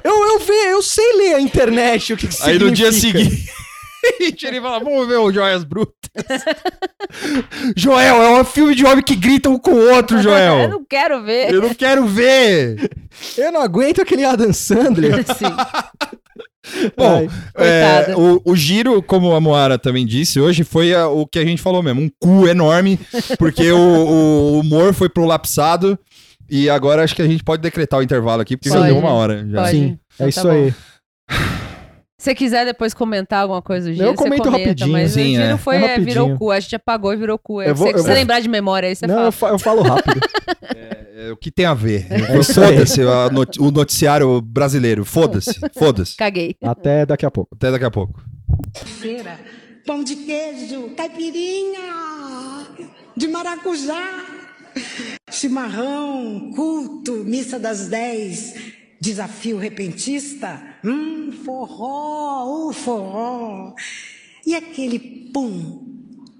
Eu, 0.02 0.26
eu, 0.26 0.40
ve, 0.40 0.54
eu 0.72 0.82
sei 0.82 1.18
ler 1.18 1.34
a 1.36 1.42
internet, 1.42 2.14
o 2.14 2.18
que, 2.18 2.30
que 2.30 2.44
Aí 2.44 2.58
no 2.58 2.72
dia 2.72 2.94
seguinte, 2.94 3.52
ele 4.48 4.62
fala, 4.62 4.80
vamos 4.80 5.06
ver 5.06 5.18
o 5.18 5.34
Joias 5.34 5.66
Brutas. 5.66 6.00
Joel, 7.76 8.22
é 8.22 8.42
um 8.42 8.46
filme 8.46 8.74
de 8.74 8.86
homem 8.86 9.04
que 9.04 9.16
grita 9.18 9.50
um 9.50 9.60
com 9.60 9.72
o 9.72 9.94
outro, 9.96 10.18
Eu 10.18 10.24
Joel. 10.24 10.70
não 10.70 10.86
quero 10.86 11.22
ver. 11.24 11.54
Eu 11.54 11.62
não 11.62 11.74
quero 11.74 12.06
ver. 12.06 12.90
Eu 13.38 13.52
não 13.52 13.62
aguento 13.62 14.02
aquele 14.02 14.24
Adam 14.24 14.54
Sandler. 14.54 15.26
Sim. 15.38 15.54
Bom, 16.98 17.28
Ai. 17.56 18.10
é, 18.10 18.16
o, 18.16 18.42
o 18.44 18.56
giro, 18.56 19.02
como 19.02 19.34
a 19.34 19.40
Moara 19.40 19.78
também 19.80 20.06
disse 20.06 20.40
hoje, 20.40 20.64
foi 20.64 20.94
a- 20.94 21.08
o 21.08 21.26
que 21.26 21.40
a 21.40 21.46
gente 21.46 21.62
falou 21.62 21.82
mesmo. 21.82 22.02
Um 22.02 22.10
cu 22.20 22.48
enorme, 22.48 23.00
porque 23.38 23.72
o, 23.72 23.78
o 23.78 24.60
humor 24.60 24.94
foi 24.94 25.08
prolapsado. 25.10 25.98
E 26.52 26.68
agora 26.70 27.04
acho 27.04 27.16
que 27.16 27.22
a 27.22 27.28
gente 27.28 27.44
pode 27.44 27.62
decretar 27.62 28.00
o 28.00 28.04
intervalo 28.04 28.42
aqui, 28.42 28.58
porque 28.58 28.70
já 28.70 28.76
Pode. 28.78 28.88
deu 28.88 28.98
uma 28.98 29.12
hora. 29.12 29.46
Já. 29.48 29.62
Pode. 29.62 29.72
Sim, 29.72 30.00
Então 30.16 30.18
é 30.20 30.24
tá 30.24 30.28
isso 30.30 30.44
bom. 30.44 30.50
aí. 30.50 30.74
Se 32.18 32.24
você 32.26 32.36
quiser 32.36 32.66
depois 32.66 32.94
comentar 32.94 33.44
alguma 33.44 33.62
coisa 33.62 33.88
do 33.90 33.94
giro, 33.94 34.08
Eu 34.08 34.12
você 34.12 34.18
comento 34.18 34.44
comenta, 34.44 34.58
rapidinho. 34.64 34.92
Mas 34.92 35.12
Sim, 35.12 35.22
o 35.38 35.42
giro 35.42 35.54
é. 35.54 35.58
foi, 35.58 35.76
É 35.78 35.96
é, 35.96 36.00
virou 36.00 36.36
cu. 36.38 36.52
A 36.52 36.60
gente 36.60 36.76
apagou 36.76 37.14
e 37.14 37.16
virou 37.16 37.38
cu. 37.38 37.62
Eu 37.62 37.74
vou- 37.74 37.92
você 37.92 38.02
vou- 38.04 38.14
lembrar 38.14 38.42
de 38.42 38.50
memória 38.50 38.90
aí, 38.90 38.96
você 38.96 39.08
não, 39.08 39.32
fala. 39.32 39.52
eu, 39.52 39.56
eu 39.56 39.60
falo 39.60 39.82
rápido. 39.84 40.20
É, 40.76 40.99
o 41.32 41.38
que 41.38 41.52
tem 41.52 41.66
a 41.66 41.74
ver? 41.74 42.08
É. 42.10 42.44
Foda-se 42.44 43.02
o 43.60 43.72
noticiário 43.72 44.42
brasileiro. 44.42 45.04
Foda-se. 45.06 45.60
Foda-se. 45.78 46.16
Caguei. 46.16 46.56
Até 46.62 47.06
daqui 47.06 47.26
a 47.26 47.32
pouco. 47.32 47.56
Até 47.56 47.72
daqui 47.72 47.86
a 47.86 47.92
pouco. 47.92 48.22
feira, 49.00 49.40
pão 49.86 50.04
de 50.04 50.16
queijo, 50.16 50.90
caipirinha, 50.96 51.80
de 53.16 53.28
maracujá, 53.28 54.26
chimarrão, 55.32 56.52
culto, 56.56 57.24
missa 57.26 57.60
das 57.60 57.88
dez, 57.88 58.56
desafio 59.02 59.58
repentista, 59.58 60.62
hum, 60.84 61.32
forró, 61.44 62.68
o 62.68 62.74
forró. 62.74 63.74
E 64.46 64.56
aquele 64.56 65.00
pum 65.34 65.86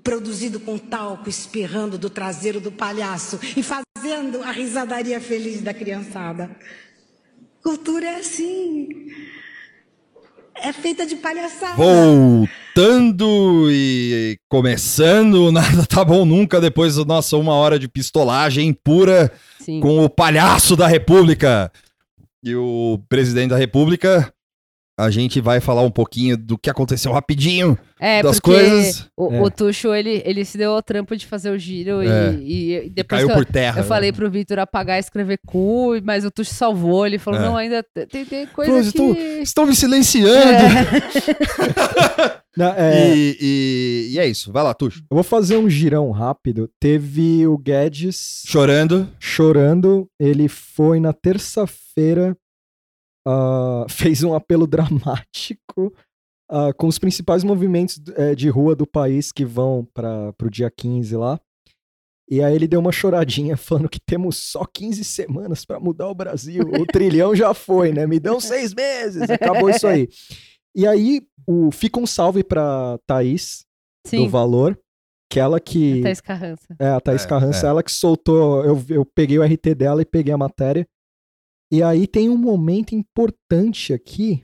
produzido 0.04 0.60
com 0.60 0.78
talco 0.78 1.30
espirrando 1.30 1.98
do 1.98 2.10
traseiro 2.10 2.60
do 2.60 2.72
palhaço 2.72 3.40
e 3.56 3.62
fazendo 4.10 4.42
a 4.42 4.52
risadaria 4.52 5.22
feliz 5.22 5.62
da 5.62 5.74
criançada. 5.74 6.50
Cultura 7.62 8.08
é 8.08 8.16
assim. 8.16 8.88
É 10.56 10.74
feita 10.74 11.06
de 11.06 11.16
palhaçada. 11.16 11.76
Voltando 11.76 13.68
e 13.72 14.38
começando, 14.50 15.52
nada 15.54 15.86
tá 15.86 16.04
bom 16.04 16.26
nunca 16.26 16.60
depois 16.60 16.96
da 16.96 17.06
nossa 17.06 17.38
uma 17.38 17.54
hora 17.54 17.78
de 17.78 17.88
pistolagem 17.88 18.74
pura 18.74 19.32
Sim. 19.60 19.80
com 19.80 20.04
o 20.04 20.10
palhaço 20.10 20.76
da 20.76 20.88
República. 20.88 21.72
E 22.44 22.56
o 22.56 23.00
presidente 23.08 23.52
da 23.52 23.58
República 23.58 24.34
a 25.00 25.10
gente 25.10 25.40
vai 25.42 25.60
falar 25.60 25.82
um 25.82 25.92
pouquinho 25.92 26.38
do 26.38 26.58
que 26.58 26.70
aconteceu 26.70 27.12
rapidinho 27.12 27.78
É, 28.00 28.22
das 28.24 28.40
porque 28.40 28.52
coisas. 28.60 29.08
O, 29.18 29.34
É. 29.34 29.42
o 29.42 29.50
Tuxo, 29.52 29.94
ele, 29.94 30.22
ele 30.26 30.44
se 30.46 30.58
deu 30.58 30.72
ao 30.74 30.82
trampo 30.82 31.16
de 31.16 31.26
fazer 31.26 31.50
o 31.52 31.58
giro 31.58 32.02
É. 32.02 32.34
e, 32.36 32.74
e- 32.74 32.86
e 32.86 32.90
depois 32.90 33.22
Caiu 33.22 33.28
que 33.28 33.34
eu, 33.34 33.38
por 33.38 33.46
terra. 33.46 33.80
eu 33.82 33.84
falei 33.86 34.12
pro 34.12 34.30
Vitor 34.30 34.60
apagar 34.60 34.98
e 34.98 35.00
escrever 35.00 35.40
cu, 35.46 35.92
mas 36.04 36.24
o 36.26 36.32
Tuxo 36.32 36.54
salvou. 36.54 37.06
Ele 37.06 37.18
falou, 37.18 37.40
É. 37.40 37.44
não, 37.44 37.58
ainda 37.58 37.84
tem, 38.10 38.26
tem 38.26 38.46
coisa 38.48 38.72
Pô, 38.72 38.80
que... 38.82 38.88
estou- 38.88 39.16
Estão 39.42 39.66
me 39.66 39.76
silenciando. 39.76 40.30
Na- 42.58 42.76
é, 42.78 43.16
E, 43.16 43.38
e- 43.40 44.10
e 44.14 44.20
é 44.20 44.28
isso. 44.28 44.52
Vai 44.52 44.64
lá, 44.64 44.74
Tuxo. 44.74 45.00
Eu 45.10 45.16
vou 45.16 45.24
fazer 45.24 45.58
um 45.58 45.70
girão 45.70 46.12
rápido. 46.12 46.70
Teve 46.80 47.48
o 47.48 47.58
Guedes 47.58 48.44
Chorando. 48.46 49.08
chorando. 49.20 50.08
Ele 50.20 50.48
foi 50.48 51.00
na 51.00 51.14
terça-feira, 51.14 52.36
ah, 53.28 53.86
fez 53.90 54.24
um 54.24 54.34
apelo 54.34 54.66
dramático 54.68 55.94
ah, 56.50 56.74
com 56.74 56.88
os 56.88 56.98
principais 56.98 57.44
movimentos 57.44 58.02
eh, 58.16 58.34
de 58.36 58.50
rua 58.50 58.76
do 58.76 58.88
país 58.88 59.32
que 59.32 59.46
vão 59.46 59.88
para 59.94 60.34
o 60.42 60.50
dia 60.50 60.70
15 60.70 61.16
lá. 61.16 61.40
E 62.32 62.44
aí 62.44 62.54
ele 62.56 62.68
deu 62.68 62.80
uma 62.80 62.92
choradinha 62.92 63.58
falando 63.58 63.90
que 63.90 64.00
temos 64.00 64.38
só 64.38 64.64
15 64.64 65.04
semanas 65.04 65.66
para 65.66 65.80
mudar 65.80 66.08
o 66.08 66.16
Brasil. 66.16 66.64
O 66.64 66.86
trilhão 66.92 67.36
já 67.36 67.54
foi, 67.54 67.92
né? 67.92 68.06
Me 68.06 68.20
dão 68.20 68.40
seis 68.40 68.74
meses. 68.74 69.30
Acabou 69.30 69.70
isso 69.70 69.88
aí. 69.88 70.08
E 70.76 70.86
aí 70.86 71.22
o, 71.48 71.72
fica 71.72 72.00
um 72.00 72.06
salve 72.06 72.44
para 72.44 73.00
Thaís 73.08 73.66
do 74.06 74.10
Sim, 74.12 74.28
Valor, 74.28 74.80
que 75.32 75.40
ela 75.40 75.60
que 75.60 76.00
até 76.02 76.12
escarrança. 76.12 76.76
é, 76.80 76.90
a 76.90 77.00
Thaís 77.02 77.26
É, 77.26 77.28
Carrança, 77.28 77.66
é. 77.66 77.70
ela 77.70 77.84
que 77.84 77.92
soltou. 77.92 78.64
Eu, 78.64 78.84
eu 78.90 79.06
peguei 79.06 79.38
o 79.40 79.44
RT 79.44 79.76
dela 79.76 80.02
e 80.02 80.06
peguei 80.06 80.34
a 80.34 80.38
matéria. 80.38 80.88
E 81.72 81.84
aí 81.84 82.08
tem 82.08 82.30
um 82.30 82.38
momento 82.38 82.96
importante 82.96 83.94
aqui, 83.94 84.44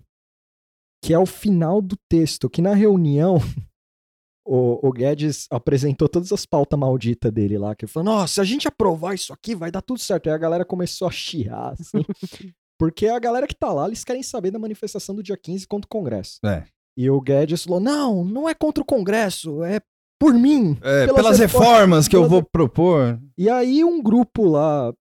que 1.03 1.13
é 1.13 1.19
o 1.19 1.26
final 1.26 1.82
do 1.82 1.95
texto, 2.09 2.49
que 2.49 2.61
na 2.61 2.73
reunião 2.76 3.38
o, 4.45 4.88
o 4.88 4.91
Guedes 4.91 5.47
apresentou 5.49 6.07
todas 6.07 6.32
as 6.32 6.45
pautas 6.45 6.78
malditas 6.80 7.32
dele 7.32 7.57
lá, 7.57 7.76
que 7.76 7.86
ele 7.86 7.91
falou: 7.91 8.13
Nossa, 8.13 8.36
se 8.36 8.41
a 8.41 8.43
gente 8.43 8.67
aprovar 8.67 9.15
isso 9.15 9.34
aqui, 9.34 9.55
vai 9.55 9.71
dar 9.71 9.82
tudo 9.82 9.99
certo. 9.99 10.28
Aí 10.28 10.34
a 10.34 10.38
galera 10.38 10.63
começou 10.65 11.07
a 11.07 11.11
chiar, 11.11 11.73
assim. 11.73 12.03
porque 12.80 13.07
a 13.07 13.17
galera 13.19 13.47
que 13.47 13.55
tá 13.55 13.71
lá, 13.73 13.88
eles 13.88 14.03
querem 14.03 14.21
saber 14.23 14.51
da 14.51 14.59
manifestação 14.59 15.15
do 15.15 15.23
dia 15.23 15.38
15 15.38 15.65
contra 15.67 15.86
o 15.88 15.89
Congresso. 15.89 16.39
É. 16.45 16.63
E 16.97 17.09
o 17.09 17.19
Guedes 17.19 17.63
falou: 17.63 17.80
Não, 17.80 18.23
não 18.23 18.47
é 18.47 18.53
contra 18.53 18.84
o 18.84 18.86
Congresso, 18.86 19.63
é 19.63 19.82
por 20.19 20.34
mim. 20.34 20.78
É, 20.82 21.05
Pelas 21.07 21.15
pelas 21.15 21.39
reformas- 21.39 21.69
reformas 21.71 22.07
que 22.07 22.15
eu 22.15 22.21
pelas- 22.21 22.32
vou 22.32 22.43
propor. 22.43 23.19
E 23.38 23.49
aí 23.49 23.84
um 23.84 24.01
grupo 24.01 24.45
lá 24.47 24.93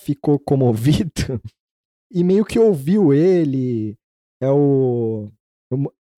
ficou 0.00 0.38
comovido 0.38 1.40
e 2.12 2.22
meio 2.24 2.44
que 2.44 2.58
ouviu 2.58 3.12
ele. 3.12 3.96
É 4.40 4.50
o. 4.50 5.28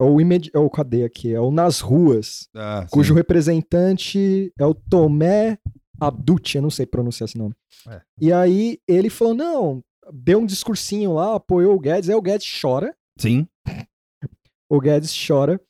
É 0.00 0.04
o, 0.04 0.20
imedi- 0.20 0.50
é 0.52 0.58
o 0.58 0.68
cadê 0.68 1.04
aqui? 1.04 1.32
É 1.32 1.40
o 1.40 1.50
Nas 1.52 1.80
Ruas, 1.80 2.48
Ah, 2.54 2.84
cujo 2.90 3.12
sim. 3.14 3.16
representante 3.18 4.52
é 4.58 4.66
o 4.66 4.74
Tomé 4.74 5.56
Abduti, 6.00 6.56
eu 6.56 6.62
não 6.62 6.70
sei 6.70 6.84
pronunciar 6.84 7.28
esse 7.28 7.38
nome. 7.38 7.54
É. 7.88 8.00
E 8.20 8.32
aí 8.32 8.78
ele 8.88 9.08
falou: 9.08 9.34
não, 9.34 9.82
deu 10.12 10.40
um 10.40 10.46
discursinho 10.46 11.12
lá, 11.14 11.36
apoiou 11.36 11.76
o 11.76 11.78
Guedes, 11.80 12.08
aí 12.10 12.16
o 12.16 12.20
Guedes 12.22 12.46
chora. 12.60 12.94
Sim. 13.18 13.46
O 14.68 14.80
Guedes 14.80 15.14
chora. 15.26 15.60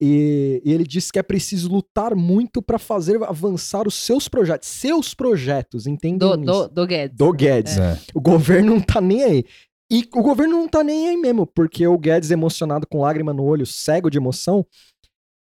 E, 0.00 0.62
e 0.64 0.72
ele 0.72 0.84
disse 0.84 1.12
que 1.12 1.18
é 1.18 1.22
preciso 1.22 1.68
lutar 1.68 2.14
muito 2.14 2.62
para 2.62 2.78
fazer 2.78 3.20
avançar 3.24 3.86
os 3.88 3.94
seus 3.94 4.28
projetos. 4.28 4.68
Seus 4.68 5.12
projetos, 5.12 5.86
entendem 5.86 6.18
Do, 6.18 6.36
do, 6.36 6.68
do 6.68 6.86
Guedes. 6.86 7.16
do 7.16 7.32
Guedes. 7.32 7.78
É. 7.78 7.98
O 8.14 8.20
governo 8.20 8.74
não 8.74 8.80
tá 8.80 9.00
nem 9.00 9.24
aí. 9.24 9.44
E 9.90 10.08
o 10.14 10.22
governo 10.22 10.56
não 10.58 10.68
tá 10.68 10.84
nem 10.84 11.08
aí 11.08 11.16
mesmo, 11.16 11.46
porque 11.46 11.86
o 11.86 11.98
Guedes, 11.98 12.30
emocionado 12.30 12.86
com 12.86 13.00
lágrima 13.00 13.32
no 13.32 13.42
olho, 13.42 13.66
cego 13.66 14.10
de 14.10 14.18
emoção, 14.18 14.64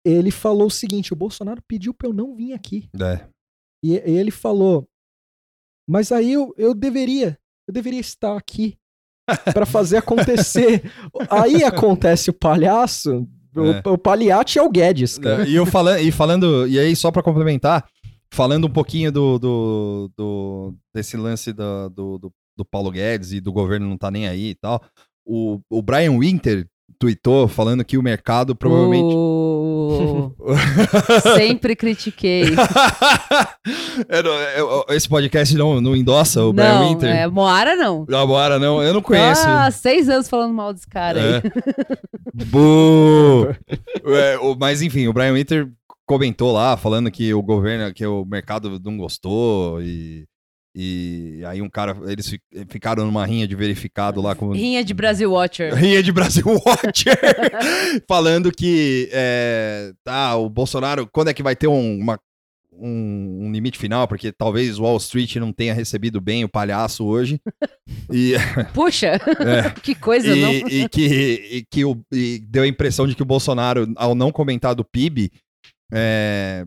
ele 0.05 0.31
falou 0.31 0.67
o 0.67 0.71
seguinte: 0.71 1.13
o 1.13 1.17
Bolsonaro 1.17 1.63
pediu 1.69 1.95
pra 1.95 2.09
eu 2.09 2.13
não 2.13 2.35
vir 2.35 2.53
aqui. 2.53 2.89
É. 3.01 3.27
E, 3.85 3.93
e 3.93 4.19
ele 4.19 4.31
falou: 4.31 4.89
Mas 5.89 6.11
aí 6.11 6.33
eu, 6.33 6.53
eu 6.57 6.75
deveria, 6.75 7.39
eu 7.69 7.75
deveria 7.75 8.01
estar 8.01 8.37
aqui 8.37 8.77
pra 9.55 9.67
fazer 9.67 9.99
acontecer. 9.99 10.83
aí 11.31 11.63
acontece 11.63 12.31
o 12.31 12.35
palhaço. 12.35 13.29
É. 13.57 13.83
O, 13.89 13.93
o 13.93 13.99
é 14.59 14.63
o 14.63 14.71
Guedes, 14.71 15.19
cara. 15.19 15.45
É, 15.45 15.49
E 15.49 15.55
eu 15.55 15.67
falando, 15.67 16.01
e 16.01 16.11
falando, 16.11 16.67
e 16.67 16.79
aí 16.79 16.95
só 16.97 17.11
pra 17.11 17.23
complementar, 17.23 17.85
falando 18.33 18.67
um 18.67 18.71
pouquinho 18.71 19.13
do, 19.13 19.39
do, 19.39 20.11
do- 20.17 20.75
desse 20.95 21.17
lance 21.17 21.53
da- 21.53 21.89
do, 21.89 22.19
do, 22.19 22.33
do 22.57 22.65
Paulo 22.65 22.91
Guedes 22.91 23.33
e 23.33 23.41
do 23.41 23.53
governo 23.53 23.89
não 23.89 23.99
tá 23.99 24.11
nem 24.11 24.27
aí 24.29 24.51
e 24.51 24.55
tal, 24.55 24.83
o, 25.27 25.61
o 25.71 25.83
Brian 25.83 26.19
Winter 26.19 26.67
tweetou 26.99 27.49
falando 27.49 27.85
que 27.85 27.99
o 27.99 28.03
mercado 28.03 28.55
provavelmente. 28.57 29.15
O- 29.15 29.72
Sempre 31.37 31.77
critiquei. 31.77 32.45
Eu 34.09 34.23
não- 34.25 34.33
eu- 34.33 34.85
esse 34.91 35.09
podcast 35.09 35.55
não, 35.57 35.81
não 35.81 35.97
endossa 35.97 36.43
o 36.45 36.53
Brian 36.53 36.81
não, 36.81 36.89
Winter? 36.89 37.09
é, 37.09 37.27
Moara 37.27 37.77
não. 37.77 38.07
Agora 38.13 38.59
não, 38.59 38.83
eu 38.83 38.93
não 38.95 39.03
conheço. 39.03 39.43
Ah, 39.47 39.71
seis 39.71 40.09
anos 40.09 40.29
falando 40.29 40.55
mal 40.55 40.73
desse 40.73 40.87
cara 40.87 41.19
aí. 41.21 41.35
É. 41.37 41.43
Bu! 42.47 43.49
É, 44.05 44.37
mas 44.59 44.83
enfim, 44.83 45.07
o 45.07 45.13
Brian 45.13 45.33
Winter 45.35 45.69
comentou 46.05 46.53
lá, 46.53 46.77
falando 46.77 47.11
que 47.11 47.33
o 47.33 47.41
governo, 47.43 47.93
que 47.95 48.05
o 48.05 48.25
mercado 48.25 48.81
não 48.85 48.97
gostou 48.97 49.81
e, 49.81 50.27
e 50.75 51.43
aí 51.47 51.61
um 51.61 51.69
cara, 51.69 51.97
eles 52.11 52.29
fi- 52.29 52.41
ficaram 52.69 53.05
numa 53.05 53.27
rinha 53.27 53.47
de 53.47 53.55
verificado 53.55 54.23
lá 54.23 54.35
com... 54.35 54.53
Rinha 54.53 54.83
de 54.83 54.95
Brasil 54.95 55.31
Watcher. 55.33 55.75
Rinha 55.77 56.03
de 56.03 56.11
Brasil 56.13 56.45
Watcher, 56.47 57.19
falando 58.09 58.51
que 58.51 59.09
é, 59.13 59.93
tá, 60.03 60.35
o 60.37 60.49
Bolsonaro, 60.49 61.07
quando 61.13 61.29
é 61.29 61.35
que 61.35 61.43
vai 61.43 61.55
ter 61.55 61.67
um, 61.67 61.99
uma- 61.99 62.19
um, 62.73 63.47
um 63.47 63.53
limite 63.53 63.79
final? 63.79 64.09
Porque 64.09 64.33
talvez 64.33 64.79
Wall 64.79 64.97
Street 64.97 65.37
não 65.37 65.53
tenha 65.53 65.75
recebido 65.75 66.21
bem 66.23 66.43
o 66.43 66.49
palhaço 66.49 67.05
hoje. 67.05 67.39
E, 68.11 68.33
Puxa, 68.73 69.09
é, 69.09 69.71
que 69.83 69.95
coisa, 69.95 70.35
não? 70.35 70.51
e, 70.53 70.83
e 70.85 70.89
que, 70.89 71.05
e 71.05 71.67
que 71.71 71.85
o, 71.85 72.01
e 72.11 72.39
deu 72.49 72.63
a 72.63 72.67
impressão 72.67 73.07
de 73.07 73.15
que 73.15 73.23
o 73.23 73.27
Bolsonaro, 73.27 73.93
ao 73.95 74.15
não 74.15 74.33
comentar 74.33 74.75
do 74.75 74.85
PIB, 74.85 75.31
é, 75.93 76.65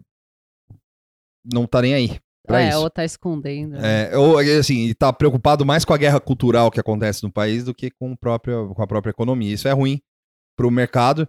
não 1.51 1.66
tá 1.66 1.82
nem 1.82 1.93
aí 1.95 2.20
pra 2.46 2.62
é, 2.62 2.70
isso. 2.70 2.78
ou 2.80 2.89
tá 2.89 3.04
escondendo. 3.04 3.76
É, 3.78 4.18
ou 4.18 4.38
assim, 4.38 4.86
e 4.88 4.93
tá 4.93 5.12
preocupado 5.12 5.66
mais 5.66 5.84
com 5.84 5.93
a 5.93 5.98
guerra 5.98 6.20
cultural 6.20 6.72
que 6.72 6.80
acontece 6.80 7.24
no 7.24 7.32
país 7.32 7.64
do 7.66 7.74
que 7.74 7.89
com, 7.91 8.12
o 8.12 8.18
próprio, 8.18 8.74
com 8.76 8.82
a 8.82 8.88
própria 8.88 9.12
economia. 9.12 9.54
Isso 9.54 9.68
é 9.68 9.72
ruim 9.72 10.00
pro 10.58 10.72
mercado. 10.72 11.28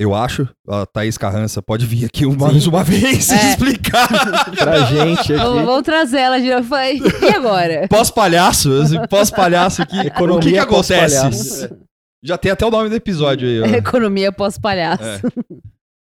Eu 0.00 0.14
acho. 0.14 0.48
A 0.66 0.86
Thaís 0.86 1.18
Carrança 1.18 1.60
pode 1.60 1.84
vir 1.84 2.06
aqui 2.06 2.24
mais 2.24 2.66
uma 2.66 2.82
vez 2.82 3.30
É. 3.30 3.34
explicar. 3.52 4.08
Pra 4.56 4.80
gente 4.86 5.34
Vamos, 5.34 5.56
aqui. 5.58 5.66
vamos 5.66 5.82
trazer 5.82 6.18
ela 6.20 6.40
de 6.40 6.50
novo. 6.50 6.74
E 6.74 7.28
agora? 7.34 7.86
Pós-palhaço, 7.90 8.70
pós-palhaço 9.10 9.82
aqui. 9.82 9.98
o 9.98 10.02
que, 10.02 10.08
que 10.10 10.16
Economia 10.16 10.62
acontece? 10.62 11.20
pós-palhaço. 11.20 11.76
Já 12.22 12.38
tem 12.38 12.50
até 12.50 12.64
o 12.66 12.70
nome 12.70 12.88
do 12.88 12.94
episódio 12.94 13.46
aí. 13.48 13.60
ó. 13.60 13.66
Economia 13.76 14.32
pós-palhaço. 14.32 15.02
É. 15.02 15.20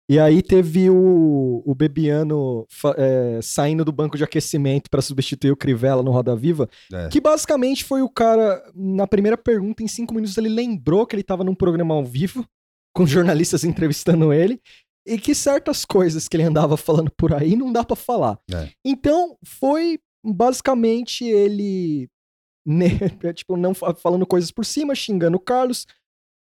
E 0.09 0.17
aí 0.19 0.41
teve 0.41 0.89
o, 0.89 1.61
o 1.65 1.75
Bebiano 1.75 2.65
é, 2.95 3.39
saindo 3.41 3.83
do 3.83 3.91
banco 3.91 4.15
de 4.17 4.23
aquecimento 4.23 4.89
pra 4.89 5.01
substituir 5.01 5.51
o 5.51 5.57
Crivella 5.57 6.01
no 6.01 6.11
Roda 6.11 6.33
Viva, 6.35 6.69
É. 6.93 7.09
que 7.09 7.19
basicamente 7.19 7.83
foi 7.83 8.01
o 8.01 8.09
cara, 8.09 8.63
na 8.73 9.05
primeira 9.05 9.37
pergunta, 9.37 9.83
em 9.83 9.87
cinco 9.87 10.13
minutos, 10.13 10.37
ele 10.37 10.47
lembrou 10.49 11.05
que 11.05 11.13
ele 11.15 11.23
tava 11.23 11.43
num 11.43 11.53
programa 11.55 11.93
ao 11.93 12.05
vivo, 12.05 12.45
com 12.95 13.05
jornalistas 13.05 13.65
entrevistando 13.65 14.31
ele, 14.31 14.61
e 15.05 15.17
que 15.17 15.35
certas 15.35 15.83
coisas 15.83 16.27
que 16.27 16.37
ele 16.37 16.43
andava 16.43 16.77
falando 16.77 17.11
por 17.11 17.33
aí 17.33 17.55
não 17.57 17.71
dá 17.73 17.83
pra 17.83 17.95
falar. 17.95 18.39
É. 18.53 18.69
Então, 18.85 19.37
foi 19.45 19.99
basicamente 20.25 21.25
ele, 21.25 22.07
né, 22.65 22.87
tipo, 23.35 23.57
não 23.57 23.73
fa- 23.73 23.93
falando 23.93 24.25
coisas 24.25 24.51
por 24.51 24.63
cima, 24.65 24.95
xingando 24.95 25.35
o 25.35 25.39
Carlos, 25.41 25.85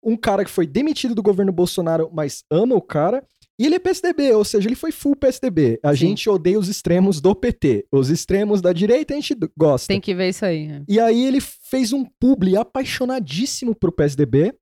um 0.05 0.17
cara 0.17 0.45
que 0.45 0.51
foi 0.51 0.67
demitido 0.67 1.15
do 1.15 1.23
governo 1.23 1.53
Bolsonaro, 1.53 2.11
mas 2.13 2.43
ama 2.51 2.75
o 2.75 2.83
cara, 2.83 3.25
e 3.63 3.67
ele 3.67 3.77
é 3.77 3.79
PSDB, 3.79 4.33
ou 4.33 4.45
seja, 4.45 4.69
ele 4.69 4.75
foi 4.77 4.91
full 4.93 5.15
PSDB. 5.17 5.79
A 5.83 5.91
Sim. 5.93 5.97
gente 6.09 6.29
odeia 6.29 6.59
os 6.59 6.69
extremos 6.69 7.21
do 7.21 7.35
PT. 7.35 7.87
Os 7.93 8.11
extremos 8.11 8.61
da 8.61 8.73
direita 8.73 9.15
a 9.15 9.17
gente 9.17 9.37
gosta. 9.57 9.89
Tem 9.89 10.01
que 10.01 10.15
ver 10.15 10.29
isso 10.31 10.45
aí. 10.45 10.67
né? 10.69 10.83
E 10.89 10.99
aí 11.01 11.25
ele 11.27 11.41
fez 11.41 11.93
um 11.93 12.05
publi 12.21 12.57
apaixonadíssimo 12.57 13.75
pro 13.75 13.93
PSDB. 13.93 14.55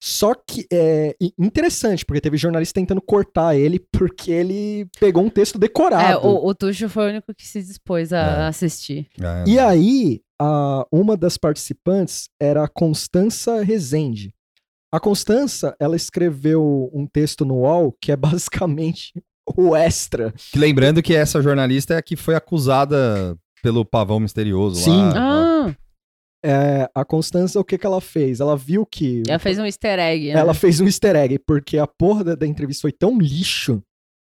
Só 0.00 0.32
que 0.32 0.64
é 0.72 1.16
interessante, 1.36 2.06
porque 2.06 2.20
teve 2.20 2.36
jornalista 2.36 2.78
tentando 2.78 3.02
cortar 3.02 3.56
ele 3.56 3.80
porque 3.90 4.30
ele 4.30 4.86
pegou 5.00 5.24
um 5.24 5.28
texto 5.30 5.56
É, 5.56 5.58
decorado. 5.58 6.24
o, 6.24 6.46
o 6.46 6.54
Tuxo 6.54 6.88
foi 6.88 7.06
o 7.06 7.08
único 7.10 7.34
que 7.34 7.44
se 7.44 7.60
dispôs 7.60 8.12
a 8.12 8.18
É. 8.44 8.46
assistir. 8.46 9.08
É. 9.20 9.44
E 9.50 9.58
aí, 9.58 10.20
a- 10.40 10.86
uma 10.92 11.16
das 11.16 11.36
participantes 11.36 12.28
era 12.40 12.62
a 12.62 12.68
Constança 12.68 13.60
Rezende. 13.64 14.32
A 14.92 14.98
Constança, 14.98 15.76
ela 15.78 15.96
escreveu 15.96 16.90
um 16.94 17.06
texto 17.06 17.44
no 17.44 17.56
UOL 17.56 17.94
que 18.00 18.10
é 18.10 18.16
basicamente 18.16 19.12
o 19.56 19.76
extra. 19.76 20.32
Lembrando 20.56 21.02
que 21.02 21.14
essa 21.14 21.42
jornalista 21.42 21.94
é 21.94 21.98
a 21.98 22.02
que 22.02 22.16
foi 22.16 22.34
acusada 22.34 23.36
pelo 23.62 23.84
pavão 23.84 24.20
misterioso 24.20 24.82
Sim. 24.82 24.96
lá. 24.96 25.12
Ah, 25.16 25.76
é, 26.44 26.88
a 26.94 27.04
Constança, 27.04 27.58
o 27.58 27.64
que 27.64 27.76
que 27.76 27.86
ela 27.86 28.00
fez? 28.00 28.40
Ela 28.40 28.56
viu 28.56 28.86
que... 28.86 29.22
Ela 29.28 29.38
fez 29.38 29.58
um 29.58 29.66
easter 29.66 29.98
egg. 29.98 30.32
né? 30.32 30.38
Ela 30.38 30.54
fez 30.54 30.80
um 30.80 30.86
easter 30.86 31.16
egg, 31.16 31.38
porque 31.40 31.76
a 31.78 31.86
porra 31.86 32.24
da, 32.24 32.34
da 32.34 32.46
entrevista 32.46 32.82
foi 32.82 32.92
tão 32.92 33.18
lixo. 33.18 33.82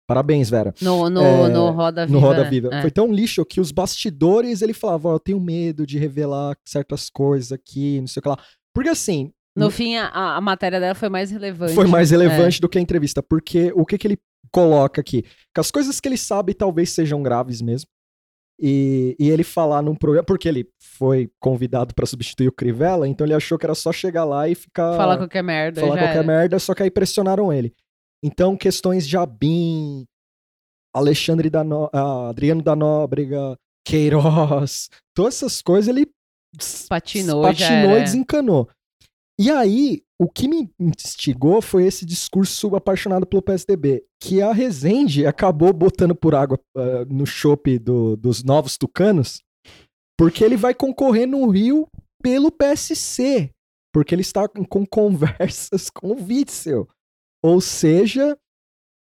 Parabéns, 0.09 0.49
Vera. 0.49 0.73
No, 0.81 1.11
no, 1.11 1.21
É, 1.21 1.49
no 1.49 1.71
Roda 1.71 2.07
Viva. 2.07 2.19
no 2.19 2.25
Roda 2.25 2.45
né? 2.45 2.51
Viva. 2.51 2.69
É. 2.73 2.81
Foi 2.81 2.93
tão 2.93 3.13
lixo 3.13 3.45
que 3.45 3.61
os 3.61 3.73
bastidores, 3.73 4.63
ele 4.63 4.73
falava, 4.73 5.09
ó, 5.09 5.15
eu 5.17 5.21
tenho 5.21 5.41
medo 5.41 5.85
de 5.85 5.99
revelar 5.99 6.57
certas 6.65 7.11
coisas 7.11 7.51
aqui, 7.51 7.99
não 8.01 8.07
sei 8.07 8.21
o 8.21 8.23
que 8.23 8.29
lá. 8.29 8.39
Porque 8.73 8.89
assim, 8.89 9.33
No 9.57 9.71
fim, 9.71 9.97
a, 9.97 10.37
a 10.37 10.41
matéria 10.41 10.79
dela 10.79 10.95
foi 10.95 11.09
mais 11.09 11.31
relevante. 11.31 11.75
foi 11.75 11.87
mais 11.87 12.13
É. 12.13 12.17
relevante 12.17 12.61
do 12.61 12.69
que 12.69 12.79
a 12.79 12.81
entrevista, 12.81 13.23
porque 13.23 13.73
o 13.75 13.85
que 13.87 13.97
que 13.99 14.07
ele 14.07 14.19
coloca 14.53 15.01
aqui? 15.01 15.23
Que 15.55 15.61
as 15.61 15.71
coisas 15.71 15.99
que 16.01 16.09
ele 16.09 16.17
sabe 16.19 16.55
talvez 16.55 16.91
sejam 16.91 17.23
graves 17.23 17.61
mesmo. 17.63 17.89
E, 18.59 19.15
e 19.19 19.29
ele 19.29 19.45
falar 19.45 19.83
num 19.83 19.95
programa, 19.95 20.25
porque 20.25 20.49
ele 20.49 20.67
foi 20.81 21.31
convidado 21.39 21.95
pra 21.95 22.07
substituir 22.07 22.49
o 22.49 22.53
Crivella, 22.53 23.07
então 23.07 23.27
ele 23.27 23.35
achou 23.35 23.59
que 23.59 23.67
era 23.67 23.75
só 23.75 23.93
chegar 23.93 24.25
lá 24.25 24.49
e 24.49 24.55
ficar 24.55 24.97
Falar 24.97 25.19
qualquer 25.19 25.43
merda. 25.43 25.81
falar 25.83 25.99
qualquer 25.99 26.15
era. 26.17 26.23
merda, 26.27 26.59
só 26.59 26.75
que 26.75 26.83
aí 26.83 26.91
pressionaram 26.91 27.53
ele. 27.53 27.75
Então, 28.25 28.57
questões 28.57 29.07
de 29.07 29.15
Abin, 29.17 30.07
Alexandre 30.95 31.51
da 31.51 31.63
no... 31.63 31.91
ah, 31.93 32.31
Adriano 32.31 32.63
da 32.63 32.75
Nóbrega, 32.75 33.57
Queiroz, 33.87 34.89
todas 35.15 35.35
essas 35.35 35.61
coisas 35.61 35.89
ele 35.89 36.07
Patinou, 36.89 37.43
patinou 37.43 37.99
e 37.99 38.03
desencanou. 38.03 38.69
E 39.39 39.51
aí, 39.51 40.03
o 40.19 40.29
que 40.29 40.49
me 40.49 40.71
instigou 40.81 41.61
foi 41.61 41.85
esse 41.85 42.07
discurso 42.07 42.75
apaixonado 42.75 43.27
pelo 43.27 43.43
PSDB, 43.43 44.03
que 44.21 44.41
a 44.41 44.53
Rezende 44.53 45.27
acabou 45.27 45.73
botando 45.73 46.15
por 46.15 46.35
água 46.35 46.59
ah, 46.77 47.05
no 47.09 47.27
chope 47.27 47.79
do- 47.79 48.17
dos 48.17 48.43
novos 48.43 48.79
tucanos, 48.79 49.43
porque 50.19 50.43
ele 50.43 50.57
vai 50.57 50.73
concorrer 50.75 51.27
no 51.29 51.47
Rio 51.51 51.87
pelo 52.23 52.51
PSC, 52.51 53.51
porque 53.93 54.15
ele 54.15 54.23
está 54.23 54.49
com- 54.49 54.65
com 54.65 54.87
conversas 54.87 55.91
com 55.95 56.13
o 56.13 56.25
Witzel. 56.27 56.89
Ou 57.45 57.61
seja, 57.61 58.33
o 58.33 58.37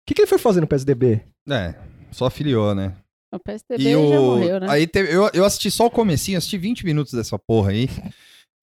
que, 0.07 0.15
que 0.15 0.21
ele 0.23 0.29
foi 0.29 0.39
fazer 0.39 0.61
no 0.61 0.69
PSDB? 0.69 1.21
É, 1.51 1.75
só 2.13 2.31
filiou, 2.31 2.75
né? 2.77 2.95
O 3.35 3.41
PSDB 3.41 3.83
E 3.83 3.93
já 3.93 4.21
o... 4.21 4.27
morreu, 4.27 4.61
né? 4.61 4.67
Aí 4.71 4.87
teve- 4.87 5.13
eu, 5.13 5.29
eu 5.35 5.45
assisti 5.45 5.69
só 5.71 5.87
o 5.87 5.91
comecinho, 5.91 6.39
assisti 6.39 6.57
20 6.59 6.85
minutos 6.85 7.13
dessa 7.13 7.37
porra 7.39 7.71
aí. 7.73 7.89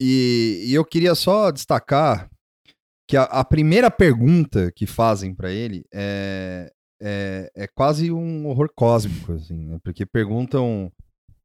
E, 0.01 0.65
e 0.67 0.73
eu 0.73 0.85
queria 0.85 1.13
só 1.13 1.51
destacar 1.51 2.29
que 3.07 3.17
a, 3.17 3.23
a 3.23 3.43
primeira 3.43 3.89
pergunta 3.89 4.71
que 4.75 4.85
fazem 4.85 5.33
pra 5.33 5.51
ele 5.51 5.83
é, 5.93 6.71
é, 7.01 7.51
é 7.55 7.67
quase 7.67 8.11
um 8.11 8.47
horror 8.47 8.69
cósmico, 8.75 9.33
assim, 9.33 9.65
né? 9.65 9.79
Porque 9.83 10.05
perguntam 10.05 10.91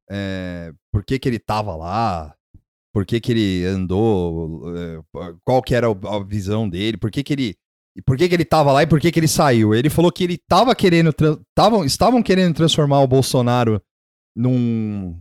é, 0.09 0.71
por 0.91 1.03
que 1.03 1.17
que 1.17 1.27
ele 1.27 1.39
tava 1.39 1.75
lá, 1.75 2.35
por 2.93 3.05
que 3.05 3.19
que 3.19 3.31
ele 3.31 3.65
andou, 3.65 4.63
é, 4.77 5.01
qual 5.43 5.61
que 5.61 5.75
era 5.75 5.87
a 5.87 6.23
visão 6.23 6.69
dele, 6.69 6.97
por 6.97 7.11
que 7.11 7.23
que 7.23 7.33
ele... 7.33 7.55
Por 8.05 8.17
que, 8.17 8.27
que 8.27 8.35
ele 8.35 8.43
tava 8.43 8.73
lá 8.73 8.83
e 8.83 8.87
por 8.87 8.99
que, 8.99 9.09
que 9.09 9.17
ele 9.17 9.27
saiu? 9.27 9.73
Ele 9.73 9.89
falou 9.89 10.11
que 10.11 10.25
ele 10.25 10.37
tava 10.37 10.75
querendo. 10.75 11.13
Tavam, 11.55 11.85
estavam 11.85 12.21
querendo 12.21 12.53
transformar 12.53 12.99
o 12.99 13.07
Bolsonaro 13.07 13.81
num. 14.35 15.17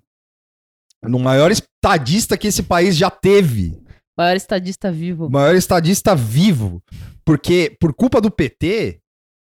No 1.09 1.19
maior 1.19 1.51
estadista 1.51 2.37
que 2.37 2.49
esse 2.49 2.63
país 2.63 2.97
já 2.97 3.11
teve. 3.11 3.79
Maior 4.17 4.37
estadista 4.37 4.91
vivo. 4.93 5.29
Maior 5.31 5.55
estadista 5.55 6.15
vivo. 6.15 6.83
Porque, 7.25 7.77
por 7.81 7.93
culpa 7.95 8.21
do 8.21 8.31
PT, 8.31 9.01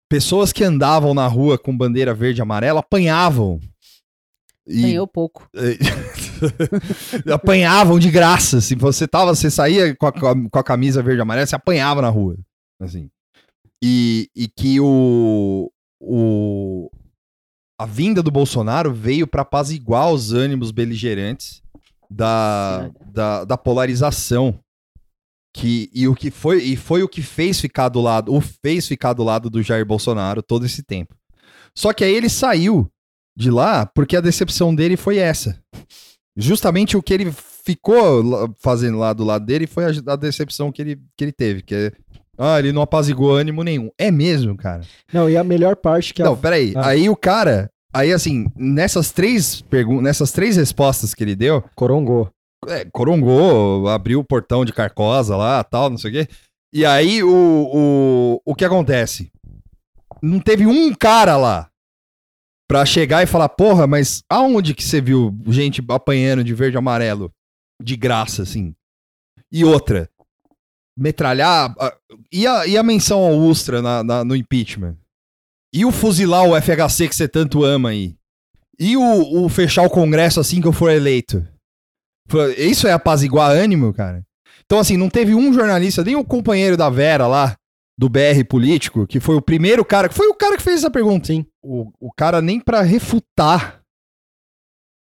pessoas 0.08 0.52
que 0.52 0.62
andavam 0.62 1.14
na 1.14 1.26
rua 1.26 1.58
com 1.58 1.76
bandeira 1.76 2.14
verde 2.14 2.40
e 2.40 2.42
amarela 2.42 2.80
apanhavam. 2.80 3.58
E- 4.66 4.82
Ganhou 4.82 5.06
pouco. 5.06 5.48
apanhavam 7.32 7.98
de 7.98 8.10
graça. 8.10 8.60
Se 8.60 8.74
você 8.74 9.06
tava, 9.08 9.34
você 9.34 9.50
saía 9.50 9.94
com 9.96 10.06
a, 10.06 10.12
com 10.12 10.58
a 10.58 10.64
camisa 10.64 11.02
verde 11.02 11.20
e 11.20 11.22
amarela, 11.22 11.46
você 11.46 11.56
apanhava 11.56 12.02
na 12.02 12.08
rua. 12.08 12.36
Assim. 12.80 13.10
E, 13.82 14.28
e 14.36 14.46
que 14.46 14.78
o, 14.80 15.70
o 16.00 16.90
a 17.80 17.86
vinda 17.86 18.22
do 18.22 18.30
Bolsonaro 18.30 18.92
veio 18.92 19.26
para 19.26 19.40
apaziguar 19.40 20.12
os 20.12 20.34
ânimos 20.34 20.70
beligerantes 20.70 21.62
da, 22.10 22.90
da, 23.06 23.44
da 23.46 23.56
polarização. 23.56 24.60
Que, 25.56 25.90
e 25.94 26.06
o 26.06 26.14
que 26.14 26.30
foi 26.30 26.62
e 26.62 26.76
foi 26.76 27.02
o 27.02 27.08
que 27.08 27.22
fez 27.22 27.58
ficar 27.58 27.88
do 27.88 28.02
lado, 28.02 28.34
o 28.34 28.40
fez 28.42 28.86
ficar 28.86 29.14
do 29.14 29.24
lado 29.24 29.48
do 29.48 29.62
Jair 29.62 29.86
Bolsonaro 29.86 30.42
todo 30.42 30.66
esse 30.66 30.82
tempo. 30.82 31.16
Só 31.74 31.94
que 31.94 32.04
aí 32.04 32.14
ele 32.14 32.28
saiu 32.28 32.86
de 33.34 33.50
lá 33.50 33.86
porque 33.86 34.14
a 34.14 34.20
decepção 34.20 34.74
dele 34.74 34.98
foi 34.98 35.16
essa. 35.16 35.58
Justamente 36.36 36.98
o 36.98 37.02
que 37.02 37.14
ele 37.14 37.32
ficou 37.32 38.54
fazendo 38.60 38.98
lá 38.98 39.14
do 39.14 39.24
lado 39.24 39.46
dele 39.46 39.66
foi 39.66 39.86
a, 39.86 40.12
a 40.12 40.16
decepção 40.16 40.70
que 40.70 40.82
ele, 40.82 41.00
que 41.16 41.24
ele 41.24 41.32
teve, 41.32 41.62
que 41.62 41.74
é 41.74 41.92
ah, 42.40 42.58
ele 42.58 42.72
não 42.72 42.80
apazigou 42.82 43.34
ânimo 43.34 43.62
nenhum. 43.62 43.90
É 43.98 44.10
mesmo, 44.10 44.56
cara. 44.56 44.80
Não, 45.12 45.28
e 45.28 45.36
a 45.36 45.44
melhor 45.44 45.76
parte 45.76 46.14
que 46.14 46.22
Não, 46.22 46.32
a... 46.32 46.36
peraí. 46.36 46.72
Ah. 46.74 46.88
Aí 46.88 47.08
o 47.08 47.14
cara, 47.16 47.70
aí 47.92 48.12
assim, 48.12 48.46
nessas 48.56 49.12
três 49.12 49.60
perguntas, 49.60 50.02
nessas 50.04 50.32
três 50.32 50.56
respostas 50.56 51.12
que 51.12 51.22
ele 51.22 51.36
deu, 51.36 51.62
Corongou. 51.74 52.30
é, 52.66 52.84
corongou, 52.86 53.88
abriu 53.88 54.20
o 54.20 54.24
portão 54.24 54.64
de 54.64 54.72
carcosa 54.72 55.36
lá, 55.36 55.62
tal, 55.62 55.90
não 55.90 55.98
sei 55.98 56.10
o 56.10 56.12
quê. 56.14 56.28
E 56.72 56.86
aí 56.86 57.22
o, 57.22 57.28
o, 57.30 58.40
o 58.44 58.54
que 58.54 58.64
acontece? 58.64 59.30
Não 60.22 60.38
teve 60.40 60.66
um 60.66 60.94
cara 60.94 61.36
lá 61.36 61.68
pra 62.68 62.86
chegar 62.86 63.22
e 63.22 63.26
falar, 63.26 63.48
porra, 63.48 63.86
mas 63.86 64.22
aonde 64.30 64.74
que 64.74 64.84
você 64.84 65.00
viu 65.00 65.36
gente 65.48 65.82
apanhando 65.88 66.44
de 66.44 66.54
verde 66.54 66.76
e 66.76 66.78
amarelo 66.78 67.32
de 67.82 67.96
graça, 67.96 68.42
assim? 68.42 68.74
E 69.50 69.64
outra, 69.64 70.08
metralhar. 71.00 71.74
E 72.30 72.46
a, 72.46 72.66
e 72.66 72.76
a 72.76 72.82
menção 72.82 73.20
ao 73.20 73.36
Ustra 73.38 73.80
na- 73.82 74.04
na- 74.04 74.24
no 74.24 74.36
impeachment? 74.36 74.96
E 75.74 75.84
o 75.84 75.90
fuzilar 75.92 76.44
o 76.44 76.56
FHC 76.56 77.08
que 77.08 77.14
você 77.16 77.28
tanto 77.28 77.64
ama 77.64 77.90
aí? 77.90 78.16
E 78.78 78.96
o, 78.96 79.44
o 79.44 79.48
fechar 79.48 79.82
o 79.82 79.90
Congresso 79.90 80.40
assim 80.40 80.60
que 80.60 80.66
eu 80.66 80.72
for 80.72 80.90
eleito? 80.90 81.46
Isso 82.56 82.86
é 82.86 82.92
apaziguar 82.92 83.50
ânimo, 83.50 83.92
cara? 83.92 84.24
Então, 84.64 84.78
assim, 84.78 84.96
não 84.96 85.08
teve 85.10 85.34
um 85.34 85.52
jornalista, 85.52 86.04
nem 86.04 86.14
o 86.16 86.24
companheiro 86.24 86.76
da 86.76 86.88
Vera 86.88 87.26
lá, 87.26 87.56
do 87.98 88.08
BR 88.08 88.44
Político, 88.48 89.06
que 89.06 89.18
foi 89.20 89.34
o 89.34 89.42
primeiro 89.42 89.84
cara, 89.84 90.08
que 90.08 90.14
foi 90.14 90.28
o 90.28 90.34
cara 90.34 90.56
que 90.56 90.62
fez 90.62 90.78
essa 90.78 90.90
pergunta. 90.90 91.26
Sim. 91.26 91.44
O, 91.62 91.90
o 92.00 92.12
cara 92.12 92.40
nem 92.40 92.60
pra 92.60 92.80
refutar. 92.82 93.80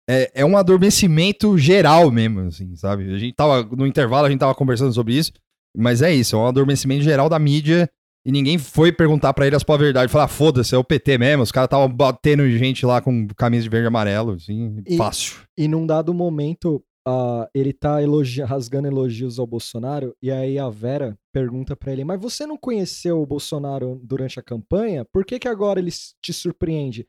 É, 0.08 0.30
é 0.42 0.44
um 0.44 0.56
adormecimento 0.56 1.58
geral 1.58 2.10
mesmo, 2.12 2.40
assim, 2.40 2.76
sabe? 2.76 3.12
A 3.12 3.18
gente 3.18 3.34
tava, 3.34 3.64
no 3.64 3.86
intervalo, 3.86 4.26
a 4.26 4.30
gente 4.30 4.38
tava 4.38 4.54
conversando 4.54 4.92
sobre 4.92 5.14
isso, 5.18 5.32
mas 5.76 6.02
é 6.02 6.14
isso, 6.14 6.36
é 6.36 6.38
um 6.38 6.46
adormecimento 6.46 7.02
geral 7.02 7.28
da 7.28 7.38
mídia 7.38 7.88
e 8.24 8.32
ninguém 8.32 8.58
foi 8.58 8.90
perguntar 8.90 9.32
pra 9.34 9.46
ele 9.46 9.54
as 9.56 9.62
pós 9.62 9.78
verdade. 9.78 10.10
Falar, 10.10 10.24
ah, 10.24 10.28
foda-se, 10.28 10.74
é 10.74 10.78
o 10.78 10.82
PT 10.84 11.18
mesmo, 11.18 11.42
os 11.42 11.52
caras 11.52 11.66
estavam 11.68 11.88
batendo 11.88 12.48
gente 12.50 12.84
lá 12.84 13.00
com 13.00 13.26
camisa 13.36 13.62
de 13.62 13.68
verde 13.68 13.86
e 13.86 13.88
amarelo, 13.88 14.32
assim, 14.32 14.82
E- 14.86 14.96
fácil. 14.96 15.36
E 15.56 15.68
num 15.68 15.86
dado 15.86 16.12
momento, 16.12 16.82
ah, 17.06 17.48
ele 17.54 17.72
tá 17.72 18.02
elogi- 18.02 18.42
rasgando 18.42 18.88
elogios 18.88 19.38
ao 19.38 19.46
Bolsonaro, 19.46 20.12
e 20.20 20.30
aí 20.32 20.58
a 20.58 20.68
Vera 20.68 21.16
pergunta 21.32 21.76
pra 21.76 21.92
ele: 21.92 22.02
Mas 22.04 22.20
você 22.20 22.44
não 22.46 22.56
conheceu 22.56 23.22
o 23.22 23.26
Bolsonaro 23.26 24.00
durante 24.02 24.40
a 24.40 24.42
campanha? 24.42 25.04
Por 25.04 25.24
que, 25.24 25.38
que 25.38 25.46
agora 25.46 25.78
ele 25.78 25.92
te 26.20 26.32
surpreende? 26.32 27.06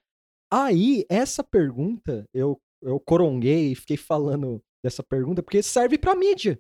Aí, 0.54 1.04
essa 1.10 1.44
pergunta, 1.44 2.26
eu, 2.34 2.60
eu 2.84 3.00
coronguei 3.00 3.72
e 3.72 3.76
fiquei 3.76 3.98
falando 3.98 4.62
dessa 4.84 5.02
pergunta, 5.04 5.42
porque 5.44 5.62
serve 5.64 5.98
pra 5.98 6.16
mídia. 6.16 6.60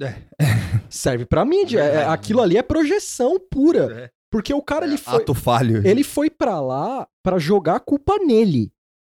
É. 0.00 0.22
Serve 0.88 1.24
pra 1.24 1.44
mídia. 1.44 1.80
É- 1.80 1.90
Verdade. 1.90 2.14
aquilo 2.14 2.40
ali 2.42 2.56
é 2.56 2.62
projeção 2.62 3.38
pura. 3.50 4.04
É. 4.04 4.10
Porque 4.30 4.54
o 4.54 4.62
cara, 4.62 4.86
ele 4.86 4.96
foi. 4.96 5.16
Ato 5.22 5.34
falho. 5.34 5.86
Ele 5.86 6.04
foi 6.04 6.30
pra 6.30 6.60
lá 6.60 7.06
pra 7.22 7.38
jogar 7.38 7.76
a 7.76 7.80
culpa 7.80 8.16
nele. 8.18 8.70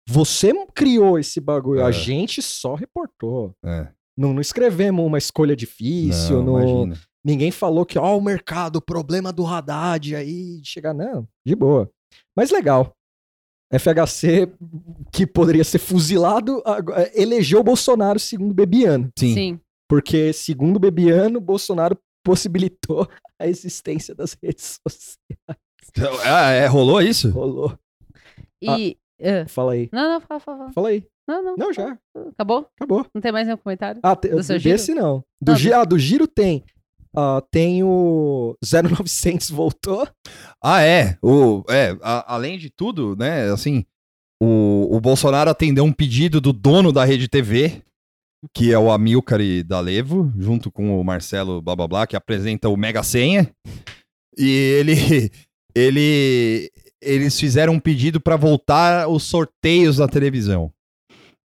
Você 0.08 0.54
criou 0.74 1.18
esse 1.18 1.40
bagulho, 1.40 1.84
a 1.86 1.90
É. 1.90 1.94
gente 1.94 2.42
só 2.42 2.76
reportou. 2.76 3.54
É. 3.66 3.88
Não, 4.18 4.34
não 4.34 4.42
escrevemos 4.42 5.06
uma 5.06 5.18
escolha 5.18 5.56
difícil, 5.56 6.44
Não, 6.44 6.60
não- 6.60 6.62
imagina. 6.62 7.02
ninguém 7.24 7.50
falou 7.52 7.86
que, 7.86 7.98
ó, 7.98 8.18
o 8.18 8.22
mercado, 8.22 8.76
o 8.78 8.82
problema 8.82 9.32
do 9.34 9.46
Haddad 9.48 10.16
aí, 10.16 10.60
de 10.62 10.70
chegar, 10.70 10.94
não, 10.94 11.28
de 11.46 11.56
boa. 11.56 11.90
Mas 12.36 12.52
legal. 12.52 12.94
FHC, 13.74 14.48
que 15.12 15.26
poderia 15.26 15.64
ser 15.64 15.80
fuzilado, 15.80 16.62
elegeu 17.14 17.60
o 17.60 17.64
Bolsonaro 17.64 18.20
segundo 18.20 18.54
Bebiano. 18.54 19.10
Sim. 19.18 19.34
Sim. 19.34 19.60
Porque, 19.90 20.34
segundo 20.34 20.80
Bebiano, 20.80 21.40
Bolsonaro 21.40 21.98
possibilitou 22.24 23.08
a 23.40 23.48
existência 23.48 24.16
das 24.16 24.36
redes 24.42 24.80
sociais. 24.88 25.20
Ah, 26.26 26.52
é, 26.52 26.66
rolou 26.68 27.02
isso? 27.02 27.30
Rolou. 27.32 27.78
E. 28.62 28.98
ah, 29.22 29.46
Fala 29.48 29.74
aí. 29.74 29.90
Não, 29.92 30.14
não, 30.14 30.22
fala, 30.22 30.40
fala. 30.40 30.58
fala. 30.58 30.74
Fala 30.74 30.90
aí. 30.90 31.06
Não, 31.28 31.44
não. 31.44 31.56
Não, 31.58 31.74
já. 31.74 31.98
Acabou? 32.34 32.68
Acabou. 32.76 33.06
Não 33.14 33.22
tem 33.22 33.32
mais 33.32 33.48
nenhum 33.48 33.58
comentário? 33.58 34.00
Ah, 34.04 34.16
te- 34.16 34.30
Do 34.30 34.44
seu 34.44 34.60
giro? 34.60 34.76
desse 34.76 34.94
não. 34.94 35.24
Do, 35.42 35.52
Não, 35.54 35.58
gi- 35.58 35.74
ah, 35.74 35.84
do 35.84 35.98
giro 35.98 36.28
tem. 36.28 36.64
Ah, 37.16 37.42
tem 37.50 37.82
o 37.84 38.56
0900 38.62 39.50
voltou. 39.52 40.08
Ah, 40.62 40.82
é. 40.82 41.18
O, 41.22 41.64
é 41.70 41.96
a- 42.02 42.34
além 42.36 42.58
de 42.60 42.70
tudo, 42.70 43.16
né, 43.16 43.50
assim, 43.52 43.86
o, 44.42 44.96
o 44.96 45.00
Bolsonaro 45.00 45.50
atendeu 45.50 45.84
um 45.84 45.94
pedido 45.94 46.42
do 46.42 46.52
dono 46.52 46.92
da 46.92 47.06
Rede 47.06 47.28
TV 47.28 47.82
que 48.54 48.72
é 48.72 48.78
o 48.80 48.92
Amilcar 48.92 49.42
e 49.42 49.64
Dalevo, 49.64 50.32
junto 50.38 50.72
com 50.72 51.00
o 51.00 51.04
Marcelo 51.04 51.62
blá 51.62 51.76
blá 51.76 51.88
blá, 51.88 52.08
que 52.08 52.16
apresenta 52.16 52.70
o 52.70 52.78
Mega 52.78 53.04
Senha. 53.04 53.50
E 54.38 54.50
ele, 54.80 55.32
ele, 55.76 56.72
eles 57.02 57.40
fizeram 57.40 57.74
um 57.74 57.80
pedido 57.80 58.20
para 58.20 58.36
voltar 58.36 59.08
os 59.08 59.24
sorteios 59.24 59.98
da 59.98 60.08
televisão. 60.08 60.72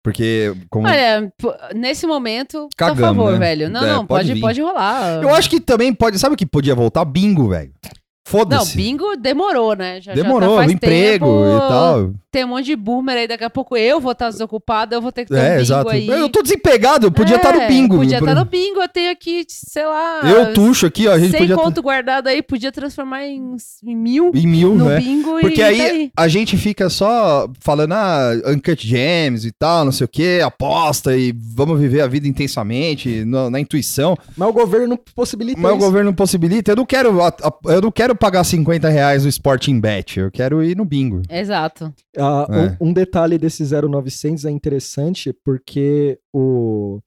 Porque, 0.03 0.53
como. 0.69 0.87
Olha, 0.87 1.29
nesse 1.75 2.07
momento, 2.07 2.69
Cagamos, 2.77 3.01
favor, 3.01 3.33
né? 3.33 3.39
velho. 3.39 3.69
Não, 3.69 3.83
É, 3.83 3.87
não, 3.87 4.05
pode 4.05 4.29
pode, 4.29 4.39
pode 4.39 4.61
rolar. 4.61 5.21
Eu 5.21 5.35
acho 5.35 5.49
que 5.49 5.59
também 5.59 5.93
pode. 5.93 6.17
Sabe 6.17 6.33
o 6.33 6.37
que 6.37 6.45
podia 6.45 6.73
voltar? 6.73 7.03
Bingo, 7.03 7.49
velho. 7.49 7.73
Não, 7.83 7.91
Foda-se. 8.25 8.75
bingo 8.77 9.17
demorou, 9.17 9.75
né? 9.75 9.99
Já, 9.99 10.13
já 10.13 10.21
tá 10.21 10.27
Demorou, 10.27 10.63
emprego 10.63 11.25
tempo, 11.25 11.45
e 11.45 11.59
tal. 11.69 12.13
Tem 12.37 12.45
um 12.45 12.49
monte 12.49 12.65
de 12.65 12.75
boomer 12.75 13.17
aí, 13.17 13.27
daqui 13.27 13.43
a 13.43 13.49
pouco 13.49 13.75
eu 13.75 13.99
vou 13.99 14.11
estar 14.11 14.29
desocupado, 14.29 14.93
eu 14.93 15.01
vou 15.01 15.11
ter 15.11 15.25
que 15.25 15.31
ter 15.33 15.39
um 15.39 15.43
É, 15.43 15.49
bingo 15.53 15.61
exato. 15.61 15.89
aí. 15.89 16.07
Eu 16.07 16.29
tô 16.29 16.43
desempregado, 16.43 17.07
eu 17.07 17.11
podia 17.11 17.37
estar 17.37 17.51
no 17.51 17.61
É, 17.61 17.67
bingo. 17.67 17.97
Podia 17.97 18.19
estar 18.19 18.35
no 18.35 18.45
bingo, 18.45 18.79
eu 18.79 18.87
tenho 18.87 19.11
aqui, 19.11 19.43
sei 19.47 19.83
lá. 19.87 20.21
Eu 20.23 20.53
tuxo 20.53 20.85
aqui, 20.85 21.07
ó. 21.07 21.13
A 21.13 21.17
gente 21.19 21.31
Sem 21.31 21.39
podia. 21.39 21.55
conto 21.55 21.81
guardado 21.81 22.27
aí, 22.27 22.43
podia 22.43 22.71
transformar 22.71 23.25
em, 23.25 23.55
em 23.83 23.95
mil 23.95 24.31
Em 24.35 24.45
mil, 24.45 24.75
no 24.75 24.85
né? 24.85 24.99
bingo 24.99 25.39
Porque 25.41 25.61
e 25.61 25.63
aí, 25.63 26.11
tá 26.15 26.21
a 26.23 26.27
gente 26.27 26.55
fica 26.57 26.91
só 26.91 27.49
falando, 27.59 27.93
ah, 27.93 28.33
Uncut 28.45 28.87
Gems 28.87 29.43
e 29.43 29.51
tal, 29.51 29.83
não 29.85 29.91
sei 29.91 30.05
o 30.05 30.07
que, 30.07 30.39
aposta 30.41 31.17
e 31.17 31.33
vamos 31.35 31.79
viver 31.79 32.01
a 32.01 32.07
vida 32.07 32.27
intensamente, 32.27 33.25
na, 33.25 33.49
na 33.49 33.59
intuição. 33.59 34.15
Mas 34.37 34.47
o 34.47 34.53
governo 34.53 34.95
possibilita 35.15 35.59
Mas 35.59 35.71
o 35.71 35.77
isso. 35.77 35.85
governo 35.87 36.13
possibilita. 36.13 36.71
Eu 36.71 36.75
não 36.75 36.85
quero, 36.85 37.17
eu 37.65 37.81
não 37.81 37.91
quero 37.91 38.15
pagar 38.15 38.43
50 38.43 38.87
reais 38.89 39.23
no 39.23 39.29
Sporting 39.29 39.79
Bet, 39.79 40.19
eu 40.19 40.29
quero 40.29 40.63
ir 40.63 40.77
no 40.77 40.85
bingo. 40.85 41.23
Exato. 41.27 41.91
Ah, 42.15 42.26
É. 42.49 42.83
um, 42.83 42.89
um 42.89 42.93
detalhe 42.93 43.37
desse 43.37 43.63
0900 43.63 44.45
é 44.45 44.51
interessante 44.51 45.33
porque 45.45 46.19
o, 46.33 46.99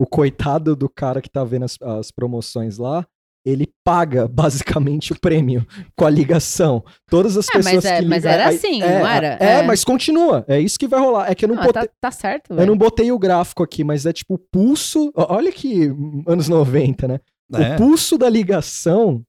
o 0.00 0.06
coitado 0.06 0.74
do 0.76 0.88
cara 0.88 1.20
que 1.22 1.30
tá 1.30 1.42
vendo 1.44 1.64
as, 1.64 1.76
as 1.80 2.10
promoções 2.10 2.78
lá, 2.78 3.06
ele 3.44 3.68
paga 3.84 4.26
basicamente 4.28 5.12
o 5.12 5.20
prêmio 5.20 5.64
com 5.96 6.04
a 6.04 6.10
ligação. 6.10 6.84
Todas 7.08 7.36
as 7.36 7.46
É, 7.48 7.50
mas 7.58 7.64
pessoas 7.66 7.84
é- 7.84 8.00
que 8.00 8.06
mas 8.06 8.24
ligam- 8.24 8.32
era 8.32 8.48
aí- 8.48 8.56
assim, 8.56 8.82
é, 8.82 8.98
não 8.98 9.06
era? 9.06 9.26
É, 9.40 9.46
É. 9.60 9.62
mas 9.62 9.84
continua. 9.84 10.44
É 10.48 10.58
isso 10.60 10.78
que 10.78 10.88
vai 10.88 10.98
rolar. 11.00 11.30
É 11.30 11.34
que 11.34 11.44
eu 11.44 11.48
não 11.48 11.58
Ah, 11.60 11.64
botei, 11.66 11.82
tá, 11.82 11.88
tá 12.00 12.10
certo, 12.10 12.50
eu 12.50 12.56
velho. 12.56 12.68
não 12.68 12.76
botei 12.76 13.12
o 13.12 13.18
gráfico 13.18 13.62
aqui, 13.62 13.84
mas 13.84 14.04
é 14.04 14.12
tipo 14.12 14.34
o 14.34 14.38
pulso. 14.38 15.12
Olha 15.14 15.52
que 15.52 15.92
anos 16.26 16.48
90, 16.48 17.06
né? 17.06 17.20
É. 17.54 17.74
O 17.74 17.76
pulso 17.76 18.18
da 18.18 18.28
ligação 18.28 19.22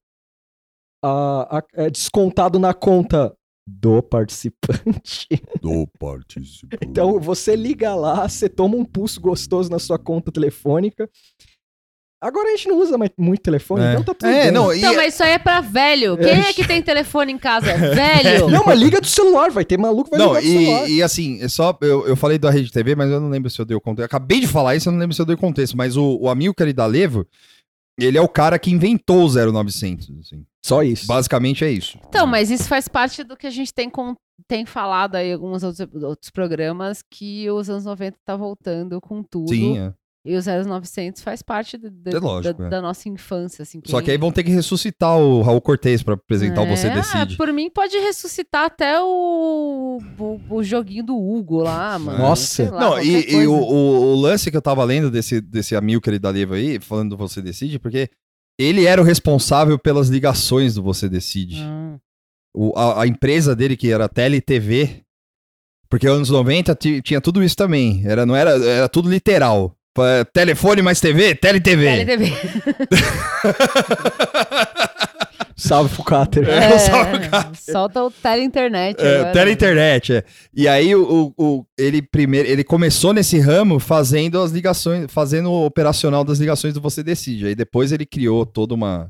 ah, 1.03 1.59
a- 1.59 1.63
é 1.85 1.89
descontado 1.89 2.57
na 2.59 2.73
conta 2.73 3.33
do 3.69 4.01
participante. 4.01 5.27
Do 5.61 5.85
participante. 5.99 6.77
Então 6.81 7.19
você 7.19 7.53
liga 7.55 7.93
lá, 7.95 8.27
você 8.27 8.47
toma 8.47 8.77
um 8.77 8.85
pulso 8.85 9.19
gostoso 9.19 9.69
na 9.69 9.77
sua 9.77 9.99
conta 9.99 10.31
telefônica. 10.31 11.09
Agora 12.19 12.47
a 12.47 12.51
gente 12.55 12.67
não 12.69 12.79
usa 12.79 12.97
mais 12.97 13.11
muito 13.15 13.41
telefone, 13.43 13.83
É. 13.83 13.91
então 13.91 14.03
tá 14.03 14.13
tudo 14.15 14.27
É, 14.27 14.43
bem. 14.45 14.51
não, 14.51 14.73
e- 14.73 14.79
Então, 14.79 14.95
mas 14.95 15.13
isso 15.13 15.21
aí 15.23 15.33
é 15.33 15.37
pra 15.37 15.61
velho. 15.61 16.17
Quem 16.17 16.31
é 16.39 16.51
que 16.53 16.65
tem 16.65 16.81
telefone 16.81 17.31
em 17.31 17.37
casa? 17.37 17.67
Velho. 17.93 18.49
Não, 18.49 18.63
mas 18.65 18.79
liga 18.79 18.99
do 18.99 19.05
celular, 19.05 19.51
vai 19.51 19.63
ter 19.63 19.77
maluco 19.77 20.09
vai 20.09 20.17
Não, 20.17 20.29
ligar 20.29 20.41
do 20.41 20.47
celular. 20.47 20.89
e, 20.89 20.93
e 20.95 21.03
assim, 21.03 21.39
é 21.43 21.47
só. 21.47 21.77
Eu, 21.79 22.07
eu 22.07 22.15
falei 22.15 22.39
da 22.39 22.49
Rede 22.49 22.71
TV, 22.71 22.95
mas 22.95 23.11
eu 23.11 23.19
não 23.21 23.29
lembro 23.29 23.51
se 23.51 23.59
eu 23.61 23.65
dei 23.65 23.77
o 23.77 23.81
contexto. 23.81 24.05
Acabei 24.07 24.39
de 24.39 24.47
falar 24.47 24.75
isso, 24.75 24.89
eu 24.89 24.93
não 24.93 24.99
lembro 24.99 25.13
se 25.15 25.21
eu 25.21 25.25
dei 25.27 25.35
o 25.35 25.37
contexto. 25.37 25.77
Mas 25.77 25.95
o, 25.95 26.17
o 26.21 26.27
Amilcar 26.27 26.67
Idalevo, 26.67 27.19
ele 27.19 27.27
é 27.99 28.21
o 28.21 28.27
cara 28.29 28.59
que 28.59 28.69
inventou 28.71 29.25
o 29.25 29.29
0900. 29.29 30.09
Assim. 30.19 30.45
Só 30.63 30.83
isso. 30.83 31.07
Basicamente 31.07 31.63
é 31.65 31.71
isso. 31.71 31.97
Então, 32.07 32.27
mas 32.27 32.51
isso 32.51 32.67
faz 32.67 32.87
parte 32.87 33.23
do 33.23 33.35
que 33.37 33.47
a 33.47 33.49
gente 33.49 33.73
tem, 33.73 33.89
com- 33.89 34.15
tem 34.47 34.65
falado 34.65 35.15
aí 35.15 35.29
em 35.29 35.33
alguns 35.33 35.63
outros, 35.63 36.03
outros 36.03 36.29
programas, 36.29 37.01
que 37.09 37.49
os 37.49 37.69
anos 37.69 37.85
90 37.85 38.17
tá 38.25 38.35
voltando 38.35 38.99
com 39.01 39.23
tudo. 39.23 39.49
Sim, 39.49 39.77
é. 39.79 39.93
E 40.27 40.35
o 40.35 40.41
0900 40.41 41.21
faz 41.21 41.41
parte 41.41 41.77
de- 41.77 41.89
de- 41.89 42.15
É 42.15 42.19
lógico, 42.19 42.59
da, 42.59 42.65
é. 42.67 42.69
da 42.69 42.81
nossa 42.81 43.07
infância, 43.07 43.63
assim. 43.63 43.81
Só 43.85 44.01
que 44.01 44.11
aí 44.11 44.17
vão 44.17 44.31
ter 44.31 44.43
que 44.43 44.49
ressuscitar 44.51 45.17
o 45.17 45.41
Raul 45.41 45.61
Cortez 45.61 46.03
pra 46.03 46.15
apresentar 46.15 46.63
o 46.63 46.67
Você 46.67 46.87
É, 46.87 46.93
Decide. 46.95 47.37
Por 47.37 47.51
mim, 47.53 47.69
pode 47.69 47.97
ressuscitar 47.97 48.65
até 48.65 48.99
o, 49.01 49.99
o, 50.19 50.39
o 50.57 50.63
joguinho 50.63 51.03
do 51.05 51.15
Hugo 51.17 51.59
lá, 51.61 51.97
mano. 51.97 52.17
Nossa. 52.19 52.45
Sei 52.65 52.69
lá, 52.69 52.79
Não, 52.79 52.99
e, 53.01 53.31
e 53.31 53.47
o, 53.47 53.53
o- 53.53 54.13
o 54.13 54.15
lance 54.15 54.51
que 54.51 54.57
eu 54.57 54.61
tava 54.61 54.83
lendo 54.83 55.09
desse, 55.09 55.39
desse 55.39 55.75
Amilcar 55.75 56.13
Idalevo 56.13 56.55
aí, 56.55 56.79
falando 56.79 57.11
do 57.11 57.17
Você 57.17 57.41
Decide, 57.41 57.79
porque 57.79 58.09
ele 58.59 58.85
era 58.85 59.01
o 59.01 59.05
responsável 59.05 59.79
pelas 59.79 60.09
ligações 60.09 60.73
do 60.75 60.83
Você 60.83 61.07
Decide. 61.07 61.61
Ah. 61.61 61.97
O- 62.53 62.73
a, 62.75 63.03
a 63.03 63.07
empresa 63.07 63.55
dele, 63.55 63.77
que 63.77 63.91
era 63.91 64.05
a 64.05 64.09
TeleTV, 64.09 65.03
porque 65.89 66.07
anos 66.07 66.29
90 66.29 66.75
ti- 66.75 67.01
tinha 67.01 67.21
tudo 67.21 67.41
isso 67.43 67.55
também. 67.55 68.01
Era, 68.05 68.25
não 68.25 68.35
era, 68.35 68.51
era 68.65 68.89
tudo 68.89 69.09
literal. 69.09 69.76
Telefone 70.33 70.81
mais 70.81 70.99
TV, 70.99 71.35
TeleTV. 71.35 72.05
TeleTV. 72.05 72.33
Salve 75.59 75.93
pro 75.95 76.03
Cáter. 76.03 76.47
É, 76.47 76.77
salve, 76.77 77.27
cara. 77.29 77.51
Solta 77.55 78.03
o 78.03 78.11
teleinternet. 78.11 79.01
É, 79.03 79.15
agora. 79.15 79.31
teleinternet, 79.33 80.13
é. 80.13 80.23
E 80.55 80.67
aí 80.67 80.95
o, 80.95 81.33
o- 81.37 81.43
o- 81.43 81.65
ele 81.77 81.99
primeiro, 81.99 82.47
ele 82.47 82.63
começou 82.63 83.11
nesse 83.11 83.39
ramo 83.39 83.79
fazendo 83.79 84.39
as 84.39 84.51
ligações, 84.51 85.07
fazendo 85.09 85.49
o 85.51 85.65
operacional 85.65 86.23
das 86.23 86.37
ligações 86.37 86.75
do 86.75 86.81
Você 86.81 87.01
Decide. 87.01 87.47
Aí 87.47 87.55
depois 87.55 87.91
ele 87.91 88.05
criou 88.05 88.45
todo 88.45 88.73
uma, 88.73 89.09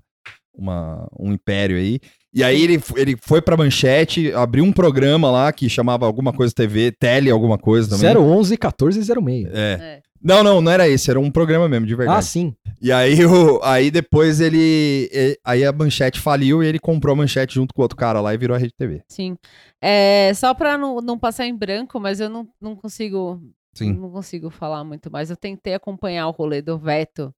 uma 0.57 1.05
um 1.19 1.33
império 1.33 1.75
aí. 1.75 1.99
E 2.33 2.41
aí 2.43 2.63
ele, 2.63 2.81
ele 2.95 3.17
foi 3.21 3.41
pra 3.41 3.57
manchete, 3.57 4.31
abriu 4.31 4.63
um 4.63 4.71
programa 4.71 5.29
lá 5.29 5.51
que 5.51 5.67
chamava 5.67 6.05
alguma 6.05 6.31
coisa 6.31 6.53
TV, 6.53 6.93
tele 6.97 7.29
alguma 7.29 7.57
coisa 7.57 7.89
também. 7.89 8.15
011 8.15 8.55
14 8.55 9.03
06. 9.03 9.45
É. 9.51 9.51
É. 9.53 9.99
Não, 10.21 10.43
não, 10.43 10.59
não 10.61 10.71
era 10.71 10.87
esse, 10.87 11.09
era 11.09 11.19
um 11.19 11.29
programa 11.31 11.69
mesmo, 11.69 11.85
de 11.85 11.93
Ah, 11.93 11.97
verdade. 11.97 12.25
sim. 12.25 12.55
E 12.81 12.91
aí, 12.91 13.23
o, 13.25 13.61
aí 13.63 13.89
depois 13.91 14.39
ele, 14.41 15.09
e- 15.11 15.39
Aí 15.45 15.63
a 15.65 15.71
manchete 15.71 16.19
faliu 16.19 16.61
e 16.63 16.67
ele 16.67 16.79
comprou 16.79 17.13
a 17.13 17.15
manchete 17.15 17.55
junto 17.55 17.73
com 17.73 17.81
o 17.81 17.83
outro 17.83 17.97
cara 17.97 18.19
lá 18.21 18.33
e 18.33 18.37
virou 18.37 18.55
a 18.55 18.59
Rede 18.59 18.73
TV. 18.77 19.03
Sim. 19.07 19.37
É, 19.81 20.31
só 20.35 20.53
pra 20.53 20.77
não, 20.77 20.99
não 21.01 21.17
passar 21.17 21.45
em 21.45 21.55
branco, 21.55 21.99
mas 21.99 22.19
eu 22.19 22.29
não, 22.29 22.47
não 22.59 22.75
consigo. 22.75 23.41
Sim. 23.73 23.93
Não 23.93 24.09
consigo 24.11 24.49
falar 24.49 24.83
muito 24.83 25.11
mais. 25.11 25.29
Eu 25.29 25.37
tentei 25.37 25.73
acompanhar 25.75 26.27
o 26.27 26.31
rolê 26.31 26.61
do 26.61 26.77
Veto. 26.79 27.33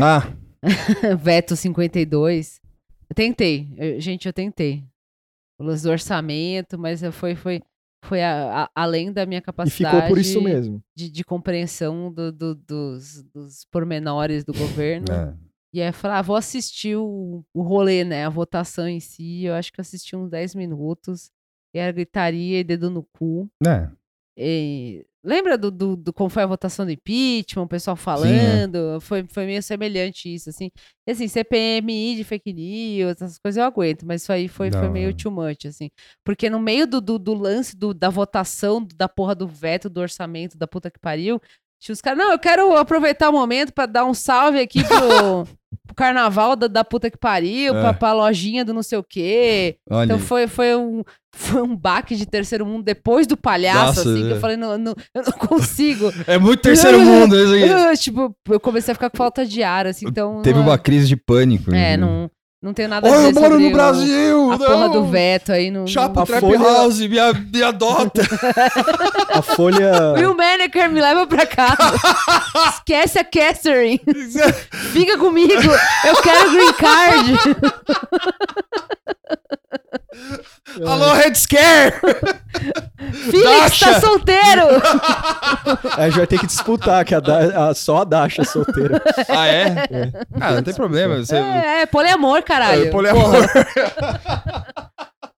Ah, 0.00 0.22
Veto 1.20 1.56
52. 1.56 2.60
Eu 3.10 3.14
tentei. 3.14 3.68
Eu- 3.76 4.00
gente, 4.00 4.26
eu 4.26 4.32
tentei. 4.32 4.84
O 5.58 5.64
lance 5.64 5.82
do 5.84 5.90
orçamento, 5.90 6.78
mas 6.78 7.02
eu- 7.02 7.12
foi, 7.12 7.34
foi, 7.34 7.62
foi 8.04 8.22
a- 8.22 8.64
a- 8.64 8.70
além 8.74 9.12
da 9.12 9.26
minha 9.26 9.38
E 9.38 9.42
capacidade 9.42 9.96
ficou 9.96 10.08
por 10.08 10.18
isso 10.18 10.40
mesmo. 10.40 10.82
De, 10.96 11.10
de 11.10 11.24
compreensão 11.24 12.12
do- 12.12 12.30
do- 12.32 12.54
dos, 12.54 13.22
dos 13.34 13.64
pormenores 13.70 14.44
do 14.44 14.52
governo. 14.52 15.06
é. 15.12 15.34
E 15.72 15.82
aí 15.82 15.88
eu 15.88 15.92
falei, 15.92 16.18
ah, 16.18 16.22
vou 16.22 16.36
assistir 16.36 16.94
o, 16.96 17.44
o 17.52 17.62
rolê, 17.62 18.04
né? 18.04 18.24
A 18.24 18.28
votação 18.28 18.86
em 18.86 19.00
si. 19.00 19.42
Eu 19.44 19.54
acho 19.54 19.72
que 19.72 19.80
eu 19.80 19.82
assisti 19.82 20.14
uns 20.14 20.30
10 20.30 20.54
minutos. 20.54 21.32
E 21.74 21.78
era 21.80 21.90
gritaria 21.90 22.60
e 22.60 22.64
dedo 22.64 22.88
no 22.90 23.02
cu. 23.02 23.50
É. 23.66 23.90
E 24.38 25.04
lembra 25.24 25.56
do, 25.58 25.70
do, 25.70 25.96
do 25.96 26.12
como 26.12 26.28
foi 26.28 26.42
a 26.42 26.46
votação 26.46 26.84
do 26.84 26.92
impeachment, 26.92 27.62
o 27.64 27.68
pessoal 27.68 27.96
falando? 27.96 29.00
foi, 29.00 29.24
foi 29.28 29.46
meio 29.46 29.62
semelhante 29.62 30.32
isso, 30.32 30.50
assim. 30.50 30.70
E 31.06 31.12
assim, 31.12 31.26
CPMI 31.28 32.16
de 32.16 32.24
fake 32.24 32.52
news, 32.52 33.12
essas 33.12 33.38
coisas 33.38 33.56
eu 33.58 33.64
aguento, 33.64 34.04
mas 34.06 34.22
isso 34.22 34.32
aí 34.32 34.48
foi, 34.48 34.70
foi 34.70 34.82
Não, 34.82 34.92
meio 34.92 35.10
é. 35.10 35.12
too 35.12 35.30
much, 35.32 35.66
assim. 35.66 35.90
Porque 36.24 36.48
no 36.50 36.60
meio 36.60 36.86
do, 36.86 37.00
do, 37.00 37.18
do 37.18 37.34
lance 37.34 37.76
do- 37.76 37.94
da 37.94 38.08
votação, 38.10 38.86
da 38.96 39.08
porra 39.08 39.34
do 39.34 39.46
veto, 39.48 39.88
do 39.90 40.00
orçamento, 40.00 40.56
da 40.58 40.66
puta 40.66 40.90
que 40.90 40.98
pariu, 40.98 41.40
tinha 41.84 41.92
os 41.92 42.00
caras, 42.00 42.18
não, 42.18 42.32
eu 42.32 42.38
quero 42.38 42.74
aproveitar 42.78 43.28
o 43.28 43.32
momento 43.32 43.70
pra 43.72 43.84
dar 43.84 44.06
um 44.06 44.14
salve 44.14 44.58
aqui 44.58 44.82
pro, 44.82 45.46
pro 45.86 45.94
carnaval 45.94 46.56
da, 46.56 46.66
da 46.66 46.82
puta 46.82 47.10
que 47.10 47.18
pariu, 47.18 47.76
É. 47.76 47.80
pra, 47.82 47.92
pra 47.92 48.12
lojinha 48.14 48.64
do 48.64 48.72
não 48.72 48.82
sei 48.82 48.96
o 48.96 49.04
quê. 49.04 49.76
Olha. 49.90 50.04
Então 50.06 50.16
aí. 50.16 50.22
foi, 50.22 50.46
foi, 50.46 50.74
um, 50.74 51.02
foi 51.36 51.60
um 51.60 51.76
baque 51.76 52.16
de 52.16 52.24
terceiro 52.24 52.64
mundo 52.64 52.82
depois 52.84 53.26
do 53.26 53.36
palhaço, 53.36 53.98
Nossa, 53.98 54.00
assim, 54.12 54.22
que 54.22 54.28
é. 54.28 54.32
eu 54.32 54.40
falei, 54.40 54.56
não, 54.56 54.78
não, 54.78 54.94
eu 55.14 55.22
não 55.24 55.32
consigo. 55.32 56.10
É 56.26 56.38
muito 56.38 56.60
terceiro 56.62 56.98
mundo 57.04 57.36
isso 57.36 57.52
aqui. 57.52 57.68
Eu, 57.68 57.96
tipo, 57.98 58.36
eu 58.48 58.58
comecei 58.60 58.92
a 58.92 58.94
ficar 58.94 59.10
com 59.10 59.18
falta 59.18 59.44
de 59.44 59.62
ar, 59.62 59.86
assim, 59.86 60.06
então... 60.08 60.40
Teve 60.40 60.58
não- 60.58 60.66
uma 60.66 60.78
crise 60.78 61.06
de 61.06 61.16
pânico. 61.16 61.70
É, 61.70 61.74
né? 61.74 61.96
não, 61.98 62.30
não 62.64 62.72
tenho 62.72 62.88
nada 62.88 63.06
a 63.06 63.10
Oh, 63.10 63.14
dizer 63.14 63.28
eu 63.28 63.32
moro 63.34 63.46
sobre 63.52 63.62
no 63.64 63.68
o- 63.68 63.72
Brasil! 63.72 64.50
A 64.52 64.58
não! 64.58 64.66
porra 64.66 64.88
do 64.88 65.04
veto 65.04 65.52
aí 65.52 65.70
no... 65.70 65.86
Chapa 65.86 66.22
A 66.22 66.26
Trap 66.26 66.40
Folha- 66.40 66.58
House, 66.58 66.98
me, 67.00 67.18
a- 67.18 67.32
me 67.34 67.62
adota. 67.62 68.22
A 69.32 69.42
Folha. 69.42 70.14
Will 70.16 70.34
Maneker 70.34 70.90
me 70.90 71.00
leva 71.00 71.26
pra 71.26 71.44
casa. 71.46 71.76
Esquece 72.70 73.18
a 73.18 73.24
Catherine. 73.24 74.00
Fica 74.92 75.18
comigo. 75.18 75.52
Eu 76.06 76.16
quero 76.22 76.50
green 76.52 76.72
card. 76.72 77.38
Alô, 80.86 81.12
Red 81.12 81.34
Scare! 81.34 81.92
Felix 83.30 83.78
tá 83.78 84.00
solteiro. 84.00 84.62
A 85.96 86.04
gente 86.08 86.16
vai 86.18 86.26
ter 86.26 86.38
que 86.38 86.46
disputar, 86.46 87.04
que 87.04 87.14
a 87.14 87.20
Da- 87.20 87.68
a- 87.70 87.74
só 87.74 87.98
a 87.98 88.04
Dasha 88.04 88.42
é 88.42 88.44
solteira. 88.44 89.00
ah, 89.28 89.46
é? 89.46 89.74
Ah, 90.40 90.52
não 90.52 90.62
tem 90.62 90.72
problema. 90.74 91.16
Você... 91.16 91.36
É, 91.36 91.82
é 91.82 91.86
poliamor, 91.86 92.42
caralho. 92.42 92.86
É, 92.86 92.90
poliamor. 92.90 93.34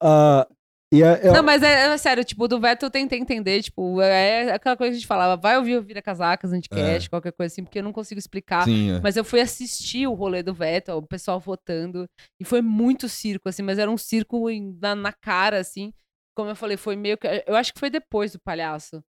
Ah, 0.01 0.47
E 0.51 0.56
é- 0.93 1.27
é- 1.29 1.33
Não, 1.33 1.43
mas 1.43 1.63
é, 1.63 1.87
é 1.93 1.97
sério, 1.99 2.25
tipo, 2.25 2.47
do 2.47 2.61
Veto 2.61 2.85
eu 2.87 2.91
tentei 2.91 3.19
entender, 3.19 3.63
tipo, 3.63 4.01
é 4.01 4.53
aquela 4.53 4.77
coisa 4.77 4.91
que 4.93 4.97
a 4.97 4.99
gente 5.01 5.07
falava, 5.07 5.37
vai 5.41 5.57
ouvir 5.59 5.81
Vira 5.83 6.01
Casacas, 6.01 6.53
Anticast, 6.53 7.11
qualquer 7.11 7.33
coisa 7.33 7.53
assim, 7.53 7.65
porque 7.65 7.79
eu 7.79 7.83
não 7.83 7.93
consigo 7.93 8.19
explicar. 8.19 8.65
Sim, 8.65 8.93
é. 8.93 9.01
Mas 9.03 9.17
eu 9.17 9.25
fui 9.25 9.41
assistir 9.41 10.07
o 10.07 10.15
rolê 10.15 10.43
do 10.43 10.55
Veto, 10.55 10.93
o 10.93 11.03
pessoal 11.03 11.41
votando, 11.41 12.09
e 12.41 12.45
foi 12.45 12.63
muito 12.63 13.09
circo, 13.09 13.49
assim, 13.49 13.63
mas 13.63 13.79
era 13.79 13.91
um 13.91 13.97
circo 13.99 14.49
em- 14.49 14.77
na, 14.81 14.95
na 14.95 15.13
cara, 15.13 15.59
assim. 15.59 15.93
Como 16.37 16.51
eu 16.51 16.57
falei, 16.57 16.77
foi 16.77 16.95
meio 16.97 17.17
que. 17.17 17.27
Eu 17.47 17.57
acho 17.57 17.73
que 17.73 17.81
foi 17.81 17.89
depois 17.91 18.33
do 18.33 18.39
palhaço. 18.39 19.03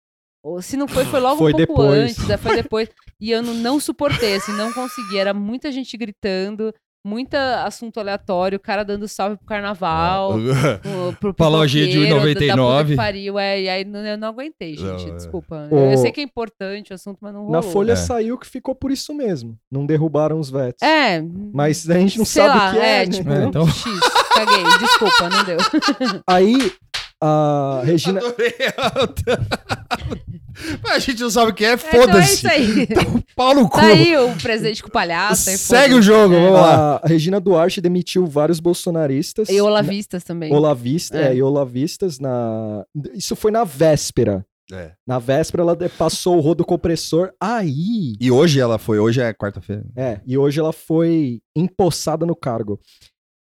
Ou 0.45 0.63
se 0.63 0.77
não 0.77 0.87
foi, 0.87 1.05
foi 1.05 1.19
logo 1.19 1.39
Foi 1.39 1.53
um 1.53 1.57
pouco 1.57 1.73
depois. 1.83 2.13
antes, 2.13 2.31
é, 2.31 2.37
foi 2.37 2.55
depois. 2.63 2.89
E 3.21 3.33
eu 3.33 3.43
não, 3.43 3.53
não 3.53 3.81
suportei, 3.81 4.37
assim, 4.37 4.53
não 4.53 4.73
consegui. 4.73 5.19
Era 5.19 5.35
muita 5.35 5.73
gente 5.73 5.97
gritando, 5.97 6.73
muita 7.07 7.65
assunto 7.65 8.01
aleatório, 8.01 8.57
o 8.57 8.61
cara 8.61 8.85
dando 8.85 9.07
salve 9.07 9.37
pro 9.37 9.47
carnaval. 9.47 10.35
pro- 10.83 11.13
pro 11.21 11.35
Pra 11.35 11.49
lojinha 11.49 11.87
de 11.87 11.93
pipoqueiro, 11.93 12.17
da- 12.19 12.25
da 12.25 12.35
puta 12.35 12.45
1,99. 12.83 12.87
que 12.89 12.97
Pariu, 12.97 13.39
é, 13.39 13.61
e 13.63 13.69
aí 13.69 13.85
não- 13.85 14.01
eu 14.05 14.19
não 14.19 14.29
aguentei, 14.29 14.77
gente. 14.77 15.07
Não, 15.07 15.13
é. 15.13 15.17
desculpa. 15.17 15.69
O- 15.71 15.93
Eu 15.93 15.99
sei 15.99 16.11
que 16.11 16.21
é 16.21 16.25
importante 16.25 16.93
o 16.93 16.95
assunto, 16.95 17.19
mas 17.21 17.33
não 17.33 17.41
rolou. 17.45 17.53
na 17.53 17.63
Folha 17.63 17.93
É. 17.93 17.97
saiu 17.97 18.37
que 18.37 18.47
ficou 18.47 18.75
por 18.75 18.91
isso 18.91 19.15
mesmo. 19.15 19.57
Não 19.71 19.87
derrubaram 19.87 20.39
os 20.41 20.51
vetos. 20.51 20.83
É. 20.83 21.23
Mas 21.55 21.89
a 21.89 21.95
gente 21.99 22.19
não 22.19 22.25
sei 22.25 22.43
sabe 22.43 22.59
lá, 22.59 22.69
o 22.69 22.73
que 22.73 22.79
é, 22.79 23.07
né? 23.07 23.13
tipo, 23.13 23.31
É, 23.33 23.45
então- 23.45 23.67
X. 23.71 23.85
Caguei, 24.35 24.65
desculpa, 24.81 25.29
não 25.31 25.45
deu. 25.45 25.57
Aí 26.29 26.73
a 27.23 27.81
Regina. 27.87 28.21
Adorei. 28.21 28.53
Mas 30.83 30.93
a 30.93 30.99
gente 30.99 31.21
não 31.23 31.31
sabe 31.31 31.51
o 31.51 31.55
que 31.55 31.65
é, 31.65 31.75
Então 31.75 31.89
é 31.91 31.93
foda-se. 32.07 32.35
isso 32.35 32.49
aí. 32.49 32.89
Pau 33.37 33.55
no 33.55 33.69
cu. 33.69 33.77
Tá 33.79 33.87
aí 33.87 34.17
o 34.17 34.35
presente 34.37 34.83
com 34.83 34.89
o 34.89 34.93
palhaço. 34.93 35.51
aí 35.51 35.57
Segue 35.59 35.95
o 35.95 36.03
foda-se. 36.03 36.07
jogo, 36.07 36.35
É. 36.35 36.39
vamos 36.41 36.53
lá. 36.53 37.01
A 37.03 37.07
Regina 37.07 37.39
Duarte 37.41 37.81
demitiu 37.81 38.27
vários 38.27 38.59
bolsonaristas. 38.61 39.49
E 39.49 39.61
olavistas 39.61 40.25
também. 40.25 40.53
Olavistas, 40.53 41.21
É. 41.21 41.29
é, 41.33 41.37
e 41.37 41.43
olavistas 41.43 42.19
na. 42.19 42.85
Isso 43.15 43.37
foi 43.37 43.51
na 43.51 43.65
véspera. 43.65 44.45
É. 44.73 44.93
Na 45.07 45.19
véspera 45.21 45.63
ela 45.63 45.77
passou 45.97 46.37
o 46.37 46.41
rodo 46.41 46.65
compressor. 46.65 47.31
Aí. 47.41 48.15
E 48.21 48.31
hoje 48.33 48.59
ela 48.59 48.79
foi, 48.79 48.99
hoje 48.99 49.21
é 49.21 49.33
quarta-feira. 49.33 49.85
É, 49.95 50.21
e 50.27 50.37
hoje 50.37 50.59
ela 50.59 50.73
foi 50.73 51.41
empossada 51.55 52.27
no 52.27 52.35
cargo. 52.35 52.81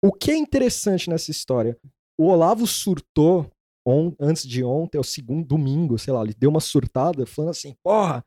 O 0.02 0.12
que 0.12 0.30
é 0.30 0.36
interessante 0.36 1.10
nessa 1.10 1.30
história? 1.30 1.76
O 2.18 2.28
Olavo 2.28 2.66
surtou 2.66 3.46
on- 3.86 4.14
antes 4.20 4.46
de 4.46 4.62
ontem, 4.64 4.98
é 4.98 5.00
o 5.00 5.04
segundo 5.04 5.46
domingo, 5.46 5.98
sei 5.98 6.12
lá, 6.12 6.22
ele 6.22 6.34
deu 6.34 6.50
uma 6.50 6.60
surtada 6.60 7.26
falando 7.26 7.50
assim: 7.50 7.74
porra, 7.82 8.24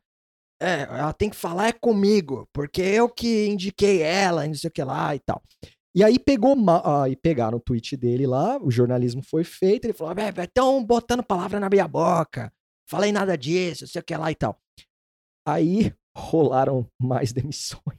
é, 0.62 0.82
ela 0.82 1.12
tem 1.12 1.30
que 1.30 1.36
falar 1.36 1.68
é 1.68 1.72
comigo, 1.72 2.48
porque 2.52 2.80
eu 2.82 3.08
que 3.08 3.46
indiquei 3.46 4.02
ela, 4.02 4.44
e 4.44 4.48
não 4.48 4.54
sei 4.54 4.68
o 4.68 4.72
que 4.72 4.82
lá 4.82 5.14
e 5.14 5.20
tal. 5.20 5.42
E 5.96 6.02
aí 6.04 6.18
pegou 6.18 6.56
ma- 6.56 7.04
aí 7.04 7.16
pegaram 7.16 7.58
o 7.58 7.60
tweet 7.60 7.96
dele 7.96 8.26
lá, 8.26 8.58
o 8.62 8.70
jornalismo 8.70 9.22
foi 9.22 9.44
feito, 9.44 9.84
ele 9.86 9.92
falou: 9.92 10.14
estão 10.42 10.84
botando 10.84 11.22
palavra 11.22 11.60
na 11.60 11.70
minha 11.70 11.88
boca, 11.88 12.52
falei 12.88 13.12
nada 13.12 13.36
disso, 13.38 13.84
não 13.84 13.88
sei 13.88 14.00
o 14.00 14.04
que 14.04 14.16
lá 14.16 14.30
e 14.30 14.34
tal. 14.34 14.58
Aí 15.46 15.92
rolaram 16.16 16.86
mais 17.00 17.32
demissões. 17.32 17.93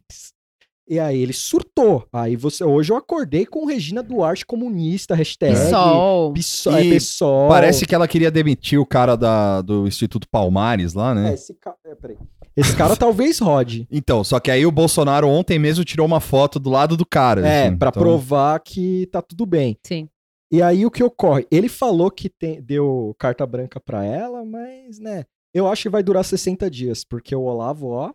E 0.87 0.99
aí 0.99 1.19
ele 1.19 1.33
surtou. 1.33 2.07
Aí 2.13 2.35
você 2.35 2.63
hoje 2.63 2.91
eu 2.91 2.95
acordei 2.97 3.45
com 3.45 3.65
Regina 3.65 4.03
Duarte 4.03 4.45
comunista, 4.45 5.15
hashtag 5.15 5.53
PSOL. 5.55 6.33
PSOL, 6.33 6.75
é, 6.75 6.89
PSOL. 6.95 7.49
Parece 7.49 7.85
que 7.87 7.95
ela 7.95 8.07
queria 8.07 8.29
demitir 8.29 8.79
o 8.79 8.85
cara 8.85 9.15
da, 9.15 9.61
do 9.63 9.87
Instituto 9.87 10.27
Palmares 10.29 10.93
lá, 10.93 11.11
É, 11.11 11.15
né? 11.15 11.33
esse, 11.33 11.55
ca... 11.55 11.73
é, 11.85 11.95
peraí. 11.95 12.17
esse 12.55 12.75
cara 12.75 12.95
talvez 12.95 13.39
rode. 13.39 13.87
Então, 13.91 14.23
só 14.23 14.39
que 14.39 14.51
aí 14.51 14.63
o 14.65 14.71
Bolsonaro 14.71 15.27
ontem 15.27 15.57
mesmo 15.57 15.83
tirou 15.83 16.05
uma 16.05 16.19
foto 16.19 16.59
do 16.59 16.69
lado 16.69 16.95
do 16.95 17.05
cara. 17.05 17.41
É, 17.47 17.67
assim. 17.67 17.77
pra 17.77 17.89
Então, 17.89 18.01
provar 18.03 18.59
que 18.59 19.07
tá 19.11 19.21
tudo 19.23 19.45
bem. 19.45 19.75
Sim. 19.83 20.07
E 20.51 20.61
aí 20.61 20.85
o 20.85 20.91
que 20.91 21.03
ocorre? 21.03 21.47
Ele 21.49 21.67
falou 21.67 22.11
que 22.11 22.29
tem- 22.29 22.61
deu 22.61 23.15
carta 23.17 23.45
branca 23.47 23.79
pra 23.79 24.05
ela, 24.05 24.45
mas, 24.45 24.99
né, 24.99 25.23
eu 25.51 25.67
acho 25.67 25.81
que 25.83 25.89
vai 25.89 26.03
durar 26.03 26.23
60 26.23 26.69
dias, 26.69 27.03
porque 27.03 27.35
o 27.35 27.41
Olavo, 27.41 27.87
ó, 27.89 28.11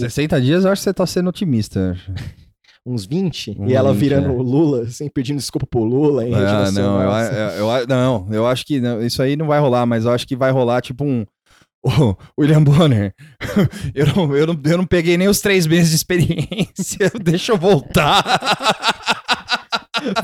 60 0.00 0.40
dias 0.40 0.64
eu 0.64 0.70
acho 0.72 0.80
que 0.80 0.84
você 0.84 0.94
tá 0.94 1.06
sendo 1.06 1.28
otimista. 1.28 1.96
uns 2.86 3.04
20, 3.04 3.56
Uns 3.60 3.70
e 3.70 3.74
ela 3.74 3.92
20, 3.92 4.00
virando 4.00 4.30
é. 4.30 4.36
Lula, 4.42 4.82
assim, 4.84 5.10
pedindo 5.12 5.36
desculpa 5.36 5.66
pro 5.66 5.84
Lula 5.84 6.26
em 6.26 6.30
rede 6.30 6.42
Ah, 6.42 6.70
não, 6.72 7.02
eu, 7.02 7.10
assim. 7.10 7.34
eu, 7.58 7.66
eu- 7.68 7.86
não, 7.86 8.26
eu 8.30 8.46
acho 8.46 8.64
que 8.64 8.80
não, 8.80 9.02
isso 9.02 9.20
aí 9.22 9.36
não 9.36 9.46
vai 9.46 9.60
rolar, 9.60 9.84
mas 9.84 10.04
eu 10.06 10.10
acho 10.12 10.26
que 10.26 10.34
vai 10.36 10.50
rolar 10.50 10.80
tipo 10.80 11.04
um. 11.04 11.26
O 11.84 12.16
William 12.40 12.62
Bonner, 12.62 13.14
eu 13.94 14.06
não, 14.06 14.34
eu, 14.36 14.46
não, 14.48 14.60
eu 14.64 14.78
não 14.78 14.84
peguei 14.86 15.16
nem 15.16 15.28
os 15.28 15.40
três 15.40 15.64
meses 15.66 15.90
de 15.90 15.96
experiência, 15.96 17.10
deixa 17.22 17.52
eu 17.52 17.56
voltar. 17.56 18.24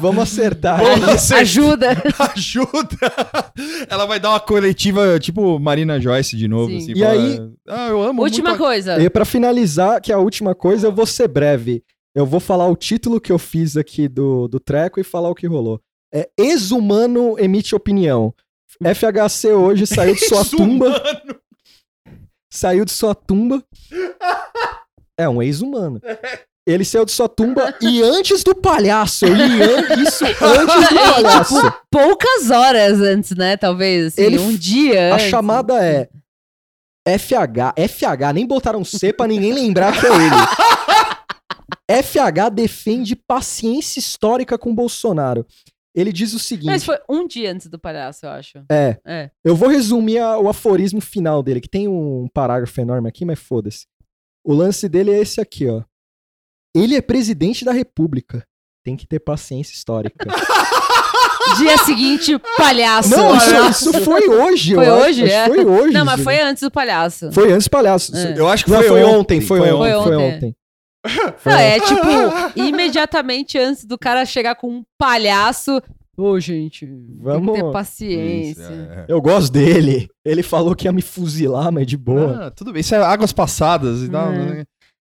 Vamos 0.00 0.22
acertar. 0.24 0.80
Vamos 0.82 1.08
acertar. 1.08 1.40
Ajuda. 1.40 1.88
Ajuda! 2.34 3.52
Ela 3.88 4.06
vai 4.06 4.18
dar 4.20 4.30
uma 4.30 4.40
coletiva 4.40 5.18
tipo 5.18 5.58
Marina 5.58 6.00
Joyce 6.00 6.36
de 6.36 6.48
novo. 6.48 6.70
Sim. 6.70 6.76
Assim, 6.78 6.92
E 6.92 6.98
falar, 7.00 7.12
aí- 7.12 7.52
Ah, 7.68 7.88
eu 7.88 8.02
amo 8.02 8.22
Última 8.22 8.50
muito 8.50 8.62
coisa. 8.62 9.02
E 9.02 9.08
pra 9.10 9.24
finalizar, 9.24 10.00
que 10.00 10.12
é 10.12 10.14
a 10.14 10.18
última 10.18 10.54
coisa, 10.54 10.86
eu 10.86 10.92
vou 10.92 11.06
ser 11.06 11.28
breve. 11.28 11.82
Eu 12.14 12.24
vou 12.26 12.38
falar 12.40 12.68
o 12.68 12.76
título 12.76 13.20
que 13.20 13.32
eu 13.32 13.38
fiz 13.38 13.76
aqui 13.76 14.06
do, 14.08 14.46
do 14.48 14.60
treco 14.60 15.00
e 15.00 15.04
falar 15.04 15.28
o 15.30 15.34
que 15.34 15.46
rolou. 15.46 15.80
É 16.12 16.28
Ex-humano 16.38 17.36
emite 17.38 17.74
opinião. 17.74 18.32
FHC 18.82 19.52
hoje 19.52 19.86
saiu 19.86 20.14
de 20.14 20.24
sua 20.26 20.44
tumba. 20.44 21.02
Saiu 22.52 22.84
de 22.84 22.92
sua 22.92 23.14
tumba. 23.14 23.62
É 25.18 25.28
um 25.28 25.42
ex-humano. 25.42 26.00
Ele 26.66 26.84
saiu 26.84 27.04
de 27.04 27.12
sua 27.12 27.28
tumba 27.28 27.74
e 27.80 28.02
antes 28.02 28.42
do 28.42 28.54
palhaço. 28.54 29.26
E 29.26 29.30
an- 29.30 30.02
isso 30.02 30.24
antes 30.24 30.88
do 30.88 30.94
palhaço. 31.12 31.54
Poucas 31.90 32.50
horas 32.50 33.00
antes, 33.00 33.32
né? 33.36 33.56
Talvez. 33.56 34.14
Assim, 34.14 34.22
Ele- 34.22 34.38
um 34.38 34.56
dia 34.56 35.12
A 35.12 35.14
antes. 35.16 35.26
chamada 35.28 35.74
é 35.84 36.08
FH. 37.06 37.74
FH, 37.76 38.32
nem 38.32 38.46
botaram 38.46 38.82
C 38.82 39.12
pra 39.12 39.26
ninguém 39.26 39.52
lembrar 39.52 39.92
que 40.00 40.06
é 40.06 40.10
ele. 40.10 40.34
FH 42.02 42.48
defende 42.50 43.14
paciência 43.14 43.98
histórica 44.00 44.56
com 44.56 44.74
Bolsonaro. 44.74 45.46
Ele 45.94 46.12
diz 46.12 46.32
o 46.32 46.38
seguinte: 46.38 46.66
Mas 46.70 46.82
foi 46.84 46.96
um 47.08 47.26
dia 47.26 47.52
antes 47.52 47.66
do 47.68 47.78
palhaço, 47.78 48.24
eu 48.26 48.30
acho. 48.30 48.64
é, 48.70 48.96
É. 49.06 49.30
eu 49.44 49.54
vou 49.54 49.68
resumir 49.68 50.18
a- 50.18 50.38
o 50.38 50.48
aforismo 50.48 51.00
final 51.00 51.42
dele, 51.42 51.60
que 51.60 51.68
tem 51.68 51.86
um 51.86 52.26
parágrafo 52.32 52.80
enorme 52.80 53.08
aqui, 53.08 53.24
mas 53.24 53.38
foda-se. 53.38 53.86
O 54.42 54.52
lance 54.54 54.88
dele 54.88 55.12
é 55.12 55.20
esse 55.20 55.40
aqui, 55.40 55.68
ó. 55.68 55.82
Ele 56.74 56.94
é 56.96 57.00
presidente 57.00 57.64
da 57.64 57.72
República. 57.72 58.44
Tem 58.84 58.96
que 58.96 59.06
ter 59.06 59.20
paciência 59.20 59.72
histórica. 59.72 60.26
Dia 61.58 61.76
seguinte, 61.78 62.38
palhaço. 62.56 63.10
Não, 63.10 63.36
isso, 63.36 63.46
Palhaço. 63.50 63.90
isso 63.90 64.00
foi 64.00 64.28
hoje, 64.28 64.74
Foi 64.74 64.90
hoje, 64.90 65.22
Acho 65.24 65.32
é? 65.32 65.46
Foi 65.46 65.64
hoje. 65.64 65.92
Não, 65.92 66.04
mas 66.04 66.20
foi 66.22 66.40
antes 66.40 66.62
do 66.62 66.70
palhaço. 66.70 67.30
Foi 67.32 67.52
antes 67.52 67.66
do 67.66 67.70
palhaço. 67.70 68.16
É. 68.16 68.38
Eu 68.38 68.48
acho 68.48 68.64
que 68.64 68.70
Não, 68.70 68.78
foi, 68.78 68.88
foi 68.88 69.04
ontem. 69.04 69.16
ontem, 69.18 69.40
foi 69.42 69.60
ontem, 69.60 69.76
Foi 69.76 70.02
foi 70.02 70.16
ontem. 70.16 70.36
ontem. 70.36 70.56
Não, 71.44 71.52
é 71.52 71.80
tipo, 71.80 72.06
imediatamente 72.56 73.58
antes 73.58 73.84
do 73.84 73.98
cara 73.98 74.24
chegar 74.24 74.54
com 74.54 74.68
um 74.68 74.82
palhaço. 74.98 75.82
Ô, 76.16 76.40
gente, 76.40 76.86
Vamos- 77.20 77.46
tem 77.52 77.54
que 77.56 77.62
ter 77.68 77.72
paciência. 77.72 78.62
Isso, 78.62 78.72
é. 78.72 79.04
Eu 79.08 79.20
gosto 79.20 79.52
dele. 79.52 80.08
Ele 80.24 80.42
falou 80.42 80.74
que 80.74 80.86
ia 80.88 80.92
me 80.92 81.02
fuzilar, 81.02 81.70
mas 81.70 81.86
de 81.86 81.96
boa. 81.96 82.46
Ah, 82.46 82.50
tudo 82.50 82.72
bem, 82.72 82.80
isso 82.80 82.94
é 82.94 82.98
águas 82.98 83.32
passadas 83.32 84.02
e 84.02 84.08
tal. 84.08 84.32
É. 84.32 84.64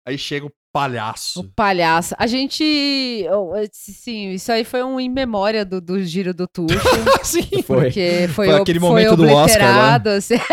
Aí 0.07 0.17
chega 0.17 0.45
o 0.45 0.51
palhaço. 0.73 1.41
O 1.41 1.43
palhaço. 1.55 2.15
A 2.17 2.27
gente. 2.27 3.25
Sim, 3.73 4.31
isso 4.31 4.51
aí 4.51 4.63
foi 4.63 4.83
um 4.83 4.99
in 4.99 5.09
memória 5.09 5.63
do, 5.65 5.79
do 5.81 6.01
giro 6.01 6.33
do 6.33 6.47
Tuxo. 6.47 6.77
Sim. 7.23 7.61
Foi. 7.63 7.85
Porque 7.85 8.27
foi, 8.33 8.45
Foi 8.47 8.49
o- 8.49 8.61
aquele 8.61 8.79
foi 8.79 8.89
momento 8.89 9.15
do 9.15 9.23
Oscar 9.23 9.37
obliterado, 9.69 10.09
assim. 10.09 10.35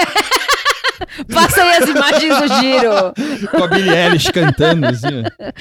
Passa 1.33 1.63
aí 1.63 1.77
as 1.77 1.89
imagens 1.89 2.39
do 2.41 2.49
giro. 2.61 3.49
Com 3.51 3.65
a 3.65 3.67
Billie 3.69 3.91
Eilish 3.95 4.31
cantando, 4.33 4.87
assim. 4.87 5.07
ó. 5.07 5.53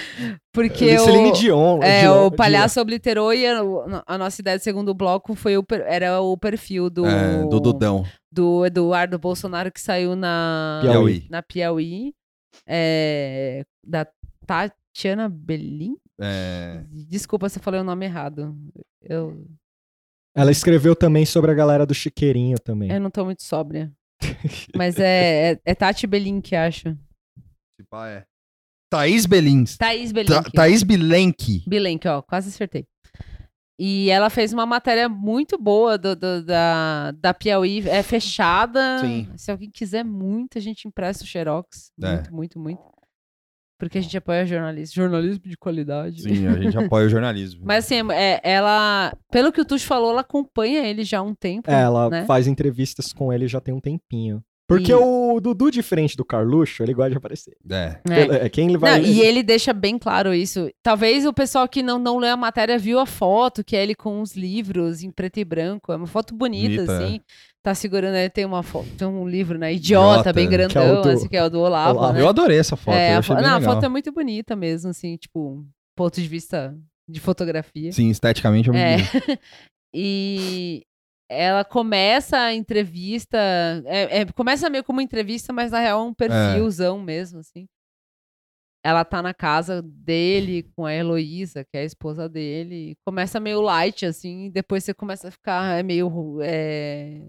Porque 0.52 0.96
o, 0.98 1.00
Celine 1.06 1.32
Dion. 1.34 1.80
é, 1.84 2.02
Dion- 2.02 2.26
o 2.28 2.32
palhaço 2.32 2.80
obliterou 2.82 3.34
e 3.34 3.46
a, 3.46 3.62
a 4.06 4.18
nossa 4.18 4.42
ideia 4.42 4.58
do 4.58 4.64
segundo 4.64 4.94
bloco 4.94 5.36
foi 5.36 5.58
o, 5.58 5.64
era 5.86 6.20
o 6.22 6.36
perfil 6.38 6.90
do, 6.90 7.06
É, 7.06 7.44
do 7.48 7.60
Dudão. 7.60 8.04
do 8.32 8.66
Eduardo 8.66 9.18
Bolsonaro 9.20 9.72
que 9.72 9.80
saiu 9.80 10.16
na 10.16 10.80
Piauí. 10.82 11.28
na 11.30 11.42
Piauí. 11.44 12.14
É, 12.68 13.64
da 13.86 14.06
Tatiana 14.48 15.30
Belin. 15.30 15.96
É, 16.20 16.84
Desculpa 16.90 17.48
se 17.50 17.60
eu 17.60 17.64
falei 17.64 17.80
o 17.80 17.84
nome 17.84 18.06
errado. 18.06 18.58
Eu, 19.02 19.46
Ela 20.36 20.50
escreveu 20.52 20.96
também 20.96 21.26
sobre 21.26 21.52
a 21.52 21.54
galera 21.54 21.86
do 21.86 21.94
Chiqueirinho 21.94 22.58
também. 22.60 22.92
eu 22.92 23.00
não 23.00 23.12
tô 23.12 23.24
muito 23.26 23.44
sóbria. 23.44 23.92
Mas 24.76 24.98
é, 24.98 25.52
é, 25.54 25.60
é 25.64 25.76
Tati 25.76 26.08
Belin 26.08 26.42
que 26.42 26.56
acho. 26.56 26.98
tipo, 27.80 27.96
ah, 27.96 28.08
é. 28.10 28.26
Thaís 28.90 29.26
Belins. 29.26 29.76
Thaís 29.78 30.12
Belin. 30.14 30.28
Ta- 30.30 30.44
Thaís 30.50 30.82
Bilenque. 30.82 31.64
Bilenque, 31.68 32.08
ó, 32.08 32.22
quase 32.22 32.50
acertei. 32.50 32.88
E 33.80 34.10
ela 34.10 34.30
fez 34.32 34.54
uma 34.54 34.66
matéria 34.66 35.08
muito 35.08 35.56
boa 35.58 35.98
do, 36.00 36.16
do- 36.16 36.44
da, 36.44 37.12
da 37.12 37.34
Piauí, 37.34 37.88
é 37.88 38.02
fechada. 38.02 39.00
Sim. 39.02 39.30
Se 39.38 39.52
alguém 39.52 39.70
quiser 39.70 40.04
muito, 40.04 40.58
a 40.58 40.62
gente 40.62 40.88
empresta 40.88 41.24
o 41.24 41.28
Xerox. 41.28 41.92
É. 42.02 42.08
Muito, 42.16 42.34
muito, 42.34 42.60
muito. 42.60 42.82
Porque 43.78 44.00
a 44.00 44.02
gente 44.02 44.18
apoia 44.18 44.46
jornalismo. 44.46 44.96
Jornalismo 44.96 45.44
de 45.46 45.56
qualidade. 45.56 46.24
Sim, 46.24 46.48
a 46.48 46.60
gente 46.60 46.78
apoia 46.78 47.06
o 47.06 47.10
jornalismo. 47.10 47.62
Mas 47.66 47.86
assim, 47.86 48.02
é, 48.12 48.42
ela. 48.44 49.16
Pelo 49.32 49.52
que 49.52 49.62
o 49.62 49.66
Tuxo 49.66 49.86
falou, 49.86 50.12
ela 50.12 50.22
acompanha 50.22 50.88
ele 50.88 51.04
já 51.04 51.20
há 51.20 51.22
um 51.22 51.36
tempo. 51.36 51.70
É, 51.70 51.82
ela 51.82 52.10
né? 52.10 52.26
faz 52.26 52.48
entrevistas 52.48 53.14
com 53.14 53.32
ele 53.32 53.48
já 53.48 53.62
tem 53.62 53.74
um 53.74 53.80
tempinho. 53.80 54.44
Porque 54.68 54.92
E- 54.92 54.96
o 54.96 55.40
Dudu, 55.40 55.72
diferente 55.72 56.18
do 56.18 56.26
Carluxo, 56.26 56.84
ele 56.84 56.94
gosta 56.94 57.12
de 57.12 57.18
aparecer. 57.18 57.56
É. 57.70 58.00
É. 58.10 58.46
É, 58.46 58.50
Quem 58.50 58.68
ele 58.68 58.78
vai. 58.78 59.00
Não, 59.00 59.08
e 59.08 59.22
ele 59.22 59.42
deixa 59.42 59.72
bem 59.72 59.98
claro 59.98 60.34
isso. 60.34 60.70
Talvez 60.84 61.26
o 61.26 61.32
pessoal 61.32 61.68
que 61.70 61.82
não, 61.82 61.98
não 61.98 62.18
leu 62.18 62.34
a 62.34 62.38
matéria 62.38 62.78
viu 62.78 63.00
a 63.00 63.06
foto, 63.06 63.64
que 63.64 63.76
é 63.78 63.82
ele 63.84 63.96
com 63.96 64.20
uns 64.22 64.36
livros 64.36 65.02
em 65.04 65.10
preto 65.10 65.38
e 65.40 65.46
branco. 65.46 65.92
É 65.94 65.96
uma 65.96 66.06
foto 66.08 66.36
bonita, 66.36 66.84
Bonita, 66.84 66.98
assim. 67.06 67.22
Tá 67.64 67.74
segurando, 67.74 68.16
ele 68.16 68.30
tem 68.30 68.46
uma 68.46 68.62
foto, 68.64 68.88
tem 68.98 69.08
um 69.08 69.28
livro, 69.28 69.58
né? 69.58 69.74
Idiota, 69.74 70.20
Idiota, 70.22 70.34
bem 70.34 70.48
que 70.48 70.54
é 70.54 70.58
o 70.58 70.60
grandão, 70.70 71.02
do- 71.02 71.10
assim, 71.10 71.28
que 71.28 71.38
é 71.38 71.44
o 71.44 71.50
do 71.50 71.60
Olavo, 71.62 72.00
Olavo. 72.00 72.14
né? 72.14 72.22
Eu 72.22 72.28
adorei 72.30 72.58
essa 72.60 72.76
foto. 72.78 72.96
É, 72.96 73.12
eu 73.12 73.16
a, 73.16 73.20
achei 73.20 73.28
fo- 73.36 73.42
bem 73.42 73.44
não, 73.50 73.56
a 73.56 73.60
legal. 73.60 73.74
foto 73.76 73.86
é 73.86 73.90
muito 73.90 74.12
bonita 74.12 74.56
mesmo, 74.56 74.90
assim, 74.90 75.16
tipo, 75.18 75.66
ponto 75.96 76.22
de 76.22 76.28
vista 76.28 76.76
de 77.10 77.20
fotografia. 77.22 77.92
Sim, 77.92 78.10
esteticamente 78.10 78.70
é 78.70 78.72
muito 78.72 78.84
É. 78.84 78.98
bonito. 78.98 79.40
e 79.94 80.84
ela 81.30 81.64
começa 81.66 82.38
a 82.38 82.54
entrevista. 82.54 83.38
é- 83.86 84.22
é- 84.22 84.26
começa 84.32 84.70
meio 84.70 84.84
como 84.84 85.02
entrevista, 85.02 85.52
mas 85.52 85.72
na 85.72 85.80
real 85.80 86.00
é 86.02 86.04
um 86.04 86.14
perfilzão 86.14 87.00
mesmo, 87.00 87.40
assim. 87.40 87.68
Ela 88.84 89.04
tá 89.04 89.22
na 89.22 89.34
casa 89.34 89.82
dele 89.82 90.64
com 90.76 90.86
a 90.86 90.94
Heloísa, 90.94 91.64
que 91.66 91.78
é 91.78 91.82
a 91.82 91.86
esposa 91.86 92.30
dele. 92.30 92.92
e 92.92 92.96
Começa 93.06 93.40
meio 93.40 93.60
light, 93.62 94.06
assim, 94.06 94.46
e 94.46 94.50
depois 94.50 94.84
você 94.84 94.94
começa 94.94 95.28
a 95.28 95.32
ficar 95.32 95.78
é 95.78 95.84
meio. 95.84 96.40
É, 96.42 97.22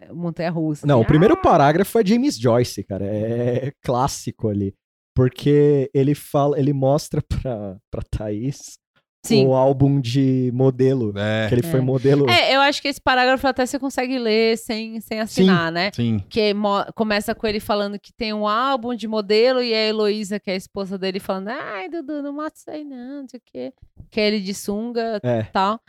é, 0.00 0.12
montanha 0.12 0.50
russa. 0.50 0.86
Não, 0.86 0.96
assim. 0.96 1.04
o 1.04 1.06
primeiro 1.06 1.36
parágrafo 1.40 1.98
é 1.98 2.04
James 2.06 2.38
Joyce, 2.38 2.82
cara. 2.84 3.04
É 3.04 3.72
clássico 3.82 4.48
ali. 4.48 4.74
Porque 5.14 5.90
ele 5.94 6.14
fala, 6.14 6.58
ele 6.58 6.72
mostra 6.72 7.22
pra, 7.22 7.78
pra 7.90 8.02
Thaís 8.02 8.78
Sim. 9.26 9.46
o 9.46 9.54
álbum 9.54 10.00
de 10.00 10.50
modelo. 10.54 11.12
É, 11.16 11.48
Que 11.48 11.54
ele 11.54 11.62
foi 11.62 11.80
É. 11.80 11.82
modelo. 11.82 12.28
É, 12.30 12.54
eu 12.54 12.60
acho 12.60 12.80
que 12.80 12.88
esse 12.88 13.00
parágrafo 13.00 13.46
até 13.46 13.64
você 13.66 13.78
consegue 13.78 14.18
ler 14.18 14.56
sem, 14.58 15.00
sem 15.00 15.20
assinar, 15.20 15.70
né? 15.72 15.90
sim. 15.94 16.22
que 16.28 16.52
começa 16.94 17.34
com 17.34 17.46
ele 17.46 17.60
falando 17.60 17.98
que 17.98 18.12
tem 18.12 18.32
um 18.32 18.46
álbum 18.46 18.94
de 18.94 19.06
modelo 19.08 19.62
e 19.62 19.72
a 19.74 19.88
Heloísa, 19.88 20.38
que 20.40 20.50
é 20.50 20.54
a 20.54 20.56
esposa 20.56 20.96
dele, 20.98 21.18
falando: 21.20 21.48
Ai, 21.48 21.88
Dudu, 21.88 22.22
não 22.22 22.32
mata 22.32 22.56
isso 22.56 22.70
aí, 22.70 22.84
não, 22.84 23.22
não 23.22 23.28
sei 23.28 23.38
o 23.38 23.42
quê. 23.44 23.72
Que 24.10 24.20
é 24.20 24.28
ele 24.28 24.40
de 24.40 24.54
sunga 24.54 25.20
e 25.22 25.26
É. 25.26 25.42
tal. 25.52 25.80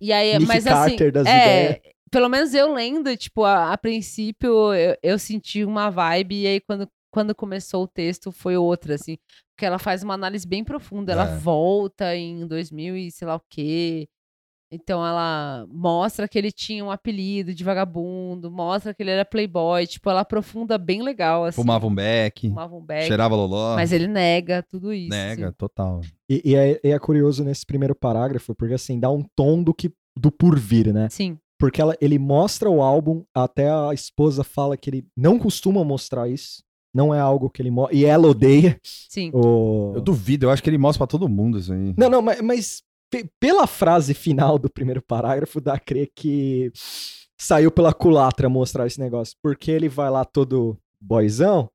E 0.00 0.12
aí, 0.12 0.32
Nick 0.34 0.46
mas 0.46 0.64
Carter 0.64 1.06
assim, 1.08 1.12
das 1.12 1.26
é, 1.26 1.62
ideias. 1.70 1.80
pelo 2.10 2.28
menos 2.28 2.52
eu 2.54 2.72
lendo, 2.74 3.16
tipo, 3.16 3.44
a, 3.44 3.72
a 3.72 3.78
princípio 3.78 4.74
eu, 4.74 4.96
eu 5.02 5.18
senti 5.18 5.64
uma 5.64 5.90
vibe, 5.90 6.42
e 6.42 6.46
aí 6.46 6.60
quando, 6.60 6.88
quando 7.16 7.34
começou 7.34 7.84
o 7.84 7.88
texto 7.88 8.30
foi 8.30 8.58
outra, 8.58 8.94
assim. 8.96 9.16
Porque 9.54 9.64
ela 9.64 9.78
faz 9.78 10.02
uma 10.02 10.12
análise 10.12 10.46
bem 10.46 10.62
profunda, 10.62 11.12
ela 11.12 11.30
É. 11.32 11.36
volta 11.38 12.14
em 12.14 12.46
2000 12.46 12.94
e 12.94 13.10
sei 13.10 13.26
lá 13.26 13.36
o 13.36 13.42
quê. 13.48 14.06
Então 14.70 15.06
ela 15.06 15.64
mostra 15.70 16.28
que 16.28 16.36
ele 16.36 16.52
tinha 16.52 16.84
um 16.84 16.90
apelido 16.90 17.54
de 17.54 17.64
vagabundo, 17.64 18.50
mostra 18.50 18.92
que 18.92 19.02
ele 19.02 19.12
era 19.12 19.24
playboy, 19.24 19.86
tipo, 19.86 20.10
ela 20.10 20.20
aprofunda 20.20 20.76
bem 20.76 21.00
legal, 21.02 21.46
assim. 21.46 21.56
Fumava 21.62 21.86
um 21.86 21.94
beck, 21.94 22.48
Fumava 22.50 22.76
um 22.76 22.84
beck, 22.84 23.06
cheirava 23.06 23.34
loló. 23.34 23.76
mas 23.76 23.92
ele 23.92 24.08
nega 24.08 24.62
tudo 24.68 24.92
isso. 24.92 25.08
Nega, 25.08 25.46
assim. 25.48 25.56
total. 25.56 26.02
E, 26.28 26.42
e 26.44 26.54
é, 26.54 26.78
e 26.84 26.90
é 26.90 26.98
curioso 26.98 27.42
nesse 27.42 27.64
primeiro 27.64 27.94
parágrafo, 27.94 28.54
porque 28.54 28.74
assim, 28.74 29.00
dá 29.00 29.10
um 29.10 29.22
tom 29.34 29.62
do 29.62 29.72
que 29.72 29.90
do 30.18 30.30
por 30.30 30.58
vir, 30.58 30.92
né? 30.92 31.08
Sim, 31.08 31.38
Porque 31.58 31.80
ela, 31.80 31.96
ele 32.02 32.18
mostra 32.18 32.68
o 32.68 32.82
álbum, 32.82 33.24
até 33.34 33.70
a 33.70 33.94
esposa 33.94 34.44
fala 34.44 34.76
que 34.76 34.90
ele 34.90 35.06
não 35.16 35.38
costuma 35.38 35.82
mostrar 35.82 36.28
isso. 36.28 36.62
Não 36.96 37.14
é 37.14 37.20
algo 37.20 37.50
que 37.50 37.60
ele 37.60 37.70
mostra. 37.70 37.94
E 37.94 38.04
ela 38.06 38.26
odeia 38.28 38.80
sim. 38.82 39.30
o. 39.34 39.92
Eu 39.94 40.00
duvido, 40.00 40.46
eu 40.46 40.50
acho 40.50 40.62
que 40.62 40.70
ele 40.70 40.78
mostra 40.78 41.00
pra 41.06 41.10
todo 41.10 41.28
mundo 41.28 41.58
isso 41.58 41.72
aí. 41.72 41.94
Não, 41.96 42.08
não, 42.08 42.22
mas, 42.22 42.40
mas 42.40 42.82
pe- 43.10 43.30
pela 43.38 43.66
frase 43.66 44.14
final 44.14 44.58
do 44.58 44.70
primeiro 44.70 45.02
parágrafo, 45.02 45.60
dá 45.60 45.74
a 45.74 45.78
crer 45.78 46.10
que 46.16 46.72
saiu 47.38 47.70
pela 47.70 47.92
culatra 47.92 48.48
mostrar 48.48 48.86
esse 48.86 48.98
negócio. 48.98 49.36
Porque 49.42 49.70
ele 49.70 49.88
vai 49.90 50.08
lá 50.10 50.24
todo 50.24 50.78
boyzão, 50.98 51.68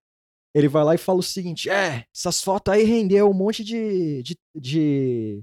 ele 0.56 0.68
vai 0.68 0.84
lá 0.84 0.95
e 0.95 0.98
fala 0.98 1.19
o 1.19 1.23
seguinte: 1.23 1.69
é, 1.69 2.03
essas 2.15 2.41
fotos 2.43 2.73
aí 2.73 2.84
rendeu 2.84 3.30
um 3.30 3.34
monte 3.34 3.64
de. 3.64 4.23
de, 4.23 4.35
de, 4.56 5.41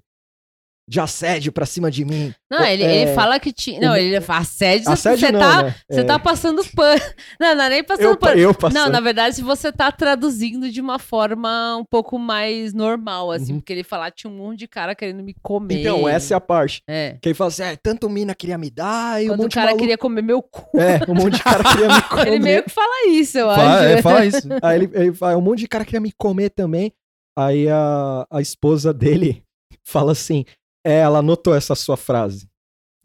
de 0.89 0.99
assédio 1.01 1.53
pra 1.53 1.67
cima 1.67 1.91
de 1.91 2.03
mim. 2.03 2.33
Não, 2.51 2.65
ele, 2.65 2.83
É, 2.83 3.03
ele 3.03 3.13
fala 3.15 3.39
que 3.39 3.53
tinha. 3.53 3.79
Não, 3.79 3.93
o- 3.93 3.97
ele 3.97 4.19
fala 4.23 4.41
assédio, 4.41 4.89
Assédio 4.91 5.19
você 5.27 5.31
não, 5.33 5.39
tá. 5.41 5.63
né? 5.65 5.75
Você 5.91 6.01
É, 6.01 6.05
tá 6.05 6.19
passando 6.19 6.65
pano. 6.75 6.99
Não, 7.39 7.55
não 7.55 7.63
é 7.65 7.69
nem 7.69 7.85
passando 7.85 8.07
eu, 8.07 8.17
pa- 8.17 8.29
pano. 8.29 8.41
eu 8.41 8.55
passando. 8.55 8.83
Não, 8.85 8.89
na 8.91 9.01
verdade, 9.01 9.37
se 9.37 9.43
você 9.43 9.71
tá 9.71 9.93
traduzindo 9.93 10.71
de 10.71 10.81
uma 10.81 10.99
forma 10.99 11.77
um 11.77 11.85
pouco 11.85 12.19
mais 12.19 12.73
normal, 12.73 13.31
assim, 13.31 13.53
Uhum. 13.53 13.61
porque 13.61 13.73
ele 13.75 13.85
falar 13.85 14.11
tinha 14.11 14.31
um 14.33 14.37
monte 14.37 14.61
de 14.61 14.69
cara 14.69 14.95
querendo 14.95 15.23
me 15.23 15.35
comer. 15.43 15.81
Então, 15.81 16.09
essa 16.09 16.33
é 16.33 16.37
a 16.37 16.41
parte. 16.41 16.83
É. 16.89 17.19
Que 17.21 17.29
ele 17.29 17.35
fala 17.35 17.49
assim: 17.49 17.63
é, 17.65 17.77
tanto 17.77 18.09
mina 18.09 18.35
queria 18.35 18.57
me 18.57 18.71
dar, 18.71 19.23
e 19.23 19.27
um 19.27 19.29
Quando 19.33 19.41
o 19.41 19.43
monte 19.43 19.51
de 19.51 19.55
cara 19.55 19.67
maluco... 19.67 19.81
queria 19.83 19.99
comer 19.99 20.23
meu 20.23 20.41
cu. 20.43 20.79
É, 20.81 21.11
um 21.11 21.15
monte 21.15 21.37
de 21.37 21.43
cara 21.45 21.63
queria 21.65 21.89
me 21.89 22.03
comer. 22.09 22.27
Ele 22.29 22.39
meio 22.39 22.63
que 22.63 22.71
fala 22.71 23.09
isso, 23.09 23.37
eu 23.39 23.47
Fala, 23.49 23.75
acho. 23.75 23.85
é, 23.85 24.03
fala 24.03 24.25
isso. 24.25 24.49
Aí 24.63 24.77
ele, 24.79 24.91
ele 24.95 25.13
fala, 25.13 25.37
um 25.37 25.43
monte 25.43 25.59
de 25.61 25.69
cara 25.69 25.85
queria 25.85 26.01
me 26.01 26.13
comer 26.17 26.49
também. 26.49 26.93
Aí 27.37 27.69
a, 27.69 28.27
a 28.31 28.41
esposa 28.41 28.93
dele 28.93 29.43
fala 29.85 30.13
assim: 30.13 30.45
é, 30.89 30.99
ela 31.01 31.19
anotou 31.21 31.55
essa 31.55 31.75
sua 31.75 31.97
frase. 31.97 32.49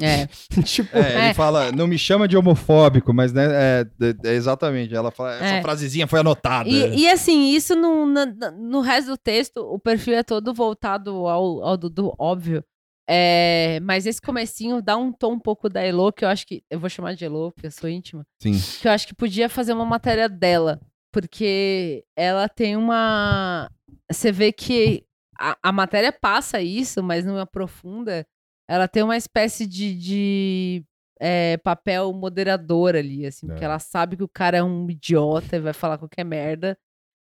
É. 0.01 0.25
tipo, 0.65 0.95
É, 0.97 0.99
ele 1.11 1.19
É. 1.29 1.33
fala, 1.33 1.71
não 1.71 1.85
me 1.87 1.97
chama 1.99 2.27
de 2.27 2.35
homofóbico, 2.35 3.13
mas 3.13 3.31
né, 3.31 3.45
é, 3.51 3.85
é- 4.25 4.33
exatamente. 4.33 4.93
Ela 4.95 5.11
fala, 5.11 5.35
essa 5.35 5.55
É. 5.55 5.61
frasezinha 5.61 6.07
foi 6.07 6.19
anotada. 6.19 6.67
E, 6.67 7.01
e, 7.01 7.09
assim, 7.09 7.49
isso 7.53 7.75
no, 7.75 8.05
na- 8.05 8.25
no 8.51 8.81
resto 8.81 9.11
do 9.11 9.17
texto, 9.17 9.57
o 9.57 9.77
perfil 9.77 10.15
é 10.15 10.23
todo 10.23 10.53
voltado 10.53 11.11
ao, 11.27 11.63
ao 11.63 11.77
Dudu, 11.77 12.13
óbvio. 12.17 12.63
É, 13.07 13.79
mas 13.83 14.05
esse 14.05 14.21
comecinho 14.21 14.81
dá 14.81 14.95
um 14.95 15.11
tom 15.11 15.33
um 15.33 15.39
pouco 15.39 15.67
da 15.67 15.81
Elo, 15.85 16.11
que 16.13 16.23
eu 16.23 16.29
acho 16.29 16.47
que. 16.47 16.63
Eu 16.71 16.79
vou 16.79 16.89
chamar 16.89 17.13
de 17.15 17.25
Elo, 17.25 17.51
porque 17.51 17.67
eu 17.67 17.71
sou 17.71 17.89
íntima. 17.89 18.25
Sim. 18.41 18.53
Que 18.81 18.87
eu 18.87 18.91
acho 18.93 19.05
que 19.05 19.13
podia 19.13 19.49
fazer 19.49 19.73
uma 19.73 19.83
matéria 19.85 20.29
dela. 20.29 20.79
Porque 21.11 22.03
ela 22.15 22.47
tem 22.47 22.75
uma. 22.77 23.69
Você 24.09 24.31
vê 24.31 24.51
que 24.53 25.03
a, 25.51 25.57
a 25.69 25.71
matéria 25.71 26.11
passa 26.11 26.61
isso, 26.61 27.01
mas 27.03 27.25
não 27.25 27.37
aprofunda. 27.37 28.25
Ela 28.69 28.87
tem 28.87 29.03
uma 29.03 29.17
espécie 29.17 29.65
de, 29.67 29.93
de 29.93 30.83
é, 31.19 31.57
papel 31.57 32.11
moderador 32.13 32.95
ali, 32.95 33.25
assim, 33.25 33.47
porque 33.47 33.63
É. 33.63 33.65
ela 33.65 33.79
sabe 33.79 34.15
que 34.17 34.23
o 34.23 34.29
cara 34.29 34.57
é 34.57 34.63
um 34.63 34.89
idiota 34.89 35.55
e 35.57 35.59
vai 35.59 35.73
falar 35.73 35.97
qualquer 35.97 36.23
merda. 36.23 36.77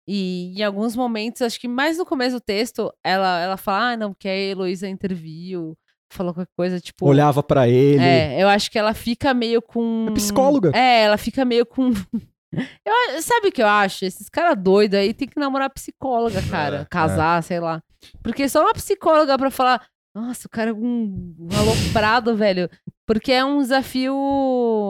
E 0.08 0.54
em 0.58 0.62
alguns 0.64 0.96
momentos, 0.96 1.40
acho 1.42 1.60
que 1.60 1.68
mais 1.68 1.98
no 1.98 2.04
começo 2.06 2.36
do 2.36 2.40
texto, 2.40 2.92
ela, 3.04 3.40
ela 3.40 3.56
fala, 3.56 3.92
ah, 3.92 3.96
não, 3.96 4.12
porque 4.12 4.28
a 4.28 4.36
Heloísa 4.36 4.88
interviu, 4.88 5.78
falou 6.12 6.34
qualquer 6.34 6.50
coisa, 6.56 6.80
tipo. 6.80 7.06
olhava 7.06 7.42
pra 7.44 7.68
ele. 7.68 8.02
É, 8.02 8.42
eu 8.42 8.48
acho 8.48 8.70
que 8.70 8.78
ela 8.78 8.92
fica 8.92 9.32
meio 9.32 9.62
com. 9.62 10.06
É 10.10 10.14
psicóloga. 10.14 10.72
É, 10.74 11.02
ela 11.02 11.16
fica 11.16 11.44
meio 11.44 11.64
com. 11.64 11.90
Eu, 12.52 13.22
sabe 13.22 13.46
o 13.46 13.52
que 13.52 13.62
eu 13.62 13.66
acho? 13.68 14.04
Esses 14.04 14.28
caras 14.28 14.60
doidos 14.60 14.98
aí 14.98 15.14
tem 15.14 15.28
que 15.28 15.38
namorar 15.38 15.70
psicóloga, 15.70 16.40
cara. 16.50 16.80
É, 16.80 16.84
casar, 16.84 17.40
sei 17.44 17.60
lá. 17.60 17.80
Porque 18.22 18.48
só 18.48 18.62
uma 18.62 18.72
psicóloga 18.74 19.36
pra 19.39 19.51
falar. 19.51 19.85
Nossa, 20.14 20.48
o 20.48 20.51
cara 20.51 20.70
é 20.70 20.72
um, 20.72 21.35
um 21.39 21.48
aloprado, 21.56 22.35
velho. 22.35 22.68
Porque 23.06 23.31
é 23.31 23.44
um 23.44 23.60
desafio. 23.60 24.12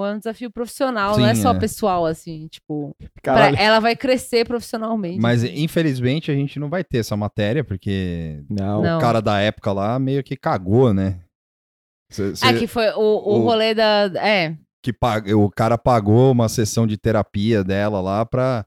É 0.07 0.15
um 0.15 0.19
desafio 0.19 0.51
profissional, 0.51 1.19
não 1.19 1.27
é 1.27 1.35
Sim, 1.35 1.43
só 1.43 1.53
é. 1.53 1.59
pessoal, 1.59 2.07
assim. 2.07 2.49
Tipo, 2.49 2.95
Caralho. 3.23 3.57
ela 3.59 3.81
vai 3.81 3.95
crescer 3.95 4.47
profissionalmente. 4.47 5.20
Mas 5.20 5.45
assim. 5.45 5.62
infelizmente 5.62 6.31
a 6.31 6.35
gente 6.35 6.59
não 6.59 6.70
vai 6.70 6.82
ter 6.82 6.99
essa 6.99 7.16
matéria, 7.16 7.62
porque 7.62 8.43
Não. 8.49 8.81
Não. 8.82 8.97
o 8.99 9.01
cara 9.01 9.20
da 9.20 9.39
época 9.41 9.73
lá 9.73 9.99
meio 9.99 10.23
que 10.24 10.37
cagou, 10.37 10.95
né? 10.95 11.20
Cê- 12.11 12.35
cê- 12.35 12.47
É 12.47 12.59
que 12.59 12.66
foi 12.66 12.89
o, 12.91 12.99
o, 13.01 13.39
o- 13.39 13.41
rolê 13.43 13.74
da. 13.74 14.11
É. 14.16 14.57
que 14.82 14.93
pag- 14.93 15.32
o 15.35 15.51
cara 15.51 15.77
pagou 15.77 16.32
uma 16.32 16.49
sessão 16.49 16.87
de 16.87 16.97
terapia 16.97 17.62
dela 17.62 18.01
lá 18.01 18.24
pra 18.24 18.65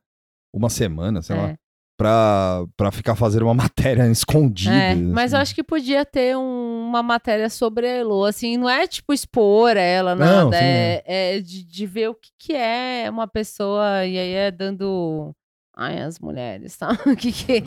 uma 0.53 0.70
semana, 0.70 1.22
sei 1.24 1.36
lá, 1.36 1.49
é. 1.49 1.56
Pra, 2.03 2.65
pra 2.75 2.91
ficar 2.91 3.15
fazendo 3.15 3.43
uma 3.43 3.53
matéria 3.63 4.05
escondida. 4.11 4.75
É, 4.75 4.95
mas 4.95 5.31
eu 5.31 5.38
assim. 5.38 5.41
acho 5.43 5.55
que 5.55 5.63
podia 5.63 6.05
ter 6.05 6.35
um- 6.35 6.85
uma 6.89 7.01
matéria 7.01 7.49
sobre 7.49 7.88
a 7.88 7.95
Elo, 7.97 8.25
assim, 8.25 8.57
não 8.57 8.69
é 8.69 8.85
tipo 8.85 9.13
expor 9.13 9.77
ela, 9.77 10.15
Não, 10.15 10.25
nada, 10.49 10.57
sim, 10.57 10.63
é, 10.63 11.03
é 11.05 11.39
de, 11.39 11.63
de 11.63 11.85
ver 11.88 12.09
o 12.09 12.13
que, 12.15 12.30
que 12.38 12.53
é 12.53 13.07
uma 13.09 13.27
pessoa, 13.27 14.05
e 14.05 14.17
aí 14.17 14.34
é 14.34 14.51
dando. 14.51 15.34
Ai, 15.75 16.01
as 16.01 16.19
mulheres, 16.19 16.75
tá? 16.77 16.91
O 17.07 17.15
que, 17.15 17.31
que, 17.31 17.61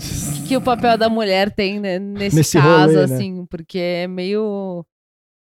que, 0.47 0.57
o 0.57 0.61
papel 0.61 0.97
da 0.97 1.09
mulher 1.09 1.51
tem 1.51 1.81
né, 1.81 1.99
nesse, 1.99 2.37
Nesse 2.37 2.59
caso, 2.61 2.95
rolê, 2.95 3.07
né? 3.07 3.15
assim, 3.17 3.47
porque 3.47 3.79
é 3.79 4.07
meio. 4.07 4.85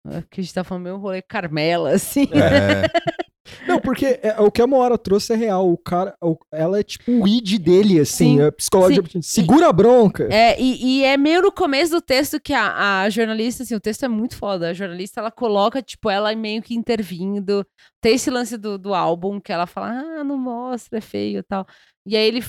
É 0.08 0.22
que 0.30 0.40
a 0.40 0.42
gente 0.44 0.54
tá 0.54 0.62
falando 0.64 0.84
meio 0.84 0.96
rolê 0.96 1.20
Carmela, 1.20 1.90
assim. 1.90 2.28
É, 2.32 2.86
Não, 3.66 3.80
porque 3.80 4.18
é- 4.22 4.36
o 4.40 4.50
que 4.50 4.60
a 4.62 4.66
Moara 4.66 4.96
trouxe 4.98 5.32
é 5.32 5.36
real. 5.36 5.70
O 5.70 5.76
cara, 5.76 6.14
o- 6.22 6.36
ela 6.52 6.78
é 6.80 6.82
tipo 6.82 7.10
o 7.10 7.26
id 7.28 7.58
dele, 7.58 8.00
assim, 8.00 8.36
Sim, 8.36 8.40
é 8.42 8.50
psicológico. 8.50 9.08
Segura 9.22 9.68
a 9.68 9.72
bronca. 9.72 10.28
É, 10.30 10.60
e, 10.60 11.00
e 11.00 11.04
é 11.04 11.16
meio 11.16 11.42
no 11.42 11.52
começo 11.52 11.92
do 11.92 12.00
texto 12.00 12.40
que 12.40 12.52
a, 12.52 13.02
a 13.02 13.10
jornalista, 13.10 13.62
assim, 13.62 13.74
o 13.74 13.80
texto 13.80 14.04
é 14.04 14.08
muito 14.08 14.36
foda. 14.36 14.68
A 14.70 14.74
jornalista, 14.74 15.20
ela 15.20 15.30
coloca, 15.30 15.82
tipo, 15.82 16.08
ela 16.10 16.34
meio 16.34 16.62
que 16.62 16.74
intervindo. 16.74 17.66
Tem 18.00 18.14
esse 18.14 18.30
lance 18.30 18.56
do, 18.56 18.78
do 18.78 18.94
álbum 18.94 19.40
que 19.40 19.52
ela 19.52 19.66
fala, 19.66 19.88
ah, 19.90 20.24
não 20.24 20.36
mostra, 20.36 20.98
é 20.98 21.00
feio 21.00 21.38
e 21.40 21.42
tal. 21.42 21.66
E 22.06 22.16
aí 22.16 22.26
ele 22.26 22.44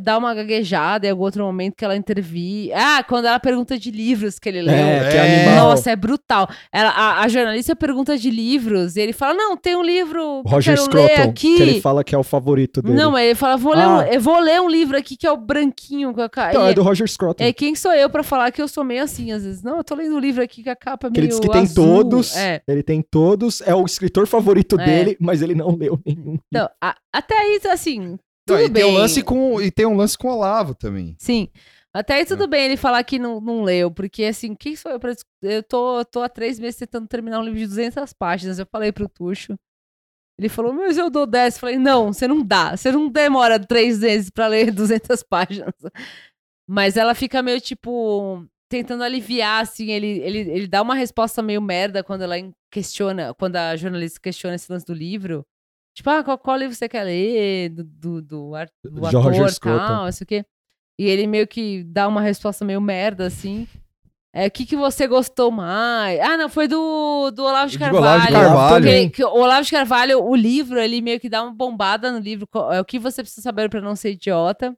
dá 0.00 0.18
uma 0.18 0.34
gaguejada 0.34 1.06
em 1.06 1.10
algum 1.10 1.22
outro 1.24 1.44
momento 1.44 1.74
que 1.76 1.84
ela 1.84 1.96
intervir. 1.96 2.70
Ah, 2.74 3.02
quando 3.06 3.26
ela 3.26 3.38
pergunta 3.40 3.78
de 3.78 3.90
livros 3.90 4.38
que 4.38 4.48
ele 4.48 4.62
leu. 4.62 4.74
É, 4.74 5.10
que 5.10 5.16
É. 5.16 5.46
animal. 5.46 5.68
Nossa, 5.70 5.90
é 5.90 5.96
brutal. 5.96 6.48
Ela, 6.72 6.90
a, 6.90 7.20
a 7.22 7.28
jornalista 7.28 7.74
pergunta 7.76 8.16
de 8.16 8.30
livros 8.30 8.96
e 8.96 9.00
ele 9.00 9.12
fala: 9.12 9.34
Não, 9.34 9.56
tem 9.56 9.76
um 9.76 9.82
livro 9.82 10.42
que 10.42 10.48
eu 10.48 10.52
Roger 10.52 10.76
quero 10.76 10.94
ler 10.94 11.08
Scruton, 11.08 11.30
aqui. 11.30 11.56
que 11.56 11.62
ele 11.62 11.80
fala 11.80 12.04
que 12.04 12.14
é 12.14 12.18
o 12.18 12.22
favorito 12.22 12.80
dele. 12.82 12.94
Não, 12.94 13.10
mas 13.10 13.24
ele 13.26 13.34
fala: 13.34 13.56
vou 13.56 13.74
ler 13.74 13.86
um- 13.86 13.98
Ah. 13.98 14.08
Eu 14.12 14.20
vou 14.20 14.38
ler 14.40 14.60
um 14.60 14.68
livro 14.68 14.96
aqui 14.96 15.16
que 15.16 15.26
é 15.26 15.30
o 15.32 15.36
branquinho 15.36 16.12
com 16.14 16.20
a 16.22 16.28
capa. 16.28 16.52
Não, 16.58 16.66
é 16.66 16.74
do 16.74 16.82
Roger 16.82 17.08
Scruton. 17.08 17.42
É, 17.44 17.52
quem 17.52 17.74
sou 17.74 17.92
eu 17.92 18.08
pra 18.10 18.22
falar 18.22 18.50
que 18.50 18.60
eu 18.60 18.68
sou 18.68 18.84
meio 18.84 19.02
assim, 19.02 19.32
às 19.32 19.44
vezes? 19.44 19.62
Não, 19.62 19.78
eu 19.78 19.84
tô 19.84 19.94
lendo 19.94 20.14
um 20.14 20.18
livro 20.18 20.42
aqui 20.42 20.62
que 20.62 20.68
a 20.70 20.76
capa 20.76 21.08
é 21.08 21.10
que 21.10 21.18
ele 21.20 21.26
meio 21.28 21.40
diz 21.40 21.46
que 21.46 21.52
tem 21.52 21.62
azul. 21.62 21.74
todos. 21.86 22.36
É. 22.36 22.62
Ele 22.68 22.82
tem 22.82 23.02
todos. 23.02 23.60
É 23.62 23.74
o 23.74 23.84
escritor 23.84 24.26
favorito 24.26 24.78
É. 24.80 24.84
dele, 24.84 25.16
mas 25.20 25.42
ele 25.42 25.54
não 25.54 25.74
leu 25.76 25.98
nenhum. 26.06 26.38
Não, 26.52 26.68
a- 26.80 26.96
até 27.12 27.36
aí, 27.38 27.60
assim, 27.70 28.18
Tudo 28.52 28.64
e, 28.66 28.68
bem. 28.68 28.82
tem 28.82 28.92
um 28.92 28.94
lance 28.94 29.22
com, 29.22 29.60
e 29.60 29.70
tem 29.70 29.86
um 29.86 29.96
lance 29.96 30.16
com 30.16 30.28
o 30.28 30.32
Olavo 30.32 30.74
também. 30.74 31.14
Sim. 31.18 31.48
Até 31.94 32.14
aí 32.14 32.22
É. 32.22 32.24
tudo 32.24 32.46
bem 32.48 32.64
ele 32.64 32.76
falar 32.76 33.02
que 33.04 33.18
não, 33.18 33.40
não 33.40 33.62
leu, 33.62 33.90
porque 33.90 34.24
assim, 34.24 34.54
quem 34.54 34.74
sou 34.74 34.90
eu 34.92 34.98
pra... 35.00 35.14
Eu 35.42 35.62
tô, 35.62 36.04
tô 36.04 36.22
há 36.22 36.28
três 36.28 36.58
meses 36.58 36.76
tentando 36.78 37.06
terminar 37.06 37.38
um 37.40 37.44
livro 37.44 37.58
de 37.58 37.66
200 37.66 38.12
páginas, 38.14 38.58
eu 38.58 38.66
falei 38.66 38.90
pro 38.92 39.08
Tuxo. 39.08 39.54
Ele 40.38 40.48
falou, 40.48 40.72
mas 40.72 40.96
eu 40.96 41.10
dou 41.10 41.26
10. 41.26 41.54
Eu 41.54 41.60
falei, 41.60 41.76
não, 41.76 42.12
você 42.12 42.26
não 42.26 42.42
dá. 42.42 42.74
Você 42.76 42.90
não 42.90 43.08
demora 43.08 43.60
três 43.60 44.00
meses 44.00 44.30
pra 44.30 44.46
ler 44.46 44.70
200 44.72 45.22
páginas. 45.22 45.74
Mas 46.66 46.96
ela 46.96 47.14
fica 47.14 47.42
meio, 47.42 47.60
tipo, 47.60 48.44
tentando 48.68 49.04
aliviar, 49.04 49.62
assim. 49.62 49.90
Ele, 49.90 50.18
ele, 50.20 50.38
ele 50.38 50.66
dá 50.66 50.80
uma 50.80 50.94
resposta 50.94 51.42
meio 51.42 51.60
merda 51.60 52.02
quando 52.02 52.22
ela 52.22 52.34
questiona, 52.72 53.34
quando 53.34 53.56
a 53.56 53.76
jornalista 53.76 54.18
questiona 54.20 54.56
esse 54.56 54.72
lance 54.72 54.86
do 54.86 54.94
livro. 54.94 55.44
Tipo, 55.94 56.10
ah, 56.10 56.24
qual, 56.24 56.38
qual 56.38 56.56
livro 56.56 56.74
você 56.74 56.88
quer 56.88 57.04
ler? 57.04 57.68
Do, 57.70 57.84
do, 57.84 58.22
do, 58.22 58.54
ar- 58.54 58.70
do 58.84 59.06
ator 59.06 59.34
e 59.34 59.50
Scruton. 59.50 59.78
tal, 59.78 60.04
não 60.06 60.12
sei 60.12 60.24
o 60.24 60.28
quê. 60.28 60.44
E 60.98 61.06
ele 61.06 61.26
meio 61.26 61.46
que 61.46 61.84
dá 61.84 62.06
uma 62.08 62.20
resposta 62.20 62.64
meio 62.64 62.80
merda, 62.80 63.26
assim. 63.26 63.66
É, 64.34 64.46
o 64.46 64.50
que, 64.50 64.64
que 64.64 64.76
você 64.76 65.06
gostou 65.06 65.50
mais? 65.50 66.18
Ah, 66.20 66.38
não, 66.38 66.48
foi 66.48 66.66
do, 66.66 67.30
do 67.32 67.44
Olavo 67.44 67.70
de 67.70 67.78
Carvalho. 67.78 68.02
Olavo 68.04 68.26
de 68.26 68.32
Carvalho. 68.32 68.84
Porque 68.84 69.10
que 69.10 69.24
o 69.24 69.28
Olavo 69.34 69.64
de 69.64 69.70
Carvalho, 69.70 70.24
o 70.24 70.34
livro, 70.34 70.80
ele 70.80 71.02
meio 71.02 71.20
que 71.20 71.28
dá 71.28 71.42
uma 71.42 71.52
bombada 71.52 72.10
no 72.10 72.18
livro. 72.18 72.48
É 72.70 72.80
o 72.80 72.84
que 72.84 72.98
você 72.98 73.22
precisa 73.22 73.42
saber 73.42 73.68
pra 73.68 73.80
não 73.82 73.94
ser 73.94 74.12
idiota. 74.12 74.74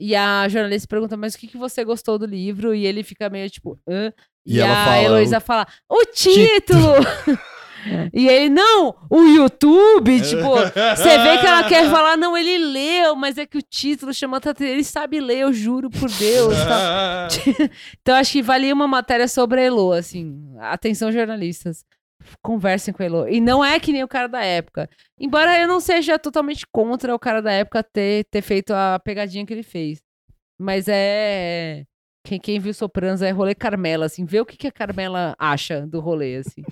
E 0.00 0.14
a 0.14 0.46
jornalista 0.48 0.86
pergunta, 0.88 1.16
mas 1.16 1.34
o 1.34 1.38
que, 1.38 1.48
que 1.48 1.56
você 1.56 1.84
gostou 1.84 2.18
do 2.18 2.26
livro? 2.26 2.74
E 2.74 2.84
ele 2.86 3.02
fica 3.02 3.28
meio 3.28 3.48
tipo, 3.50 3.78
Hã? 3.88 4.12
E, 4.46 4.56
E 4.56 4.60
ela 4.60 4.72
a 4.72 4.84
fala, 4.84 5.02
Heloísa 5.02 5.40
fala, 5.40 5.66
o 5.88 6.04
título! 6.06 6.92
e 8.12 8.28
ele, 8.28 8.48
não, 8.48 8.94
o 9.10 9.22
YouTube, 9.22 10.20
tipo, 10.20 10.50
você 10.96 11.18
vê 11.18 11.38
que 11.38 11.46
ela 11.46 11.64
quer 11.68 11.88
falar, 11.90 12.16
não, 12.16 12.36
ele 12.36 12.58
leu, 12.58 13.14
mas 13.16 13.38
é 13.38 13.46
que 13.46 13.58
o 13.58 13.62
título 13.62 14.12
chama 14.12 14.36
atenção, 14.36 14.66
ele 14.66 14.84
sabe 14.84 15.20
ler, 15.20 15.38
eu 15.38 15.52
juro 15.52 15.90
por 15.90 16.10
Deus. 16.10 16.54
tal. 16.56 17.28
Então 18.00 18.16
acho 18.16 18.32
que 18.32 18.42
valia 18.42 18.74
uma 18.74 18.86
matéria 18.86 19.26
sobre 19.28 19.60
a 19.60 19.64
Elo, 19.64 19.92
assim. 19.92 20.54
Atenção, 20.60 21.10
jornalistas. 21.10 21.84
Conversem 22.42 22.92
com 22.92 23.02
a 23.02 23.06
Elo. 23.06 23.28
E 23.28 23.40
não 23.40 23.64
é 23.64 23.78
que 23.78 23.92
nem 23.92 24.02
o 24.02 24.08
cara 24.08 24.28
da 24.28 24.42
época. 24.44 24.88
Embora 25.18 25.58
eu 25.58 25.68
não 25.68 25.80
seja 25.80 26.18
totalmente 26.18 26.66
contra 26.70 27.14
o 27.14 27.18
cara 27.18 27.40
da 27.40 27.52
época 27.52 27.82
ter, 27.82 28.24
ter 28.30 28.42
feito 28.42 28.72
a 28.72 28.98
pegadinha 28.98 29.44
que 29.44 29.52
ele 29.52 29.62
fez. 29.62 30.02
Mas 30.58 30.86
é. 30.88 31.84
Quem, 32.26 32.40
quem 32.40 32.58
viu 32.58 32.72
Sopranos 32.72 33.20
é 33.20 33.30
rolê 33.30 33.54
Carmela, 33.54 34.06
assim. 34.06 34.24
Vê 34.24 34.40
o 34.40 34.46
que, 34.46 34.56
que 34.56 34.66
a 34.66 34.72
Carmela 34.72 35.34
acha 35.38 35.86
do 35.86 36.00
rolê, 36.00 36.36
assim. 36.36 36.62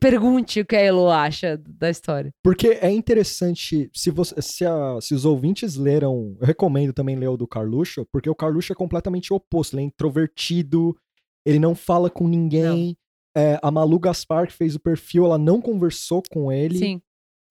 Pergunte 0.00 0.60
o 0.60 0.64
que 0.66 0.74
a 0.76 0.80
Elo 0.80 1.08
acha 1.10 1.56
da 1.68 1.90
história. 1.90 2.32
Porque 2.42 2.68
é 2.80 2.90
interessante, 2.90 3.90
se, 3.94 4.10
você, 4.10 4.40
se, 4.40 4.64
a- 4.64 4.98
se 5.00 5.14
os 5.14 5.24
ouvintes 5.24 5.76
leram, 5.76 6.36
eu 6.40 6.46
recomendo 6.46 6.92
também 6.92 7.16
ler 7.16 7.28
o 7.28 7.36
do 7.36 7.46
Carluxo, 7.46 8.06
porque 8.10 8.30
o 8.30 8.34
Carluxo 8.34 8.72
é 8.72 8.76
completamente 8.76 9.32
oposto, 9.32 9.74
ele 9.74 9.82
é 9.82 9.86
introvertido, 9.86 10.96
ele 11.44 11.58
não 11.58 11.74
fala 11.74 12.08
com 12.10 12.26
ninguém. 12.26 12.96
É, 13.36 13.60
a 13.62 13.70
Malu 13.70 13.98
Gaspar, 14.00 14.46
que 14.48 14.52
fez 14.52 14.74
o 14.74 14.80
perfil, 14.80 15.24
ela 15.24 15.38
não 15.38 15.60
conversou 15.60 16.20
com 16.30 16.50
ele, 16.50 16.78
Sim. 16.78 17.02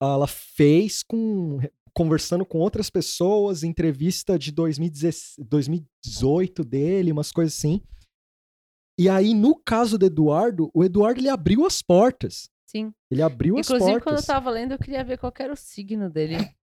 ela 0.02 0.26
fez 0.26 1.02
com 1.02 1.58
conversando 1.92 2.44
com 2.46 2.58
outras 2.58 2.88
pessoas, 2.88 3.64
entrevista 3.64 4.38
de 4.38 4.52
2016 4.52 5.34
2018 5.48 6.64
dele, 6.64 7.12
umas 7.12 7.32
coisas 7.32 7.56
assim. 7.56 7.80
E 9.00 9.08
aí, 9.08 9.32
no 9.32 9.56
caso 9.56 9.96
do 9.96 10.04
Eduardo, 10.04 10.70
o 10.74 10.84
Eduardo 10.84 11.18
ele 11.18 11.30
abriu 11.30 11.64
as 11.64 11.80
portas. 11.80 12.50
Sim. 12.66 12.92
Ele 13.10 13.22
abriu 13.22 13.56
as 13.56 13.66
Inclusive, 13.66 13.92
portas. 13.92 14.04
quando 14.04 14.18
eu 14.18 14.26
tava 14.26 14.50
lendo, 14.50 14.72
eu 14.72 14.78
queria 14.78 15.02
ver 15.02 15.16
qual 15.16 15.32
era 15.38 15.54
o 15.54 15.56
signo 15.56 16.10
dele. 16.10 16.36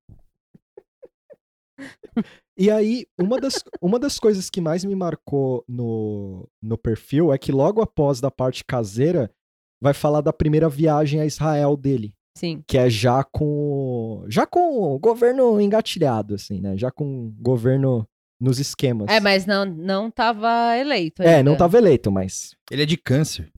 E 2.59 2.71
aí, 2.71 3.05
uma 3.19 3.39
das, 3.39 3.63
uma 3.79 3.99
das 3.99 4.19
coisas 4.19 4.49
que 4.49 4.59
mais 4.59 4.83
me 4.83 4.95
marcou 4.95 5.63
no, 5.67 6.49
no 6.59 6.75
perfil 6.75 7.31
é 7.31 7.37
que 7.37 7.51
logo 7.51 7.83
após 7.83 8.19
da 8.19 8.31
parte 8.31 8.65
caseira, 8.65 9.31
vai 9.79 9.93
falar 9.93 10.21
da 10.21 10.33
primeira 10.33 10.67
viagem 10.67 11.21
a 11.21 11.25
Israel 11.27 11.77
dele. 11.77 12.15
Sim. 12.35 12.63
Que 12.67 12.79
é 12.79 12.89
já 12.89 13.23
com. 13.23 14.25
Já 14.27 14.47
com 14.47 14.81
o 14.81 14.97
governo 14.97 15.61
engatilhado, 15.61 16.33
assim, 16.33 16.59
né? 16.59 16.75
Já 16.75 16.89
com 16.89 17.27
o 17.27 17.31
governo 17.39 18.07
nos 18.39 18.59
esquemas. 18.59 19.07
É, 19.09 19.19
mas 19.19 19.45
não, 19.45 19.65
não 19.65 20.11
tava 20.11 20.77
eleito. 20.77 21.21
É, 21.23 21.37
ainda. 21.37 21.49
não 21.49 21.57
tava 21.57 21.77
eleito, 21.77 22.11
mas. 22.11 22.55
Ele 22.71 22.83
é 22.83 22.85
de 22.85 22.97
câncer. 22.97 23.51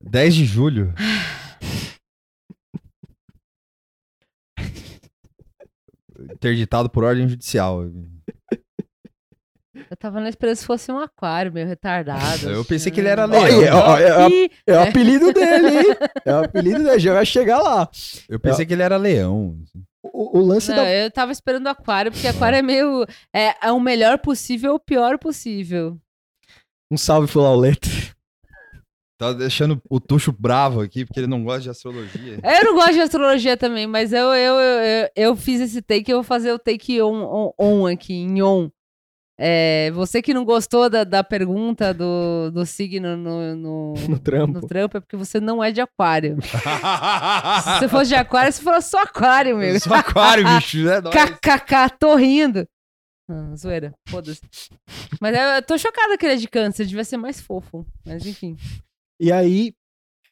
10 0.00 0.34
de 0.34 0.44
julho. 0.44 0.92
Interditado 6.18 6.88
por 6.88 7.04
ordem 7.04 7.28
judicial. 7.28 7.84
Eu 9.90 9.96
tava 9.98 10.20
na 10.20 10.28
esperança 10.28 10.62
que 10.62 10.66
fosse 10.66 10.90
um 10.90 10.98
aquário 10.98 11.52
meio 11.52 11.66
retardado. 11.66 12.48
Eu 12.48 12.64
pensei 12.64 12.90
que 12.90 13.00
ele 13.00 13.08
era 13.08 13.24
Ó, 13.24 13.26
leão. 13.26 13.62
e- 13.62 13.68
ó, 13.68 13.98
é, 13.98 14.28
Ih, 14.28 14.50
é 14.66 14.72
o 14.76 14.80
apelido 14.82 15.32
dele, 15.32 15.68
hein? 15.78 15.96
É 16.24 16.32
o 16.34 16.44
apelido 16.44 16.82
dele, 16.84 16.98
já 16.98 17.12
vai 17.14 17.26
chegar 17.26 17.58
lá. 17.60 17.88
Eu 18.28 18.40
pensei 18.40 18.64
que 18.64 18.72
ele 18.72 18.82
era 18.82 18.96
leão. 18.96 19.58
O, 20.12 20.38
o 20.38 20.42
lance 20.42 20.68
Não, 20.68 20.76
da. 20.76 20.90
eu 20.92 21.10
tava 21.10 21.32
esperando 21.32 21.66
aquário, 21.66 22.12
porque 22.12 22.26
aquário 22.26 22.58
é 22.58 22.62
meio. 22.62 23.06
É, 23.32 23.66
é 23.68 23.72
o 23.72 23.80
melhor 23.80 24.18
possível 24.18 24.72
ou 24.72 24.76
o 24.76 24.80
pior 24.80 25.18
possível. 25.18 25.98
Um 26.90 26.96
salve 26.96 27.30
pro 27.30 27.40
Lauleto. 27.42 27.88
Tá 29.16 29.32
deixando 29.32 29.80
o 29.88 30.00
Tuxo 30.00 30.32
bravo 30.32 30.80
aqui, 30.80 31.04
porque 31.04 31.20
ele 31.20 31.28
não 31.28 31.44
gosta 31.44 31.60
de 31.60 31.70
astrologia. 31.70 32.40
Eu 32.42 32.64
não 32.64 32.74
gosto 32.74 32.94
de 32.94 33.00
astrologia 33.00 33.56
também, 33.56 33.86
mas 33.86 34.12
eu, 34.12 34.26
eu, 34.34 34.54
eu, 34.54 34.80
eu, 34.82 35.10
eu 35.14 35.36
fiz 35.36 35.60
esse 35.60 35.80
take, 35.80 36.10
eu 36.10 36.16
vou 36.16 36.24
fazer 36.24 36.52
o 36.52 36.58
take 36.58 37.00
on, 37.00 37.22
on, 37.22 37.52
on 37.56 37.86
aqui, 37.86 38.12
em 38.12 38.42
on. 38.42 38.68
É, 39.38 39.90
você 39.92 40.22
que 40.22 40.32
não 40.32 40.44
gostou 40.44 40.88
da, 40.88 41.02
da 41.02 41.24
pergunta 41.24 41.92
do, 41.92 42.50
do 42.52 42.64
signo 42.64 43.16
no, 43.16 43.56
no, 43.56 43.94
No 44.08 44.18
trampo. 44.18 44.60
no 44.60 44.66
trampo, 44.66 44.96
é 44.96 45.00
porque 45.00 45.16
você 45.16 45.40
não 45.40 45.62
é 45.62 45.72
de 45.72 45.80
aquário. 45.80 46.36
Se 47.64 47.78
você 47.80 47.88
fosse 47.88 48.08
de 48.10 48.14
aquário, 48.14 48.52
você 48.52 48.62
falou 48.62 48.80
só 48.82 49.02
aquário, 49.02 49.56
meu. 49.56 49.70
Eu 49.74 49.80
sou 49.80 49.92
aquário, 49.94 50.44
bicho. 50.46 50.88
É. 50.88 51.00
KKK, 51.02 51.96
tô 51.98 52.14
rindo. 52.14 52.66
Ah, 53.28 53.56
zoeira, 53.56 53.92
foda-se. 54.08 54.40
Mas 55.20 55.34
eu, 55.34 55.42
eu 55.42 55.62
tô 55.62 55.76
chocada 55.78 56.16
que 56.18 56.26
ele 56.26 56.34
é 56.34 56.36
de 56.36 56.46
câncer, 56.48 56.84
devia 56.86 57.04
ser 57.04 57.16
mais 57.16 57.40
fofo. 57.40 57.86
Mas 58.06 58.26
enfim. 58.26 58.54
E 59.18 59.32
aí, 59.32 59.72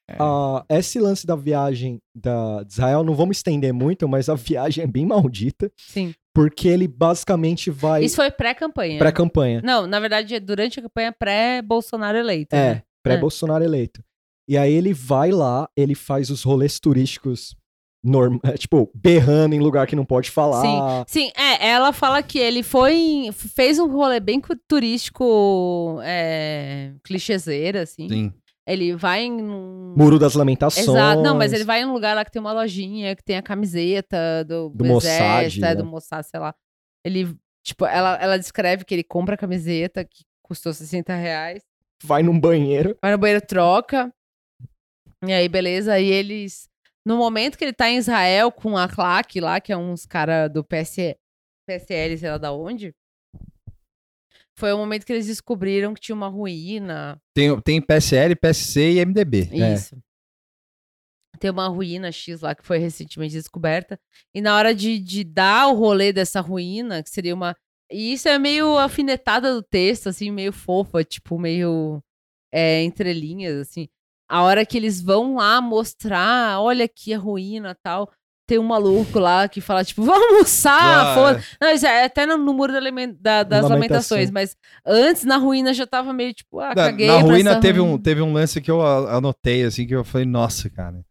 É. 0.08 0.16
ah, 0.20 0.62
esse 0.68 1.00
lance 1.00 1.26
da 1.26 1.34
viagem 1.34 1.98
da, 2.14 2.62
de 2.62 2.72
Israel, 2.72 3.02
não 3.02 3.14
vamos 3.14 3.38
estender 3.38 3.72
muito, 3.72 4.06
mas 4.06 4.28
a 4.28 4.34
viagem 4.34 4.84
é 4.84 4.86
bem 4.86 5.06
maldita, 5.06 5.72
Sim. 5.76 6.12
Porque 6.34 6.68
ele 6.68 6.88
basicamente 6.88 7.70
vai 7.70 8.04
Isso 8.04 8.16
foi 8.16 8.30
pré-campanha. 8.30 8.98
pré-campanha. 8.98 9.60
Não, 9.62 9.86
na 9.86 10.00
verdade, 10.00 10.34
é 10.34 10.40
durante 10.40 10.78
a 10.80 10.82
campanha 10.82 11.12
pré-Bolsonaro 11.12 12.16
eleito. 12.16 12.54
É, 12.54 12.74
né? 12.74 12.82
pré-Bolsonaro 13.02 13.62
eleito. 13.64 14.02
E 14.48 14.56
aí 14.56 14.72
ele 14.72 14.92
vai 14.92 15.30
lá, 15.30 15.68
ele 15.76 15.94
faz 15.94 16.30
os 16.30 16.42
rolês 16.42 16.80
turísticos, 16.80 17.54
norm... 18.04 18.38
é, 18.44 18.56
tipo, 18.56 18.90
berrando 18.94 19.54
em 19.54 19.60
lugar 19.60 19.86
que 19.86 19.94
não 19.94 20.04
pode 20.04 20.30
falar. 20.30 21.04
Sim, 21.06 21.30
é, 21.36 21.68
ela 21.68 21.92
fala 21.92 22.22
que 22.22 22.38
ele 22.38 22.62
foi, 22.62 22.94
em- 22.94 23.32
fez 23.32 23.78
um 23.78 23.86
rolê 23.90 24.18
bem 24.18 24.40
turístico, 24.66 26.00
é, 26.02 26.92
clichêzeira, 27.04 27.82
assim. 27.82 28.08
Sim. 28.08 28.32
Ele 28.66 28.94
vai 28.94 29.22
em 29.22 29.42
um... 29.42 29.94
Muro 29.96 30.18
das 30.18 30.34
Lamentações. 30.34 30.86
Exato, 30.86 31.22
não, 31.22 31.36
mas 31.36 31.52
ele 31.52 31.64
vai 31.64 31.82
em 31.82 31.84
um 31.84 31.92
lugar 31.92 32.14
lá 32.14 32.24
que 32.24 32.30
tem 32.30 32.40
uma 32.40 32.52
lojinha, 32.52 33.16
que 33.16 33.24
tem 33.24 33.36
a 33.36 33.42
camiseta 33.42 34.44
do, 34.44 34.70
Do 34.70 34.84
Mossad, 34.84 35.58
é, 35.58 35.60
né? 35.60 35.74
do 35.74 35.84
Mossad, 35.84 36.24
sei 36.24 36.38
lá. 36.38 36.54
Ele, 37.04 37.36
tipo, 37.64 37.84
ela, 37.84 38.16
ela 38.22 38.38
descreve 38.38 38.84
que 38.84 38.94
ele 38.94 39.02
compra 39.02 39.34
a 39.34 39.38
camiseta, 39.38 40.04
que 40.04 40.24
custou 40.42 40.72
60 40.72 41.14
reais, 41.14 41.62
Vai 42.04 42.22
num 42.22 42.38
banheiro. 42.38 42.96
vai 43.00 43.12
no 43.12 43.18
banheiro, 43.18 43.44
troca, 43.46 44.12
e 45.24 45.32
aí, 45.32 45.48
beleza, 45.48 45.92
aí 45.92 46.10
eles... 46.10 46.68
No 47.06 47.16
momento 47.16 47.56
que 47.56 47.64
ele 47.64 47.72
tá 47.72 47.88
em 47.88 47.96
Israel 47.96 48.50
com 48.50 48.76
a 48.76 48.88
Claque 48.88 49.40
lá, 49.40 49.60
que 49.60 49.72
é 49.72 49.76
uns 49.76 50.04
cara 50.04 50.48
do 50.48 50.64
PS, 50.64 51.16
PSL, 51.66 52.18
sei 52.18 52.30
lá 52.30 52.38
da 52.38 52.52
onde, 52.52 52.94
foi 54.58 54.72
o 54.72 54.78
momento 54.78 55.04
que 55.04 55.12
eles 55.12 55.26
descobriram 55.26 55.94
que 55.94 56.00
tinha 56.00 56.14
uma 56.14 56.28
ruína, 56.28 57.20
Tem, 57.34 57.58
tem 57.60 57.80
PSL, 57.80 58.36
PSC 58.36 58.92
e 58.92 59.04
MDB. 59.04 59.48
É. 59.52 59.74
Isso. 59.74 59.96
Tem 61.38 61.50
uma 61.50 61.66
ruína 61.66 62.12
X 62.12 62.40
lá 62.40 62.54
que 62.54 62.64
foi 62.64 62.78
recentemente 62.78 63.34
descoberta. 63.34 63.98
E 64.34 64.40
na 64.40 64.56
hora 64.56 64.74
de, 64.74 64.98
de 64.98 65.24
dar 65.24 65.68
o 65.68 65.74
rolê 65.74 66.12
dessa 66.12 66.40
ruína, 66.40 67.02
que 67.02 67.10
seria 67.10 67.34
uma. 67.34 67.56
E 67.90 68.12
isso 68.12 68.28
é 68.28 68.38
meio 68.38 68.78
alfinetada 68.78 69.52
do 69.52 69.62
texto, 69.62 70.08
assim, 70.08 70.30
meio 70.30 70.52
fofa, 70.52 71.02
tipo, 71.02 71.38
meio 71.38 72.02
é, 72.52 72.82
entre 72.82 73.12
linhas, 73.12 73.56
assim. 73.56 73.88
A 74.28 74.42
hora 74.42 74.64
que 74.64 74.76
eles 74.76 75.00
vão 75.02 75.34
lá 75.36 75.60
mostrar, 75.60 76.60
olha 76.60 76.84
aqui 76.84 77.12
a 77.12 77.18
ruína 77.18 77.76
tal. 77.82 78.10
Tem 78.52 78.58
um 78.58 78.64
maluco 78.64 79.18
lá 79.18 79.48
que 79.48 79.62
fala, 79.62 79.82
tipo, 79.82 80.02
vamos 80.02 80.26
almoçar, 80.26 80.78
Ah, 81.06 81.14
foda 81.14 81.42
Não, 81.58 81.70
isso 81.70 81.86
é 81.86 82.04
até 82.04 82.26
no, 82.26 82.36
no 82.36 82.52
muro 82.52 82.70
da 82.70 82.80
da- 82.80 83.42
das 83.44 83.62
Lamentação. 83.62 83.68
lamentações, 83.70 84.30
mas 84.30 84.54
antes 84.84 85.24
na 85.24 85.38
ruína 85.38 85.72
já 85.72 85.86
tava 85.86 86.12
meio 86.12 86.34
tipo, 86.34 86.60
ah, 86.60 86.68
Na, 86.68 86.74
caguei. 86.74 87.06
na 87.06 87.14
pra 87.14 87.22
ruína 87.22 87.50
essa 87.52 87.60
teve 87.60 87.80
um, 87.80 87.84
ruína. 87.92 88.02
teve 88.02 88.20
um 88.20 88.32
lance 88.34 88.60
que 88.60 88.70
eu 88.70 88.82
anotei, 89.08 89.64
assim, 89.64 89.86
que 89.86 89.94
eu 89.94 90.04
falei, 90.04 90.26
nossa, 90.26 90.68
cara. 90.68 91.02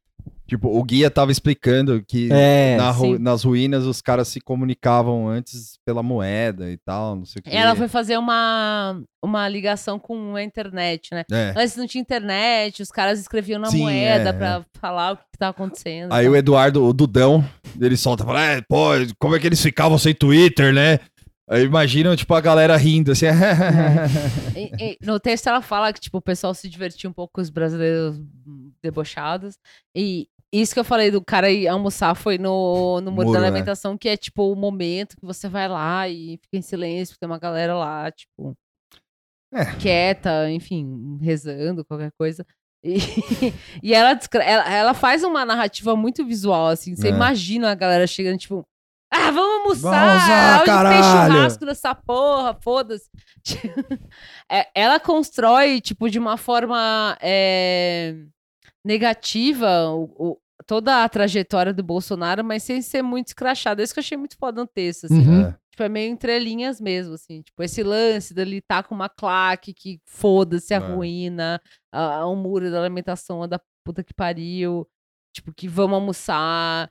Tipo, 0.51 0.67
o 0.67 0.83
guia 0.83 1.09
tava 1.09 1.31
explicando 1.31 2.03
que 2.05 2.27
É, 2.29 2.75
na 2.75 2.91
ru- 2.91 3.17
nas 3.17 3.41
ruínas 3.41 3.85
os 3.85 4.01
caras 4.01 4.27
se 4.27 4.41
comunicavam 4.41 5.29
antes 5.29 5.77
pela 5.85 6.03
moeda 6.03 6.69
e 6.69 6.75
tal, 6.77 7.15
não 7.15 7.23
sei 7.23 7.39
o 7.39 7.43
que. 7.43 7.55
Ela 7.55 7.73
foi 7.73 7.87
fazer 7.87 8.17
uma, 8.17 9.01
uma 9.23 9.47
ligação 9.47 9.97
com 9.97 10.35
a 10.35 10.43
internet, 10.43 11.07
né? 11.13 11.23
É. 11.31 11.53
Antes 11.55 11.77
não 11.77 11.87
tinha 11.87 12.01
internet, 12.01 12.81
os 12.81 12.89
caras 12.91 13.17
escreviam 13.21 13.61
na 13.61 13.67
Sim, 13.69 13.77
moeda 13.83 14.31
é, 14.31 14.33
pra 14.33 14.65
falar 14.73 15.13
o 15.13 15.15
que 15.15 15.23
tava 15.39 15.51
acontecendo. 15.51 16.11
Aí 16.11 16.27
o 16.27 16.35
Eduardo, 16.35 16.83
o 16.83 16.91
Dudão, 16.91 17.47
ele 17.79 17.95
solta, 17.95 18.25
fala, 18.25 18.43
é, 18.43 18.61
pô, 18.61 18.87
como 19.17 19.37
é 19.37 19.39
que 19.39 19.47
eles 19.47 19.61
ficavam 19.61 19.97
sem 19.97 20.13
Twitter, 20.13 20.73
né? 20.73 20.99
Aí 21.49 21.63
imaginam, 21.63 22.13
tipo, 22.13 22.33
a 22.33 22.41
galera 22.41 22.75
rindo, 22.75 23.13
assim, 23.13 23.25
E- 24.55 24.71
e 24.79 24.97
no 25.05 25.17
texto 25.17 25.47
ela 25.47 25.61
fala 25.61 25.93
que, 25.93 25.99
tipo, 26.01 26.17
o 26.17 26.21
pessoal 26.21 26.53
se 26.53 26.67
divertia 26.69 27.09
um 27.09 27.13
pouco 27.13 27.35
com 27.35 27.41
os 27.41 27.49
brasileiros 27.49 28.19
debochados. 28.83 29.55
E 29.95 30.27
isso 30.53 30.73
que 30.73 30.79
eu 30.79 30.83
falei 30.83 31.09
do 31.11 31.23
cara 31.23 31.49
ir 31.49 31.67
almoçar 31.67 32.13
foi 32.15 32.37
no, 32.37 32.99
no 33.01 33.11
Muro, 33.11 33.27
Muro, 33.27 33.33
da 33.33 33.39
né? 33.39 33.47
Lamentação, 33.49 33.97
que 33.97 34.09
é, 34.09 34.17
tipo, 34.17 34.51
o 34.51 34.55
momento 34.55 35.15
que 35.15 35.25
você 35.25 35.47
vai 35.47 35.67
lá 35.67 36.07
e 36.09 36.37
fica 36.41 36.57
em 36.57 36.61
silêncio, 36.61 37.13
porque 37.13 37.19
tem 37.25 37.29
uma 37.29 37.39
galera 37.39 37.73
lá, 37.75 38.11
tipo, 38.11 38.53
É. 39.53 39.65
quieta, 39.75 40.49
enfim, 40.51 41.17
rezando, 41.21 41.85
qualquer 41.85 42.11
coisa. 42.17 42.45
E, 42.83 42.95
e 43.83 43.93
ela, 43.93 44.19
ela, 44.33 44.73
ela 44.73 44.93
faz 44.93 45.23
uma 45.23 45.45
narrativa 45.45 45.95
muito 45.95 46.25
visual, 46.25 46.67
assim. 46.67 46.95
Você 46.95 47.07
É. 47.07 47.11
imagina 47.11 47.71
a 47.71 47.75
galera 47.75 48.07
chegando, 48.07 48.37
tipo, 48.39 48.65
ah, 49.13 49.29
vamos 49.31 49.83
almoçar! 49.83 49.91
Vamos 49.91 50.23
Hoje 50.23 50.65
tem 50.65 50.73
caralho!" 50.73 51.33
churrasco 51.33 51.65
nessa 51.65 51.93
porra, 51.95 52.53
foda-se. 52.61 53.09
É, 54.51 54.67
ela 54.75 54.99
constrói, 54.99 55.79
tipo, 55.79 56.09
de 56.09 56.19
uma 56.19 56.35
forma 56.37 57.17
é, 57.21 58.15
negativa 58.85 59.89
o- 59.89 60.31
o- 60.31 60.37
toda 60.65 61.03
a 61.03 61.09
trajetória 61.09 61.73
do 61.73 61.83
Bolsonaro, 61.83 62.43
mas 62.43 62.63
sem 62.63 62.81
ser 62.81 63.01
muito 63.01 63.27
escrachada. 63.27 63.81
Isso 63.81 63.93
que 63.93 63.99
eu 63.99 64.03
achei 64.03 64.17
muito 64.17 64.37
foda 64.37 64.61
no 64.61 64.67
texto, 64.67 65.05
assim. 65.05 65.27
Uhum. 65.27 65.41
É. 65.47 65.57
Tipo, 65.71 65.83
é 65.83 65.89
meio 65.89 66.11
entre 66.11 66.37
linhas 66.39 66.79
mesmo, 66.81 67.13
assim. 67.15 67.41
Tipo, 67.41 67.63
esse 67.63 67.81
lance 67.81 68.33
dele 68.33 68.61
tá 68.61 68.83
com 68.83 68.93
uma 68.93 69.09
claque 69.09 69.73
que 69.73 69.99
foda-se 70.05 70.73
a 70.73 70.77
É. 70.77 70.79
ruína, 70.79 71.61
a, 71.91 72.17
a 72.17 72.29
um 72.29 72.35
muro 72.35 72.69
da 72.69 72.81
alimentação 72.81 73.47
da 73.47 73.59
puta 73.85 74.03
que 74.03 74.13
pariu. 74.13 74.87
Tipo, 75.33 75.53
que 75.53 75.67
vamos 75.67 75.95
almoçar. 75.95 76.89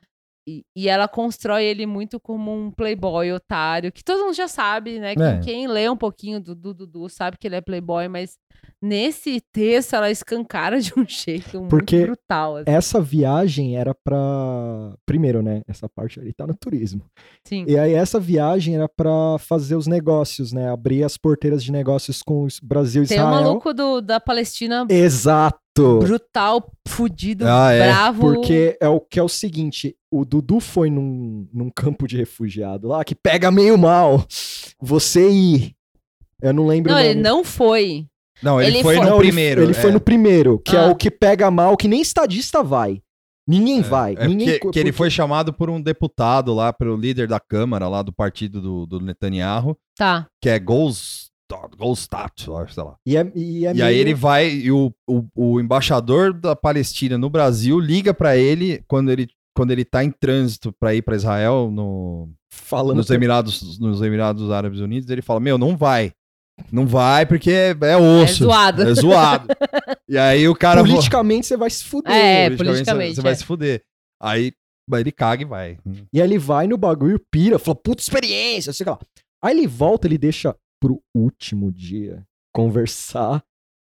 E, 0.51 0.65
e 0.75 0.89
ela 0.89 1.07
constrói 1.07 1.65
ele 1.65 1.87
muito 1.87 2.19
como 2.19 2.53
um 2.53 2.71
playboy 2.71 3.31
otário, 3.33 3.93
que 3.93 4.03
todo 4.03 4.25
mundo 4.25 4.35
já 4.35 4.49
sabe, 4.49 4.99
né? 4.99 5.15
Quem, 5.15 5.25
É. 5.25 5.39
quem 5.41 5.69
lê 5.69 5.89
um 5.89 5.97
pouquinho 5.97 6.41
do 6.41 6.55
Dudu 6.55 7.09
sabe 7.09 7.37
que 7.39 7.47
ele 7.47 7.57
é 7.57 7.61
playboy, 7.61 8.09
mas 8.09 8.37
nesse 8.83 9.41
texto 9.53 9.95
ela 9.95 10.11
escancara 10.11 10.81
de 10.81 10.93
um 10.97 11.05
jeito 11.07 11.63
Porque 11.69 11.97
muito 11.99 12.07
brutal. 12.09 12.57
assim. 12.57 12.65
Essa 12.67 13.01
viagem 13.01 13.77
era 13.77 13.95
pra. 13.95 14.95
Primeiro, 15.07 15.43
né? 15.43 15.63
Essa 15.69 15.89
parte 15.89 16.19
ali 16.19 16.33
tá 16.33 16.47
no 16.47 16.55
turismo. 16.55 17.03
Sim. 17.47 17.65
E 17.69 17.79
aí, 17.79 17.93
essa 17.95 18.19
viagem 18.19 18.75
era 18.75 18.89
pra 18.89 19.37
fazer 19.39 19.77
os 19.77 19.87
negócios, 19.87 20.53
né? 20.53 20.69
Abrir 20.71 21.05
as 21.05 21.17
porteiras 21.17 21.63
de 21.63 21.71
negócios 21.71 22.23
com 22.23 22.45
o 22.45 22.49
Brasil 22.63 23.05
e 23.05 23.07
Tem 23.07 23.19
um 23.21 23.23
Israel. 23.29 23.43
maluco 23.43 23.73
do, 23.75 24.01
da 24.01 24.19
Palestina 24.19 24.87
Exato! 24.89 25.60
Brutal, 25.77 26.73
fudido, 26.87 27.47
Ah, 27.47 27.73
é. 27.73 27.87
bravo. 27.93 28.21
Porque 28.35 28.77
é 28.81 28.89
o 28.89 29.01
que 29.01 29.19
é 29.19 29.23
o 29.23 29.29
seguinte: 29.29 29.97
o 30.11 30.25
Dudu 30.25 30.61
foi 30.61 30.91
num, 30.91 31.49
num 31.53 31.71
campo 31.71 32.07
de 32.07 32.17
refugiado 32.17 32.89
lá 32.89 33.05
que 33.05 33.15
pega 33.15 33.51
meio 33.51 33.79
mal. 33.79 34.25
Você 34.81 35.31
ir. 35.31 35.75
Eu 36.43 36.53
não 36.55 36.67
lembro 36.67 36.91
Não, 36.93 36.99
o 36.99 37.03
nome. 37.03 37.11
ele 37.11 37.21
não 37.21 37.45
foi. 37.45 38.07
Não, 38.43 38.61
ele, 38.61 38.77
Ele 38.79 38.83
foi 38.83 38.97
foi- 38.97 39.05
no 39.05 39.11
Não, 39.11 39.17
ele- 39.19 39.27
primeiro. 39.29 39.63
Ele, 39.63 39.71
é. 39.73 39.75
foi 39.75 39.93
no 39.93 40.01
primeiro, 40.01 40.59
que 40.65 40.75
é 40.75 40.81
Ah. 40.81 40.87
o 40.91 40.97
que 40.97 41.11
pega 41.11 41.51
mal, 41.51 41.77
que 41.77 41.87
nem 41.87 42.01
estadista 42.01 42.63
vai. 42.63 43.03
Ninguém 43.47 43.83
vai. 43.83 44.15
É 44.17 44.27
ninguém 44.29 44.59
porque, 44.61 44.71
que 44.71 44.79
ele 44.79 44.93
foi 44.93 45.11
chamado 45.11 45.53
por 45.53 45.69
um 45.69 45.81
deputado 45.81 46.55
lá, 46.55 46.73
pelo 46.73 46.97
líder 46.97 47.27
da 47.29 47.39
Câmara 47.41 47.89
lá 47.89 48.01
do 48.01 48.13
partido 48.13 48.61
do, 48.61 48.87
do 48.87 49.01
Netanyahu, 49.01 49.77
Tá. 49.97 50.27
que 50.41 50.49
é 50.49 50.59
Golstat, 50.59 51.30
Acho, 52.57 52.75
sei 52.75 52.83
lá. 52.83 52.97
E, 53.07 53.17
é, 53.17 53.33
e, 53.35 53.67
é 53.67 53.75
E 53.75 53.83
aí 53.83 53.95
meio- 53.95 54.01
ele 54.01 54.15
vai, 54.15 54.49
e 54.49 54.71
o, 54.73 54.93
o, 55.09 55.25
o 55.35 55.61
embaixador 55.61 56.33
da 56.33 56.55
Palestina 56.55 57.17
no 57.19 57.31
Brasil 57.31 57.79
liga 57.79 58.13
pra 58.15 58.37
ele 58.37 58.83
quando 58.87 59.11
ele, 59.11 59.29
quando 59.57 59.71
ele 59.71 59.85
tá 59.85 60.05
em 60.05 60.11
trânsito 60.11 60.73
pra 60.73 60.95
ir 60.95 61.03
pra 61.03 61.17
Israel, 61.17 61.71
no, 61.71 62.31
falando 62.53 62.97
nos, 62.99 63.11
Emirados, 63.11 63.79
nos 63.79 64.03
Emirados 64.03 64.51
Árabes 64.51 64.81
Unidos, 64.81 65.09
ele 65.11 65.23
fala, 65.23 65.41
meu, 65.41 65.59
não 65.59 65.77
vai. 65.77 66.13
Não 66.71 66.87
vai 66.87 67.25
porque 67.25 67.51
é, 67.51 67.71
é 67.71 67.97
osso. 67.97 68.45
É 68.45 68.47
zoado. 68.47 68.83
É 68.83 68.95
zoado. 68.95 69.49
e 70.09 70.19
aí 70.19 70.47
o 70.47 70.55
cara... 70.55 70.83
politicamente 70.83 71.47
você 71.47 71.57
vai 71.57 71.71
se 71.71 71.85
fuder. 71.85 72.13
É, 72.13 72.51
politicamente, 72.51 72.57
politicamente, 72.65 73.15
Você 73.15 73.23
vai 73.23 73.33
é. 73.33 73.35
se 73.35 73.45
fuder. 73.45 73.83
Aí 74.23 74.53
aí 74.93 75.03
ele 75.03 75.13
caga 75.13 75.43
e 75.43 75.47
vai. 75.47 75.79
E 76.13 76.21
aí 76.21 76.27
ele 76.27 76.39
vai 76.39 76.67
no 76.67 76.77
bagulho, 76.77 77.21
pira, 77.31 77.59
fala, 77.59 77.77
puta 77.77 78.03
experiência, 78.03 78.73
sei 78.73 78.87
lá. 78.87 78.99
Aí 79.43 79.57
ele 79.57 79.67
volta, 79.67 80.07
ele 80.07 80.19
deixa 80.19 80.55
pro 80.81 81.03
último 81.15 81.71
dia 81.71 82.27
conversar 82.55 83.45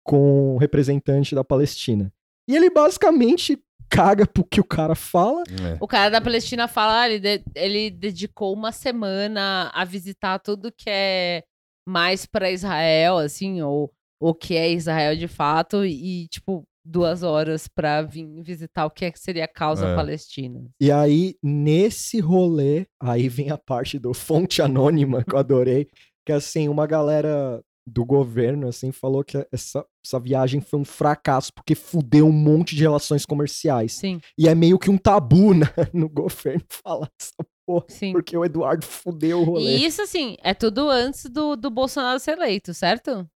com 0.05 0.55
o 0.55 0.57
representante 0.57 1.34
da 1.34 1.43
Palestina. 1.43 2.11
E 2.47 2.55
ele 2.55 2.69
basicamente 2.69 3.57
caga 3.89 4.27
pro 4.27 4.43
que 4.43 4.60
o 4.60 4.64
cara 4.65 4.95
fala. 4.95 5.43
É. 5.49 5.77
O 5.80 5.88
cara 5.88 6.10
da 6.10 6.19
Palestina 6.22 6.68
fala, 6.68 7.01
ah, 7.01 7.10
ele, 7.10 7.19
de- 7.19 7.43
ele 7.55 7.89
dedicou 7.89 8.53
uma 8.53 8.72
semana 8.72 9.72
a 9.73 9.85
visitar 9.85 10.39
tudo 10.39 10.72
que 10.72 10.89
é 10.89 11.43
mais 11.88 12.26
pra 12.26 12.51
Israel, 12.51 13.18
assim, 13.18 13.61
ou 13.61 13.91
o 14.22 14.34
que 14.34 14.55
é 14.55 14.72
Israel 14.72 15.15
de 15.15 15.27
fato, 15.27 15.85
e, 15.85 16.27
tipo, 16.30 16.64
duas 16.85 17.23
horas 17.23 17.68
pra 17.68 18.01
vir 18.01 18.26
visitar 18.41 18.85
o 18.85 18.89
que, 18.89 19.05
é 19.05 19.11
que 19.11 19.19
seria 19.19 19.45
a 19.45 19.47
causa 19.49 19.88
É. 19.88 19.95
palestina. 19.95 20.65
E 20.81 20.91
aí, 20.91 21.35
nesse 21.43 22.19
rolê, 22.19 22.85
aí 23.01 23.30
vem 23.30 23.51
a 23.51 23.57
parte 23.57 23.97
do 23.99 24.14
fonte 24.14 24.61
anônima 24.61 25.23
que 25.23 25.34
eu 25.34 25.39
adorei, 25.39 25.88
que 26.26 26.32
assim, 26.32 26.68
uma 26.70 26.86
galera 26.88 27.64
do 27.86 28.06
governo, 28.06 28.70
assim, 28.70 28.91
falou 28.94 29.24
que 29.26 29.45
essa, 29.52 29.86
essa 30.06 30.18
viagem 30.20 30.62
foi 30.62 30.80
um 30.80 30.86
fracasso, 30.86 31.52
porque 31.54 31.76
fudeu 31.76 32.26
um 32.28 32.32
monte 32.32 32.76
de 32.78 32.82
relações 32.82 33.26
comerciais. 33.26 33.91
Sim, 33.94 34.22
E 34.38 34.48
é 34.48 34.56
meio 34.56 34.80
que 34.80 34.90
um 34.90 34.98
tabu 34.98 35.52
na- 35.54 35.70
no 35.94 36.08
governo 36.08 36.64
falar 36.70 37.12
essa 37.20 37.34
porra, 37.66 37.86
sim. 37.90 38.14
porque 38.14 38.38
o 38.38 38.45
Eduardo 38.45 38.86
fudeu 38.86 39.41
o 39.41 39.44
rolê. 39.44 39.78
E 39.78 39.86
isso, 39.86 40.02
assim, 40.02 40.38
é 40.41 40.54
tudo 40.54 40.90
antes 40.90 41.26
do, 41.30 41.58
do 41.58 41.70
Bolsonaro 41.70 42.20
ser 42.20 42.38
eleito, 42.38 42.74
certo? 42.74 43.30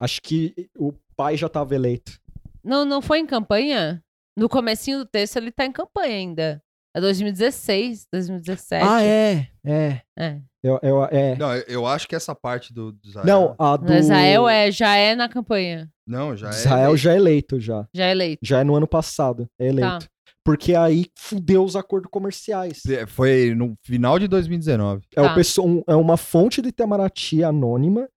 Acho 0.00 0.20
que 0.20 0.68
o 0.76 0.92
pai 1.16 1.36
já 1.36 1.48
tava 1.48 1.74
eleito. 1.76 2.20
Não, 2.64 2.84
não 2.84 3.00
foi 3.00 3.20
em 3.20 3.26
campanha? 3.26 4.02
No 4.36 4.48
comecinho 4.48 4.98
do 4.98 5.06
texto 5.06 5.36
ele 5.36 5.52
tá 5.52 5.64
em 5.64 5.70
campanha 5.72 6.14
ainda. 6.16 6.62
É 6.94 7.00
2016, 7.00 8.06
2017. 8.12 8.84
Ah, 8.86 9.02
é, 9.02 9.48
é. 9.64 10.00
É. 10.18 10.40
Eu, 10.62 10.78
eu- 10.82 11.04
é. 11.06 11.34
Não, 11.36 11.54
eu- 11.54 11.86
acho 11.86 12.06
que 12.06 12.14
essa 12.14 12.34
parte 12.34 12.72
do 12.72 12.92
do 12.92 13.08
Israel. 13.08 13.26
Não, 13.26 13.54
a 13.58 13.76
do 13.76 13.92
Israel 13.94 14.48
é, 14.48 14.70
já 14.70 14.94
é 14.94 15.14
na 15.16 15.28
campanha. 15.28 15.90
Não, 16.06 16.36
já 16.36 16.48
é. 16.48 16.50
Israel 16.50 16.96
já 16.96 17.12
é 17.12 17.16
eleito, 17.16 17.58
já. 17.58 17.86
Já 17.94 18.06
é 18.06 18.10
eleito. 18.12 18.40
Já 18.44 18.60
é 18.60 18.64
no 18.64 18.74
ano 18.76 18.86
passado, 18.86 19.48
é 19.58 19.66
eleito. 19.66 20.06
Porque 20.44 20.74
aí 20.74 21.06
fudeu 21.16 21.64
os 21.64 21.76
acordos 21.76 22.10
comerciais. 22.10 22.82
É, 22.86 23.06
Foi 23.06 23.54
no 23.54 23.74
final 23.84 24.18
de 24.18 24.26
2019. 24.28 25.02
É, 25.16 25.20
o 25.22 25.24
Tá. 25.24 25.62
um- 25.62 25.82
é 25.86 25.94
uma 25.94 26.16
fonte 26.16 26.60
de 26.60 26.68
Itamaraty 26.68 27.42
anônima 27.44 28.08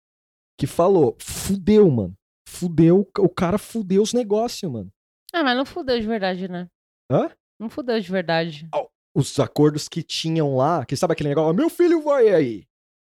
que 0.60 0.68
falou: 0.68 1.16
fudeu, 1.20 1.90
mano. 1.90 2.14
Fudeu, 2.48 3.08
o 3.20 3.30
cara 3.30 3.58
fudeu 3.58 4.02
os 4.02 4.14
negócios, 4.14 4.72
mano. 4.72 4.90
Ah, 5.34 5.44
mas 5.44 5.58
não 5.58 5.66
fudeu 5.66 6.00
de 6.00 6.08
verdade, 6.08 6.48
né? 6.48 6.68
Hã? 7.12 7.30
Não 7.60 7.70
fudeu 7.70 8.00
de 8.00 8.12
verdade. 8.12 8.68
Os 9.16 9.40
acordos 9.40 9.88
que 9.88 10.04
tinham 10.04 10.56
lá, 10.58 10.86
que 10.86 10.96
sabe 10.96 11.14
aquele 11.14 11.30
negócio, 11.30 11.50
"Ah, 11.50 11.54
meu 11.54 11.70
filho 11.70 12.02
vai 12.02 12.30
aí. 12.30 12.64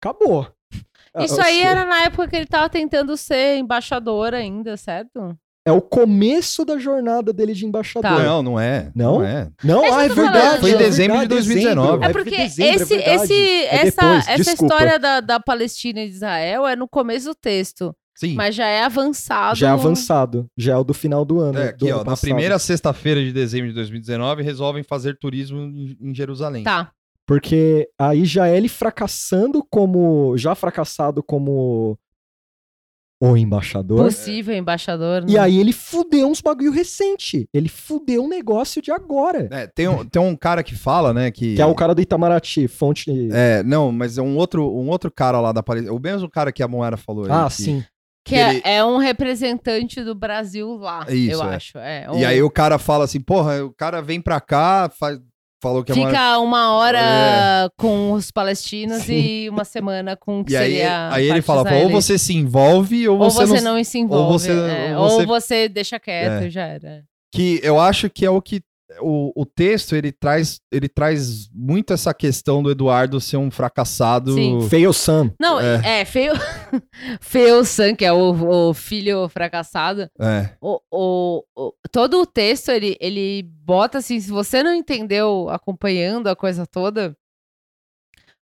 Acabou. 0.03 0.47
Ah, 1.15 1.25
Isso 1.25 1.41
aí 1.41 1.59
você- 1.61 1.63
era 1.67 1.85
na 1.85 2.03
época 2.03 2.29
que 2.29 2.37
ele 2.37 2.47
tava 2.47 2.69
tentando 2.69 3.17
ser 3.17 3.57
embaixador 3.57 4.35
ainda, 4.35 4.77
certo? 4.77 5.37
É 5.67 5.73
o 5.73 5.81
começo 5.81 6.63
da 6.63 6.77
jornada 6.77 7.33
dele 7.33 7.55
de 7.55 7.65
embaixador. 7.65 8.03
Tá. 8.11 8.23
Não, 8.23 8.43
não 8.43 8.61
é. 8.61 8.93
Não? 8.95 9.25
é. 9.25 9.51
Não, 9.63 9.83
É 9.83 9.91
ah, 9.91 10.05
é 10.05 10.09
verdade. 10.11 10.61
Foi 10.61 10.71
em 10.73 10.75
é 10.75 10.77
dezembro 10.77 11.13
de 11.15 11.19
verdade, 11.21 11.29
2019. 11.29 11.87
dezembro. 11.87 12.05
É 12.05 12.11
É 12.11 12.13
porque 12.13 12.37
dezembro, 12.37 12.83
esse, 12.83 12.97
verdade. 12.97 13.23
esse, 13.23 13.35
É 13.65 13.87
essa, 13.87 14.31
essa 14.33 14.53
história 14.53 14.99
da, 14.99 15.21
da 15.21 15.41
Palestina 15.41 16.01
e 16.01 16.09
de 16.09 16.15
Israel 16.17 16.67
é 16.67 16.77
no 16.77 16.87
começo 16.87 17.29
do 17.29 17.35
texto. 17.35 17.97
Sim. 18.17 18.35
Mas 18.35 18.55
já 18.55 18.67
é 18.67 18.85
avançado. 18.85 19.59
Já 19.59 19.69
é 19.69 19.71
avançado. 19.71 20.47
Já 20.57 20.75
é 20.75 20.77
o 20.77 20.85
do 20.85 20.95
final 20.95 21.25
do 21.25 21.41
ano. 21.41 21.59
É, 21.59 21.65
do 21.73 21.75
aqui, 21.75 21.89
ano 21.91 22.01
ó, 22.01 22.05
na 22.05 22.17
primeira 22.17 22.59
sexta-feira 22.59 23.23
de 23.23 23.33
dezembro 23.33 23.69
de 23.69 23.75
2019, 23.75 24.43
resolvem 24.43 24.83
fazer 24.83 25.19
turismo 25.19 25.61
em 26.01 26.15
Jerusalém. 26.15 26.63
Tá. 26.65 26.93
Porque 27.27 27.89
aí 27.99 28.25
já 28.25 28.47
é 28.49 28.57
ele 28.57 28.69
fracassando 28.69 29.65
como. 29.69 30.37
Já 30.37 30.55
fracassado 30.55 31.23
como. 31.23 31.99
O 33.23 33.37
embaixador. 33.37 34.05
Possível 34.05 34.55
embaixador. 34.55 35.23
né? 35.23 35.29
E 35.31 35.39
aí 35.39 35.57
ele 35.59 35.73
fudeu 35.73 36.29
uns 36.29 36.43
bagulho 36.43 36.71
recente. 36.71 37.49
Ele 37.55 37.69
fudeu 37.71 38.25
um 38.25 38.29
negócio 38.29 38.83
de 38.83 38.91
agora. 38.93 39.49
É, 39.51 39.67
tem, 39.67 39.89
um, 39.89 40.05
tem 40.05 40.21
um 40.21 40.37
cara 40.37 40.63
que 40.63 40.75
fala, 40.75 41.15
né, 41.15 41.31
que... 41.31 41.55
Que 41.55 41.63
é 41.63 41.65
o 41.65 41.75
cara 41.75 41.95
do 41.95 42.03
Itamaraty, 42.03 42.69
fonte. 42.69 43.11
É, 43.33 43.63
não, 43.63 43.91
mas 43.91 44.19
é 44.19 44.23
um 44.23 44.37
outro, 44.37 44.69
um 44.69 44.91
outro 44.91 45.11
cara 45.11 45.41
lá 45.41 45.53
da 45.53 45.63
Paris, 45.63 45.89
o 45.89 45.99
mesmo 45.99 46.29
cara 46.29 46.53
que 46.53 46.63
a 46.63 46.69
Moera 46.69 46.99
falou 46.99 47.25
aí. 47.25 47.31
ah, 47.31 47.47
que- 47.47 47.55
sim. 47.63 47.81
Que 47.81 47.87
é, 48.33 48.51
ele- 48.51 48.63
é 48.65 48.85
um 48.85 48.97
representante 48.99 50.03
do 50.05 50.15
Brasil 50.15 50.77
lá, 50.77 51.05
Isso, 51.09 51.33
eu 51.43 51.43
é. 51.51 51.57
acho. 51.57 51.79
É, 51.79 52.05
E 52.07 52.25
um- 52.25 52.27
aí 52.29 52.43
o 52.43 52.51
cara 52.51 52.79
fala 52.79 53.05
assim, 53.05 53.21
porra, 53.21 53.65
o 53.65 53.73
cara 53.73 54.01
vem 54.01 54.21
pra 54.21 54.41
cá, 54.41 54.89
faz- 54.89 55.19
falou 55.63 55.83
que 55.83 55.93
Moera... 55.95 56.11
Fica 56.11 56.39
uma 56.39 56.75
hora 56.75 56.99
É. 57.01 57.69
com 57.77 58.13
os 58.13 58.31
palestinos 58.31 59.03
Sim. 59.05 59.15
e 59.15 59.49
uma 59.51 59.65
semana 59.65 60.15
com 60.17 60.41
o 60.41 60.45
que 60.45 60.53
E 60.53 60.57
aí, 60.57 60.73
seria 60.77 61.11
aí 61.11 61.25
ele 61.25 61.43
parte 61.43 61.65
fala, 61.69 61.75
ou 61.83 61.89
você 61.91 62.19
se 62.19 62.35
envolve 62.35 63.09
ou 63.09 63.19
Ou 63.19 63.31
você, 63.31 63.47
você 63.47 63.61
não... 63.63 63.75
não, 63.77 63.85
se 63.85 63.99
envolve. 63.99 64.25
ou 64.33 64.39
você- 64.39 64.53
é, 64.53 64.97
ou 64.97 65.03
ou, 65.05 65.11
você- 65.11 65.27
você... 65.27 65.69
deixa 65.69 65.99
quieto, 65.99 66.45
É. 66.45 66.51
já 66.51 66.67
era. 66.67 67.03
Que 67.33 67.59
eu 67.63 67.81
acho 67.81 68.09
que 68.09 68.25
é 68.25 68.31
o 68.31 68.41
que... 68.41 68.63
O, 69.01 69.33
o 69.43 69.45
texto, 69.47 69.95
ele 69.97 70.13
traz, 70.13 70.61
ele 70.71 70.89
traz 70.89 71.49
muito 71.53 71.93
essa 71.93 72.15
questão 72.15 72.63
do 72.63 72.71
Eduardo 72.71 73.21
ser 73.21 73.37
um 73.37 73.51
fracassado... 73.51 74.35
Sim. 74.35 74.69
Fail 74.69 74.93
Sam. 74.93 75.33
Não, 75.41 75.59
É. 75.61 76.01
é, 76.01 76.05
feio. 76.05 76.33
feio 77.21 77.65
Sam, 77.65 77.95
que 77.97 78.05
é 78.05 78.13
o, 78.13 78.69
o 78.71 78.75
filho 78.75 79.29
fracassado. 79.29 80.09
É, 80.21 80.51
O, 80.61 80.81
o, 80.91 81.45
o- 81.57 81.73
todo 81.91 82.21
o 82.21 82.27
texto, 82.27 82.71
ele, 82.71 82.97
ele 83.01 83.43
bota 83.43 83.99
assim, 83.99 84.21
se 84.21 84.31
você 84.31 84.63
não 84.63 84.75
entendeu 84.75 85.49
acompanhando 85.51 86.29
a 86.29 86.37
coisa 86.37 86.67
toda, 86.67 87.17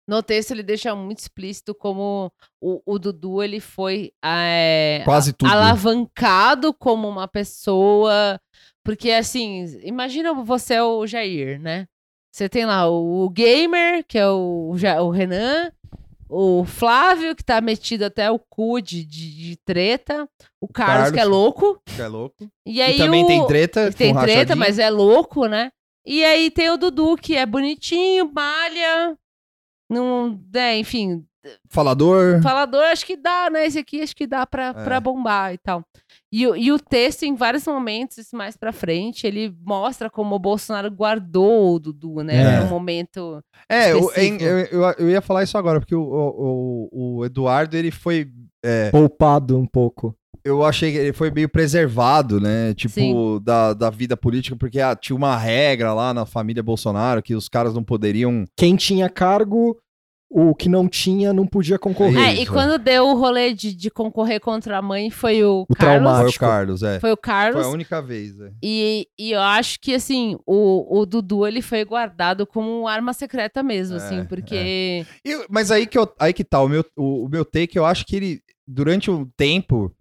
no 0.06 0.22
texto 0.22 0.50
ele 0.50 0.62
deixa 0.64 0.94
muito 0.94 1.20
explícito 1.20 1.74
como 1.74 2.30
o, 2.60 2.82
o 2.84 2.98
Dudu, 2.98 3.42
ele 3.42 3.60
foi 3.60 4.12
é, 4.22 5.00
quase 5.04 5.32
tudo. 5.32 5.50
alavancado 5.50 6.74
como 6.74 7.08
uma 7.08 7.28
pessoa. 7.28 8.38
Porque, 8.84 9.10
assim, 9.12 9.64
imagina 9.82 10.32
você 10.34 10.74
é 10.74 10.82
o 10.82 11.06
Jair, 11.06 11.60
né? 11.60 11.86
Você 12.34 12.48
tem 12.48 12.64
lá 12.64 12.88
o, 12.88 13.24
o 13.24 13.30
gamer, 13.30 14.04
que 14.06 14.18
é 14.18 14.26
o, 14.28 14.74
o 15.02 15.10
Renan, 15.10 15.70
o 16.28 16.64
Flávio, 16.64 17.36
que 17.36 17.44
tá 17.44 17.60
metido 17.60 18.04
até 18.04 18.30
o 18.30 18.38
cu 18.38 18.80
de, 18.80 19.04
de, 19.04 19.34
de 19.50 19.56
treta, 19.64 20.26
o 20.60 20.66
Carlos, 20.66 20.94
Carlos. 20.96 21.12
que 21.12 21.20
é 21.20 21.24
louco. 21.24 21.82
É 21.98 22.06
louco. 22.08 22.48
E 22.66 22.80
aí 22.80 22.94
e 22.94 22.98
também 22.98 23.22
o... 23.24 23.26
tem 23.26 23.46
treta 23.46 23.92
Tem 23.92 24.12
treta, 24.14 24.20
rachadinho. 24.54 24.58
mas 24.58 24.78
é 24.78 24.88
louco, 24.90 25.46
né? 25.46 25.70
E 26.06 26.24
aí 26.24 26.50
tem 26.50 26.70
o 26.70 26.76
Dudu, 26.78 27.16
que 27.16 27.36
é 27.36 27.44
bonitinho, 27.46 28.32
malha, 28.34 29.16
não, 29.90 30.40
é, 30.54 30.76
enfim, 30.78 31.24
Falador. 31.68 32.40
falador, 32.42 32.82
acho 32.84 33.04
que 33.04 33.16
dá, 33.16 33.50
né? 33.50 33.66
Esse 33.66 33.78
aqui 33.78 34.00
acho 34.00 34.16
que 34.16 34.26
dá 34.26 34.46
pra, 34.46 34.68
É. 34.68 34.84
pra 34.84 35.00
bombar 35.00 35.52
e 35.52 35.58
tal. 35.58 35.84
E, 36.32 36.46
o- 36.46 36.56
e 36.56 36.72
o 36.72 36.78
texto, 36.78 37.24
em 37.24 37.34
vários 37.34 37.66
momentos, 37.66 38.16
isso 38.18 38.34
mais 38.34 38.56
pra 38.56 38.72
frente, 38.72 39.26
ele 39.26 39.54
mostra 39.64 40.08
como 40.08 40.34
o 40.34 40.38
Bolsonaro 40.38 40.90
guardou 40.90 41.74
o 41.74 41.78
Dudu, 41.78 42.22
né? 42.22 42.36
É. 42.56 42.60
No 42.60 42.70
momento. 42.70 43.42
É, 43.68 43.92
eu, 43.92 44.10
eu, 44.70 44.82
eu 44.98 45.10
ia 45.10 45.20
falar 45.20 45.42
isso 45.42 45.58
agora, 45.58 45.78
porque 45.78 45.94
o, 45.94 46.02
o, 46.02 46.88
o- 46.90 47.16
o 47.18 47.24
Eduardo, 47.24 47.76
ele 47.76 47.90
foi. 47.90 48.30
é, 48.64 48.90
Poupado 48.90 49.58
um 49.58 49.66
pouco. 49.66 50.14
eu 50.44 50.64
achei 50.64 50.90
que 50.92 50.98
ele 50.98 51.12
foi 51.12 51.30
meio 51.30 51.48
preservado, 51.48 52.40
né? 52.40 52.72
Tipo, 52.74 52.94
Sim. 52.94 53.40
da, 53.44 53.74
da 53.74 53.90
vida 53.90 54.16
política, 54.16 54.56
porque 54.56 54.80
ah, 54.80 54.96
tinha 54.96 55.14
uma 55.16 55.36
regra 55.36 55.92
lá 55.92 56.12
na 56.14 56.24
família 56.26 56.62
Bolsonaro 56.62 57.22
que 57.22 57.34
os 57.34 57.48
caras 57.48 57.74
não 57.74 57.84
poderiam. 57.84 58.44
Quem 58.56 58.74
tinha 58.76 59.08
cargo, 59.08 59.76
o 60.34 60.54
que 60.54 60.68
não 60.68 60.88
tinha 60.88 61.32
não 61.32 61.46
podia 61.46 61.78
concorrer. 61.78 62.18
É, 62.18 62.32
Isso, 62.32 62.42
e 62.42 62.46
quando 62.46 62.78
deu 62.78 63.06
o 63.06 63.14
rolê 63.14 63.52
de, 63.52 63.74
de 63.74 63.90
concorrer 63.90 64.40
contra 64.40 64.78
a 64.78 64.82
mãe, 64.82 65.10
foi 65.10 65.44
o, 65.44 65.66
O 65.68 65.74
Carlos. 65.74 66.10
Foi 66.20 66.28
o. 66.28 66.38
Carlos, 66.38 66.82
é. 66.82 66.98
Foi 67.00 67.10
o 67.10 67.16
Foi 67.16 67.22
Carlos. 67.22 67.66
a 67.66 67.68
única 67.68 68.00
vez, 68.00 68.40
é. 68.40 68.50
E, 68.62 69.06
e 69.18 69.32
eu 69.32 69.40
acho 69.40 69.78
que, 69.78 69.94
assim, 69.94 70.38
o, 70.46 71.00
o 71.00 71.04
Dudu, 71.04 71.46
ele 71.46 71.60
foi 71.60 71.84
guardado 71.84 72.46
como 72.46 72.88
arma 72.88 73.12
secreta 73.12 73.62
mesmo, 73.62 73.96
É, 73.98 73.98
assim, 73.98 74.24
porque... 74.24 75.04
E- 75.24 75.46
mas 75.50 75.70
aí 75.70 75.86
que, 75.86 75.98
eu, 75.98 76.10
aí 76.18 76.32
que 76.32 76.44
tá, 76.44 76.62
o 76.62 76.68
meu, 76.68 76.84
o, 76.96 77.26
o 77.26 77.28
meu 77.28 77.44
take, 77.44 77.76
eu 77.76 77.84
acho 77.84 78.06
que 78.06 78.16
ele, 78.16 78.40
durante 78.66 79.10
um 79.10 79.26
tempo, 79.36 79.92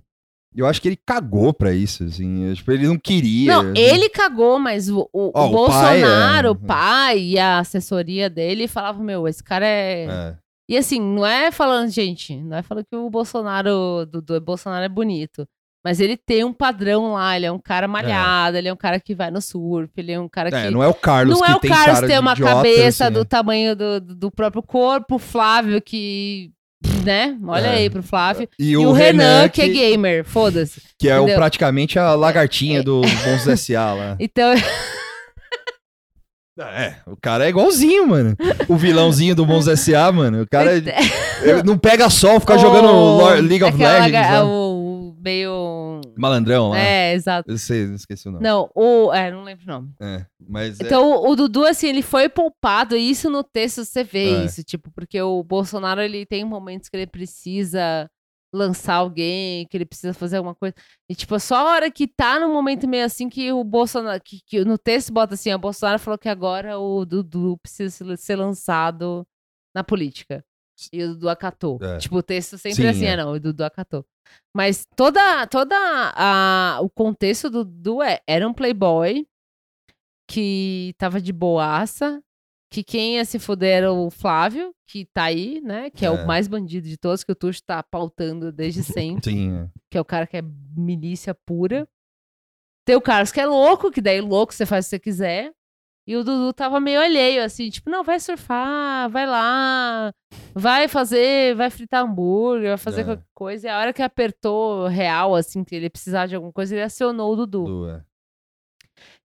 eu 0.56 0.66
acho 0.66 0.82
que 0.82 0.90
ele 0.90 1.00
cagou 1.06 1.54
pra 1.54 1.74
isso, 1.74 2.04
assim. 2.04 2.54
Tipo, 2.54 2.72
ele 2.72 2.88
não 2.88 2.98
queria. 2.98 3.64
Não, 3.64 3.74
ele 3.76 4.10
cagou, 4.10 4.60
mas 4.60 4.90
o, 4.90 5.10
o, 5.14 5.32
Ó, 5.34 5.48
o 5.48 5.64
o 5.64 5.68
pai, 5.68 6.02
Bolsonaro, 6.02 6.48
é. 6.48 6.52
o 6.52 6.56
pai 6.56 7.20
e 7.20 7.40
a 7.40 7.60
assessoria 7.60 8.30
dele 8.30 8.68
falavam, 8.68 9.04
meu, 9.04 9.28
esse 9.28 9.44
cara 9.44 9.66
é... 9.66 10.06
É. 10.06 10.36
E 10.70 10.78
assim, 10.78 11.02
não 11.02 11.26
é 11.26 11.52
falando, 11.52 11.90
gente, 11.90 12.36
não 12.38 12.56
é 12.58 12.62
falando 12.62 12.86
que 12.86 12.96
o 12.96 13.10
Bolsonaro, 13.10 14.06
Dudu, 14.06 14.40
Bolsonaro 14.40 14.86
é 14.86 14.90
bonito. 14.90 15.46
Mas 15.84 16.00
ele 16.00 16.16
tem 16.16 16.44
um 16.44 16.54
padrão 16.54 17.14
lá, 17.14 17.36
ele 17.36 17.46
é 17.46 17.52
um 17.52 17.60
cara 17.60 17.88
malhado, 17.88 18.56
ele 18.56 18.68
é 18.68 18.74
um 18.74 18.78
cara 18.78 19.00
que 19.00 19.16
vai 19.16 19.32
no 19.32 19.42
surf, 19.42 19.92
ele 19.98 20.12
é 20.12 20.20
um 20.20 20.30
cara 20.30 20.50
É, 20.50 20.68
que... 20.68 20.70
não 20.70 20.84
é 20.84 20.88
o 20.88 20.94
Carlos 20.94 21.40
não 21.40 21.46
que 21.46 21.52
é 21.52 21.56
o 21.56 21.60
tem 21.60 21.72
Carlos 21.72 22.00
de 22.02 22.20
uma 22.20 22.34
idiota, 22.34 22.56
cabeça 22.56 23.06
assim, 23.06 23.14
do 23.14 23.22
é. 23.22 23.26
tamanho 23.26 23.76
do, 23.76 24.00
do 24.00 24.32
próprio 24.32 24.62
corpo, 24.62 25.18
Flávio 25.18 25.82
que... 25.82 26.52
Né? 27.04 27.38
Olha 27.48 27.68
É. 27.68 27.76
aí 27.78 27.90
pro 27.90 28.04
Flávio. 28.04 28.48
E, 28.60 28.72
E, 28.72 28.78
o, 28.78 28.92
Renan, 28.92 29.48
que... 29.50 29.62
é 29.62 29.68
gamer, 29.68 30.24
foda-se. 30.26 30.82
que 31.00 31.10
é 31.10 31.20
o, 31.20 31.26
praticamente 31.26 31.98
a 31.98 32.14
lagartinha 32.16 32.84
do 32.84 33.02
Bons 33.02 33.48
S.A. 33.48 33.94
lá. 33.94 34.16
Então, 34.20 34.54
É, 36.60 36.96
o 37.08 37.16
cara 37.20 37.46
é 37.46 37.50
igualzinho, 37.50 38.06
mano. 38.08 38.36
O 38.68 38.76
vilãozinho 38.76 39.34
do 39.34 39.46
Bons 39.46 39.68
S.A., 39.68 40.12
mano. 40.12 40.44
O 40.44 40.48
cara 40.48 40.78
é- 40.78 41.64
não 41.66 41.76
pega 41.78 42.08
sol, 42.10 42.40
fica 42.40 42.58
jogando 42.58 42.86
o- 42.94 43.18
Lor- 43.18 43.40
League 43.40 43.64
of 43.64 43.76
Legends. 43.76 44.42
o, 44.44 44.46
o 44.48 44.81
meio... 45.22 46.02
Malandrão 46.18 46.70
lá. 46.70 46.78
É, 46.80 47.14
exato. 47.14 47.50
Eu 47.52 47.58
sei, 47.58 47.86
não 47.88 47.96
esqueci 47.96 48.28
o 48.28 48.32
nome. 48.32 48.44
Não, 48.44 48.70
o... 48.76 49.14
É, 49.14 49.32
não 49.32 49.44
lembro 49.44 49.64
o 49.66 49.68
nome. 49.68 49.94
É, 50.02 50.26
mas 50.40 50.80
é- 50.80 50.84
Então, 50.86 51.06
o, 51.10 51.30
o 51.32 51.36
Dudu, 51.36 51.66
assim, 51.66 51.88
ele 51.88 52.02
foi 52.02 52.28
poupado, 52.30 52.96
e 52.96 53.10
isso 53.10 53.30
no 53.30 53.44
texto 53.44 53.86
você 53.86 54.04
vê 54.04 54.42
É. 54.42 54.46
isso, 54.46 54.64
tipo, 54.64 54.92
porque 54.92 55.22
o 55.22 55.44
Bolsonaro, 55.44 56.02
ele 56.02 56.26
tem 56.26 56.44
momentos 56.44 56.90
que 56.90 56.98
ele 56.98 57.08
precisa 57.08 58.10
lançar 58.54 58.96
alguém, 58.96 59.66
que 59.68 59.78
ele 59.78 59.86
precisa 59.86 60.14
fazer 60.14 60.36
alguma 60.38 60.54
coisa. 60.56 60.76
E, 61.10 61.16
tipo, 61.16 61.40
só 61.40 61.56
a 61.56 61.72
hora 61.72 61.90
que 61.90 62.06
tá 62.06 62.38
no 62.38 62.50
momento 62.52 62.86
meio 62.88 63.06
assim 63.06 63.30
que 63.30 63.50
o 63.52 63.64
Bolsonaro, 63.64 64.22
que, 64.22 64.40
que 64.46 64.66
no 64.66 64.78
texto 64.78 65.14
bota 65.14 65.36
assim, 65.36 65.54
o 65.54 65.58
Bolsonaro 65.60 65.98
falou 66.00 66.18
que 66.18 66.28
agora 66.28 66.78
o 66.78 67.06
Dudu 67.06 67.58
precisa 67.64 67.90
se- 67.90 68.18
ser 68.18 68.36
lançado 68.36 69.26
na 69.74 69.86
política. 69.86 70.44
E 70.92 71.04
o 71.04 71.10
Dudu 71.10 71.30
acatou. 71.30 71.78
É. 71.82 71.98
Tipo, 71.98 72.18
o 72.18 72.24
texto 72.24 72.58
sempre 72.58 72.84
Sim, 72.84 72.88
assim, 72.88 73.06
é. 73.06 73.10
é 73.10 73.18
não, 73.18 73.32
o 73.34 73.40
Dudu 73.40 73.64
acatou. 73.64 74.06
Mas 74.56 74.86
toda, 74.96 75.46
toda 75.48 75.76
a, 75.78 76.80
o 76.82 76.90
contexto 76.90 77.50
do 77.50 77.64
Dudu 77.66 78.02
é, 78.02 78.20
era 78.28 78.48
um 78.48 78.54
playboy 78.54 79.26
que 80.30 80.94
tava 80.98 81.20
de 81.20 81.34
boaça, 81.34 82.22
que 82.72 82.84
quem 82.84 83.16
ia 83.16 83.26
se 83.26 83.38
fuder 83.38 83.78
era 83.78 83.92
o 83.92 84.10
Flávio, 84.10 84.74
que 84.88 85.06
tá 85.14 85.24
aí, 85.24 85.60
né? 85.62 85.90
Que 85.90 86.06
é, 86.06 86.08
É. 86.08 86.12
o 86.12 86.26
mais 86.26 86.48
bandido 86.48 86.88
de 86.88 86.98
todos, 86.98 87.24
que 87.24 87.32
o 87.32 87.36
Tuxo 87.36 87.62
tá 87.66 87.84
pautando 87.84 88.52
desde 88.52 88.82
sempre, 89.20 89.32
Sim, 89.32 89.58
é. 89.58 89.70
que 89.90 89.98
é 89.98 90.02
o 90.02 90.06
cara 90.06 90.26
que 90.26 90.38
é 90.38 90.42
milícia 90.76 91.36
pura. 91.46 91.88
Tem 92.86 92.96
o 92.96 93.02
Carlos 93.02 93.32
que 93.32 93.40
é 93.40 93.46
louco, 93.46 93.92
que 93.92 94.02
daí 94.02 94.22
louco 94.22 94.54
você 94.54 94.66
faz 94.66 94.86
o 94.86 94.88
que 94.88 94.90
você 94.92 95.00
quiser. 95.00 95.54
E 96.12 96.16
o 96.18 96.26
Dudu 96.26 96.52
tava 96.52 96.78
meio 96.82 97.00
alheio, 97.00 97.42
assim, 97.42 97.70
tipo, 97.70 97.90
não, 97.90 98.04
vai 98.04 98.20
surfar, 98.20 99.10
vai 99.10 99.26
lá, 99.26 100.12
vai 100.54 100.90
fazer, 100.90 101.56
vai 101.56 101.70
fritar 101.70 102.04
hambúrguer, 102.04 102.68
vai 102.68 102.78
fazer 102.78 103.02
É. 103.02 103.04
qualquer 103.06 103.26
coisa. 103.34 103.68
E 103.68 103.70
a 103.70 103.80
hora 103.80 103.94
que 103.94 104.02
apertou 104.02 104.88
real, 104.88 105.34
assim, 105.36 105.64
que 105.64 105.74
ele 105.74 105.90
precisava 105.90 106.28
de 106.28 106.36
alguma 106.36 106.52
coisa, 106.52 106.76
ele 106.76 106.84
acionou 106.84 107.32
o 107.32 107.36
Dudu. 107.38 107.88
É. 107.88 108.02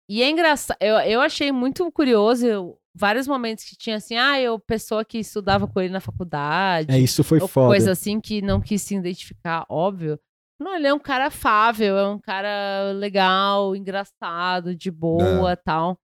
E 0.07 0.21
é 0.21 0.29
engraçado, 0.29 0.77
eu, 0.79 0.95
eu 0.99 1.21
achei 1.21 1.51
muito 1.51 1.91
curioso, 1.91 2.45
eu- 2.45 2.77
vários 2.95 3.27
momentos 3.27 3.63
que 3.63 3.75
tinha 3.75 3.95
assim, 3.95 4.15
ah, 4.15 4.39
eu, 4.39 4.59
pessoa 4.59 5.03
que 5.03 5.17
estudava 5.17 5.67
com 5.67 5.81
ele 5.81 5.91
na 5.91 5.99
faculdade, 5.99 6.93
É, 6.93 6.99
isso 6.99 7.23
foi 7.23 7.39
foda. 7.39 7.67
coisa 7.69 7.91
assim 7.93 8.21
que 8.21 8.43
não 8.43 8.61
quis 8.61 8.83
se 8.83 8.95
identificar, 8.95 9.65
óbvio. 9.67 10.19
Não, 10.61 10.75
ele 10.75 10.85
é 10.85 10.93
um 10.93 10.99
cara 10.99 11.25
afável, 11.25 11.97
é 11.97 12.07
um 12.07 12.19
cara 12.19 12.91
legal, 12.93 13.75
engraçado, 13.75 14.75
de 14.75 14.91
boa 14.91 15.57
tal. 15.57 15.97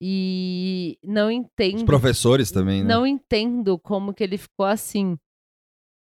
E 0.00 0.98
não 1.04 1.28
Os 1.28 1.34
entendo, 1.34 1.84
professores 1.84 2.50
também, 2.50 2.82
né? 2.82 2.88
não 2.88 3.06
entendo 3.06 3.78
como 3.78 4.14
que 4.14 4.24
ele 4.24 4.38
ficou 4.38 4.64
assim. 4.64 5.18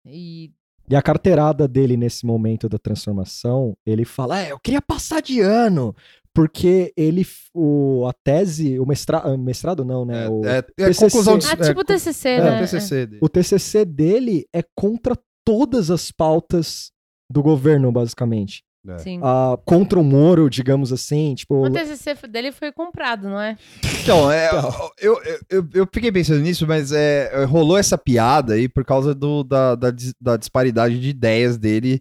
E 0.05 0.53
E 0.91 0.95
a 0.95 1.01
carteirada 1.01 1.67
dele 1.67 1.97
nesse 1.97 2.27
momento 2.27 2.69
da 2.69 2.79
transformação, 2.79 3.75
ele 3.87 4.05
fala: 4.05 4.41
É, 4.41 4.53
eu 4.53 4.59
queria 4.59 4.83
passar 4.83 5.23
de 5.23 5.41
ano. 5.41 5.95
Porque 6.35 6.93
ele, 6.97 7.27
o, 7.53 8.07
a 8.07 8.13
tese, 8.13 8.79
o 8.79 8.87
mestrado, 8.87 9.37
mestrado 9.37 9.85
não, 9.85 10.05
né? 10.05 10.27
É, 10.27 10.29
o, 10.29 10.45
é, 10.45 10.59
é 10.59 10.63
TCC. 10.63 11.01
conclusão 11.07 11.37
de 11.37 11.47
ah, 11.49 11.57
tipo 11.57 11.81
é, 11.81 11.85
TCC, 11.85 12.29
é, 12.29 12.41
né? 12.41 12.61
TCC 12.61 13.07
dele. 13.07 13.19
o 13.21 13.29
TCC 13.29 13.85
dele 13.85 14.47
é 14.53 14.63
contra 14.73 15.19
todas 15.45 15.91
as 15.91 16.13
pautas 16.13 16.93
do 17.29 17.43
governo, 17.43 17.91
basicamente. 17.91 18.63
É. 18.87 18.99
Sim. 18.99 19.21
ah, 19.23 19.59
contra 19.65 19.99
o 19.99 20.05
Moro, 20.05 20.49
digamos 20.49 20.93
assim. 20.93 21.35
Tipo, 21.35 21.67
O 21.67 21.71
TCC 21.71 22.15
dele 22.29 22.53
foi 22.53 22.73
comprado, 22.73 23.29
não 23.29 23.41
é? 23.41 23.57
Então, 24.03 24.31
é, 24.31 24.51
eu, 24.99 25.21
eu, 25.25 25.41
eu, 25.51 25.69
eu 25.75 25.89
fiquei 25.93 26.11
pensando 26.13 26.41
nisso, 26.41 26.67
mas 26.67 26.93
é, 26.93 27.45
rolou 27.45 27.77
essa 27.77 27.99
piada 27.99 28.55
aí 28.55 28.69
por 28.69 28.85
causa 28.85 29.15
do, 29.15 29.43
da, 29.45 29.75
da, 29.75 29.93
da 30.21 30.37
disparidade 30.37 30.99
de 31.01 31.09
ideias 31.11 31.59
dele. 31.59 32.01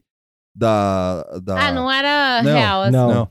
Da, 0.55 1.23
da... 1.43 1.67
Ah, 1.67 1.71
não 1.71 1.91
era 1.91 2.41
Não, 2.43 2.53
real, 2.53 2.81
assim. 2.83 2.91
não. 2.91 3.13
Não. 3.13 3.29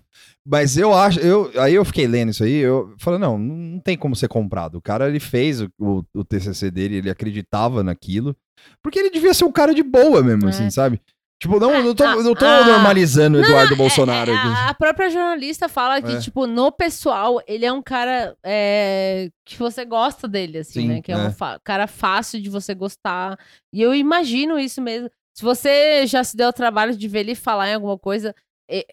Mas 0.49 0.77
eu 0.77 0.95
acho, 0.95 1.19
eu, 1.19 1.51
aí 1.61 1.75
eu 1.75 1.85
fiquei 1.85 2.07
lendo 2.07 2.31
isso 2.31 2.45
aí, 2.45 2.53
eu 2.59 2.95
falei, 3.01 3.19
não, 3.19 3.37
não 3.37 3.81
tem 3.81 3.97
como 3.97 4.15
ser 4.15 4.29
comprado. 4.29 4.77
O 4.77 4.81
cara, 4.81 5.09
ele 5.09 5.19
fez 5.19 5.61
o, 5.61 5.69
o, 5.77 6.05
o 6.15 6.25
TCC 6.25 6.71
dele, 6.71 6.97
ele 6.99 7.11
acreditava 7.11 7.83
naquilo, 7.83 8.37
porque 8.81 8.97
ele 9.01 9.11
devia 9.11 9.35
ser 9.35 9.45
um 9.45 9.51
cara 9.51 9.75
de 9.75 9.83
boa 9.83 10.23
mesmo, 10.23 10.47
É. 10.47 10.51
assim, 10.51 10.71
sabe? 10.71 11.01
Tipo, 11.39 11.61
não, 11.61 11.71
Ah, 11.75 11.83
não 11.83 11.95
tô, 11.95 12.03
ah, 12.05 12.17
não 12.23 12.35
tô 12.35 12.45
ah. 12.47 12.65
normalizando 12.65 13.37
o 13.39 13.41
Eduardo 13.43 13.71
não, 13.71 13.75
é- 13.75 13.79
Bolsonaro 13.79 14.31
é, 14.31 14.35
aqui. 14.35 14.47
a, 14.49 14.69
a 14.71 14.75
própria 14.75 15.11
jornalista 15.11 15.69
fala 15.69 16.01
que, 16.01 16.13
É. 16.13 16.19
tipo, 16.19 16.47
no 16.47 16.73
pessoal, 16.73 17.43
ele 17.47 17.67
é 17.67 17.73
um 17.73 17.83
cara 17.83 18.35
é, 18.43 19.29
que 19.45 19.59
você 19.59 19.85
gosta 19.85 20.27
dele, 20.27 20.59
assim, 20.59 20.81
Sim, 20.83 20.89
né? 20.89 21.03
Que 21.03 21.13
é, 21.13 21.17
um 21.17 21.27
é. 21.27 21.35
cara 21.63 21.87
fácil 21.87 22.41
de 22.41 22.49
você 22.49 22.75
gostar. 22.75 23.39
E 23.73 23.83
eu 23.83 23.95
imagino 23.95 24.59
isso 24.59 24.81
mesmo. 24.81 25.11
Se 25.35 25.43
você 25.43 26.07
já 26.07 26.25
se 26.25 26.35
deu 26.37 26.49
o 26.49 26.53
trabalho 26.55 26.97
de 26.97 27.07
ver 27.07 27.21
ele 27.21 27.35
falar 27.35 27.69
em 27.69 27.75
alguma 27.75 27.99
coisa, 27.99 28.35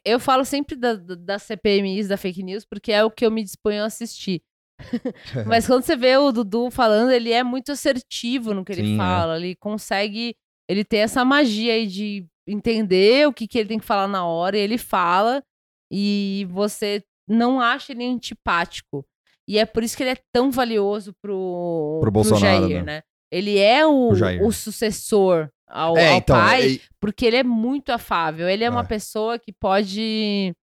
eu 0.04 0.20
falo 0.20 0.44
sempre 0.44 0.76
da, 0.76 0.96
da- 0.96 1.16
das 1.16 1.44
CPMIs, 1.44 2.10
da 2.10 2.18
fake 2.18 2.44
news, 2.44 2.66
porque 2.66 2.92
é 2.92 3.04
o 3.06 3.10
que 3.10 3.26
eu 3.26 3.32
me 3.32 3.42
disponho 3.42 3.84
a 3.84 3.86
assistir. 3.86 4.42
Mas 5.48 5.66
quando 5.66 5.84
você 5.84 5.96
vê 5.96 6.18
o 6.18 6.32
Dudu 6.32 6.70
falando, 6.70 7.12
ele 7.12 7.32
é 7.32 7.42
muito 7.44 7.72
assertivo 7.72 8.54
no 8.54 8.66
que 8.66 8.74
ele 8.74 8.84
Sim, 8.86 8.94
é. 8.96 8.98
fala. 8.98 9.38
Ele 9.38 9.56
consegue. 9.56 10.36
Ele 10.68 10.84
tem 10.84 11.00
essa 11.02 11.24
magia 11.24 11.74
aí 11.74 11.88
de 11.88 12.26
entender 12.48 13.28
o 13.28 13.34
que, 13.34 13.48
que 13.48 13.58
ele 13.58 13.70
tem 13.70 13.80
que 13.80 13.86
falar 13.86 14.08
na 14.08 14.26
hora, 14.26 14.58
e 14.58 14.62
ele 14.62 14.78
fala, 14.78 15.44
e 15.92 16.48
você 16.50 17.04
não 17.28 17.60
acha 17.62 17.92
ele 17.94 18.06
antipático. 18.06 19.06
E 19.48 19.58
é 19.58 19.66
por 19.66 19.84
isso 19.84 19.96
que 19.98 20.04
ele 20.04 20.12
é 20.12 20.18
tão 20.32 20.52
valioso 20.52 21.14
pro, 21.22 22.00
Pro 22.02 22.12
Bolsonaro, 22.12 22.68
Jair, 22.68 22.84
né? 22.84 22.98
né? 22.98 23.02
Ele 23.32 23.58
é 23.58 23.86
o, 23.86 24.10
Pro 24.10 24.48
o 24.48 24.52
sucessor 24.52 25.50
ao, 25.68 25.98
É, 25.98 26.10
ao 26.12 26.18
então, 26.18 26.36
pai, 26.38 26.76
é- 26.76 26.80
porque 27.00 27.26
ele 27.26 27.38
é 27.38 27.44
muito 27.44 27.92
afável. 27.92 28.48
Ele 28.48 28.64
é, 28.64 28.70
uma 28.70 28.82
É. 28.82 28.88
pessoa 28.88 29.40
que 29.40 29.52
pode. 29.52 30.54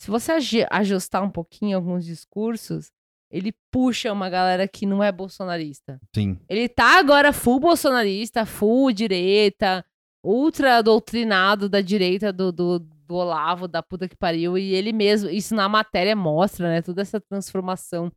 Se 0.00 0.10
você 0.10 0.32
ajustar 0.70 1.22
um 1.22 1.30
pouquinho 1.30 1.76
alguns 1.76 2.04
discursos, 2.04 2.90
ele 3.30 3.52
puxa 3.70 4.12
uma 4.12 4.28
galera 4.28 4.66
que 4.66 4.84
não 4.86 5.02
é 5.02 5.10
bolsonarista. 5.12 6.00
sim. 6.14 6.38
Ele 6.48 6.68
tá 6.68 6.98
agora 6.98 7.32
full 7.32 7.60
bolsonarista, 7.60 8.44
full 8.46 8.92
direita, 8.92 9.84
ultra 10.24 10.80
doutrinado 10.82 11.68
da 11.68 11.80
direita 11.80 12.32
do, 12.32 12.50
do, 12.50 12.78
do 12.78 13.14
Olavo, 13.14 13.68
da 13.68 13.82
puta 13.82 14.08
que 14.08 14.16
pariu. 14.16 14.56
E 14.56 14.74
ele 14.74 14.92
mesmo, 14.92 15.28
isso 15.28 15.54
na 15.54 15.68
matéria 15.68 16.16
mostra, 16.16 16.68
né? 16.68 16.82
Toda 16.82 17.02
essa 17.02 17.20
transformação. 17.20 18.10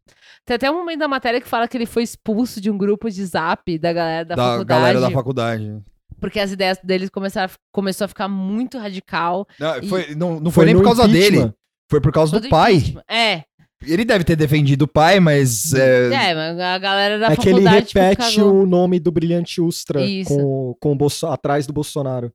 Tem 0.45 0.55
até 0.55 0.71
um 0.71 0.75
momento 0.75 0.99
da 0.99 1.07
matéria 1.07 1.41
que 1.41 1.47
fala 1.47 1.67
que 1.67 1.77
ele 1.77 1.85
foi 1.85 2.03
expulso 2.03 2.61
de 2.61 2.71
um 2.71 2.77
grupo 2.77 3.09
de 3.09 3.25
zap 3.25 3.77
da 3.77 3.91
galera 3.93 4.25
da, 4.25 4.35
Da, 4.35 4.43
faculdade. 4.51 4.67
galera 4.81 4.99
da 5.01 5.11
faculdade. 5.11 5.77
Porque 6.19 6.39
as 6.39 6.51
ideias 6.51 6.79
deles 6.83 7.09
começaram, 7.11 7.51
a- 7.53 7.57
começou 7.71 8.05
a 8.05 8.07
ficar 8.07 8.27
muito 8.27 8.77
radical. 8.79 9.45
Não, 9.59 9.77
E- 9.77 9.87
foi, 9.87 10.15
não, 10.15 10.39
não 10.39 10.49
Foi 10.51 10.63
foi, 10.63 10.65
nem 10.65 10.75
por 10.75 10.83
causa 10.83 11.03
impeachment. 11.05 11.41
dele. 11.41 11.53
Foi 11.89 12.01
por 12.01 12.11
causa 12.11 12.39
do 12.39 12.49
pai. 12.49 12.75
impeachment. 12.75 13.03
É, 13.09 13.43
Ele 13.85 14.03
deve 14.03 14.23
ter 14.23 14.35
defendido 14.35 14.83
o 14.83 14.87
pai, 14.87 15.19
mas. 15.19 15.73
É, 15.73 16.07
é, 16.31 16.33
mas 16.35 16.59
a 16.59 16.77
galera 16.79 17.19
da 17.19 17.27
é 17.27 17.35
que 17.35 17.47
ele 17.47 17.61
faculdade 17.61 17.85
tipo, 17.87 17.99
repete 17.99 18.35
cagou. 18.37 18.63
o 18.63 18.65
nome 18.65 18.99
do 18.99 19.11
Brilhante 19.11 19.61
Ustra 19.61 20.01
Isso. 20.03 20.29
com, 20.35 20.75
com 20.79 20.91
o 20.93 20.95
Bolso- 20.95 21.27
atrás 21.27 21.67
do 21.67 21.73
Bolsonaro. 21.73 22.33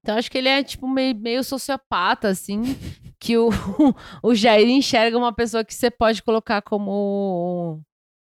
Então 0.00 0.16
acho 0.16 0.30
que 0.30 0.38
ele 0.38 0.48
é 0.48 0.62
tipo 0.62 0.86
meio, 0.88 1.14
meio 1.16 1.42
sociopata, 1.42 2.28
assim, 2.28 2.76
que 3.18 3.36
o, 3.36 3.48
o 4.22 4.34
Jair 4.34 4.68
enxerga 4.68 5.16
uma 5.18 5.32
pessoa 5.32 5.64
que 5.64 5.74
você 5.74 5.90
pode 5.90 6.22
colocar 6.22 6.62
como, 6.62 7.80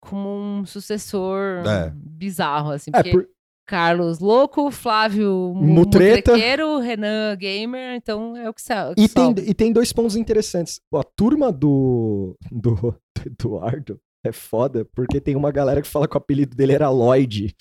como 0.01 0.29
um 0.61 0.67
sucessor 0.67 1.65
É. 1.67 1.93
bizarro, 1.95 2.71
assim. 2.73 2.91
É, 2.93 3.03
Porque 3.03 3.11
por- 3.13 3.29
Carlos 3.67 4.19
louco, 4.21 4.71
Flávio 4.71 5.53
mu- 5.55 5.63
Mutreta. 5.75 6.33
mutrequeiro, 6.33 6.79
Renan 6.81 7.37
gamer, 7.37 7.95
então 7.97 8.37
é 8.37 8.49
o 8.49 8.53
que 8.55 8.61
você 8.61 8.73
E 8.97 9.09
tem, 9.09 9.35
e 9.39 9.55
tem 9.55 9.73
dois 9.73 9.93
pontos 9.93 10.17
interessantes. 10.17 10.81
A 10.95 11.03
turma 11.03 11.51
do, 11.51 12.37
do, 12.53 12.75
do 12.75 12.97
Eduardo 13.27 13.99
é 14.25 14.33
foda, 14.33 14.87
porque 14.95 15.21
tem 15.21 15.35
uma 15.37 15.51
galera 15.51 15.81
que 15.81 15.89
fala 15.89 16.07
que 16.07 16.15
o 16.15 16.19
apelido 16.19 16.55
dele 16.57 16.73
era 16.75 16.91
Lloyd, 16.91 17.55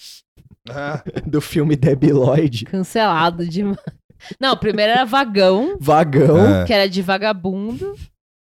Ah, 0.70 1.02
do 1.26 1.40
filme 1.42 1.76
Debbie 1.76 2.12
Lloyd. 2.12 2.66
Cancelado 2.66 3.46
demais. 3.48 3.78
Não, 4.40 4.56
primeiro 4.58 4.92
era 4.94 5.06
Vagão, 5.06 5.78
Vagão. 5.80 6.38
é. 6.62 6.66
que 6.66 6.74
era 6.74 6.88
de 6.90 7.02
vagabundo. 7.02 7.94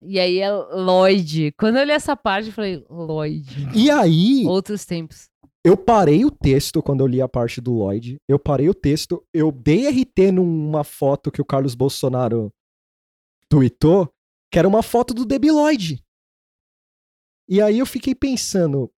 E 0.06 0.20
aí 0.20 0.40
é 0.40 0.52
Lloyd. 0.52 1.54
Quando 1.58 1.78
eu 1.78 1.86
li 1.86 1.92
essa 1.94 2.16
parte, 2.18 2.48
eu 2.48 2.54
falei, 2.54 2.84
Lloyd. 2.90 3.70
E 3.74 3.90
aí, 3.90 4.44
Outros 4.46 4.84
tempos. 4.86 5.30
Eu 5.66 5.78
parei 5.78 6.26
o 6.26 6.32
texto 6.32 6.82
quando 6.84 7.02
eu 7.02 7.08
li 7.08 7.22
a 7.22 7.28
parte 7.28 7.62
do 7.62 7.74
Lloyd. 7.74 8.18
Eu 8.28 8.38
parei 8.38 8.68
o 8.70 8.74
texto, 8.74 9.26
eu 9.34 9.52
dei 9.52 9.88
RT 9.88 10.32
numa 10.34 10.84
foto 10.84 11.32
que 11.32 11.42
o 11.42 11.46
Carlos 11.46 11.74
Bolsonaro 11.76 12.52
tweetou, 13.50 14.10
que 14.52 14.60
era 14.60 14.68
uma 14.68 14.84
foto 14.84 15.14
do 15.14 15.26
Debbie 15.26 15.52
Lloyd. 15.52 16.04
E 17.48 17.62
aí 17.62 17.80
eu 17.80 17.86
fiquei 17.86 18.16
pensando, 18.16 18.92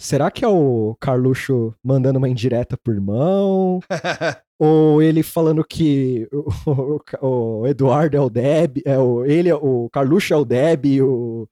será 0.00 0.30
que 0.30 0.44
é 0.44 0.48
o 0.48 0.96
Carluxo 1.00 1.74
mandando 1.84 2.18
uma 2.18 2.28
indireta 2.28 2.76
pro 2.76 2.92
irmão? 2.92 3.80
Ou 4.58 5.02
ele 5.02 5.22
falando 5.22 5.62
que 5.64 6.26
o, 6.32 7.00
o- 7.20 7.60
o 7.60 7.66
Eduardo 7.66 8.16
é 8.16 8.20
o 8.20 8.30
Deb, 8.30 8.78
é 8.86 8.98
o, 8.98 9.24
ele, 9.24 9.48
é- 9.50 9.54
o 9.54 9.88
Carluxo 9.90 10.32
é 10.32 10.36
o 10.36 10.44
Deb 10.44 10.86
e 10.86 11.02
o, 11.02 11.46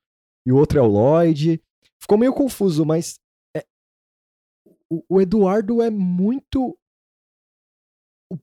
e 0.46 0.52
o 0.52 0.56
outro 0.56 0.78
é 0.78 0.82
o 0.82 0.86
Lloyd. 0.86 1.60
Ficou 2.00 2.16
meio 2.16 2.32
confuso, 2.32 2.84
mas 2.86 3.18
o, 4.94 5.04
o 5.08 5.20
Eduardo 5.20 5.82
é 5.82 5.90
muito 5.90 6.76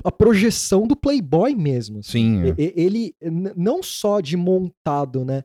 a 0.03 0.11
projeção 0.11 0.87
do 0.87 0.95
Playboy 0.95 1.55
mesmo. 1.55 1.99
assim. 1.99 2.43
Sim. 2.43 2.49
é. 2.49 2.55
Ele, 2.57 3.15
não 3.55 3.81
só 3.83 4.21
de 4.21 4.37
montado, 4.37 5.25
né? 5.25 5.43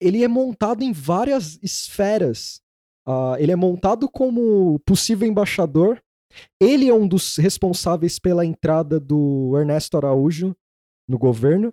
Ele 0.00 0.22
é 0.22 0.28
montado 0.28 0.82
em 0.82 0.92
várias 0.92 1.58
esferas. 1.62 2.60
Ah, 3.06 3.36
ele 3.38 3.52
é 3.52 3.56
montado 3.56 4.08
como 4.08 4.78
possível 4.80 5.26
embaixador. 5.26 6.02
Ele 6.60 6.88
é 6.88 6.94
um 6.94 7.08
dos 7.08 7.36
responsáveis 7.36 8.18
pela 8.18 8.44
entrada 8.44 9.00
do 9.00 9.56
Ernesto 9.56 9.96
Araújo 9.96 10.54
no 11.08 11.18
governo. 11.18 11.72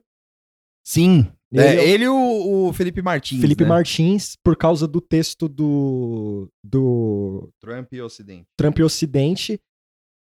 Sim. 0.85 1.31
Ele 1.53 1.61
É, 1.63 1.75
é- 1.75 1.89
ele 1.89 2.03
e 2.05 2.09
o, 2.09 2.67
o 2.69 2.73
Felipe 2.73 3.01
Martins. 3.01 3.39
Felipe 3.39 3.63
né? 3.63 3.69
Martins, 3.69 4.35
por 4.43 4.57
causa 4.57 4.87
do 4.87 4.99
texto 4.99 5.47
do, 5.47 6.49
do 6.63 7.49
Trump 7.59 7.93
e 7.93 8.01
Ocidente. 8.01 8.47
Trump 8.57 8.79
e 8.79 8.83
Ocidente. 8.83 9.61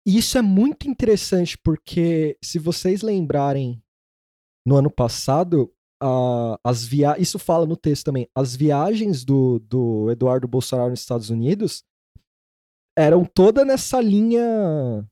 E 0.07 0.17
isso 0.17 0.37
é 0.37 0.41
muito 0.41 0.87
interessante, 0.87 1.57
porque 1.57 2.37
se 2.41 2.57
vocês 2.57 3.01
lembrarem, 3.01 3.81
no 4.65 4.75
ano 4.77 4.89
passado, 4.89 5.71
a- 6.01 6.57
as 6.63 6.85
via... 6.85 7.19
isso 7.19 7.37
fala 7.37 7.65
no 7.65 7.75
texto 7.75 8.05
também, 8.05 8.27
as 8.33 8.55
viagens 8.55 9.25
do, 9.25 9.59
do 9.59 10.09
Eduardo 10.09 10.47
Bolsonaro 10.47 10.89
nos 10.91 11.01
Estados 11.01 11.29
Unidos 11.29 11.83
eram 12.97 13.25
todas 13.25 13.65
nessa 13.67 13.99
linha. 14.01 15.05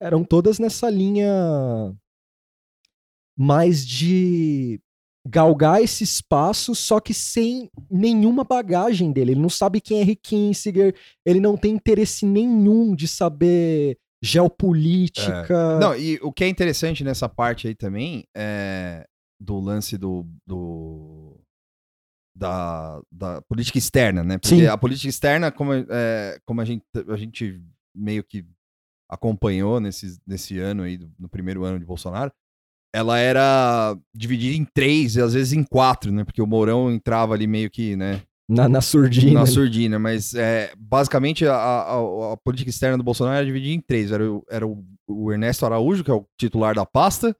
Eram 0.00 0.24
todas 0.24 0.58
nessa 0.58 0.88
linha 0.90 1.96
mais 3.36 3.84
de 3.86 4.80
galgar 5.26 5.82
esse 5.82 6.04
espaço, 6.04 6.74
só 6.74 7.00
que 7.00 7.14
sem 7.14 7.70
nenhuma 7.90 8.44
bagagem 8.44 9.12
dele. 9.12 9.32
Ele 9.32 9.40
não 9.40 9.48
sabe 9.48 9.80
quem 9.80 9.98
é 9.98 10.02
Henry 10.02 10.16
Kissinger, 10.16 10.94
ele 11.24 11.40
não 11.40 11.56
tem 11.56 11.72
interesse 11.72 12.26
nenhum 12.26 12.94
de 12.94 13.08
saber 13.08 13.98
geopolítica. 14.22 15.78
Não, 15.78 15.96
e 15.96 16.18
o 16.22 16.32
que 16.32 16.44
é 16.44 16.48
interessante 16.48 17.02
nessa 17.04 17.28
parte 17.28 17.68
aí 17.68 17.74
também 17.74 18.26
é 18.36 19.06
do 19.40 19.58
lance 19.58 19.96
do. 19.98 20.26
do 20.46 21.40
da, 22.36 23.00
da 23.12 23.42
política 23.42 23.78
externa, 23.78 24.24
né? 24.24 24.38
Porque 24.38 24.56
Sim. 24.56 24.66
a 24.66 24.76
política 24.76 25.08
externa, 25.08 25.52
como, 25.52 25.72
é, 25.72 26.36
como 26.44 26.60
a, 26.60 26.64
gente, 26.64 26.84
a 27.08 27.16
gente 27.16 27.62
meio 27.94 28.24
que 28.24 28.44
acompanhou 29.08 29.78
nesse, 29.78 30.18
nesse 30.26 30.58
ano 30.58 30.82
aí, 30.82 30.98
no 31.16 31.28
primeiro 31.28 31.62
ano 31.62 31.78
de 31.78 31.84
Bolsonaro, 31.84 32.32
ela 32.94 33.18
era 33.18 33.96
dividida 34.14 34.56
em 34.56 34.64
três, 34.64 35.16
e 35.16 35.20
às 35.20 35.34
vezes 35.34 35.52
em 35.52 35.64
quatro, 35.64 36.12
né? 36.12 36.22
Porque 36.24 36.40
o 36.40 36.46
Mourão 36.46 36.90
entrava 36.92 37.34
ali 37.34 37.46
meio 37.46 37.68
que, 37.68 37.96
né? 37.96 38.20
Na, 38.48 38.68
na 38.68 38.80
surdina. 38.80 39.40
na 39.40 39.46
surdina, 39.46 39.98
mas 39.98 40.32
é, 40.34 40.70
basicamente 40.78 41.46
a, 41.46 41.54
a- 41.56 42.32
a 42.34 42.36
política 42.36 42.70
externa 42.70 42.96
do 42.98 43.02
Bolsonaro 43.02 43.36
era 43.36 43.46
dividida 43.46 43.74
em 43.74 43.80
três. 43.80 44.12
Era, 44.12 44.30
o, 44.30 44.44
era 44.50 44.66
o, 44.66 44.84
o 45.08 45.32
Ernesto 45.32 45.64
Araújo, 45.66 46.04
que 46.04 46.10
é 46.10 46.14
o 46.14 46.26
titular 46.38 46.74
da 46.74 46.84
pasta, 46.86 47.34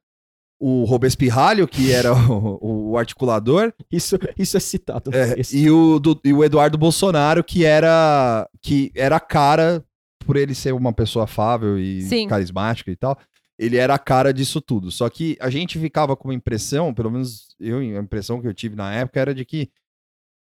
o 0.58 0.84
Robespirralho, 0.84 1.68
que 1.68 1.92
era 1.92 2.12
o, 2.32 2.90
o 2.92 2.98
articulador, 2.98 3.72
Isso, 3.92 4.18
isso 4.38 4.56
é 4.56 4.60
citado 4.60 5.10
é, 5.14 5.36
e, 5.52 5.70
o, 5.70 5.98
do- 5.98 6.18
e 6.24 6.32
o 6.32 6.42
Eduardo 6.42 6.78
Bolsonaro, 6.78 7.44
que 7.44 7.64
era, 7.64 8.48
que 8.62 8.90
era 8.94 9.16
a 9.16 9.20
cara, 9.20 9.84
por 10.26 10.36
ele 10.36 10.54
ser 10.54 10.72
uma 10.72 10.92
pessoa 10.92 11.24
afável 11.26 11.78
e 11.78 12.00
Sim. 12.02 12.26
carismática 12.28 12.90
e 12.90 12.96
tal, 12.96 13.18
ele 13.58 13.76
era 13.76 13.94
a 13.94 13.98
cara 13.98 14.32
disso 14.32 14.60
tudo. 14.60 14.90
Só 14.90 15.08
que 15.08 15.36
a 15.40 15.48
gente 15.50 15.78
ficava 15.78 16.16
com 16.16 16.28
uma 16.28 16.34
impressão, 16.34 16.92
pelo 16.92 17.10
menos 17.10 17.54
eu, 17.60 17.78
a 17.78 18.00
impressão 18.02 18.40
que 18.40 18.46
eu 18.48 18.54
tive 18.54 18.74
na 18.76 18.92
época 18.94 19.20
era 19.20 19.34
de 19.34 19.44
que 19.44 19.70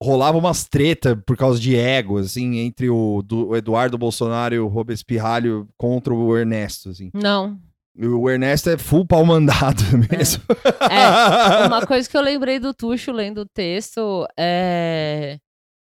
rolava 0.02 0.36
umas 0.39 0.64
treta 0.64 1.16
por 1.16 1.36
causa 1.36 1.59
de 1.59 1.76
ego, 1.76 2.18
assim, 2.18 2.59
entre 2.59 2.90
o, 2.90 3.22
do- 3.22 3.48
o 3.48 3.56
Eduardo 3.56 3.97
Bolsonaro 3.97 4.55
e 4.55 4.59
o 4.59 4.66
Robespirralho 4.66 5.68
contra 5.76 6.12
o 6.12 6.36
Ernesto, 6.36 6.90
assim. 6.90 7.10
Não. 7.14 7.59
O 7.97 8.28
Ernesto 8.28 8.70
é 8.70 8.76
full 8.76 9.06
pau 9.06 9.24
mandado 9.24 9.81
mesmo. 10.10 10.43
É, 10.90 11.66
uma 11.66 11.86
coisa 11.86 12.09
que 12.10 12.16
eu 12.16 12.20
lembrei 12.22 12.59
do 12.59 12.74
Tuxo 12.74 13.12
lendo 13.12 13.43
o 13.43 13.47
texto 13.47 14.26
é 14.36 15.39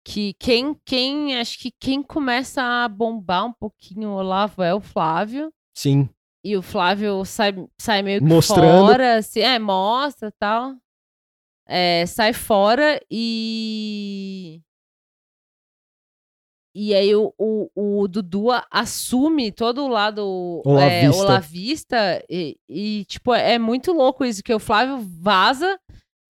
que 0.05 0.35
quem, 0.41 0.77
quem, 0.85 1.39
acho 1.39 1.59
que 1.59 1.71
quem 1.81 2.03
começa 2.03 2.61
a 2.63 2.89
bombar 2.89 3.47
um 3.47 3.53
pouquinho 3.53 4.09
o 4.11 4.15
Olavo 4.17 4.63
é 4.63 4.75
o 4.75 4.81
Flávio. 4.81 5.51
Sim. 5.75 6.09
E 6.45 6.57
o 6.57 6.63
Flávio 6.63 7.25
sai, 7.25 7.55
sai 7.79 8.03
meio 8.03 8.21
que 8.21 8.27
Mostrando. 8.27 8.87
fora, 8.87 9.17
assim, 9.17 9.41
é, 9.41 9.59
mostra 9.59 10.29
e 10.29 10.33
tal. 10.33 10.75
É, 11.67 12.05
sai 12.07 12.35
fora 12.35 13.01
e. 13.11 14.61
E 16.77 16.93
aí 16.93 17.15
o, 17.15 17.33
o, 17.39 17.71
o 18.03 18.09
Dudu 18.09 18.49
assume 18.71 19.53
todo 19.53 19.85
o 19.85 19.89
lado 19.89 20.61
é, 20.67 20.69
Olavista. 20.69 21.23
olavista 21.23 22.25
e, 22.29 22.59
e, 22.69 23.05
tipo, 23.05 23.33
é 23.33 23.59
muito 23.61 23.93
louco 23.93 24.25
isso, 24.25 24.43
que 24.43 24.53
o 24.53 24.59
Flávio 24.59 24.99
vaza 24.99 25.79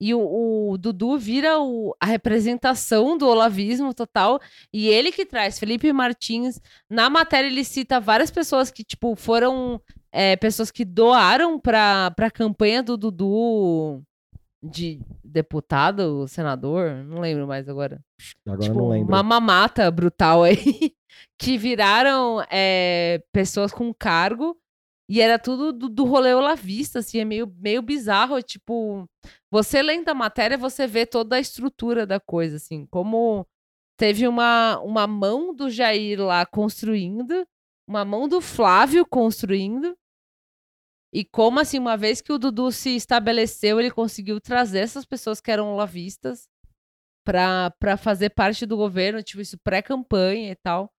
e 0.09 0.15
o, 0.15 0.71
o 0.73 0.79
Dudu 0.79 1.17
vira 1.19 1.59
o- 1.61 1.95
a 2.01 2.07
representação 2.07 3.17
do 3.17 3.27
olavismo 3.27 3.95
total 3.95 4.41
e 4.73 4.89
ele 4.89 5.11
que 5.13 5.25
traz, 5.25 5.59
Felipe 5.59 5.93
Martins, 5.93 6.61
na 6.91 7.09
matéria 7.09 7.49
ele 7.49 7.65
cita 7.65 7.99
várias 8.01 8.31
pessoas 8.31 8.71
que, 8.71 8.85
tipo, 8.85 9.15
foram 9.17 9.81
é, 10.13 10.37
pessoas 10.37 10.71
que 10.71 10.85
doaram 10.85 11.59
pra, 11.59 12.11
pra 12.13 12.31
campanha 12.31 12.83
do 12.83 12.97
Dudu 12.97 14.03
de 14.63 15.01
deputado, 15.23 16.27
senador, 16.29 17.05
não 17.05 17.21
lembro 17.21 17.47
mais 17.47 17.69
agora. 17.69 18.01
Agora 18.47 18.61
tipo, 18.63 18.75
não 18.79 18.89
lembro. 18.91 19.09
uma 19.13 19.23
mamata 19.23 19.91
brutal 19.91 20.43
aí, 20.43 20.57
que 21.39 21.59
viraram 21.59 22.43
é, 22.51 23.23
pessoas 23.33 23.73
com 23.73 23.93
cargo 23.93 24.57
e 25.09 25.21
era 25.21 25.39
tudo 25.39 25.73
do, 25.73 25.89
do 25.89 26.05
rolê 26.05 26.35
olavista, 26.35 27.01
assim, 27.01 27.19
é 27.19 27.25
meio, 27.25 27.47
meio 27.59 27.83
bizarro, 27.83 28.41
tipo, 28.43 29.07
você 29.51 29.83
lendo 29.83 30.09
a 30.09 30.15
matéria, 30.15 30.57
você 30.57 30.87
vê 30.87 31.05
toda 31.05 31.37
a 31.37 31.41
estrutura 31.41 32.07
da 32.07 32.19
coisa, 32.19 32.57
assim, 32.57 32.87
como 32.87 33.47
teve 33.99 34.27
uma, 34.27 34.81
uma 34.81 35.07
mão 35.07 35.55
do 35.55 35.69
Jair 35.69 36.21
lá 36.21 36.47
construindo, 36.47 37.47
uma 37.87 38.05
mão 38.05 38.27
do 38.27 38.41
Flávio 38.41 39.05
construindo, 39.07 39.95
e 41.13 41.25
como, 41.25 41.61
assim, 41.61 41.79
uma 41.79 41.97
vez 41.97 42.21
que 42.21 42.33
o 42.33 42.39
Dudu 42.39 42.73
se 42.73 42.97
estabeleceu, 42.97 43.79
ele 43.79 43.91
conseguiu 43.91 44.41
trazer 44.41 44.81
essas 44.81 45.05
pessoas 45.05 45.41
que 45.41 45.51
eram 45.51 45.73
olavistas 45.73 46.49
pra 47.25 47.97
fazer 47.97 48.31
parte 48.31 48.67
do 48.67 48.77
governo, 48.77 49.23
tipo, 49.23 49.41
isso 49.41 49.57
pré-campanha 49.63 50.51
e 50.51 50.57
tal. 50.57 50.91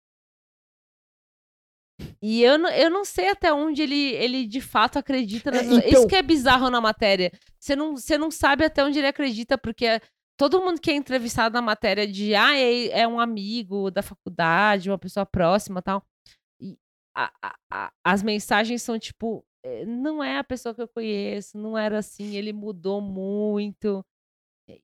E 2.22 2.44
eu, 2.44 2.58
não- 2.58 2.70
eu 2.70 2.90
não 2.90 3.06
sei 3.06 3.30
até 3.30 3.54
onde 3.54 3.82
ele, 3.82 4.12
ele 4.16 4.46
de 4.46 4.60
fato 4.62 5.00
acredita. 5.00 5.50
É, 5.56 5.64
então- 5.64 5.80
Isso 5.80 6.08
que 6.08 6.16
é 6.16 6.22
bizarro 6.22 6.70
na 6.70 6.82
matéria. 6.82 7.32
Você 7.60 7.76
não, 7.76 7.96
você 7.96 8.18
não 8.18 8.30
sabe 8.30 8.66
até 8.66 8.84
onde 8.84 9.00
ele 9.00 9.08
acredita, 9.08 9.58
porque 9.58 10.02
todo 10.38 10.62
mundo 10.62 10.82
que 10.82 10.92
é 10.92 10.96
entrevistado 10.96 11.54
na 11.54 11.62
matéria 11.62 12.06
de 12.06 12.36
ah, 12.36 12.56
é, 12.58 12.88
é 13.02 13.08
um 13.08 13.20
amigo 13.20 13.90
da 13.90 14.02
faculdade, 14.02 14.90
uma 14.90 14.98
pessoa 15.00 15.26
próxima 15.26 15.82
tal. 15.82 16.04
E 16.60 16.78
a- 17.16 17.32
a- 17.42 17.56
a- 17.72 17.92
as 18.04 18.22
mensagens 18.22 18.82
são 18.82 19.00
tipo, 19.00 19.46
"Eh, 19.64 19.86
não 19.86 20.22
é 20.24 20.38
a 20.38 20.44
pessoa 20.44 20.76
que 20.76 20.82
eu 20.82 20.88
conheço, 20.90 21.58
não 21.58 21.78
era 21.78 22.00
assim, 22.00 22.36
ele 22.36 22.52
mudou 22.52 23.00
muito. 23.02 24.06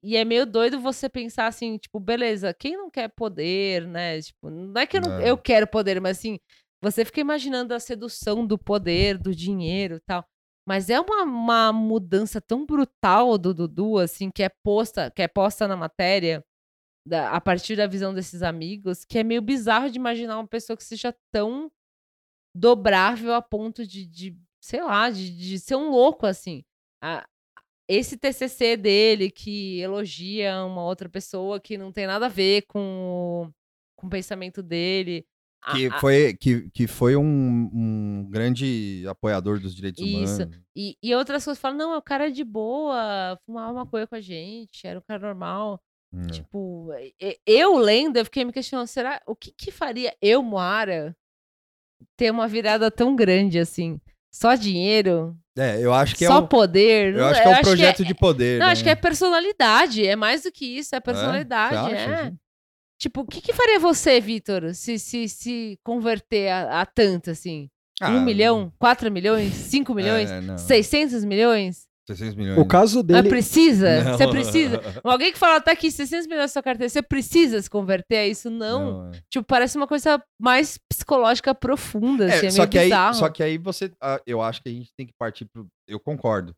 E 0.02 0.16
é 0.16 0.24
meio 0.24 0.46
doido 0.46 0.80
você 0.80 1.10
pensar 1.10 1.48
assim, 1.48 1.78
tipo, 1.78 2.00
beleza, 2.00 2.54
quem 2.54 2.78
não 2.78 2.90
quer 2.90 3.10
poder, 3.10 3.88
né? 3.88 4.22
Tipo, 4.22 4.50
não 4.50 4.80
é 4.80 4.86
que 4.86 4.98
eu, 4.98 5.02
não- 5.02 5.20
É. 5.20 5.30
eu 5.32 5.38
quero 5.38 5.66
poder, 5.68 6.00
mas 6.00 6.18
assim, 6.20 6.40
você 6.82 7.06
fica 7.06 7.22
imaginando 7.22 7.74
a 7.74 7.80
sedução 7.80 8.46
do 8.46 8.58
poder, 8.58 9.18
do 9.18 9.36
dinheiro 9.36 10.00
tal. 10.06 10.26
Mas 10.68 10.90
é 10.90 11.00
uma, 11.00 11.24
uma 11.24 11.74
mudança 11.74 12.40
tão 12.42 12.66
brutal 12.66 13.38
do 13.38 13.54
Dudu, 13.54 13.98
assim, 13.98 14.30
que 14.32 14.44
é 14.44 14.50
posta, 14.64 15.12
que 15.12 15.22
é 15.22 15.28
posta 15.28 15.68
na 15.68 15.76
matéria, 15.76 16.44
da- 17.08 17.32
a 17.32 17.42
partir 17.42 17.76
da 17.76 17.88
visão 17.88 18.14
desses 18.14 18.44
amigos, 18.44 19.06
que 19.06 19.20
é 19.20 19.24
meio 19.24 19.42
bizarro 19.42 19.90
de 19.92 19.98
imaginar 19.98 20.38
uma 20.40 20.48
pessoa 20.48 20.78
que 20.78 20.84
seja 20.84 21.16
tão 21.34 21.72
dobrável 22.56 23.34
a 23.34 23.42
ponto 23.42 23.86
de, 23.86 24.06
de 24.06 24.38
sei 24.62 24.82
lá, 24.84 25.10
de, 25.10 25.36
de 25.36 25.60
ser 25.60 25.76
um 25.76 25.90
louco, 25.90 26.26
assim. 26.26 26.64
A- 27.04 27.26
esse 27.90 28.18
TCC 28.18 28.78
dele 28.78 29.30
que 29.32 29.80
elogia 29.82 30.64
uma 30.66 30.84
outra 30.86 31.10
pessoa 31.10 31.60
que 31.60 31.78
não 31.78 31.92
tem 31.92 32.08
nada 32.08 32.28
a 32.28 32.30
ver 32.30 32.64
com, 32.68 33.52
com 33.98 34.08
o 34.08 34.10
pensamento 34.10 34.64
dele. 34.64 35.26
Que 35.74 35.88
a- 35.88 36.00
foi, 36.00 36.34
que, 36.34 36.70
que 36.72 36.88
foi 36.88 37.16
um, 37.16 37.70
um 37.72 38.28
grande 38.30 39.04
apoiador 39.08 39.60
dos 39.60 39.76
direitos 39.76 40.04
Isso. 40.04 40.42
humanos. 40.42 40.58
E, 40.76 40.98
e 41.04 41.14
outras 41.14 41.46
coisas 41.46 41.62
falam, 41.62 41.78
não, 41.78 41.94
é 41.94 41.98
o 41.98 42.02
cara 42.02 42.32
de 42.32 42.44
boa, 42.44 43.38
fumava 43.46 43.74
maconha 43.74 44.08
com 44.08 44.16
a 44.16 44.22
gente, 44.22 44.88
era 44.88 44.98
um 44.98 45.04
cara 45.08 45.20
normal. 45.20 45.80
É. 46.14 46.28
Tipo, 46.28 46.90
eu 47.46 47.78
lendo, 47.78 48.18
eu 48.18 48.26
fiquei 48.26 48.44
me 48.44 48.52
questionando, 48.52 48.88
será, 48.88 49.22
o 49.26 49.36
que 49.36 49.52
que 49.52 49.72
faria 49.72 50.14
eu, 50.22 50.42
Moara, 50.44 51.16
ter 52.18 52.32
uma 52.32 52.48
virada 52.48 52.90
tão 52.90 53.16
grande 53.16 53.60
assim? 53.60 54.00
Só 54.34 54.56
dinheiro? 54.56 55.38
É, 55.58 55.80
eu 55.84 55.94
acho 55.94 56.16
que 56.16 56.26
é 56.26 56.28
só 56.28 56.40
um, 56.40 56.48
poder? 56.48 57.16
eu 57.16 57.26
acho 57.26 57.42
que 57.42 57.48
é 57.48 57.52
um 57.52 57.62
projeto 57.62 58.06
de 58.06 58.14
poder. 58.16 58.60
Não, 58.60 58.66
né? 58.66 58.72
acho 58.72 58.84
que 58.84 58.90
é 58.90 58.96
personalidade, 58.96 60.06
é 60.08 60.16
mais 60.16 60.44
do 60.44 60.52
que 60.52 60.66
isso, 60.66 60.96
é 60.96 60.98
Você 60.98 61.02
personalidade, 61.02 61.94
é. 61.94 62.34
Tipo, 63.02 63.22
o 63.22 63.26
que 63.26 63.42
que 63.42 63.52
faria 63.52 63.80
você, 63.80 64.22
Vitor, 64.22 64.76
se, 64.76 65.00
se, 65.00 65.28
se 65.28 65.80
converter 65.84 66.50
a, 66.50 66.82
a 66.82 66.86
tanto, 66.86 67.32
assim? 67.32 67.68
Ah, 68.00 68.12
um 68.12 68.22
milhão? 68.22 68.72
Quatro 68.78 69.12
milhões? 69.12 69.54
Cinco 69.56 69.96
milhões? 69.96 70.30
É, 70.30 70.40
não. 70.40 70.56
600 70.56 71.26
milhões? 71.26 71.88
600 72.08 72.36
milhões. 72.36 72.60
O 72.60 72.66
caso 72.66 72.98
Mas 72.98 73.06
dele. 73.08 73.30
precisa? 73.30 74.04
Não. 74.04 74.18
Você 74.18 74.28
precisa? 74.28 74.82
Alguém 75.04 75.32
que 75.32 75.40
fala, 75.40 75.60
tá 75.60 75.72
aqui 75.72 75.90
600 75.90 76.28
milhões 76.28 76.44
na 76.44 76.48
sua 76.48 76.62
carteira, 76.62 76.90
você 76.90 77.02
precisa 77.02 77.60
se 77.60 77.68
converter 77.70 78.18
a 78.18 78.28
isso? 78.28 78.52
Não. 78.52 79.06
Não, 79.06 79.08
é. 79.08 79.20
Tipo, 79.32 79.46
parece 79.48 79.78
uma 79.78 79.88
coisa 79.88 80.22
mais 80.40 80.78
psicológica 80.88 81.56
profunda, 81.56 82.26
É, 82.30 82.36
assim, 82.38 82.48
é 82.48 82.52
só, 82.52 82.58
meio 82.62 82.70
que 82.70 82.78
aí, 82.78 82.86
bizarro. 82.86 83.14
só 83.16 83.30
que 83.30 83.42
aí 83.42 83.58
você. 83.58 83.92
ah, 84.00 84.22
eu 84.28 84.44
acho 84.44 84.62
que 84.62 84.70
a 84.70 84.72
gente 84.72 84.92
tem 84.96 85.08
que 85.08 85.14
partir 85.18 85.46
pro. 85.46 85.68
Eu 85.88 86.00
concordo. 86.00 86.56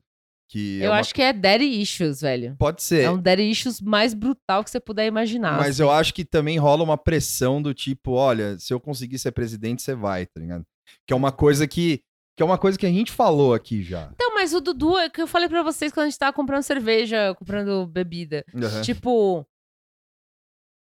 Que 0.49 0.81
é 0.81 0.85
Eu 0.85 0.91
uma- 0.91 0.99
acho 0.99 1.13
que 1.15 1.21
é 1.21 1.33
daddy 1.33 1.65
issues, 1.81 2.21
velho. 2.21 2.55
Pode 2.59 2.83
ser. 2.83 3.03
É 3.03 3.09
um 3.09 3.19
daddy 3.19 3.49
issues 3.49 3.81
mais 3.81 4.13
brutal 4.13 4.63
que 4.63 4.69
você 4.69 4.79
puder 4.79 5.07
imaginar. 5.07 5.57
Mas 5.57 5.79
eu 5.79 5.89
acho 5.89 6.13
que 6.13 6.23
também 6.23 6.57
rola 6.59 6.83
uma 6.83 6.97
pressão 6.97 7.61
do 7.61 7.73
tipo, 7.73 8.11
olha, 8.11 8.57
se 8.59 8.73
eu 8.73 8.79
conseguir 8.79 9.17
ser 9.17 9.31
presidente, 9.31 9.81
você 9.81 9.95
vai, 9.95 10.25
tá 10.27 10.39
ligado? 10.39 10.63
Que 11.07 11.13
é 11.13 11.15
uma 11.15 11.31
coisa 11.31 11.67
que. 11.67 12.01
Que 12.35 12.41
é 12.41 12.45
uma 12.45 12.57
coisa 12.57 12.79
que 12.79 12.85
a 12.87 12.89
gente 12.89 13.11
falou 13.11 13.53
aqui 13.53 13.83
já. 13.83 14.09
Então, 14.15 14.33
mas 14.33 14.53
o 14.55 14.59
Dudu, 14.59 14.97
é 14.97 15.07
que 15.07 15.21
eu 15.21 15.27
falei 15.27 15.47
pra 15.47 15.61
vocês 15.61 15.91
quando 15.93 16.05
a 16.07 16.09
gente 16.09 16.17
tava 16.17 16.33
comprando 16.33 16.63
cerveja, 16.63 17.35
comprando 17.35 17.85
bebida. 17.85 18.43
Uhum. 18.53 18.81
Tipo, 18.81 19.45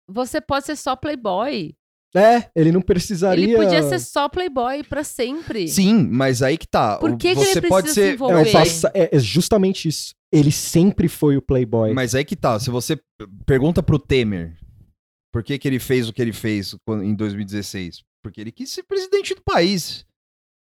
você 0.08 0.40
pode 0.40 0.66
ser 0.66 0.76
só 0.76 0.96
playboy. 0.96 1.76
É, 2.14 2.50
ele 2.56 2.72
não 2.72 2.82
precisaria. 2.82 3.44
Ele 3.46 3.56
podia 3.56 3.84
ser 3.84 4.00
só 4.00 4.28
playboy 4.28 4.84
pra 4.84 5.04
sempre. 5.04 5.68
Sim, 5.68 6.08
mas 6.12 6.42
aí 6.42 6.58
que 6.58 6.68
tá. 6.68 6.98
Por 6.98 7.16
que, 7.18 7.30
que 7.30 7.36
você 7.36 7.60
ele 7.60 7.68
pode 7.70 7.86
precisa 7.86 7.94
se 7.94 7.94
ser. 7.94 8.08
É, 8.08 8.12
o 8.12 8.16
envolver? 8.16 8.52
passa- 8.52 8.92
é, 8.94 9.16
é 9.16 9.20
justamente 9.20 9.88
isso. 9.88 10.14
Ele 10.32 10.52
sempre 10.52 11.08
foi 11.08 11.36
o 11.38 11.42
Playboy. 11.42 11.94
Mas 11.94 12.16
aí 12.16 12.24
que 12.24 12.36
tá. 12.36 12.58
Se 12.60 12.70
você 12.70 13.00
pergunta 13.46 13.84
pro 13.84 14.00
Temer 14.00 14.58
por 15.32 15.44
que, 15.44 15.58
que 15.58 15.68
ele 15.68 15.80
fez 15.80 16.10
o 16.10 16.14
que 16.14 16.22
ele 16.22 16.34
fez 16.34 16.76
em 17.04 17.16
2016, 17.16 18.02
porque 18.22 18.42
ele 18.42 18.52
quis 18.52 18.70
ser 18.70 18.84
presidente 18.84 19.34
do 19.34 19.42
país. 19.42 20.06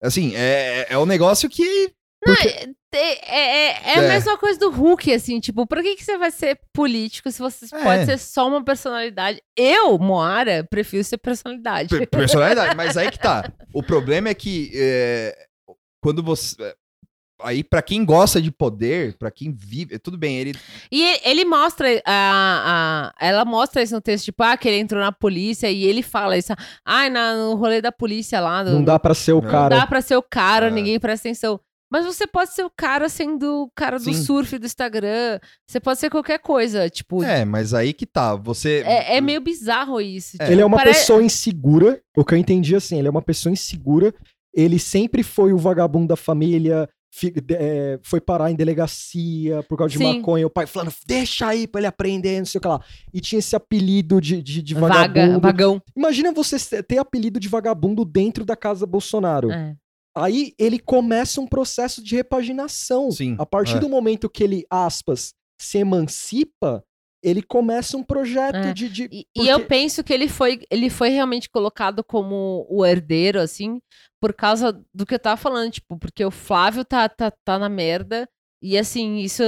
Assim, 0.01 0.33
é, 0.35 0.87
é 0.89 0.97
um 0.97 1.05
negócio 1.05 1.49
que. 1.49 1.91
Não, 2.25 2.33
é, 2.33 2.69
é, 2.93 3.13
é- 3.23 3.91
é 3.95 3.99
a 3.99 4.03
É. 4.03 4.07
mesma 4.09 4.37
coisa 4.37 4.59
do 4.59 4.69
Hulk, 4.69 5.13
assim, 5.13 5.39
tipo, 5.39 5.65
por 5.65 5.81
que, 5.81 5.95
que 5.95 6.03
você 6.03 6.17
vai 6.17 6.31
ser 6.31 6.59
político 6.73 7.31
se 7.31 7.39
você 7.39 7.65
É. 7.73 7.83
pode 7.83 8.05
ser 8.05 8.17
só 8.17 8.47
uma 8.47 8.63
personalidade? 8.63 9.41
Eu, 9.55 9.97
Moara, 9.97 10.67
prefiro 10.69 11.03
ser 11.03 11.17
personalidade. 11.17 11.89
per- 11.89 12.09
personalidade. 12.09 12.75
mas 12.75 12.97
aí 12.97 13.09
que 13.09 13.19
tá. 13.19 13.49
O 13.73 13.81
problema 13.81 14.27
é 14.29 14.33
que 14.33 14.69
é, 14.75 15.33
quando 16.03 16.21
você. 16.21 16.55
Aí, 17.41 17.63
pra 17.63 17.81
quem 17.81 18.03
gosta 18.03 18.41
de 18.41 18.51
poder, 18.51 19.17
pra 19.17 19.31
quem 19.31 19.53
vive. 19.53 19.97
Tudo 19.97 20.17
bem, 20.17 20.39
ele. 20.39 20.53
E 20.91 21.01
ele, 21.01 21.21
ele 21.23 21.45
mostra, 21.45 21.87
a, 22.05 23.13
a- 23.17 23.25
ela 23.25 23.45
mostra 23.45 23.81
isso 23.81 23.95
no 23.95 24.01
texto, 24.01 24.25
tipo, 24.25 24.43
ah, 24.43 24.57
que 24.57 24.67
ele 24.67 24.77
entrou 24.77 24.99
na 25.01 25.13
polícia 25.13 25.71
e 25.71 25.85
ele 25.85 26.03
fala 26.03 26.37
isso. 26.37 26.51
Ah, 26.83 27.09
na, 27.09 27.35
no 27.35 27.55
rolê 27.55 27.81
da 27.81 27.93
polícia 27.93 28.41
lá. 28.41 28.61
do- 28.61 28.71
Não 28.71 28.83
dá 28.83 28.99
pra 28.99 29.13
ser 29.13 29.31
o 29.31 29.41
Não 29.41 29.49
cara. 29.49 29.77
dá 29.77 29.87
pra 29.87 30.01
ser 30.01 30.17
o 30.17 30.21
cara, 30.21 30.67
É. 30.67 30.69
ninguém 30.69 30.99
presta 30.99 31.29
atenção. 31.29 31.57
Mas 31.91 32.05
você 32.05 32.27
pode 32.27 32.53
ser 32.53 32.63
o 32.63 32.69
cara 32.69 33.09
sendo 33.09 33.63
o 33.63 33.71
cara 33.75 33.97
do 33.97 34.13
Sim. 34.13 34.23
surf 34.23 34.57
do 34.57 34.65
Instagram. 34.65 35.39
Você 35.67 35.79
pode 35.79 35.99
ser 35.99 36.09
qualquer 36.09 36.39
coisa. 36.39 36.89
Tipo, 36.89 37.23
é, 37.23 37.41
É, 37.41 37.45
mas 37.45 37.73
aí 37.73 37.93
que 37.93 38.05
tá. 38.05 38.35
Você. 38.35 38.83
é, 38.85 39.19
meio 39.21 39.41
bizarro 39.41 39.99
isso. 39.99 40.37
É. 40.37 40.43
tipo, 40.45 40.51
Ele 40.51 40.61
é 40.61 40.65
uma 40.65 40.77
pare- 40.77 40.91
pessoa 40.91 41.23
insegura. 41.23 41.99
O 42.15 42.23
que 42.23 42.33
eu 42.33 42.37
entendi 42.37 42.75
assim, 42.75 42.99
ele 42.99 43.07
é 43.07 43.11
uma 43.11 43.21
pessoa 43.21 43.51
insegura 43.51 44.13
ele 44.51 44.79
sempre 44.79 45.21
foi 45.21 45.53
o 45.53 45.57
vagabundo 45.59 46.07
da 46.07 46.15
família, 46.15 46.89
fi- 47.13 47.29
de- 47.29 47.53
é, 47.53 47.99
foi 48.01 48.19
parar 48.19 48.49
em 48.49 48.55
delegacia 48.55 49.61
por 49.69 49.77
causa 49.77 49.91
de 49.91 49.99
Sim. 49.99 50.17
maconha, 50.17 50.47
o 50.47 50.49
pai 50.49 50.65
falando, 50.65 50.91
deixa 51.05 51.47
aí 51.47 51.67
pra 51.67 51.79
ele 51.81 51.87
aprender, 51.87 52.39
não 52.39 52.45
sei 52.45 52.57
o 52.57 52.61
que 52.61 52.67
lá. 52.67 52.81
E 53.13 53.21
tinha 53.21 53.37
esse 53.39 53.55
apelido 53.55 54.19
de, 54.19 54.41
de, 54.41 54.61
de 54.63 54.73
Vaga, 54.73 54.93
vagabundo. 55.07 55.39
vagão. 55.39 55.81
Imagina 55.95 56.31
você 56.31 56.81
ter 56.81 56.97
apelido 56.97 57.39
de 57.39 57.47
vagabundo 57.47 58.03
dentro 58.03 58.43
da 58.43 58.55
casa 58.55 58.87
Bolsonaro. 58.87 59.51
É. 59.51 59.75
Aí 60.19 60.53
ele 60.57 60.79
começa 60.79 61.39
um 61.41 61.47
processo 61.47 62.03
de 62.03 62.15
repaginação. 62.15 63.11
Sim, 63.11 63.35
A 63.39 63.45
partir 63.45 63.77
é. 63.77 63.79
do 63.79 63.89
momento 63.89 64.29
que 64.29 64.43
ele, 64.43 64.65
aspas, 64.69 65.33
se 65.59 65.77
emancipa, 65.79 66.83
ele 67.23 67.41
começa 67.41 67.97
um 67.97 68.03
projeto 68.03 68.55
É. 68.55 68.73
de. 68.73 68.89
de- 68.89 69.09
E, 69.11 69.19
e 69.21 69.25
porque- 69.35 69.49
eu 69.51 69.65
penso 69.65 70.03
que 70.03 70.13
ele 70.13 70.27
foi, 70.27 70.61
ele 70.71 70.89
foi 70.89 71.09
realmente 71.09 71.49
colocado 71.49 72.03
como 72.03 72.65
o 72.69 72.85
herdeiro, 72.85 73.39
assim, 73.41 73.81
por 74.21 74.33
causa 74.33 74.81
do 74.93 75.05
que 75.05 75.15
eu 75.15 75.19
tava 75.19 75.35
falando, 75.37 75.71
tipo, 75.71 75.97
porque 75.97 76.23
o 76.23 76.31
Flávio 76.31 76.83
tá, 76.85 77.07
tá, 77.09 77.31
tá 77.43 77.59
na 77.59 77.69
merda. 77.69 78.27
E 78.61 78.77
assim, 78.77 79.17
isso. 79.17 79.43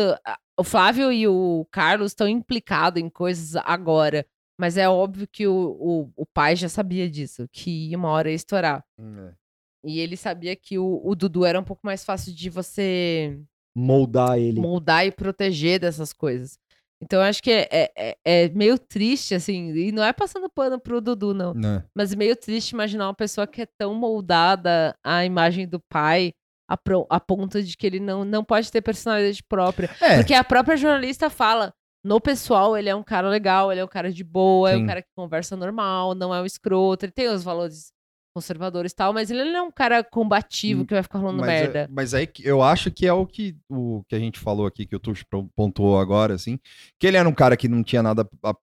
O 0.60 0.64
Flávio 0.64 1.12
e 1.12 1.28
o 1.28 1.66
Carlos 1.72 2.12
estão 2.12 2.28
implicados 2.28 3.02
em 3.02 3.10
coisas 3.10 3.56
agora. 3.66 4.26
Mas 4.60 4.78
é 4.78 4.88
óbvio 4.88 5.28
que 5.28 5.48
o, 5.48 5.54
o, 5.80 6.12
o 6.16 6.26
pai 6.26 6.56
já 6.56 6.70
sabia 6.70 7.10
disso, 7.10 7.48
que 7.52 7.96
uma 7.96 8.10
hora 8.10 8.30
ia 8.30 8.36
estourar. 8.36 8.84
É. 9.00 9.34
E 9.84 10.00
ele 10.00 10.16
sabia 10.16 10.56
que 10.56 10.78
o, 10.78 11.02
o 11.04 11.16
Dudu 11.16 11.44
era 11.46 11.60
um 11.60 11.64
pouco 11.64 11.82
mais 11.86 12.04
fácil 12.06 12.34
de 12.34 12.50
você 12.50 13.40
moldar 13.76 14.38
ele. 14.38 14.60
moldar 14.60 15.06
e 15.06 15.12
proteger 15.12 15.80
dessas 15.80 16.14
coisas. 16.14 16.60
Então 17.04 17.20
eu 17.20 17.26
acho 17.26 17.42
que 17.42 17.50
é, 17.52 17.68
é, 17.72 17.92
é- 17.98 18.18
é 18.24 18.50
meio 18.50 18.78
triste, 18.78 19.34
assim, 19.34 19.72
e 19.74 19.92
não 19.92 20.04
é 20.04 20.14
passando 20.14 20.48
pano 20.50 20.80
pro 20.80 21.02
Dudu, 21.02 21.34
não. 21.34 21.54
Né? 21.54 21.84
Mas 21.96 22.14
meio 22.14 22.36
triste 22.36 22.72
imaginar 22.72 23.08
uma 23.08 23.14
pessoa 23.16 23.48
que 23.48 23.64
é 23.64 23.68
tão 23.78 23.96
moldada 23.96 24.96
à 25.04 25.26
imagem 25.26 25.68
do 25.68 25.80
pai 25.80 26.32
a, 26.70 26.78
pro- 26.78 27.08
a 27.10 27.20
ponto 27.20 27.62
de 27.62 27.76
que 27.76 27.88
ele 27.88 28.00
não, 28.00 28.24
não 28.24 28.44
pode 28.44 28.72
ter 28.72 28.82
personalidade 28.82 29.42
própria. 29.44 29.90
É, 30.00 30.18
Porque 30.18 30.34
a 30.34 30.44
própria 30.44 30.78
jornalista 30.78 31.30
fala. 31.30 31.74
No 32.04 32.20
pessoal, 32.20 32.76
ele 32.76 32.90
é 32.90 32.96
um 32.96 33.04
cara 33.04 33.30
legal, 33.30 33.72
ele 33.72 33.80
é 33.80 33.86
um 33.86 33.88
cara 33.88 34.12
de 34.12 34.24
boa, 34.24 34.72
é 34.72 34.76
Sim. 34.76 34.84
um 34.84 34.88
cara 34.88 35.04
que 35.04 35.10
conversa 35.16 35.56
normal, 35.56 36.16
não 36.16 36.34
é 36.34 36.42
um 36.42 36.46
escroto, 36.48 37.06
ele 37.06 37.12
tem 37.12 37.28
os 37.30 37.44
valores 37.44 37.92
conservadores 38.34 38.92
e 38.92 38.96
tal, 38.96 39.14
mas 39.14 39.30
ele 39.30 39.44
não 39.46 39.56
é 39.58 39.62
um 39.62 39.72
cara 39.72 40.04
combativo 40.04 40.82
Hum, 40.82 40.86
que 40.86 40.94
vai 40.94 41.04
ficar 41.04 41.20
falando 41.20 41.40
mas, 41.40 41.50
é- 41.50 41.62
merda. 41.64 41.90
mas 41.92 42.14
aí 42.14 42.26
que- 42.28 42.46
eu 42.48 42.62
acho 42.62 42.90
que 42.92 43.06
é 43.06 43.14
o 43.14 43.26
que, 43.26 43.56
o 43.70 44.04
que 44.08 44.16
a 44.16 44.20
gente 44.20 44.40
falou 44.40 44.66
aqui, 44.66 44.86
que 44.86 44.96
o 44.96 45.00
Tuxo 45.00 45.26
pro- 45.30 45.50
pontuou 45.56 46.00
agora, 46.00 46.34
assim, 46.34 46.60
que 47.00 47.06
ele 47.08 47.18
era 47.18 47.28
um 47.28 47.34
cara 47.34 47.58
que 47.58 47.68
não 47.68 47.84
tinha 47.84 48.02
nada, 48.02 48.28
a- 48.44 48.56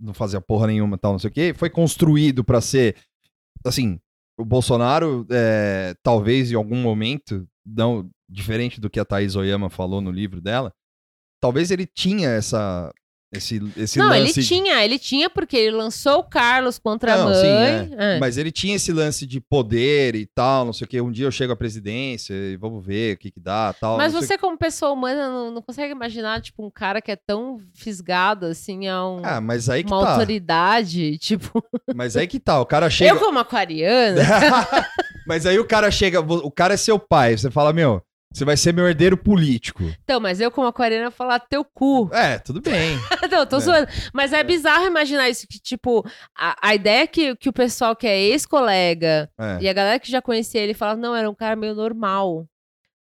não 0.00 0.14
fazia 0.14 0.40
porra 0.40 0.66
nenhuma 0.68 0.96
e 0.96 0.98
tal, 0.98 1.12
não 1.12 1.18
sei 1.18 1.28
o 1.28 1.32
quê, 1.32 1.52
foi 1.54 1.68
construído 1.68 2.42
pra 2.44 2.60
ser, 2.60 2.96
assim, 3.64 3.98
o 4.38 4.44
Bolsonaro, 4.44 5.26
é, 5.30 5.94
talvez 6.02 6.52
em 6.52 6.54
algum 6.54 6.76
momento, 6.80 7.46
não 7.66 8.08
diferente 8.28 8.80
do 8.80 8.88
que 8.90 9.00
a 9.00 9.04
Thaís 9.04 9.34
Oyama 9.36 9.68
falou 9.68 10.00
no 10.00 10.10
livro 10.10 10.40
dela, 10.40 10.72
talvez 11.40 11.70
ele 11.70 11.86
tinha 11.86 12.28
essa, 12.30 12.92
esse, 13.32 13.60
esse 13.76 13.98
não, 13.98 14.12
ele 14.14 14.24
lance 14.24 14.40
de- 14.40 14.46
tinha, 14.48 14.82
ele 14.84 14.98
tinha 14.98 15.28
porque 15.28 15.56
ele 15.56 15.76
lançou 15.76 16.20
o 16.20 16.22
Carlos 16.24 16.78
contra 16.78 17.16
Não, 17.16 17.28
a 17.28 17.34
sim, 17.34 17.42
mãe. 17.42 17.90
é. 17.98 18.16
é. 18.16 18.18
Mas 18.18 18.38
ele 18.38 18.50
tinha 18.50 18.76
esse 18.76 18.90
lance 18.92 19.26
de 19.26 19.38
poder 19.40 20.14
e 20.16 20.24
tal, 20.26 20.64
não 20.64 20.72
sei 20.72 20.84
o 20.86 20.88
que. 20.88 21.00
Um 21.00 21.10
dia 21.12 21.26
eu 21.26 21.30
chego 21.30 21.52
à 21.52 21.56
presidência 21.56 22.32
e 22.32 22.56
vamos 22.56 22.84
ver 22.84 23.14
o 23.14 23.18
que 23.18 23.30
que 23.30 23.38
dá 23.40 23.74
tal. 23.78 23.96
Mas 23.98 24.12
você, 24.14 24.38
como 24.38 24.56
pessoa 24.56 24.92
humana, 24.92 25.28
não, 25.28 25.50
não 25.50 25.60
consegue 25.62 25.92
imaginar, 25.92 26.40
tipo, 26.40 26.64
um 26.64 26.70
cara 26.70 27.02
que 27.02 27.10
é 27.12 27.16
tão 27.16 27.58
fisgado, 27.74 28.46
assim, 28.46 28.88
a 28.88 29.06
um- 29.06 29.20
que- 29.20 29.26
Ah, 29.28 29.40
mas 29.40 29.68
aí 29.68 29.84
que 29.84 29.92
uma 29.92 30.00
tá. 30.02 30.12
autoridade, 30.12 31.18
tipo... 31.20 31.62
Mas 31.94 32.16
aí 32.16 32.26
que 32.26 32.40
tá. 32.40 32.58
O 32.60 32.66
cara 32.66 32.88
chega. 32.88 33.10
Eu, 33.10 33.18
como 33.18 33.38
aquariana... 33.38 34.22
mas 35.26 35.44
aí 35.44 35.58
o 35.58 35.64
cara 35.66 35.90
chega. 35.90 36.20
O 36.20 36.50
cara 36.50 36.74
é 36.74 36.76
seu 36.78 36.98
pai. 36.98 37.36
Você 37.36 37.50
fala, 37.50 37.72
meu, 37.72 38.02
você 38.38 38.44
vai 38.44 38.56
ser 38.56 38.72
meu 38.72 38.86
herdeiro 38.88 39.16
político. 39.16 39.82
então, 40.02 40.20
mas 40.20 40.40
eu, 40.40 40.50
como 40.50 40.66
aquariana, 40.68 41.10
falar 41.10 41.38
teu 41.40 41.64
cu. 41.64 42.08
É, 42.12 42.38
tudo 42.38 42.60
bem. 42.60 42.96
não, 43.30 43.44
tô 43.46 43.56
É. 43.56 43.60
zoando. 43.60 43.88
Mas 44.14 44.32
é 44.32 44.42
bizarro 44.42 44.86
imaginar 44.86 45.28
isso, 45.28 45.46
que, 45.48 45.58
tipo, 45.58 46.04
a, 46.36 46.56
a 46.68 46.74
ideia 46.74 47.06
que, 47.06 47.34
que 47.36 47.48
o 47.48 47.52
pessoal 47.52 47.94
que 47.96 48.06
é 48.06 48.18
ex-colega 48.18 49.28
É. 49.38 49.58
e 49.60 49.68
a 49.68 49.72
galera 49.72 49.98
que 49.98 50.10
já 50.10 50.22
conhecia 50.22 50.60
ele 50.60 50.74
fala, 50.74 50.96
não, 50.96 51.14
era 51.14 51.28
um 51.28 51.34
cara 51.34 51.56
meio 51.56 51.74
normal. 51.74 52.46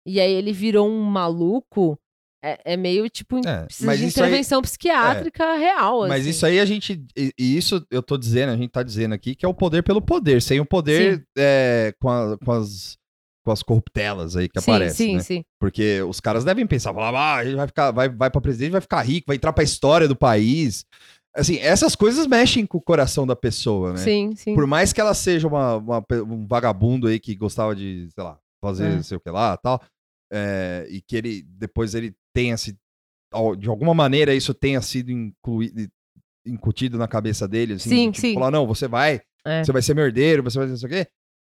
E 0.06 0.20
aí 0.20 0.32
ele 0.32 0.52
virou 0.52 0.89
um 0.89 1.02
maluco... 1.02 1.98
É, 2.47 2.74
é 2.74 2.77
meio, 2.77 3.09
tipo, 3.09 3.39
É, 3.39 3.65
precisa 3.65 3.86
mas 3.86 3.98
de 3.98 4.05
isso 4.09 4.20
aí- 4.23 4.27
intervenção 4.28 4.61
psiquiátrica 4.61 5.55
real, 5.56 6.01
Mas 6.06 6.20
assim. 6.20 6.28
isso 6.31 6.44
aí 6.44 6.61
a 6.61 6.65
gente. 6.66 7.02
E 7.16 7.32
e 7.39 7.56
isso 7.56 7.82
eu 7.90 8.02
tô 8.02 8.19
dizendo, 8.19 8.52
a 8.52 8.56
gente 8.59 8.69
tá 8.69 8.82
dizendo 8.82 9.15
aqui 9.15 9.35
que 9.35 9.47
é 9.47 9.48
o 9.48 9.55
poder 9.55 9.82
pelo 9.82 10.02
poder. 10.02 10.43
Sem 10.43 10.61
o 10.61 10.66
poder 10.66 11.24
é, 11.39 11.94
com, 11.98 12.11
a- 12.11 12.36
com 12.44 12.52
as. 12.52 12.98
Com 13.45 13.53
as 13.53 13.62
corruptelas 13.62 14.37
aí 14.37 14.49
que 14.49 14.59
sim, 14.61 14.71
aparecem. 14.71 15.07
sim, 15.09 15.15
né? 15.16 15.23
sim. 15.23 15.45
Porque 15.61 16.01
os 16.03 16.19
caras 16.19 16.45
devem 16.45 16.66
pensar, 16.66 16.95
falar, 16.95 17.09
ah, 17.41 17.55
vai 17.57 17.66
ficar, 17.66 17.91
vai, 17.91 18.09
vai 18.09 18.31
pra 18.31 18.41
presidente, 18.41 18.73
vai 18.73 18.81
ficar 18.81 19.03
rico, 19.03 19.27
vai 19.27 19.37
entrar 19.37 19.53
pra 19.53 19.62
história 19.62 20.09
do 20.09 20.16
país. 20.16 20.87
Assim, 21.37 21.59
essas 21.59 21.95
coisas 21.95 22.27
mexem 22.27 22.65
com 22.65 22.79
o 22.79 22.83
coração 22.83 23.27
da 23.27 23.37
pessoa, 23.37 23.93
né? 23.93 23.99
Sim, 23.99 24.35
sim. 24.37 24.55
Por 24.55 24.66
mais 24.66 24.93
que 24.93 25.01
ela 25.01 25.12
seja 25.15 25.47
uma, 25.47 25.77
uma 25.77 26.05
um 26.27 26.47
vagabundo 26.47 27.07
aí 27.09 27.19
que 27.21 27.35
gostava 27.35 27.75
de, 27.77 28.09
sei 28.15 28.25
lá, 28.25 28.39
fazer 28.65 28.99
É. 28.99 29.03
sei 29.03 29.16
o 29.16 29.21
que 29.21 29.31
lá 29.31 29.57
tal, 29.59 29.83
é, 30.33 30.87
e 30.89 31.03
que 31.03 31.15
ele, 31.16 31.43
depois 31.43 31.95
ele 31.95 32.15
tenha 32.33 32.57
se, 32.57 32.73
de 33.59 33.69
alguma 33.69 33.93
maneira 33.93 34.35
isso 34.35 34.55
tenha 34.55 34.81
sido 34.81 35.11
incluído, 35.11 35.87
incutido 36.47 36.97
na 36.97 37.07
cabeça 37.09 37.47
dele, 37.49 37.75
assim, 37.75 37.91
Sim, 37.91 38.11
tipo, 38.11 38.21
sim. 38.27 38.35
falar, 38.35 38.51
não, 38.51 38.66
você 38.66 38.87
vai, 38.89 39.21
É. 39.45 39.62
você 39.65 39.73
vai 39.73 39.83
ser 39.83 39.93
meu 39.95 40.05
herdeiro, 40.07 40.43
você 40.43 40.57
vai 40.59 40.66
ser 40.69 40.71
não 40.71 40.79
sei 40.79 40.87
o 40.89 40.93
quê. 40.93 41.09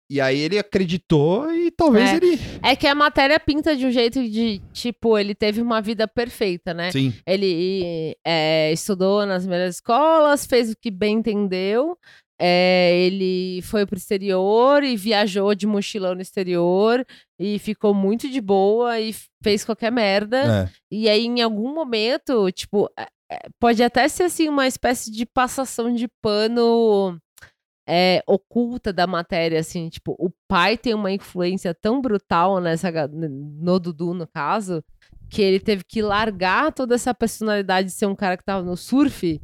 E 0.09 0.21
aí 0.21 0.39
ele 0.39 0.57
acreditou 0.57 1.51
e 1.53 1.69
talvez 1.69 2.09
É. 2.11 2.15
ele... 2.15 2.39
É 2.63 2.75
que 2.75 2.87
a 2.87 2.95
matéria 2.95 3.37
pinta 3.39 3.75
de 3.75 3.85
um 3.85 3.91
jeito 3.91 4.23
de, 4.29 4.61
tipo, 4.71 5.17
ele 5.17 5.35
teve 5.35 5.61
uma 5.61 5.81
vida 5.81 6.07
perfeita, 6.07 6.73
né? 6.73 6.91
Sim, 6.91 7.13
Ele 7.27 8.15
é, 8.25 8.71
estudou 8.71 9.25
nas 9.25 9.45
melhores 9.45 9.75
escolas, 9.75 10.45
fez 10.45 10.71
o 10.71 10.77
que 10.77 10.89
bem 10.89 11.17
entendeu. 11.17 11.97
é, 12.39 12.93
ele 12.99 13.61
foi 13.63 13.83
pro 13.85 13.97
exterior 13.97 14.83
e 14.83 14.95
viajou 14.95 15.55
de 15.55 15.65
mochilão 15.65 16.13
no 16.13 16.21
exterior 16.21 17.03
e 17.39 17.57
ficou 17.57 17.93
muito 17.95 18.29
de 18.29 18.39
boa 18.39 18.99
e 18.99 19.13
fez 19.43 19.65
qualquer 19.65 19.91
merda. 19.91 20.69
é. 20.69 20.69
E 20.91 21.09
aí, 21.09 21.25
em 21.25 21.41
algum 21.41 21.73
momento, 21.73 22.49
tipo, 22.51 22.87
é, 22.97 23.07
é, 23.31 23.39
pode 23.59 23.81
até 23.83 24.07
ser 24.07 24.23
assim 24.23 24.47
uma 24.47 24.67
espécie 24.67 25.11
de 25.11 25.25
passação 25.25 25.91
de 25.93 26.07
pano 26.21 27.19
é, 27.87 28.21
oculta 28.27 28.91
da 28.91 29.07
matéria, 29.07 29.59
assim, 29.59 29.87
tipo, 29.87 30.15
o 30.19 30.29
pai 30.47 30.77
tem 30.77 30.93
uma 30.93 31.11
influência 31.11 31.73
tão 31.73 32.01
brutal 32.01 32.59
nessa 32.59 32.91
no 33.07 33.79
Dudu, 33.79 34.13
no 34.13 34.27
caso, 34.27 34.83
que 35.29 35.41
ele 35.41 35.59
teve 35.59 35.83
que 35.83 36.01
largar 36.01 36.73
toda 36.73 36.95
essa 36.95 37.13
personalidade 37.13 37.87
de 37.87 37.93
ser 37.93 38.05
um 38.05 38.15
cara 38.15 38.35
que 38.35 38.43
tava 38.43 38.63
no 38.63 38.75
surf 38.75 39.39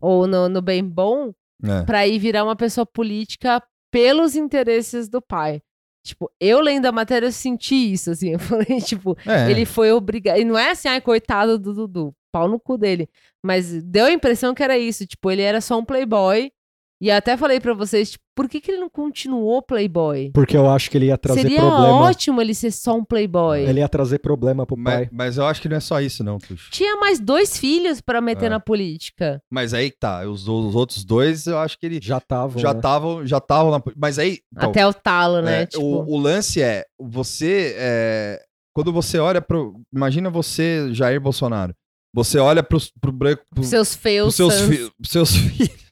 ou 0.00 0.26
no, 0.26 0.48
no 0.48 0.60
bem 0.60 0.84
bom 0.84 1.32
é. 1.64 1.82
pra 1.84 2.06
ir 2.06 2.18
virar 2.18 2.44
uma 2.44 2.56
pessoa 2.56 2.84
política 2.84 3.62
pelos 3.90 4.36
interesses 4.36 5.08
do 5.08 5.22
pai. 5.22 5.62
Tipo, 6.04 6.30
eu 6.38 6.60
lendo 6.60 6.86
a 6.86 6.92
matéria, 6.92 7.26
eu 7.26 7.32
senti 7.32 7.92
isso, 7.92 8.12
assim. 8.12 8.30
Eu 8.34 8.38
falei, 8.38 8.80
tipo, 8.80 9.16
É. 9.26 9.50
ele 9.50 9.64
foi 9.64 9.90
obrigado. 9.90 10.38
E 10.38 10.44
não 10.44 10.56
é 10.56 10.70
assim, 10.70 10.86
ai, 10.86 11.00
coitado 11.00 11.58
do 11.58 11.74
Dudu, 11.74 12.14
pau 12.30 12.46
no 12.46 12.60
cu 12.60 12.78
dele. 12.78 13.08
Mas 13.42 13.82
deu 13.82 14.04
a 14.06 14.12
impressão 14.12 14.54
que 14.54 14.62
era 14.62 14.78
isso. 14.78 15.04
Tipo, 15.04 15.32
ele 15.32 15.42
era 15.42 15.60
só 15.60 15.76
um 15.76 15.84
playboy. 15.84 16.52
E 16.98 17.10
até 17.10 17.36
falei 17.36 17.60
pra 17.60 17.74
vocês, 17.74 18.12
tipo, 18.12 18.24
por 18.34 18.48
que, 18.48 18.58
que 18.60 18.70
ele 18.70 18.80
não 18.80 18.88
continuou 18.88 19.60
playboy? 19.60 20.30
Porque 20.32 20.56
eu 20.56 20.70
acho 20.70 20.90
que 20.90 20.96
ele 20.96 21.06
ia 21.06 21.18
trazer 21.18 21.42
Seria 21.42 21.58
problema. 21.60 21.88
ótimo 22.00 22.40
ele 22.40 22.54
ser 22.54 22.70
só 22.70 22.96
um 22.96 23.04
playboy. 23.04 23.60
Ele 23.60 23.80
ia 23.80 23.88
trazer 23.88 24.18
problema 24.18 24.64
pro 24.64 24.76
Mas, 24.78 24.94
pai. 24.94 25.08
mas 25.12 25.36
eu 25.36 25.44
acho 25.46 25.60
que 25.60 25.68
não 25.68 25.76
é 25.76 25.80
só 25.80 26.00
isso, 26.00 26.24
não, 26.24 26.38
Tuxo. 26.38 26.70
Tinha 26.70 26.96
mais 26.96 27.20
dois 27.20 27.58
filhos 27.58 28.00
pra 28.00 28.20
meter 28.22 28.46
É. 28.46 28.48
na 28.48 28.60
política. 28.60 29.42
Mas 29.50 29.74
aí 29.74 29.90
tá, 29.90 30.26
os, 30.26 30.48
os 30.48 30.74
outros 30.74 31.04
dois, 31.04 31.46
eu 31.46 31.58
acho 31.58 31.78
que 31.78 31.84
ele 31.84 31.98
Já 32.02 32.16
estavam. 32.16 32.58
já 32.58 32.72
né? 32.72 32.78
estavam, 32.78 33.26
já 33.26 33.38
estavam 33.38 33.70
na. 33.72 33.82
Mas 33.94 34.18
aí. 34.18 34.38
então, 34.56 34.70
Até 34.70 34.86
o 34.86 34.94
talo, 34.94 35.42
né? 35.42 35.62
é, 35.62 35.66
tipo, 35.66 35.84
o, 35.84 36.14
o 36.14 36.18
lance 36.18 36.62
é, 36.62 36.84
você. 36.98 37.74
é, 37.78 38.42
quando 38.74 38.90
você 38.90 39.18
olha 39.18 39.42
pro. 39.42 39.78
Imagina 39.94 40.30
você, 40.30 40.88
Jair 40.94 41.20
Bolsonaro. 41.20 41.74
Você 42.14 42.38
olha 42.38 42.62
pros, 42.62 42.90
pro 42.98 43.12
branco. 43.12 43.42
Pro, 43.54 43.62
seus 43.64 43.88
seus, 43.88 44.60
fi- 44.62 44.90
pros 44.98 45.10
seus 45.10 45.36
filhos. 45.36 45.85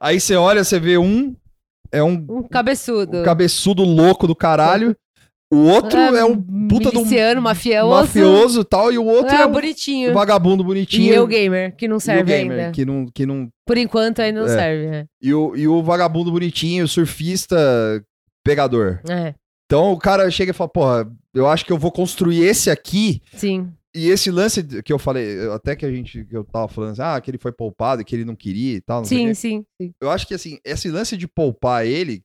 Aí 0.00 0.20
você 0.20 0.34
olha, 0.36 0.62
você 0.64 0.78
vê 0.78 0.98
um. 0.98 1.34
É 1.92 2.02
um, 2.02 2.24
Um 2.28 2.42
cabeçudo. 2.42 3.18
um 3.18 3.22
cabeçudo 3.24 3.82
louco 3.82 4.26
do 4.26 4.34
caralho. 4.36 4.96
O 5.52 5.56
outro 5.66 5.98
é, 5.98 6.24
um 6.24 6.40
puta 6.68 6.90
de 6.92 6.96
um 6.98 7.00
miliciano, 7.00 7.42
mafioso. 7.42 7.88
mafioso 7.90 8.60
e 8.60 8.64
tal. 8.64 8.92
E 8.92 8.98
o 8.98 9.04
outro 9.04 9.34
É, 9.34 9.40
é, 9.40 9.46
um 9.46 9.50
bonitinho. 9.50 10.14
vagabundo 10.14 10.62
E 10.62 10.66
bonitinho. 10.66 11.12
eu 11.12 11.26
gamer, 11.26 11.74
que 11.74 11.88
não 11.88 11.98
serve 11.98 12.22
gamer, 12.22 12.58
ainda. 12.60 12.70
Que 12.72 12.84
não, 12.84 13.06
que 13.12 13.26
não 13.26 13.48
Por 13.66 13.76
enquanto 13.76 14.20
ainda 14.20 14.40
não 14.42 14.46
É. 14.46 14.54
serve, 14.54 14.86
né? 14.86 15.06
E 15.20 15.34
o, 15.34 15.56
e 15.56 15.66
o 15.66 15.82
vagabundo 15.82 16.30
bonitinho, 16.30 16.84
o 16.84 16.88
surfista 16.88 17.56
pegador. 18.44 19.00
É, 19.08 19.34
Então 19.66 19.92
o 19.92 19.98
cara 19.98 20.30
chega 20.30 20.50
e 20.52 20.54
fala, 20.54 20.70
porra, 20.70 21.10
eu 21.34 21.48
acho 21.48 21.64
que 21.64 21.72
eu 21.72 21.78
vou 21.78 21.90
construir 21.90 22.42
esse 22.42 22.70
aqui. 22.70 23.20
sim. 23.34 23.68
E 23.94 24.08
esse 24.08 24.30
lance 24.30 24.62
que 24.82 24.92
eu 24.92 24.98
falei, 24.98 25.48
até 25.50 25.74
que 25.74 25.84
a 25.84 25.90
gente, 25.90 26.24
que 26.24 26.36
eu 26.36 26.44
tava 26.44 26.68
falando 26.68 26.92
assim, 26.92 27.02
ah, 27.02 27.20
que 27.20 27.30
ele 27.30 27.38
foi 27.38 27.50
poupado 27.50 28.00
e 28.00 28.04
que 28.04 28.14
ele 28.14 28.24
não 28.24 28.36
queria 28.36 28.76
e 28.76 28.80
tal. 28.80 29.04
Sim, 29.04 29.34
sim, 29.34 29.64
sim. 29.80 29.92
Eu 30.00 30.10
acho 30.10 30.26
que 30.28 30.34
assim, 30.34 30.58
esse 30.64 30.88
lance 30.90 31.16
de 31.16 31.26
poupar 31.26 31.84
ele, 31.84 32.22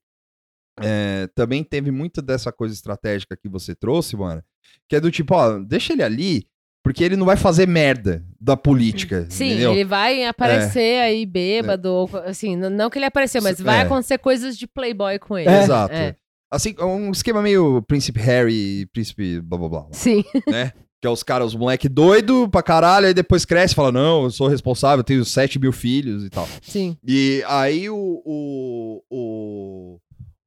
é, 0.81 1.27
também 1.33 1.63
teve 1.63 1.89
muito 1.89 2.21
dessa 2.21 2.51
coisa 2.51 2.73
estratégica 2.73 3.35
que 3.35 3.49
você 3.49 3.73
trouxe, 3.73 4.15
mano. 4.15 4.43
Que 4.89 4.95
é 4.97 4.99
do 4.99 5.09
tipo, 5.09 5.33
ó, 5.33 5.57
deixa 5.57 5.93
ele 5.93 6.03
ali, 6.03 6.45
porque 6.83 7.03
ele 7.03 7.15
não 7.15 7.25
vai 7.25 7.37
fazer 7.37 7.67
merda 7.67 8.23
da 8.39 8.55
política. 8.55 9.25
Sim, 9.29 9.45
entendeu? 9.51 9.71
ele 9.71 9.85
vai 9.85 10.23
aparecer 10.25 11.01
aí 11.01 11.25
bêbado, 11.25 11.89
ou 11.91 12.07
co- 12.07 12.17
assim, 12.17 12.55
não 12.55 12.89
que 12.91 12.99
ele 12.99 13.05
apareceu, 13.05 13.41
mas 13.41 13.59
vai 13.59 13.79
É. 13.79 13.81
acontecer 13.81 14.17
coisas 14.19 14.55
de 14.57 14.67
playboy 14.67 15.17
com 15.17 15.35
ele. 15.37 15.49
É. 15.49 15.63
Exato. 15.63 15.93
É. 15.95 16.15
Assim, 16.51 16.75
um 16.79 17.09
esquema 17.11 17.41
meio 17.41 17.81
Príncipe 17.81 18.19
Harry, 18.19 18.85
Príncipe 18.93 19.41
blá 19.41 19.57
blá 19.57 19.69
blá. 19.69 19.87
Sim. 19.91 20.23
né? 20.47 20.71
Que 21.05 21.07
é 21.07 21.11
os 21.11 21.21
caras, 21.21 21.49
os 21.49 21.55
moleque 21.55 21.87
doido 21.87 22.49
pra 22.49 22.63
caralho, 22.63 23.05
aí 23.05 23.13
depois 23.13 23.45
cresce 23.45 23.73
e 23.73 23.75
fala, 23.75 23.91
não, 23.91 24.23
eu 24.23 24.31
sou 24.31 24.47
responsável, 24.47 25.01
eu 25.01 25.03
tenho 25.03 25.23
7 25.23 25.59
mil 25.59 25.71
filhos 25.71 26.25
e 26.25 26.29
tal. 26.31 26.47
Sim. 26.63 26.97
E 27.07 27.43
aí 27.47 27.87
o, 27.91 28.23
o, 28.25 29.03
o, 29.07 29.99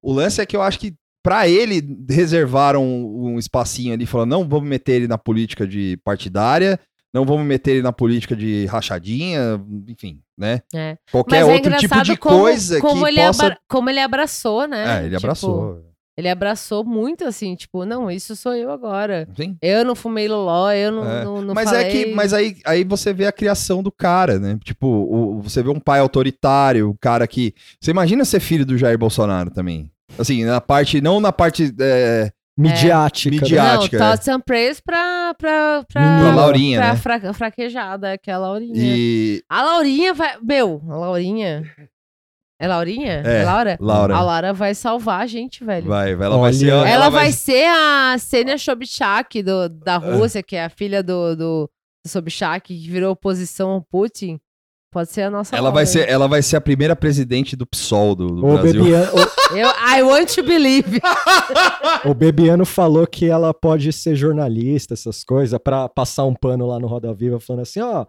o 0.03 0.13
lance 0.13 0.41
é 0.41 0.47
que 0.47 0.57
eu 0.57 0.63
acho 0.63 0.81
que 0.81 0.97
pra 1.23 1.47
ele 1.49 1.81
reservaram 2.11 2.85
um, 2.85 3.35
um 3.35 3.39
espacinho 3.39 3.95
ali, 3.95 4.05
falando, 4.05 4.31
não 4.31 4.49
vamos 4.49 4.69
meter 4.69 4.95
ele 4.95 5.07
na 5.07 5.17
política 5.17 5.65
de 5.65 5.97
partidária, 6.03 6.81
não 7.15 7.25
vamos 7.25 7.47
meter 7.47 7.73
ele 7.77 7.83
na 7.83 7.93
política 7.93 8.35
de 8.35 8.67
rachadinha, 8.67 9.65
enfim, 9.87 10.21
né? 10.37 10.61
É. 10.75 10.97
Qualquer 11.13 11.43
é 11.43 11.45
outro 11.45 11.77
tipo 11.77 12.03
de 12.03 12.17
como, 12.17 12.37
coisa 12.41 12.81
como 12.81 13.05
que 13.05 13.11
ele 13.11 13.21
possa... 13.21 13.45
abra- 13.47 13.59
como 13.69 13.91
ele 13.91 14.01
abraçou, 14.01 14.67
né? 14.67 14.97
É, 14.97 15.07
ele 15.07 15.15
Tipo, 15.15 15.27
abraçou. 15.27 15.85
Ele 16.19 16.29
abraçou 16.29 16.85
muito 16.85 17.25
assim, 17.25 17.55
tipo, 17.55 17.85
não, 17.85 18.11
isso 18.11 18.35
sou 18.35 18.53
eu 18.53 18.73
agora. 18.73 19.29
Sim. 19.37 19.57
Eu 19.63 19.85
não 19.85 19.95
fumei 19.95 20.27
loló, 20.27 20.73
eu 20.73 20.91
não, 20.91 21.09
É. 21.09 21.25
não, 21.25 21.41
não 21.41 21.55
mas 21.55 21.71
falei... 21.71 21.87
é 21.87 21.91
que, 21.91 22.13
mas 22.13 22.33
aí, 22.35 22.57
aí 22.67 22.83
você 22.83 23.13
vê 23.13 23.25
a 23.27 23.31
criação 23.33 23.85
do 23.85 23.93
cara, 23.93 24.37
né? 24.37 24.59
Tipo, 24.65 24.89
o- 24.89 25.41
você 25.41 25.63
vê 25.63 25.71
um 25.71 25.79
pai 25.79 26.01
autoritário, 26.01 26.91
o 26.91 26.97
cara 27.01 27.25
que. 27.29 27.55
Você 27.81 27.93
imagina 27.93 28.25
ser 28.25 28.41
filho 28.41 28.67
do 28.67 28.77
Jair 28.77 28.99
Bolsonaro 28.99 29.49
também? 29.53 29.93
Assim, 30.19 30.45
na 30.45 30.61
parte, 30.61 31.01
não 31.01 31.21
na 31.21 31.31
parte. 31.33 31.73
é, 31.81 32.33
Midiática. 32.59 33.31
né? 33.37 33.41
Midiática. 33.41 33.63
Não, 33.63 33.79
prática, 33.79 33.99
thoughts 33.99 34.29
and 34.29 34.41
prayers 34.41 34.81
pra, 34.81 35.33
pra, 35.39 35.85
pra. 35.89 36.19
Pra 36.19 36.35
Laurinha, 36.35 36.79
pra 36.81 36.93
né? 36.95 36.97
fra- 36.97 37.33
fraquejada, 37.33 38.19
que 38.19 38.29
é 38.29 38.35
a 38.35 38.39
Laurinha. 38.39 38.73
e. 38.77 39.41
A 39.49 39.63
Laurinha 39.63 40.13
vai... 40.13 40.37
Meu, 40.43 40.83
a 40.91 40.97
Laurinha... 40.97 41.63
É 42.61 42.67
Laurinha? 42.67 43.23
É, 43.25 43.45
Laura? 43.45 43.77
Laura. 43.81 44.17
A 44.17 44.21
Laura 44.23 44.53
vai 44.53 44.75
salvar 44.75 45.21
a 45.23 45.27
gente, 45.27 45.63
velho. 45.63 45.87
Vai, 45.87 46.17
vai, 46.17 46.27
ela 46.27 46.37
vai 46.37 46.51
Olha. 46.51 46.53
ser. 46.59 46.67
Ela, 46.69 47.09
vai... 47.09 47.33
ser 47.33 47.67
a 47.69 48.17
Sênia 48.19 48.59
Sobchak 48.59 49.43
do, 49.43 49.69
da 49.69 49.97
Rússia, 49.97 50.43
que 50.43 50.57
é 50.57 50.65
a 50.65 50.69
filha 50.69 51.01
do, 51.03 51.37
do, 51.37 51.71
do 52.05 52.09
Sobchak, 52.11 52.67
que 52.75 52.91
virou 52.91 53.13
oposição 53.13 53.71
ao 53.71 53.83
Putin. 53.83 54.41
Pode 54.91 55.13
ser 55.13 55.23
a 55.23 55.31
nossa 55.31 55.55
Ela 55.55 55.65
Laura. 55.65 55.75
vai, 55.75 55.87
ser, 55.87 56.09
ela 56.09 56.27
vai 56.27 56.41
ser 56.43 56.57
a 56.57 56.61
primeira 56.63 56.97
presidente 56.97 57.55
do 57.55 57.67
PSOL 57.67 58.15
do, 58.17 58.27
do 58.27 58.47
O 58.47 58.53
Brasil. 58.55 58.83
Bebiano, 58.83 59.13
o- 59.53 59.57
Eu, 59.57 59.69
I 59.69 60.03
want 60.03 60.35
to 60.35 60.43
believe. 60.43 61.01
o 62.05 62.15
Bebiano 62.15 62.65
falou 62.65 63.07
que 63.07 63.27
ela 63.27 63.53
pode 63.53 63.93
ser 63.93 64.17
jornalista, 64.17 64.95
essas 64.95 65.23
coisas, 65.23 65.59
pra 65.63 65.89
passar 65.89 66.25
um 66.25 66.35
pano 66.35 66.67
lá 66.67 66.81
no 66.81 66.87
Roda 66.87 67.13
Viva, 67.15 67.39
falando 67.39 67.63
assim, 67.63 67.81
ó. 67.81 68.07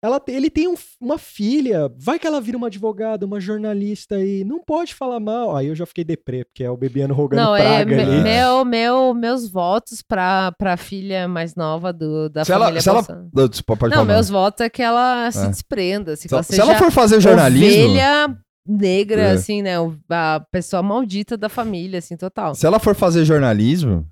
Ela, 0.00 0.22
ele 0.28 0.48
tem 0.48 0.68
um- 0.68 0.76
uma 1.00 1.18
filha, 1.18 1.90
vai 1.98 2.20
que 2.20 2.26
ela 2.26 2.40
vira 2.40 2.56
uma 2.56 2.68
advogada, 2.68 3.26
uma 3.26 3.40
jornalista 3.40 4.20
e 4.24 4.44
não 4.44 4.62
pode 4.62 4.94
falar 4.94 5.18
mal. 5.18 5.56
Aí 5.56 5.66
eu 5.66 5.74
já 5.74 5.84
fiquei 5.84 6.04
deprê, 6.04 6.44
porque 6.44 6.62
é 6.62 6.70
o 6.70 6.76
Bebiano 6.76 7.12
rogando 7.12 7.42
Não, 7.42 7.56
é 7.56 7.62
praga 7.84 7.96
me- 7.96 8.02
ali. 8.02 8.20
meu, 8.22 8.64
meu, 8.64 9.12
meus 9.12 9.48
votos 9.50 10.00
pra, 10.00 10.52
pra 10.52 10.76
filha 10.76 11.26
mais 11.26 11.56
nova 11.56 11.92
do, 11.92 12.28
da 12.28 12.44
Se 12.44 12.52
ela. 12.52 12.66
família 12.66 12.80
Se 12.80 12.88
ela. 12.88 13.04
Não, 13.32 13.90
falar. 13.90 14.04
meus 14.04 14.28
votos 14.28 14.60
é 14.60 14.70
que 14.70 14.82
ela 14.82 15.28
se 15.32 15.44
É. 15.44 15.48
desprenda, 15.48 16.12
assim, 16.12 16.28
Se, 16.28 16.34
ela 16.34 16.42
se 16.44 16.60
ela 16.60 16.76
for 16.76 16.92
fazer 16.92 17.20
jornalismo. 17.20 17.84
ovelha 17.90 18.38
negra, 18.64 19.22
É. 19.22 19.30
assim, 19.32 19.62
né? 19.62 19.80
o- 19.80 19.96
A 20.08 20.38
pessoa 20.52 20.80
maldita 20.80 21.36
da 21.36 21.48
família, 21.48 21.98
assim, 21.98 22.16
total. 22.16 22.54
Se 22.54 22.64
ela 22.66 22.78
for 22.78 22.94
fazer 22.94 23.24
jornalismo, 23.24 24.06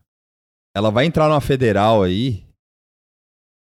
ela 0.74 0.90
vai 0.90 1.06
entrar 1.06 1.28
numa 1.28 1.40
federal 1.40 2.02
aí. 2.02 2.44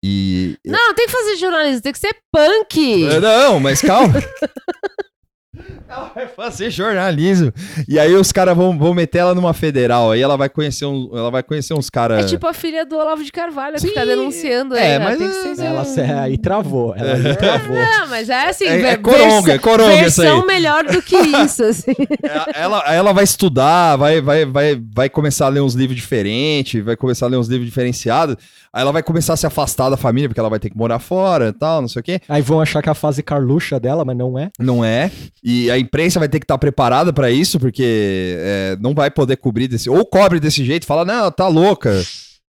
E. 0.08 0.56
Não, 0.64 0.94
tem 0.94 1.08
que 1.08 1.12
fazer 1.12 1.36
jornalismo, 1.38 1.82
tem 1.82 1.92
que 1.92 1.98
ser 1.98 2.16
punk. 2.32 3.08
Não, 3.20 3.60
mas 3.60 3.82
calma. 3.82 4.14
ela 5.88 6.12
vai 6.14 6.28
fazer 6.28 6.70
jornalismo. 6.70 7.52
E 7.88 8.00
aí 8.00 8.14
os 8.16 8.32
caras 8.32 8.56
vão, 8.56 8.78
vão 8.78 8.94
meter 8.94 9.20
ela 9.20 9.36
numa 9.36 9.54
federal. 9.54 10.12
Aí 10.12 10.22
ela 10.22 10.36
vai 10.36 10.50
conhecer, 10.50 10.86
um, 10.86 11.10
ela 11.14 11.30
vai 11.30 11.44
conhecer 11.44 11.74
uns 11.74 11.88
É 11.88 11.92
caras. 11.92 12.30
tipo 12.30 12.46
a 12.48 12.54
filha 12.54 12.86
do 12.86 12.98
Olavo 12.98 13.24
de 13.24 13.32
Carvalho, 13.32 13.80
Sim. 13.80 13.90
que 13.90 13.94
tá 13.94 14.04
denunciando 14.06 14.76
É, 14.76 14.94
aí, 14.94 15.00
né? 15.00 15.06
mas 15.06 15.18
Tem 15.18 15.30
que 15.30 15.36
é- 15.36 15.56
ser... 15.56 15.66
Ela 15.66 15.86
se- 15.86 16.02
aí 16.02 16.38
travou, 16.38 16.96
ela 16.96 17.14
aí 17.30 17.36
travou. 17.36 17.76
Não, 17.76 18.08
mas 18.08 18.30
é 18.30 18.50
assim, 18.50 18.66
É- 18.66 18.82
é 18.82 18.98
coronga, 18.98 19.54
é 19.54 19.58
coronga 19.60 19.94
isso 20.08 20.22
aí. 20.22 20.28
versão 20.28 20.46
melhor 20.48 20.84
do 20.86 21.02
que 21.02 21.16
isso, 21.44 21.64
assim. 21.64 21.94
É, 22.24 22.62
Ela, 22.62 22.84
ela 22.94 23.14
vai 23.14 23.24
estudar, 23.24 23.96
vai, 23.96 24.22
vai, 24.22 24.46
vai, 24.46 24.82
vai 24.94 25.10
começar 25.10 25.46
a 25.46 25.50
ler 25.50 25.62
uns 25.62 25.74
livros 25.76 25.96
diferentes, 26.00 26.84
vai 26.84 26.96
começar 26.96 27.26
a 27.26 27.30
ler 27.30 27.38
uns 27.38 27.48
livros 27.48 27.68
diferenciados. 27.68 28.36
Aí 28.74 28.82
ela 28.82 28.92
vai 28.92 29.02
começar 29.04 29.34
a 29.34 29.38
se 29.38 29.46
afastar 29.48 29.90
da 29.90 29.96
família, 29.98 30.28
porque 30.28 30.40
ela 30.40 30.50
vai 30.50 30.60
ter 30.60 30.70
que 30.70 30.78
morar 30.78 31.00
fora 31.00 31.48
e 31.50 31.54
tal, 31.54 31.80
não 31.82 31.88
sei 31.88 32.00
o 32.02 32.04
quê. 32.04 32.20
Aí 32.28 32.42
vão 32.42 32.60
achar 32.60 32.82
que 32.82 32.90
é 32.90 32.92
a 32.92 32.96
fase 32.96 33.24
Carluxa 33.24 33.80
dela, 33.80 34.04
mas 34.04 34.18
não 34.18 34.38
é. 34.38 34.50
Não 34.60 34.84
é. 34.84 35.10
E 35.44 35.72
a 35.76 35.80
imprensa 35.80 36.20
vai 36.20 36.28
ter 36.30 36.40
que 36.40 36.44
estar 36.46 36.58
preparada 36.58 37.12
pra 37.14 37.30
isso, 37.30 37.60
porque 37.60 38.36
é, 38.40 38.78
não 38.80 38.94
vai 38.94 39.12
poder 39.12 39.38
cobrir 39.38 39.68
desse. 39.68 39.90
Ou 39.90 40.06
cobre 40.06 40.40
desse 40.40 40.64
jeito, 40.66 40.86
fala, 40.86 41.06
não, 41.06 41.32
tá 41.32 41.48
louca. 41.48 42.02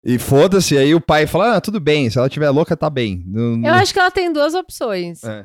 E 0.03 0.17
foda-se. 0.17 0.75
Aí 0.75 0.95
o 0.95 0.99
pai 0.99 1.27
fala, 1.27 1.57
ah, 1.57 1.61
tudo 1.61 1.79
bem, 1.79 2.09
se 2.09 2.17
ela 2.17 2.27
tiver 2.27 2.49
louca, 2.49 2.75
tá 2.75 2.89
bem. 2.89 3.23
Não- 3.27 3.51
Eu 3.53 3.57
não- 3.59 3.69
acho 3.75 3.93
que 3.93 3.99
ela 3.99 4.09
tem 4.09 4.33
duas 4.33 4.55
opções. 4.55 5.23
É. 5.23 5.43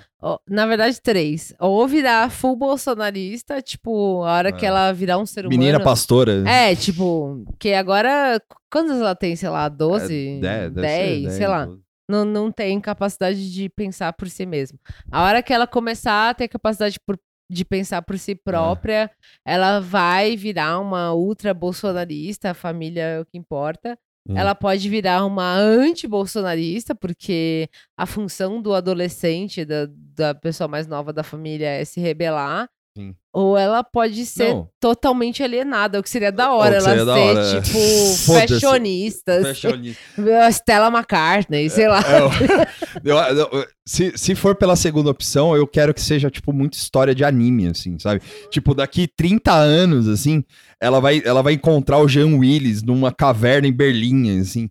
Na 0.49 0.65
verdade, 0.67 0.99
três. 1.03 1.53
Ou 1.61 1.87
virar 1.87 2.31
full 2.31 2.57
bolsonarista, 2.57 3.61
tipo, 3.61 4.23
a 4.25 4.33
hora 4.33 4.53
que 4.53 4.65
É. 4.65 4.69
ela 4.69 4.93
virar 4.93 5.19
um 5.19 5.27
ser 5.27 5.41
humano. 5.41 5.51
Menina 5.59 5.79
pastora. 5.79 6.43
É, 6.49 6.75
tipo, 6.75 7.45
que 7.59 7.75
agora. 7.75 8.41
Quantas 8.73 8.99
ela 8.99 9.15
tem? 9.15 9.37
Sei 9.37 9.49
lá, 9.51 9.69
12? 9.69 10.39
É, 10.39 10.41
dez, 10.41 10.73
deve 10.73 10.81
10, 10.87 11.23
ser 11.25 11.31
sei 11.39 11.47
lá. 11.49 11.69
Não, 12.09 12.25
não 12.25 12.53
tem 12.53 12.81
capacidade 12.81 13.53
de 13.53 13.69
pensar 13.69 14.13
por 14.13 14.29
si 14.31 14.47
mesma. 14.47 14.79
A 15.11 15.25
hora 15.25 15.43
que 15.43 15.53
ela 15.53 15.67
começar 15.67 16.31
a 16.31 16.35
ter 16.35 16.47
capacidade 16.49 16.99
por- 17.05 17.19
de 17.49 17.65
pensar 17.65 18.03
por 18.03 18.19
si 18.19 18.35
própria, 18.35 19.11
ela 19.45 19.81
vai 19.81 20.37
virar 20.37 20.81
uma 20.81 21.15
ultra 21.15 21.55
bolsonarista, 21.55 22.51
a 22.51 22.55
família 22.55 23.03
é 23.03 23.21
o 23.21 23.27
que 23.27 23.39
importa. 23.39 23.99
Hum. 24.29 24.37
Ela 24.37 24.55
pode 24.55 24.89
virar 24.89 25.25
uma 25.25 25.55
anti-bolsonarista, 25.55 26.95
porque 26.95 27.69
a 27.97 28.05
função 28.07 28.61
do 28.61 28.75
adolescente, 28.75 29.65
da, 29.65 29.87
da 29.89 30.35
pessoa 30.35 30.67
mais 30.67 30.87
nova 30.87 31.13
da 31.13 31.23
família, 31.23 31.69
é 31.69 31.85
se 31.85 32.01
rebelar. 32.01 32.69
Sim. 32.97 33.15
Ou 33.39 33.55
ela 33.55 33.85
pode 33.85 34.25
ser 34.25 34.55
Não. 34.55 34.67
totalmente 34.81 35.43
alienada, 35.43 36.01
o 36.01 36.03
que 36.03 36.09
seria 36.09 36.33
da 36.33 36.53
hora 36.55 36.77
ela 36.77 36.81
ser, 36.81 37.01
hora, 37.07 37.41
é. 37.59 37.61
tipo, 37.61 37.79
fashionista. 38.33 39.43
Fashionista. 39.43 40.01
Stella 40.53 40.89
McCartney, 40.89 41.69
sei 41.69 41.87
lá. 41.87 42.01
É, 42.01 42.21
eu- 43.05 43.17
eu- 43.19 43.49
eu- 43.53 43.67
se, 43.89 44.13
se 44.17 44.35
for 44.35 44.57
pela 44.57 44.75
segunda 44.75 45.11
opção, 45.11 45.55
eu 45.55 45.67
quero 45.67 45.93
que 45.95 46.01
seja, 46.01 46.29
tipo, 46.31 46.51
muita 46.53 46.77
história 46.79 47.15
de 47.15 47.25
anime, 47.25 47.69
assim, 47.69 47.99
sabe? 48.01 48.21
Tipo, 48.51 48.75
daqui 48.75 49.07
30 49.07 49.53
anos, 49.53 50.09
assim, 50.09 50.43
ela 50.81 50.99
vai, 51.01 51.23
ela 51.25 51.41
vai 51.41 51.53
encontrar 51.53 51.99
o 51.99 52.09
Jean 52.09 52.37
Willis 52.39 52.83
numa 52.83 53.13
caverna 53.13 53.69
em 53.69 53.73
Berlim, 53.73 54.41
assim. 54.41 54.69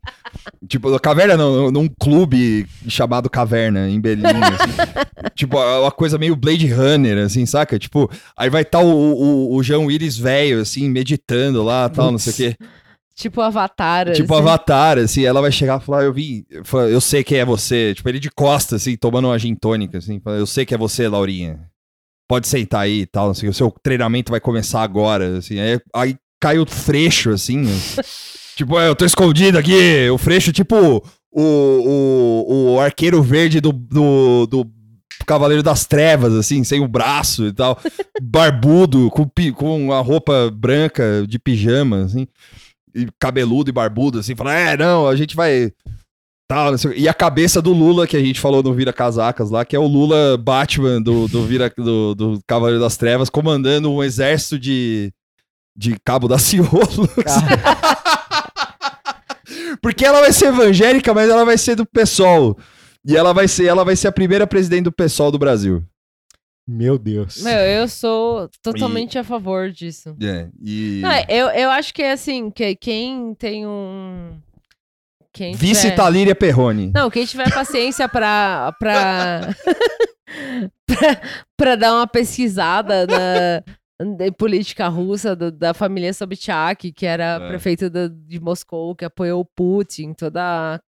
tipo, 0.67 0.99
caverna 0.99 1.37
não, 1.37 1.71
num 1.71 1.87
clube 1.87 2.67
chamado 2.89 3.29
Caverna, 3.29 3.87
em 3.89 4.01
Berlim, 4.01 4.25
assim. 4.25 5.29
tipo, 5.33 5.57
é 5.57 5.79
uma 5.79 5.91
coisa 5.91 6.17
meio 6.17 6.35
Blade 6.35 6.67
Runner, 6.67 7.19
assim, 7.19 7.45
saca? 7.45 7.79
Tipo, 7.79 8.09
aí 8.37 8.49
vai 8.55 8.61
estar 8.61 8.79
o, 8.79 8.87
o, 8.87 9.55
o 9.55 9.63
Jean 9.63 9.79
Willis 9.79 10.17
velho, 10.17 10.61
assim, 10.61 10.89
meditando 10.89 11.61
lá, 11.61 11.89
tal, 11.89 12.09
não 12.11 12.17
sei 12.17 12.31
o 12.31 12.35
quê. 12.35 12.57
Tipo 13.13 13.41
Avatar. 13.41 14.11
Tipo 14.13 14.33
assim. 14.33 14.43
Avatar, 14.43 14.97
assim, 14.97 15.25
ela 15.25 15.41
vai 15.41 15.51
chegar 15.51 15.81
e 15.81 15.85
falar, 15.85 16.03
eu 16.03 16.13
vi, 16.13 16.45
eu 16.89 17.01
sei 17.01 17.23
quem 17.23 17.39
é 17.39 17.45
você. 17.45 17.93
Tipo, 17.93 18.07
ele 18.09 18.19
de 18.19 18.29
costas, 18.29 18.81
assim, 18.81 18.95
tomando 18.95 19.27
uma 19.27 19.37
gin 19.37 19.55
tônica, 19.55 19.97
assim, 19.97 20.21
eu 20.25 20.45
sei 20.45 20.65
que 20.65 20.73
é 20.73 20.77
você, 20.77 21.07
Laurinha. 21.07 21.69
Pode 22.29 22.47
sentar 22.47 22.81
aí 22.81 23.01
e 23.01 23.05
tal, 23.05 23.29
assim, 23.29 23.47
o 23.47 23.53
seu 23.53 23.73
treinamento 23.83 24.31
vai 24.31 24.39
começar 24.39 24.81
agora, 24.81 25.37
assim. 25.37 25.59
Aí, 25.59 25.79
aí 25.93 26.15
cai 26.41 26.57
o 26.57 26.65
freixo, 26.65 27.31
assim, 27.31 27.65
tipo, 28.55 28.79
é, 28.79 28.87
eu 28.87 28.95
tô 28.95 29.05
escondido 29.05 29.57
aqui, 29.57 30.09
o 30.09 30.17
freixo, 30.17 30.51
tipo, 30.53 31.03
o, 31.31 31.41
o, 31.41 32.73
o 32.73 32.79
arqueiro 32.79 33.21
verde 33.21 33.59
do, 33.59 33.73
do, 33.73 34.47
do 34.47 34.71
Cavaleiro 35.25 35.63
das 35.63 35.85
Trevas, 35.85 36.33
assim, 36.33 36.63
sem 36.63 36.81
o 36.81 36.87
braço 36.87 37.47
e 37.47 37.53
tal, 37.53 37.79
barbudo, 38.21 39.09
com, 39.09 39.29
com 39.53 39.93
a 39.93 40.01
roupa 40.01 40.51
branca 40.51 41.25
de 41.27 41.39
pijama, 41.39 42.03
assim 42.03 42.27
e 42.95 43.07
cabeludo 43.19 43.69
e 43.69 43.73
barbudo, 43.73 44.19
assim, 44.19 44.35
fala, 44.35 44.53
é, 44.53 44.77
não, 44.77 45.07
a 45.07 45.15
gente 45.15 45.35
vai. 45.35 45.71
Tal, 46.47 46.77
sei. 46.77 46.93
E 46.95 47.09
a 47.09 47.13
cabeça 47.13 47.61
do 47.61 47.73
Lula, 47.73 48.07
que 48.07 48.15
a 48.15 48.19
gente 48.19 48.39
falou 48.39 48.63
no 48.63 48.73
Vira 48.73 48.93
Casacas 48.93 49.51
lá, 49.51 49.65
que 49.65 49.75
é 49.75 49.79
o 49.79 49.87
Lula 49.87 50.37
Batman 50.37 51.01
do, 51.01 51.27
do, 51.27 51.43
Vira, 51.43 51.73
do, 51.75 52.15
do 52.15 52.39
Cavaleiro 52.47 52.79
das 52.79 52.95
Trevas, 52.95 53.29
comandando 53.29 53.91
um 53.91 54.03
exército 54.03 54.57
de, 54.57 55.11
de 55.75 55.97
Cabo 56.05 56.27
da 56.27 56.37
Ciolo. 56.37 56.69
Porque 59.81 60.05
ela 60.05 60.21
vai 60.21 60.31
ser 60.31 60.47
evangélica, 60.47 61.13
mas 61.13 61.29
ela 61.29 61.43
vai 61.43 61.57
ser 61.57 61.75
do 61.75 61.85
PSOL. 61.85 62.57
E 63.07 63.15
ela 63.15 63.33
vai 63.33 63.47
ser, 63.47 63.65
ela 63.65 63.83
vai 63.85 63.95
ser 63.95 64.07
a 64.07 64.11
primeira 64.11 64.47
presidente 64.47 64.85
do 64.85 64.91
PSOL 64.91 65.31
do 65.31 65.37
Brasil. 65.39 65.83
Meu 66.67 66.97
Deus. 66.97 67.43
Meu, 67.43 67.59
eu 67.59 67.87
sou 67.87 68.49
totalmente 68.63 69.19
a 69.19 69.23
favor 69.23 69.69
disso. 69.69 70.15
É, 70.19 70.49
e... 70.59 70.99
Não, 71.03 71.11
eu, 71.29 71.47
eu 71.49 71.69
acho 71.69 71.93
que 71.93 72.01
é 72.01 72.11
assim, 72.13 72.49
que 72.49 72.75
quem 72.75 73.35
tem 73.35 73.67
um. 73.67 74.35
Quem 75.31 75.53
Vice 75.53 75.81
tiver- 75.81 75.95
Talíria 75.95 76.33
Perrone. 76.33 76.91
Não, 76.95 77.09
quem 77.11 77.25
tiver 77.25 77.53
paciência 77.53 78.09
pra. 78.09 78.73
pra, 78.79 79.41
pra, 80.87 81.21
pra 81.55 81.75
dar 81.75 81.93
uma 81.93 82.07
pesquisada 82.07 83.05
na 83.05 83.63
de 84.17 84.29
política 84.31 84.87
russa 84.89 85.35
do- 85.35 85.51
da 85.51 85.73
família 85.73 86.13
Sobchak, 86.13 86.91
que 86.91 87.05
era 87.05 87.39
É. 87.41 87.47
prefeito 87.47 87.89
da- 87.89 88.07
de 88.09 88.39
Moscou, 88.41 88.93
que 88.95 89.05
apoiou 89.05 89.39
o 89.41 89.45
Putin, 89.45 90.13
toda 90.13 90.41
a, 90.41 90.79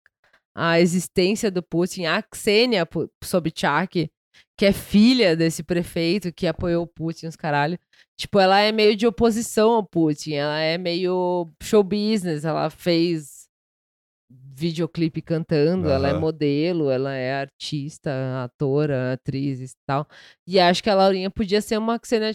a 0.59 0.81
existência 0.81 1.51
do 1.51 1.61
Putin, 1.61 2.05
a 2.05 2.23
Ksenia 2.23 2.83
Pu- 2.83 3.07
Sobchak, 3.23 4.09
que 4.57 4.65
é 4.65 4.73
filha 4.73 5.35
desse 5.35 5.61
prefeito 5.61 6.33
que 6.33 6.47
apoiou 6.47 6.83
o 6.83 6.87
Putin, 6.87 7.27
os 7.27 7.35
caralho. 7.35 7.77
Tipo, 8.19 8.39
ela 8.39 8.59
é 8.59 8.71
meio 8.71 8.95
de 8.95 9.05
oposição 9.05 9.69
ao 9.73 9.85
Putin, 9.85 10.33
ela 10.33 10.59
é 10.59 10.75
meio 10.79 11.47
show 11.61 11.83
business, 11.83 12.43
ela 12.43 12.71
fez 12.71 13.36
videoclipe 14.57 15.21
cantando, 15.21 15.87
ela 15.87 16.09
é 16.09 16.13
modelo, 16.13 16.89
ela 16.89 17.13
é 17.13 17.41
artista, 17.41 18.09
atora, 18.43 19.13
atriz 19.13 19.61
e 19.61 19.75
tal. 19.85 20.07
E 20.47 20.59
acho 20.59 20.81
que 20.81 20.89
a 20.89 20.95
Laurinha 20.95 21.29
podia 21.29 21.61
ser 21.61 21.77
uma 21.77 21.99
Ksenia 21.99 22.33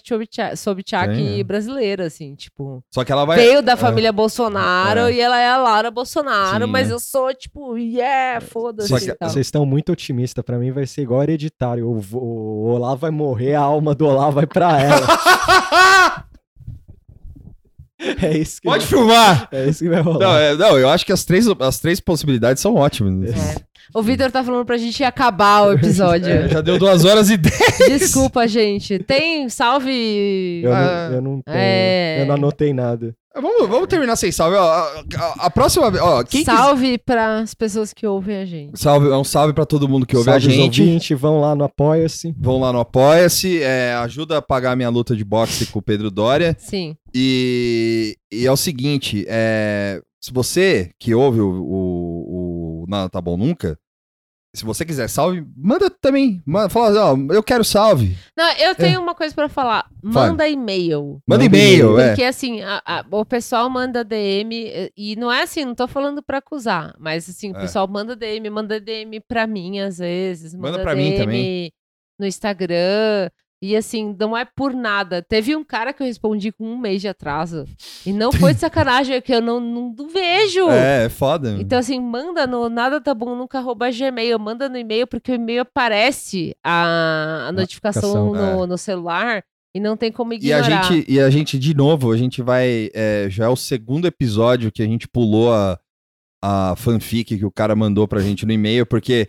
Sobchak, 0.57 1.41
é. 1.41 1.43
brasileira, 1.43 2.07
assim, 2.07 2.37
tipo... 2.37 2.81
Só 2.95 3.05
que 3.05 3.11
ela 3.11 3.25
vai... 3.25 3.37
Veio 3.39 3.61
da 3.61 3.73
é. 3.73 3.77
família 3.77 4.13
Bolsonaro 4.13 5.01
É. 5.01 5.15
e 5.15 5.21
ela 5.21 5.41
é 5.41 5.49
a 5.49 5.57
Laura 5.57 5.91
Bolsonaro, 5.91 6.67
Sim, 6.67 6.71
mas 6.71 6.91
é. 6.91 6.93
eu 6.93 7.01
sou, 7.01 7.35
tipo, 7.35 7.77
yeah, 7.77 8.41
foda-se 8.41 8.95
e 8.95 9.01
que- 9.01 9.15
tal. 9.15 9.29
Vocês 9.29 9.47
estão 9.47 9.67
muito 9.67 9.91
otimistas. 9.91 10.45
Pra 10.45 10.59
mim 10.59 10.71
vai 10.71 10.87
ser 10.87 11.03
igual 11.03 11.23
hereditário. 11.25 11.89
O, 11.89 12.01
o, 12.17 12.19
o 12.19 12.65
Olá 12.75 12.95
vai 12.95 13.11
morrer, 13.11 13.55
a 13.55 13.61
alma 13.63 13.95
do 13.95 14.07
Olá 14.07 14.31
vai 14.31 14.47
pra 14.47 14.81
ela. 14.81 16.23
é 18.23 18.37
isso 18.39 18.61
que, 18.61 18.69
Pode 18.69 18.87
filmar! 18.87 19.49
é 19.53 19.69
isso 19.69 19.83
que 19.85 19.89
vai 19.91 20.01
rolar. 20.01 20.19
Não, 20.27 20.37
é- 20.37 20.57
não, 20.57 20.79
eu 20.79 20.89
acho 20.89 21.05
que 21.07 21.13
as 21.13 21.25
três, 21.25 21.47
as 21.61 21.79
três 21.81 22.01
possibilidades 22.01 22.61
são 22.63 22.75
ótimas. 22.75 23.31
É. 23.31 23.57
O 23.95 24.03
Vitor 24.03 24.31
tá 24.31 24.43
falando 24.43 24.65
pra 24.65 24.79
gente 24.79 25.03
acabar 25.05 25.67
o 25.67 25.73
episódio. 25.73 26.27
É, 26.33 26.49
já 26.49 26.61
deu 26.61 26.79
duas 26.79 27.05
horas 27.05 27.29
e 27.31 27.37
dez. 27.37 27.79
Desculpa, 27.89 28.47
gente. 28.49 28.99
Tem 29.01 29.49
salve. 29.49 30.63
Eu, 30.65 30.73
Ah, 30.73 31.09
não, 31.11 31.15
eu 31.17 31.23
não 31.23 31.43
tenho, 31.43 31.57
é. 31.59 32.23
eu 32.23 32.27
não 32.27 32.35
anotei 32.37 32.73
nada. 32.73 33.15
Vamos, 33.35 33.69
vamos 33.69 33.89
terminar 33.89 34.17
sem 34.17 34.31
salve. 34.31 34.57
Ó, 34.57 34.63
a, 34.63 35.05
a- 35.17 35.35
a 35.47 35.51
próxima 35.51 35.91
vez. 35.91 36.03
Ó, 36.03 36.23
quem 36.23 36.45
salve 36.45 36.99
pras 36.99 37.55
pessoas 37.55 37.93
que 37.93 38.07
ouvem 38.07 38.37
a 38.37 38.45
gente. 38.45 38.79
Salve, 38.79 39.09
é 39.09 39.17
um 39.17 39.25
salve 39.25 39.53
pra 39.55 39.65
todo 39.65 39.89
mundo 39.89 40.05
que 40.07 40.15
ouve 40.17 40.31
Salve 40.31 40.47
a 40.47 40.51
gente. 40.51 40.81
ouvintes, 40.83 41.19
vão 41.19 41.41
lá 41.41 41.55
no 41.55 41.65
Apoia-se. 41.65 42.35
Vão 42.39 42.61
lá 42.61 42.73
no 42.73 42.81
Apoia-se, 42.81 43.63
é, 43.63 43.95
ajuda 43.95 44.39
a 44.39 44.43
pagar 44.43 44.77
minha 44.77 44.91
luta 44.91 45.17
de 45.17 45.25
boxe 45.25 45.67
com 45.67 45.79
o 45.79 45.83
Pedro 45.83 46.11
Dória. 46.11 46.55
Sim. 46.59 46.95
E, 47.15 48.17
e 48.33 48.47
é 48.47 48.53
o 48.53 48.57
seguinte: 48.57 49.25
é, 49.29 50.01
se 50.21 50.33
você 50.33 50.91
que 50.99 51.15
ouve 51.15 51.41
o, 51.41 51.49
o, 51.51 52.83
o 52.83 52.87
Nada 52.89 53.09
Tá 53.09 53.21
Bom 53.21 53.37
Nunca, 53.37 53.79
se 54.55 54.65
você 54.65 54.85
quiser 54.85 55.09
salve, 55.09 55.47
manda 55.57 55.89
também. 55.89 56.43
Manda, 56.47 56.69
fala, 56.69 57.13
ó, 57.13 57.17
eu 57.33 57.43
quero 57.43 57.65
salve. 57.65 58.17
Não, 58.37 58.53
eu 58.59 58.75
tenho 58.75 59.01
uma 59.01 59.15
coisa 59.15 59.35
pra 59.35 59.49
falar. 59.49 59.87
Manda 60.03 60.47
e-mail. 60.49 61.21
Manda 61.27 61.45
e-mail, 61.45 61.99
é. 61.99 62.09
Porque 62.09 62.25
assim, 62.25 62.61
a- 62.61 62.83
a- 62.85 63.05
o 63.11 63.25
pessoal 63.25 63.71
manda 63.71 64.05
DM, 64.05 64.91
e 64.97 65.17
não 65.17 65.33
é 65.33 65.43
assim, 65.43 65.65
não 65.65 65.75
tô 65.75 65.89
falando 65.89 66.23
pra 66.23 66.39
acusar, 66.39 66.95
mas 66.99 67.29
assim, 67.31 67.53
o 67.53 67.57
É. 67.57 67.61
pessoal 67.61 67.89
manda 67.89 68.15
DM, 68.15 68.51
manda 68.51 68.79
DM 68.79 69.21
pra 69.27 69.47
mim 69.47 69.81
às 69.81 69.99
vezes, 69.99 70.55
Manda 70.55 70.73
manda, 70.73 70.83
pra 70.83 70.95
mim 70.95 71.17
também. 71.17 71.73
no 72.19 72.27
Instagram, 72.27 73.31
e 73.63 73.77
assim, 73.77 74.15
não 74.19 74.37
é 74.37 74.45
por 74.45 74.75
nada. 74.75 75.23
Teve 75.23 75.55
um 75.55 75.63
cara 75.63 75.93
que 75.93 76.03
eu 76.03 76.07
respondi 76.07 76.51
com 76.51 76.65
um 76.67 76.77
mês 76.77 77.01
de 77.01 77.07
atraso, 77.07 77.65
e 78.05 78.13
não 78.13 78.33
foi 78.33 78.53
de 78.53 78.59
sacanagem, 78.61 79.15
é 79.17 79.21
que 79.21 79.33
eu 79.33 79.41
não, 79.41 79.61
não, 79.61 79.95
não 79.97 80.09
vejo. 80.09 80.69
É, 80.69 81.05
é 81.05 81.09
foda. 81.09 81.57
Então, 81.61 81.79
assim, 81.79 82.01
manda 82.01 82.47
no 82.47 82.69
nada 82.69 83.01
tá 83.01 83.15
bom 83.15 83.37
nunca 83.37 83.59
arroba 83.59 83.89
gmail, 83.91 84.39
manda 84.39 84.69
no 84.69 84.77
e-mail, 84.77 85.07
porque 85.07 85.31
o 85.31 85.37
e-mail 85.37 85.63
aparece 85.63 86.57
a, 86.65 87.47
a 87.49 87.53
notificação 87.53 88.35
no, 88.35 88.67
no 88.67 88.77
celular 88.77 89.45
e 89.75 89.81
não 89.81 89.97
tem 89.97 90.11
como 90.11 90.33
E 90.35 90.53
a, 90.53 90.59
ignorar. 90.59 90.83
gente, 90.83 91.11
e 91.11 91.21
a 91.21 91.31
gente, 91.31 91.59
de 91.59 91.73
novo, 91.73 92.11
a 92.13 92.17
gente 92.17 92.43
vai. 92.43 92.91
é, 92.93 93.29
já 93.31 93.45
é 93.45 93.49
o 93.49 93.57
segundo 93.57 94.07
episódio 94.07 94.73
que 94.73 94.83
a 94.83 94.87
gente 94.87 95.07
pulou 95.09 95.55
a, 95.55 95.79
a 96.43 96.75
fanfic 96.77 97.39
que 97.39 97.45
o 97.45 97.51
cara 97.53 97.77
mandou 97.77 98.09
pra 98.09 98.21
gente 98.21 98.45
no 98.45 98.53
e-mail, 98.53 98.85
porque 98.85 99.29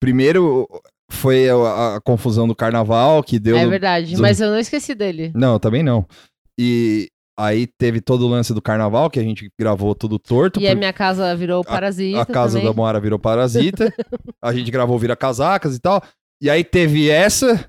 primeiro 0.00 0.68
foi 1.10 1.48
a, 1.48 1.54
a- 1.54 1.96
a 1.96 2.00
confusão 2.00 2.46
do 2.48 2.54
carnaval 2.54 3.22
que 3.22 3.38
deu. 3.38 3.56
É 3.58 3.66
verdade, 3.66 4.14
do- 4.16 4.22
mas 4.22 4.40
eu 4.40 4.50
não 4.50 4.58
esqueci 4.58 4.94
dele. 4.94 5.32
Não, 5.34 5.58
também 5.58 5.82
não. 5.82 6.06
E 6.58 7.08
aí 7.38 7.66
teve 7.66 8.00
todo 8.00 8.26
o 8.26 8.28
lance 8.28 8.52
do 8.54 8.60
carnaval, 8.62 9.08
que 9.10 9.18
a 9.18 9.22
gente 9.22 9.50
gravou 9.58 9.94
tudo 9.94 10.18
torto. 10.18 10.60
E 10.60 10.66
a 10.66 10.70
por- 10.72 10.78
minha 10.78 10.92
casa 10.92 11.34
virou 11.34 11.64
parasita 11.64 12.20
a 12.22 12.26
casa 12.26 12.58
também. 12.58 12.70
da 12.70 12.76
Moara 12.76 13.00
virou 13.00 13.18
parasita. 13.18 13.92
a 14.42 14.52
gente 14.52 14.70
gravou 14.70 14.98
Vira 14.98 15.16
Casacas 15.16 15.74
e 15.76 15.80
tal. 15.80 16.02
E 16.42 16.48
aí 16.48 16.62
teve 16.64 17.08
essa 17.10 17.68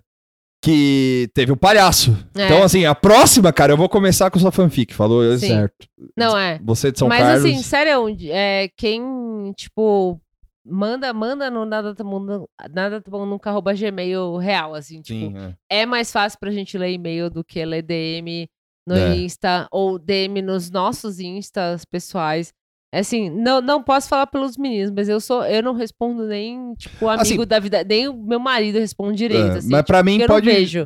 que 0.63 1.27
teve 1.33 1.51
o 1.51 1.57
palhaço. 1.57 2.15
É. 2.35 2.45
Então, 2.45 2.61
assim, 2.63 2.85
a 2.85 2.93
próxima, 2.93 3.51
cara, 3.51 3.73
eu 3.73 3.77
vou 3.77 3.89
começar 3.89 4.29
com 4.29 4.37
sua 4.39 4.51
fanfic. 4.51 4.93
Falou? 4.93 5.23
Sim. 5.37 5.47
Certo. 5.47 5.87
Não, 6.15 6.37
é. 6.37 6.59
Você 6.63 6.91
de 6.91 6.99
São 6.99 7.07
mas 7.07 7.19
Carlos. 7.19 7.45
assim, 7.45 7.63
sério, 7.63 8.15
é, 8.29 8.69
quem, 8.77 9.51
tipo, 9.55 10.19
manda, 10.65 11.11
manda 11.13 11.49
no 11.49 11.65
nada 11.65 11.93
tá 11.95 12.03
bom, 12.03 12.45
nada 12.71 13.01
tá 13.01 13.09
bom 13.11 13.25
nunca 13.25 13.49
arroba 13.49 13.73
gmail 13.73 14.37
real, 14.37 14.73
assim, 14.75 15.01
tipo, 15.01 15.19
Sim, 15.19 15.33
é. 15.69 15.81
é 15.81 15.85
mais 15.85 16.11
fácil 16.11 16.39
pra 16.39 16.51
gente 16.51 16.77
ler 16.77 16.91
e-mail 16.91 17.29
do 17.29 17.43
que 17.43 17.63
ler 17.65 17.81
DM 17.81 18.47
no 18.87 18.95
É. 18.95 19.15
Insta 19.15 19.67
ou 19.71 19.97
DM 19.99 20.41
nos 20.41 20.69
nossos 20.69 21.19
Instas 21.19 21.85
pessoais. 21.85 22.53
É 22.93 22.99
Assim, 22.99 23.29
não, 23.29 23.61
não 23.61 23.81
posso 23.81 24.09
falar 24.09 24.27
pelos 24.27 24.57
meninos, 24.57 24.91
mas 24.91 25.07
eu 25.07 25.21
sou, 25.21 25.45
eu 25.45 25.63
não 25.63 25.73
respondo 25.73 26.25
nem, 26.27 26.73
tipo, 26.75 27.07
amigo 27.07 27.21
Assim, 27.21 27.45
da 27.47 27.57
vida, 27.59 27.83
nem 27.85 28.07
o 28.09 28.13
meu 28.13 28.39
marido 28.39 28.77
responde 28.79 29.17
direito, 29.17 29.55
É, 29.55 29.57
assim, 29.59 29.69
mas 29.69 29.79
tipo, 29.79 29.87
pra 29.87 30.03
mim 30.03 30.25
pode- 30.27 30.45
vejo. 30.45 30.85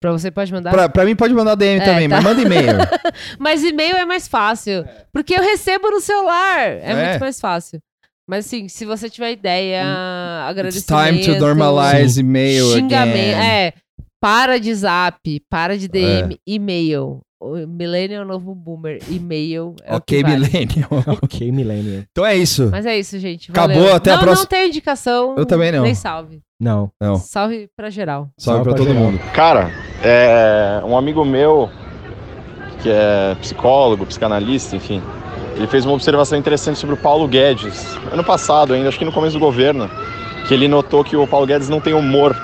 Pra 0.00 0.12
você 0.12 0.30
pode 0.30 0.52
mandar? 0.52 0.70
Pra, 0.70 0.88
pra 0.88 1.04
mim 1.04 1.16
pode 1.16 1.34
mandar 1.34 1.56
DM 1.56 1.80
É, 1.80 1.84
também, 1.84 2.08
tá. 2.08 2.16
mas 2.16 2.24
manda 2.24 2.40
e-mail. 2.40 2.68
Mas 3.40 3.64
e-mail 3.64 3.96
é 3.96 4.04
mais 4.04 4.28
fácil. 4.28 4.84
Porque 5.12 5.34
eu 5.34 5.42
recebo 5.42 5.90
no 5.90 6.00
celular. 6.00 6.60
É, 6.60 6.92
É. 6.92 7.08
muito 7.10 7.20
mais 7.20 7.40
fácil. 7.40 7.80
Mas 8.28 8.44
assim, 8.46 8.68
se 8.68 8.84
você 8.84 9.08
tiver 9.08 9.32
ideia, 9.32 9.80
It's 9.82 10.50
agradecimento... 10.50 11.22
time 11.22 11.34
to 11.34 11.40
normalize 11.40 12.20
e-mail 12.20 12.66
Xingamento. 12.72 13.16
again. 13.36 13.50
É. 13.50 13.72
Para 14.20 14.58
de 14.58 14.74
zap, 14.74 15.18
para 15.48 15.78
de 15.78 15.86
DM, 15.88 16.36
e-mail. 16.46 17.20
O 17.40 17.54
Millennial 17.68 18.24
novo 18.24 18.52
boomer, 18.52 19.00
e-mail. 19.08 19.76
É 19.84 19.94
o 19.94 19.96
ok, 19.98 20.22
vale. 20.24 20.34
Millennium. 20.40 20.88
Ok, 21.22 21.52
Millennium. 21.52 22.04
então 22.10 22.26
é 22.26 22.36
isso. 22.36 22.68
Mas 22.68 22.84
é 22.84 22.98
isso, 22.98 23.16
gente. 23.20 23.52
Acabou, 23.52 23.76
valeu. 23.76 23.94
até 23.94 24.10
a 24.10 24.16
não, 24.16 24.22
próxima- 24.24 24.42
Não 24.42 24.48
tem 24.48 24.68
indicação. 24.68 25.36
Eu 25.38 25.46
também 25.46 25.70
não. 25.70 25.84
Nem 25.84 25.94
salve. 25.94 26.40
Não. 26.60 26.90
Não, 27.00 27.14
Salve 27.16 27.68
pra 27.76 27.88
geral. 27.90 28.28
salve 28.36 28.42
Salve 28.44 28.62
pra 28.64 28.72
pra 28.74 28.78
todo 28.84 28.92
geral. 28.92 29.12
mundo. 29.12 29.20
Cara, 29.32 29.70
é, 30.02 30.82
um 30.84 30.98
amigo 30.98 31.24
meu, 31.24 31.70
que 32.82 32.90
é 32.90 33.36
psicólogo, 33.40 34.04
psicanalista, 34.04 34.74
enfim, 34.74 35.00
ele 35.58 35.66
fez 35.66 35.84
uma 35.84 35.94
observação 35.94 36.38
interessante 36.38 36.78
sobre 36.78 36.94
o 36.94 36.96
Paulo 36.98 37.26
Guedes, 37.26 37.98
ano 38.12 38.22
passado 38.22 38.74
ainda, 38.74 38.88
acho 38.88 38.98
que 38.98 39.04
no 39.04 39.10
começo 39.10 39.34
do 39.34 39.40
governo, 39.40 39.90
que 40.46 40.54
ele 40.54 40.68
notou 40.68 41.02
que 41.02 41.16
o 41.16 41.26
Paulo 41.26 41.46
Guedes 41.46 41.68
não 41.68 41.80
tem 41.80 41.94
humor, 41.94 42.34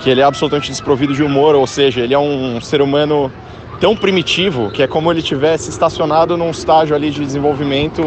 que 0.00 0.10
ele 0.10 0.20
é 0.20 0.24
absolutamente 0.24 0.68
desprovido 0.68 1.14
de 1.14 1.22
humor, 1.22 1.54
ou 1.54 1.68
seja, 1.68 2.00
ele 2.00 2.12
é 2.12 2.18
um 2.18 2.60
ser 2.60 2.82
humano 2.82 3.30
tão 3.80 3.96
primitivo 3.96 4.72
que 4.72 4.82
é 4.82 4.88
como 4.88 5.10
ele 5.12 5.22
tivesse 5.22 5.70
estacionado 5.70 6.36
num 6.36 6.50
estágio 6.50 6.96
ali 6.96 7.12
de 7.12 7.24
desenvolvimento 7.24 8.02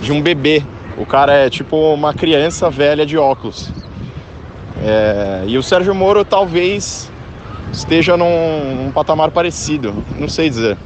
de 0.00 0.12
um 0.12 0.22
bebê. 0.22 0.64
O 0.96 1.04
cara 1.04 1.34
é 1.34 1.50
tipo 1.50 1.76
uma 1.92 2.14
criança 2.14 2.70
velha 2.70 3.04
de 3.04 3.18
óculos. 3.18 3.70
É, 4.82 5.44
e 5.46 5.58
o 5.58 5.62
Sérgio 5.62 5.94
Moro 5.94 6.24
talvez 6.24 7.12
esteja 7.70 8.16
num, 8.16 8.84
num 8.84 8.92
patamar 8.92 9.30
parecido, 9.30 9.94
não 10.18 10.28
sei 10.28 10.48
dizer. 10.48 10.78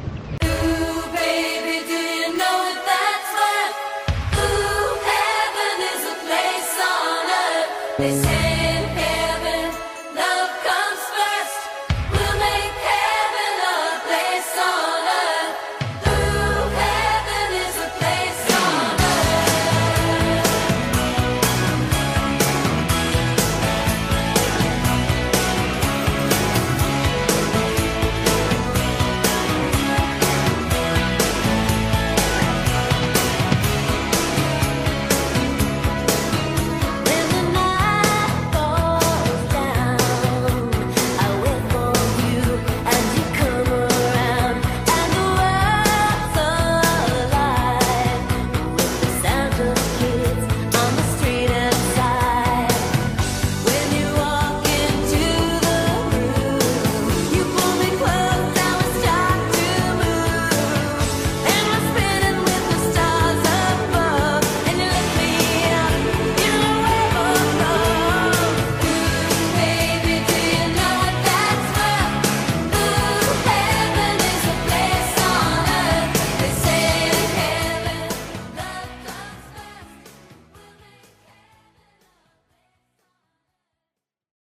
This 7.99 8.26